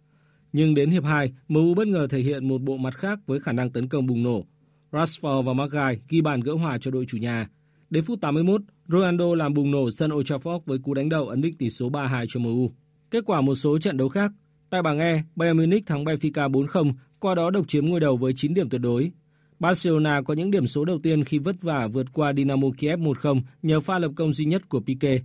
Nhưng 0.53 0.75
đến 0.75 0.91
hiệp 0.91 1.05
2, 1.05 1.33
MU 1.49 1.75
bất 1.75 1.89
ngờ 1.89 2.07
thể 2.11 2.19
hiện 2.19 2.49
một 2.49 2.63
bộ 2.63 2.77
mặt 2.77 2.95
khác 2.95 3.19
với 3.27 3.41
khả 3.41 3.53
năng 3.53 3.71
tấn 3.71 3.89
công 3.89 4.07
bùng 4.07 4.23
nổ. 4.23 4.45
Rashford 4.93 5.43
và 5.43 5.53
Maguire 5.53 6.05
ghi 6.09 6.21
bàn 6.21 6.41
gỡ 6.41 6.53
hòa 6.53 6.79
cho 6.79 6.91
đội 6.91 7.07
chủ 7.09 7.19
nhà. 7.19 7.49
Đến 7.91 8.05
phút 8.05 8.21
81, 8.21 8.61
Ronaldo 8.89 9.35
làm 9.35 9.55
bùng 9.55 9.71
nổ 9.71 9.91
sân 9.91 10.13
Old 10.13 10.33
Trafford 10.33 10.61
với 10.67 10.79
cú 10.79 10.95
đánh 10.95 11.09
đầu 11.09 11.29
ấn 11.29 11.41
định 11.41 11.55
tỷ 11.55 11.71
số 11.71 11.91
3-2 11.91 12.27
cho 12.29 12.41
MU. 12.41 12.71
Kết 13.11 13.25
quả 13.27 13.41
một 13.41 13.55
số 13.55 13.79
trận 13.79 13.97
đấu 13.97 14.09
khác, 14.09 14.33
tại 14.71 14.83
bảng 14.83 14.99
E, 14.99 15.23
Bayern 15.37 15.57
Munich 15.57 15.87
thắng 15.87 16.05
Benfica 16.05 16.51
4-0, 16.51 16.93
qua 17.19 17.35
đó 17.35 17.51
độc 17.51 17.69
chiếm 17.69 17.87
ngôi 17.87 18.01
đầu 18.01 18.17
với 18.17 18.33
9 18.37 18.55
điểm 18.55 18.69
tuyệt 18.69 18.81
đối. 18.81 19.11
Barcelona 19.59 20.23
có 20.23 20.35
những 20.35 20.51
điểm 20.51 20.67
số 20.67 20.85
đầu 20.85 20.99
tiên 21.03 21.25
khi 21.25 21.39
vất 21.39 21.63
vả 21.63 21.87
vượt 21.87 22.07
qua 22.13 22.33
Dynamo 22.37 22.69
Kiev 22.79 23.01
1-0 23.01 23.41
nhờ 23.63 23.81
pha 23.81 23.99
lập 23.99 24.13
công 24.17 24.33
duy 24.33 24.45
nhất 24.45 24.69
của 24.69 24.81
Pique. 24.81 25.19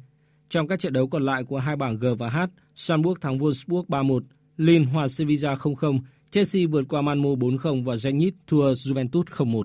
Trong 0.49 0.67
các 0.67 0.80
trận 0.80 0.93
đấu 0.93 1.07
còn 1.07 1.24
lại 1.24 1.43
của 1.43 1.57
hai 1.57 1.76
bảng 1.76 1.97
G 1.97 2.05
và 2.17 2.30
H, 2.30 2.39
Sanburg 2.76 3.19
thắng 3.22 3.38
Wolfsburg 3.38 3.86
3-1, 3.86 4.22
Lille 4.62 4.86
hòa 4.86 5.07
Sevilla 5.07 5.55
0-0, 5.55 5.99
Chelsea 6.32 6.68
vượt 6.68 6.84
qua 6.89 7.01
Malmo 7.01 7.30
4-0 7.30 7.84
và 7.84 7.95
Zenit 7.95 8.32
thua 8.47 8.74
Juventus 8.74 9.24
0-1. 9.24 9.64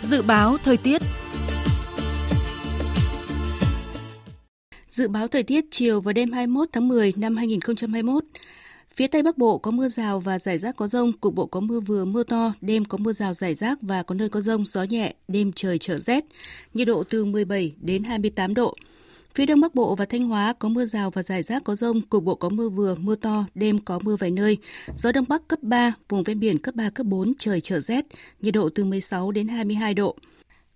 Dự 0.00 0.22
báo 0.22 0.56
thời 0.64 0.76
tiết 0.76 1.02
Dự 4.88 5.08
báo 5.08 5.28
thời 5.28 5.42
tiết 5.42 5.64
chiều 5.70 6.00
và 6.00 6.12
đêm 6.12 6.32
21 6.32 6.68
tháng 6.72 6.88
10 6.88 7.12
năm 7.16 7.36
2021. 7.36 8.24
Phía 8.96 9.06
Tây 9.06 9.22
Bắc 9.22 9.38
Bộ 9.38 9.58
có 9.58 9.70
mưa 9.70 9.88
rào 9.88 10.20
và 10.20 10.38
rải 10.38 10.58
rác 10.58 10.76
có 10.76 10.88
rông, 10.88 11.12
cục 11.12 11.34
bộ 11.34 11.46
có 11.46 11.60
mưa 11.60 11.80
vừa 11.80 12.04
mưa 12.04 12.22
to, 12.22 12.52
đêm 12.60 12.84
có 12.84 12.98
mưa 12.98 13.12
rào 13.12 13.34
rải 13.34 13.54
rác 13.54 13.78
và 13.82 14.02
có 14.02 14.14
nơi 14.14 14.28
có 14.28 14.40
rông, 14.40 14.66
gió 14.66 14.82
nhẹ, 14.82 15.14
đêm 15.28 15.52
trời 15.52 15.78
trở 15.78 15.98
rét. 15.98 16.24
Nhiệt 16.74 16.86
độ 16.86 17.04
từ 17.10 17.24
17 17.24 17.74
đến 17.80 18.04
28 18.04 18.54
độ. 18.54 18.76
Phía 19.34 19.46
Đông 19.46 19.60
Bắc 19.60 19.74
Bộ 19.74 19.94
và 19.94 20.04
Thanh 20.04 20.28
Hóa 20.28 20.52
có 20.58 20.68
mưa 20.68 20.84
rào 20.84 21.10
và 21.10 21.22
rải 21.22 21.42
rác 21.42 21.64
có 21.64 21.76
rông, 21.76 22.00
cục 22.00 22.24
bộ 22.24 22.34
có 22.34 22.48
mưa 22.48 22.68
vừa, 22.68 22.94
mưa 22.94 23.16
to, 23.16 23.44
đêm 23.54 23.78
có 23.78 23.98
mưa 24.02 24.16
vài 24.16 24.30
nơi. 24.30 24.58
Gió 24.94 25.12
Đông 25.12 25.24
Bắc 25.28 25.48
cấp 25.48 25.58
3, 25.62 25.92
vùng 26.08 26.22
ven 26.22 26.40
biển 26.40 26.58
cấp 26.58 26.74
3, 26.74 26.90
cấp 26.90 27.06
4, 27.06 27.32
trời 27.38 27.60
trở 27.60 27.80
rét, 27.80 28.04
nhiệt 28.40 28.54
độ 28.54 28.68
từ 28.74 28.84
16 28.84 29.32
đến 29.32 29.48
22 29.48 29.94
độ. 29.94 30.16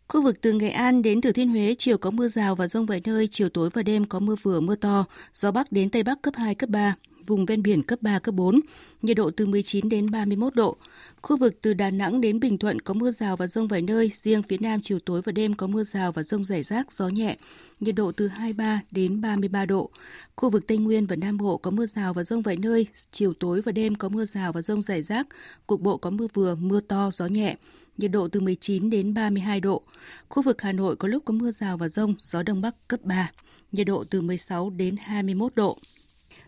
Khu 0.08 0.22
vực 0.22 0.40
từ 0.40 0.52
Nghệ 0.52 0.68
An 0.68 1.02
đến 1.02 1.20
Thừa 1.20 1.32
Thiên 1.32 1.48
Huế 1.48 1.74
chiều 1.78 1.98
có 1.98 2.10
mưa 2.10 2.28
rào 2.28 2.54
và 2.54 2.68
rông 2.68 2.86
vài 2.86 3.00
nơi, 3.04 3.28
chiều 3.30 3.48
tối 3.48 3.70
và 3.72 3.82
đêm 3.82 4.04
có 4.04 4.20
mưa 4.20 4.36
vừa 4.42 4.60
mưa 4.60 4.76
to, 4.76 5.04
gió 5.34 5.52
Bắc 5.52 5.72
đến 5.72 5.90
Tây 5.90 6.02
Bắc 6.02 6.22
cấp 6.22 6.34
2, 6.36 6.54
cấp 6.54 6.70
3, 6.70 6.94
vùng 7.28 7.46
ven 7.46 7.62
biển 7.62 7.82
cấp 7.82 7.98
3, 8.02 8.18
cấp 8.18 8.34
4, 8.34 8.60
nhiệt 9.02 9.16
độ 9.16 9.30
từ 9.30 9.46
19 9.46 9.88
đến 9.88 10.10
31 10.10 10.54
độ. 10.54 10.76
Khu 11.22 11.36
vực 11.36 11.58
từ 11.62 11.74
Đà 11.74 11.90
Nẵng 11.90 12.20
đến 12.20 12.40
Bình 12.40 12.58
Thuận 12.58 12.80
có 12.80 12.94
mưa 12.94 13.10
rào 13.12 13.36
và 13.36 13.46
rông 13.46 13.68
vài 13.68 13.82
nơi, 13.82 14.10
riêng 14.14 14.42
phía 14.42 14.56
Nam 14.60 14.80
chiều 14.82 14.98
tối 15.06 15.22
và 15.24 15.32
đêm 15.32 15.54
có 15.54 15.66
mưa 15.66 15.84
rào 15.84 16.12
và 16.12 16.22
rông 16.22 16.44
rải 16.44 16.62
rác, 16.62 16.92
gió 16.92 17.08
nhẹ, 17.08 17.36
nhiệt 17.80 17.94
độ 17.94 18.12
từ 18.12 18.28
23 18.28 18.80
đến 18.90 19.20
33 19.20 19.66
độ. 19.66 19.90
Khu 20.36 20.50
vực 20.50 20.66
Tây 20.66 20.78
Nguyên 20.78 21.06
và 21.06 21.16
Nam 21.16 21.36
Bộ 21.36 21.56
có 21.56 21.70
mưa 21.70 21.86
rào 21.86 22.14
và 22.14 22.24
rông 22.24 22.42
vài 22.42 22.56
nơi, 22.56 22.86
chiều 23.10 23.32
tối 23.40 23.62
và 23.62 23.72
đêm 23.72 23.94
có 23.94 24.08
mưa 24.08 24.24
rào 24.24 24.52
và 24.52 24.62
rông 24.62 24.82
rải 24.82 25.02
rác, 25.02 25.26
cục 25.66 25.80
bộ 25.80 25.96
có 25.96 26.10
mưa 26.10 26.26
vừa, 26.34 26.54
mưa 26.54 26.80
to, 26.80 27.10
gió 27.12 27.26
nhẹ, 27.26 27.56
nhiệt 27.98 28.10
độ 28.10 28.28
từ 28.28 28.40
19 28.40 28.90
đến 28.90 29.14
32 29.14 29.60
độ. 29.60 29.82
Khu 30.28 30.42
vực 30.42 30.62
Hà 30.62 30.72
Nội 30.72 30.96
có 30.96 31.08
lúc 31.08 31.22
có 31.24 31.34
mưa 31.34 31.50
rào 31.50 31.76
và 31.76 31.88
rông, 31.88 32.14
gió 32.18 32.42
đông 32.42 32.60
bắc 32.60 32.88
cấp 32.88 33.00
3, 33.02 33.30
nhiệt 33.72 33.86
độ 33.86 34.04
từ 34.10 34.22
16 34.22 34.70
đến 34.70 34.96
21 34.98 35.54
độ. 35.54 35.78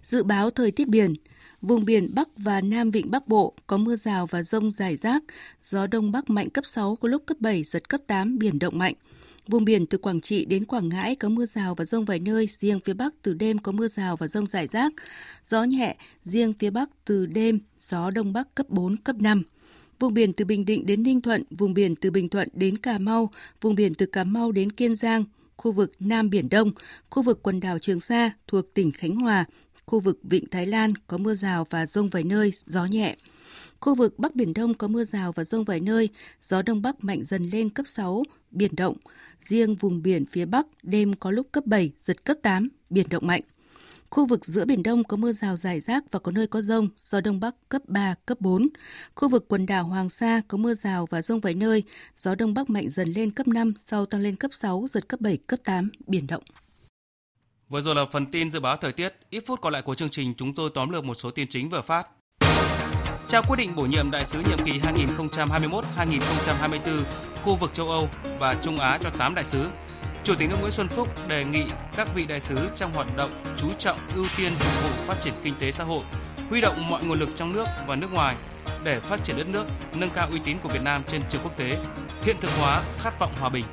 Dự 0.03 0.22
báo 0.22 0.51
thời 0.51 0.70
tiết 0.70 0.88
biển, 0.88 1.14
vùng 1.62 1.84
biển 1.84 2.14
Bắc 2.14 2.28
và 2.36 2.61
Nam 2.61 2.90
Vịnh 2.90 3.11
Bắc 3.11 3.28
Bộ 3.28 3.55
có 3.66 3.78
mưa 3.78 3.96
rào 3.96 4.26
và 4.26 4.42
rông 4.42 4.72
rải 4.72 4.96
rác, 4.96 5.22
gió 5.62 5.86
đông 5.86 6.12
bắc 6.12 6.30
mạnh 6.30 6.51
cấp 6.51 6.66
6, 6.66 6.96
có 6.96 7.09
lúc 7.09 7.22
cấp 7.26 7.36
7, 7.40 7.64
giật 7.64 7.88
cấp 7.88 8.01
8, 8.07 8.38
biển 8.38 8.59
động 8.59 8.78
mạnh. 8.78 8.94
Vùng 9.48 9.64
biển 9.64 9.86
từ 9.86 9.98
Quảng 9.98 10.20
Trị 10.20 10.44
đến 10.44 10.64
Quảng 10.64 10.88
Ngãi 10.88 11.14
có 11.16 11.28
mưa 11.28 11.46
rào 11.46 11.74
và 11.74 11.84
rông 11.84 12.05
vài 12.05 12.18
nơi, 12.18 12.46
riêng 12.46 12.80
phía 12.84 12.94
Bắc 12.94 13.14
từ 13.22 13.34
đêm 13.34 13.59
có 13.59 13.72
mưa 13.72 13.88
rào 13.88 14.16
và 14.16 14.28
rông 14.28 14.46
rải 14.46 14.66
rác. 14.66 14.92
Gió 15.44 15.64
nhẹ, 15.64 15.96
riêng 16.24 16.53
phía 16.53 16.70
Bắc 16.70 16.90
từ 17.05 17.26
đêm, 17.26 17.59
gió 17.80 18.11
Đông 18.11 18.32
Bắc 18.32 18.55
cấp 18.55 18.66
4, 18.68 18.96
cấp 18.96 19.16
5. 19.18 19.42
Vùng 19.98 20.14
biển 20.14 20.32
từ 20.32 20.44
Bình 20.44 20.64
Định 20.64 20.86
đến 20.86 21.03
Ninh 21.03 21.20
Thuận, 21.20 21.42
vùng 21.51 21.74
biển 21.74 21.96
từ 21.96 22.11
Bình 22.11 22.28
Thuận 22.28 22.48
đến 22.53 22.78
Cà 22.78 22.98
Mau, 22.98 23.30
vùng 23.61 23.74
biển 23.74 23.94
từ 23.94 24.07
Cà 24.07 24.24
Mau 24.24 24.53
đến 24.53 24.72
Kiên 24.72 24.96
Giang, 24.96 25.24
khu 25.57 25.72
vực 25.72 25.92
Nam 26.01 26.30
Biển 26.30 26.48
Đông, 26.48 26.72
khu 27.11 27.22
vực 27.22 27.42
quần 27.42 27.61
đảo 27.61 27.78
Trường 27.78 28.01
Sa 28.01 28.30
thuộc 28.46 28.74
tỉnh 28.74 28.92
Khánh 28.92 29.16
Hòa, 29.16 29.44
khu 29.91 30.01
vực 30.01 30.18
Vịnh 30.22 30.45
Thái 30.51 30.66
Lan 30.66 30.93
có 31.07 31.18
mưa 31.18 31.34
rào 31.34 31.66
và 31.70 31.86
rông 31.86 32.09
vài 32.09 32.24
nơi, 32.24 32.53
gió 32.66 32.84
nhẹ. 32.84 33.16
Khu 33.80 33.95
vực 33.95 34.18
Bắc 34.18 34.34
Biển 34.34 34.55
Đông 34.55 34.74
có 34.74 34.88
mưa 34.88 35.05
rào 35.05 35.32
và 35.32 35.45
rông 35.45 35.64
vài 35.64 35.80
nơi, 35.80 36.09
gió 36.41 36.62
Đông 36.62 36.82
Bắc 36.82 37.05
mạnh 37.05 37.24
dần 37.28 37.49
lên 37.49 37.70
cấp 37.70 37.86
6, 37.88 38.22
biển 38.51 38.76
động. 38.76 38.97
Riêng 39.41 39.74
vùng 39.74 40.03
biển 40.03 40.24
phía 40.32 40.45
Bắc 40.45 40.66
đêm 40.82 41.14
có 41.14 41.30
lúc 41.30 41.47
cấp 41.53 41.66
7, 41.66 41.93
giật 41.99 42.24
cấp 42.24 42.36
8, 42.43 42.68
biển 42.91 43.07
động 43.11 43.26
mạnh. 43.26 43.41
Khu 44.11 44.26
vực 44.26 44.45
giữa 44.45 44.64
Biển 44.64 44.82
Đông 44.82 45.05
có 45.05 45.16
mưa 45.16 45.32
rào 45.32 45.57
rải 45.57 45.80
rác 45.80 46.05
và 46.11 46.18
có 46.18 46.32
nơi 46.32 46.47
có 46.47 46.62
rông, 46.62 46.88
gió 46.99 47.20
Đông 47.20 47.41
Bắc 47.41 47.55
cấp 47.68 47.82
3, 47.86 48.14
cấp 48.26 48.41
4. 48.41 48.68
Khu 49.14 49.28
vực 49.28 49.45
quần 49.49 49.66
đảo 49.66 49.84
Hoàng 49.84 50.11
Sa 50.11 50.43
có 50.49 50.59
mưa 50.59 50.74
rào 50.74 51.07
và 51.11 51.22
rông 51.22 51.41
vài 51.41 51.55
nơi, 51.55 51.82
gió 52.16 52.34
Đông 52.34 52.55
Bắc 52.55 52.70
mạnh 52.70 52.88
dần 52.91 53.12
lên 53.12 53.30
cấp 53.30 53.49
5, 53.49 53.74
sau 53.84 54.07
tăng 54.07 54.20
lên 54.20 54.36
cấp 54.36 54.51
6, 54.55 54.86
giật 54.91 55.09
cấp 55.09 55.20
7, 55.20 55.36
cấp 55.36 55.61
8, 55.64 55.91
biển 56.07 56.26
động. 56.26 56.43
Vừa 57.70 57.80
rồi 57.80 57.94
là 57.94 58.04
phần 58.12 58.26
tin 58.26 58.50
dự 58.50 58.60
báo 58.60 58.76
thời 58.76 58.92
tiết. 58.92 59.14
Ít 59.30 59.44
phút 59.46 59.60
còn 59.60 59.72
lại 59.72 59.82
của 59.82 59.94
chương 59.94 60.08
trình 60.08 60.34
chúng 60.36 60.54
tôi 60.54 60.70
tóm 60.74 60.90
lược 60.90 61.04
một 61.04 61.14
số 61.14 61.30
tin 61.30 61.48
chính 61.48 61.68
vừa 61.68 61.80
phát. 61.80 62.06
Trao 63.28 63.42
quyết 63.48 63.56
định 63.56 63.76
bổ 63.76 63.82
nhiệm 63.82 64.10
đại 64.10 64.24
sứ 64.24 64.40
nhiệm 64.40 64.58
kỳ 64.58 64.72
2021-2024 64.72 67.00
khu 67.44 67.56
vực 67.56 67.74
châu 67.74 67.88
Âu 67.88 68.08
và 68.38 68.54
Trung 68.62 68.78
Á 68.78 68.98
cho 69.02 69.10
8 69.10 69.34
đại 69.34 69.44
sứ. 69.44 69.66
Chủ 70.24 70.34
tịch 70.38 70.48
nước 70.48 70.56
Nguyễn 70.60 70.72
Xuân 70.72 70.88
Phúc 70.88 71.28
đề 71.28 71.44
nghị 71.44 71.62
các 71.96 72.14
vị 72.14 72.26
đại 72.26 72.40
sứ 72.40 72.56
trong 72.76 72.94
hoạt 72.94 73.16
động 73.16 73.30
chú 73.56 73.68
trọng 73.78 73.98
ưu 74.14 74.24
tiên 74.36 74.52
phục 74.58 74.82
vụ 74.82 75.04
phát 75.04 75.20
triển 75.20 75.34
kinh 75.42 75.54
tế 75.60 75.72
xã 75.72 75.84
hội, 75.84 76.04
huy 76.50 76.60
động 76.60 76.90
mọi 76.90 77.04
nguồn 77.04 77.20
lực 77.20 77.28
trong 77.36 77.52
nước 77.52 77.66
và 77.86 77.96
nước 77.96 78.12
ngoài 78.12 78.36
để 78.84 79.00
phát 79.00 79.24
triển 79.24 79.36
đất 79.36 79.48
nước, 79.48 79.64
nâng 79.94 80.10
cao 80.10 80.28
uy 80.32 80.40
tín 80.44 80.58
của 80.62 80.68
Việt 80.68 80.82
Nam 80.82 81.02
trên 81.06 81.22
trường 81.28 81.42
quốc 81.42 81.56
tế, 81.56 81.78
hiện 82.22 82.36
thực 82.40 82.50
hóa 82.58 82.82
khát 82.98 83.18
vọng 83.18 83.32
hòa 83.40 83.48
bình. 83.48 83.64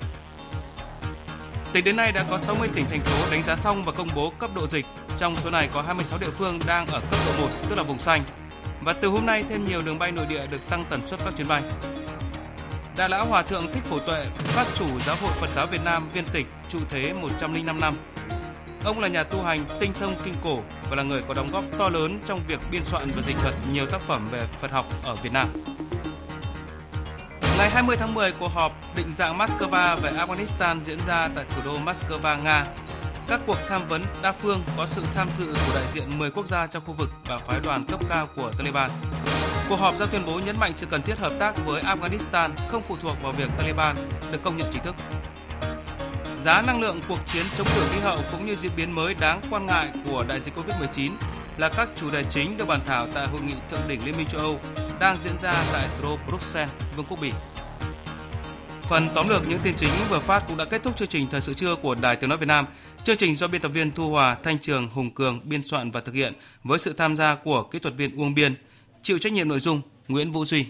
Tính 1.73 1.83
đến 1.83 1.95
nay 1.95 2.11
đã 2.11 2.25
có 2.29 2.39
60 2.39 2.69
tỉnh 2.75 2.85
thành 2.89 2.99
phố 2.99 3.31
đánh 3.31 3.43
giá 3.43 3.55
xong 3.55 3.83
và 3.83 3.91
công 3.91 4.07
bố 4.15 4.33
cấp 4.39 4.49
độ 4.55 4.67
dịch. 4.67 4.85
Trong 5.17 5.35
số 5.35 5.49
này 5.49 5.69
có 5.73 5.81
26 5.81 6.19
địa 6.19 6.29
phương 6.37 6.59
đang 6.67 6.85
ở 6.85 6.99
cấp 6.99 7.19
độ 7.25 7.41
1, 7.41 7.49
tức 7.69 7.75
là 7.75 7.83
vùng 7.83 7.99
xanh. 7.99 8.23
Và 8.81 8.93
từ 8.93 9.07
hôm 9.07 9.25
nay 9.25 9.43
thêm 9.49 9.65
nhiều 9.65 9.81
đường 9.81 9.99
bay 9.99 10.11
nội 10.11 10.25
địa 10.29 10.45
được 10.51 10.69
tăng 10.69 10.83
tần 10.89 11.07
suất 11.07 11.19
các 11.25 11.33
chuyến 11.37 11.47
bay. 11.47 11.61
Đại 12.97 13.09
lão 13.09 13.25
Hòa 13.25 13.41
thượng 13.41 13.67
Thích 13.73 13.83
Phổ 13.83 13.99
Tuệ, 13.99 14.25
phát 14.35 14.65
chủ 14.75 14.99
Giáo 14.99 15.15
hội 15.21 15.31
Phật 15.31 15.49
giáo 15.55 15.67
Việt 15.67 15.81
Nam 15.85 16.09
viên 16.13 16.25
tịch, 16.25 16.45
trụ 16.69 16.79
thế 16.89 17.13
105 17.13 17.79
năm. 17.79 17.97
Ông 18.85 18.99
là 18.99 19.07
nhà 19.07 19.23
tu 19.23 19.41
hành 19.41 19.65
tinh 19.79 19.93
thông 19.99 20.15
kinh 20.23 20.33
cổ 20.43 20.59
và 20.89 20.95
là 20.95 21.03
người 21.03 21.21
có 21.27 21.33
đóng 21.33 21.51
góp 21.51 21.63
to 21.77 21.89
lớn 21.89 22.19
trong 22.25 22.39
việc 22.47 22.59
biên 22.71 22.83
soạn 22.83 23.11
và 23.15 23.21
dịch 23.21 23.37
thuật 23.41 23.55
nhiều 23.71 23.85
tác 23.85 24.01
phẩm 24.01 24.27
về 24.31 24.41
Phật 24.59 24.71
học 24.71 24.85
ở 25.03 25.15
Việt 25.15 25.31
Nam. 25.33 25.47
Ngày 27.57 27.69
20 27.69 27.95
tháng 27.95 28.13
10, 28.13 28.31
cuộc 28.31 28.51
họp 28.53 28.71
định 28.95 29.11
dạng 29.11 29.37
Moscow 29.37 29.97
về 29.97 30.11
Afghanistan 30.11 30.83
diễn 30.83 30.99
ra 31.07 31.29
tại 31.35 31.45
thủ 31.49 31.61
đô 31.65 31.79
Moscow, 31.79 32.43
Nga. 32.43 32.65
Các 33.27 33.41
cuộc 33.47 33.57
tham 33.69 33.87
vấn 33.87 34.01
đa 34.21 34.31
phương 34.31 34.63
có 34.77 34.87
sự 34.87 35.01
tham 35.15 35.27
dự 35.39 35.45
của 35.45 35.75
đại 35.75 35.83
diện 35.93 36.19
10 36.19 36.31
quốc 36.31 36.47
gia 36.47 36.67
trong 36.67 36.83
khu 36.85 36.93
vực 36.93 37.09
và 37.25 37.37
phái 37.37 37.59
đoàn 37.59 37.85
cấp 37.85 37.99
cao 38.09 38.27
của 38.35 38.51
Taliban. 38.57 38.91
Cuộc 39.69 39.75
họp 39.75 39.97
ra 39.97 40.05
tuyên 40.05 40.25
bố 40.25 40.39
nhấn 40.45 40.55
mạnh 40.59 40.73
sự 40.75 40.85
cần 40.85 41.01
thiết 41.01 41.19
hợp 41.19 41.33
tác 41.39 41.65
với 41.65 41.83
Afghanistan 41.83 42.49
không 42.67 42.83
phụ 42.83 42.95
thuộc 43.01 43.15
vào 43.23 43.31
việc 43.31 43.49
Taliban 43.57 43.95
được 44.31 44.43
công 44.43 44.57
nhận 44.57 44.67
chính 44.71 44.83
thức. 44.83 44.95
Giá 46.43 46.61
năng 46.61 46.81
lượng 46.81 47.01
cuộc 47.07 47.19
chiến 47.27 47.45
chống 47.57 47.67
đổi 47.75 47.87
khí 47.89 47.99
hậu 47.99 48.17
cũng 48.31 48.45
như 48.45 48.55
diễn 48.55 48.71
biến 48.75 48.91
mới 48.91 49.13
đáng 49.13 49.41
quan 49.49 49.65
ngại 49.65 49.91
của 50.05 50.23
đại 50.27 50.39
dịch 50.39 50.53
Covid-19 50.55 51.11
là 51.57 51.69
các 51.69 51.89
chủ 51.95 52.09
đề 52.09 52.23
chính 52.23 52.57
được 52.57 52.67
bàn 52.67 52.81
thảo 52.85 53.07
tại 53.13 53.27
hội 53.27 53.41
nghị 53.41 53.53
thượng 53.71 53.87
đỉnh 53.87 54.05
Liên 54.05 54.17
minh 54.17 54.27
châu 54.27 54.41
Âu 54.41 54.59
đang 54.99 55.17
diễn 55.23 55.39
ra 55.39 55.65
tại 55.73 55.87
thủ 55.97 56.03
đô 56.03 56.17
Bruxelles, 56.27 56.69
Vương 56.95 57.05
quốc 57.09 57.19
Bỉ. 57.21 57.31
Phần 58.83 59.09
tóm 59.15 59.29
lược 59.29 59.49
những 59.49 59.59
tin 59.63 59.73
chính 59.77 59.89
vừa 60.09 60.19
phát 60.19 60.43
cũng 60.47 60.57
đã 60.57 60.65
kết 60.65 60.83
thúc 60.83 60.97
chương 60.97 61.07
trình 61.07 61.27
thời 61.31 61.41
sự 61.41 61.53
trưa 61.53 61.75
của 61.75 61.95
Đài 61.95 62.15
Tiếng 62.15 62.29
nói 62.29 62.37
Việt 62.37 62.45
Nam. 62.45 62.65
Chương 63.03 63.17
trình 63.17 63.35
do 63.35 63.47
biên 63.47 63.61
tập 63.61 63.69
viên 63.69 63.91
Thu 63.91 64.09
Hòa, 64.09 64.37
Thanh 64.43 64.59
Trường, 64.59 64.89
Hùng 64.89 65.11
Cường 65.11 65.41
biên 65.43 65.63
soạn 65.63 65.91
và 65.91 66.01
thực 66.01 66.15
hiện 66.15 66.33
với 66.63 66.79
sự 66.79 66.93
tham 66.93 67.15
gia 67.15 67.35
của 67.35 67.63
kỹ 67.63 67.79
thuật 67.79 67.95
viên 67.95 68.15
Uông 68.15 68.33
Biên, 68.33 68.55
chịu 69.01 69.17
trách 69.17 69.33
nhiệm 69.33 69.47
nội 69.47 69.59
dung 69.59 69.81
Nguyễn 70.07 70.31
Vũ 70.31 70.45
Duy. 70.45 70.65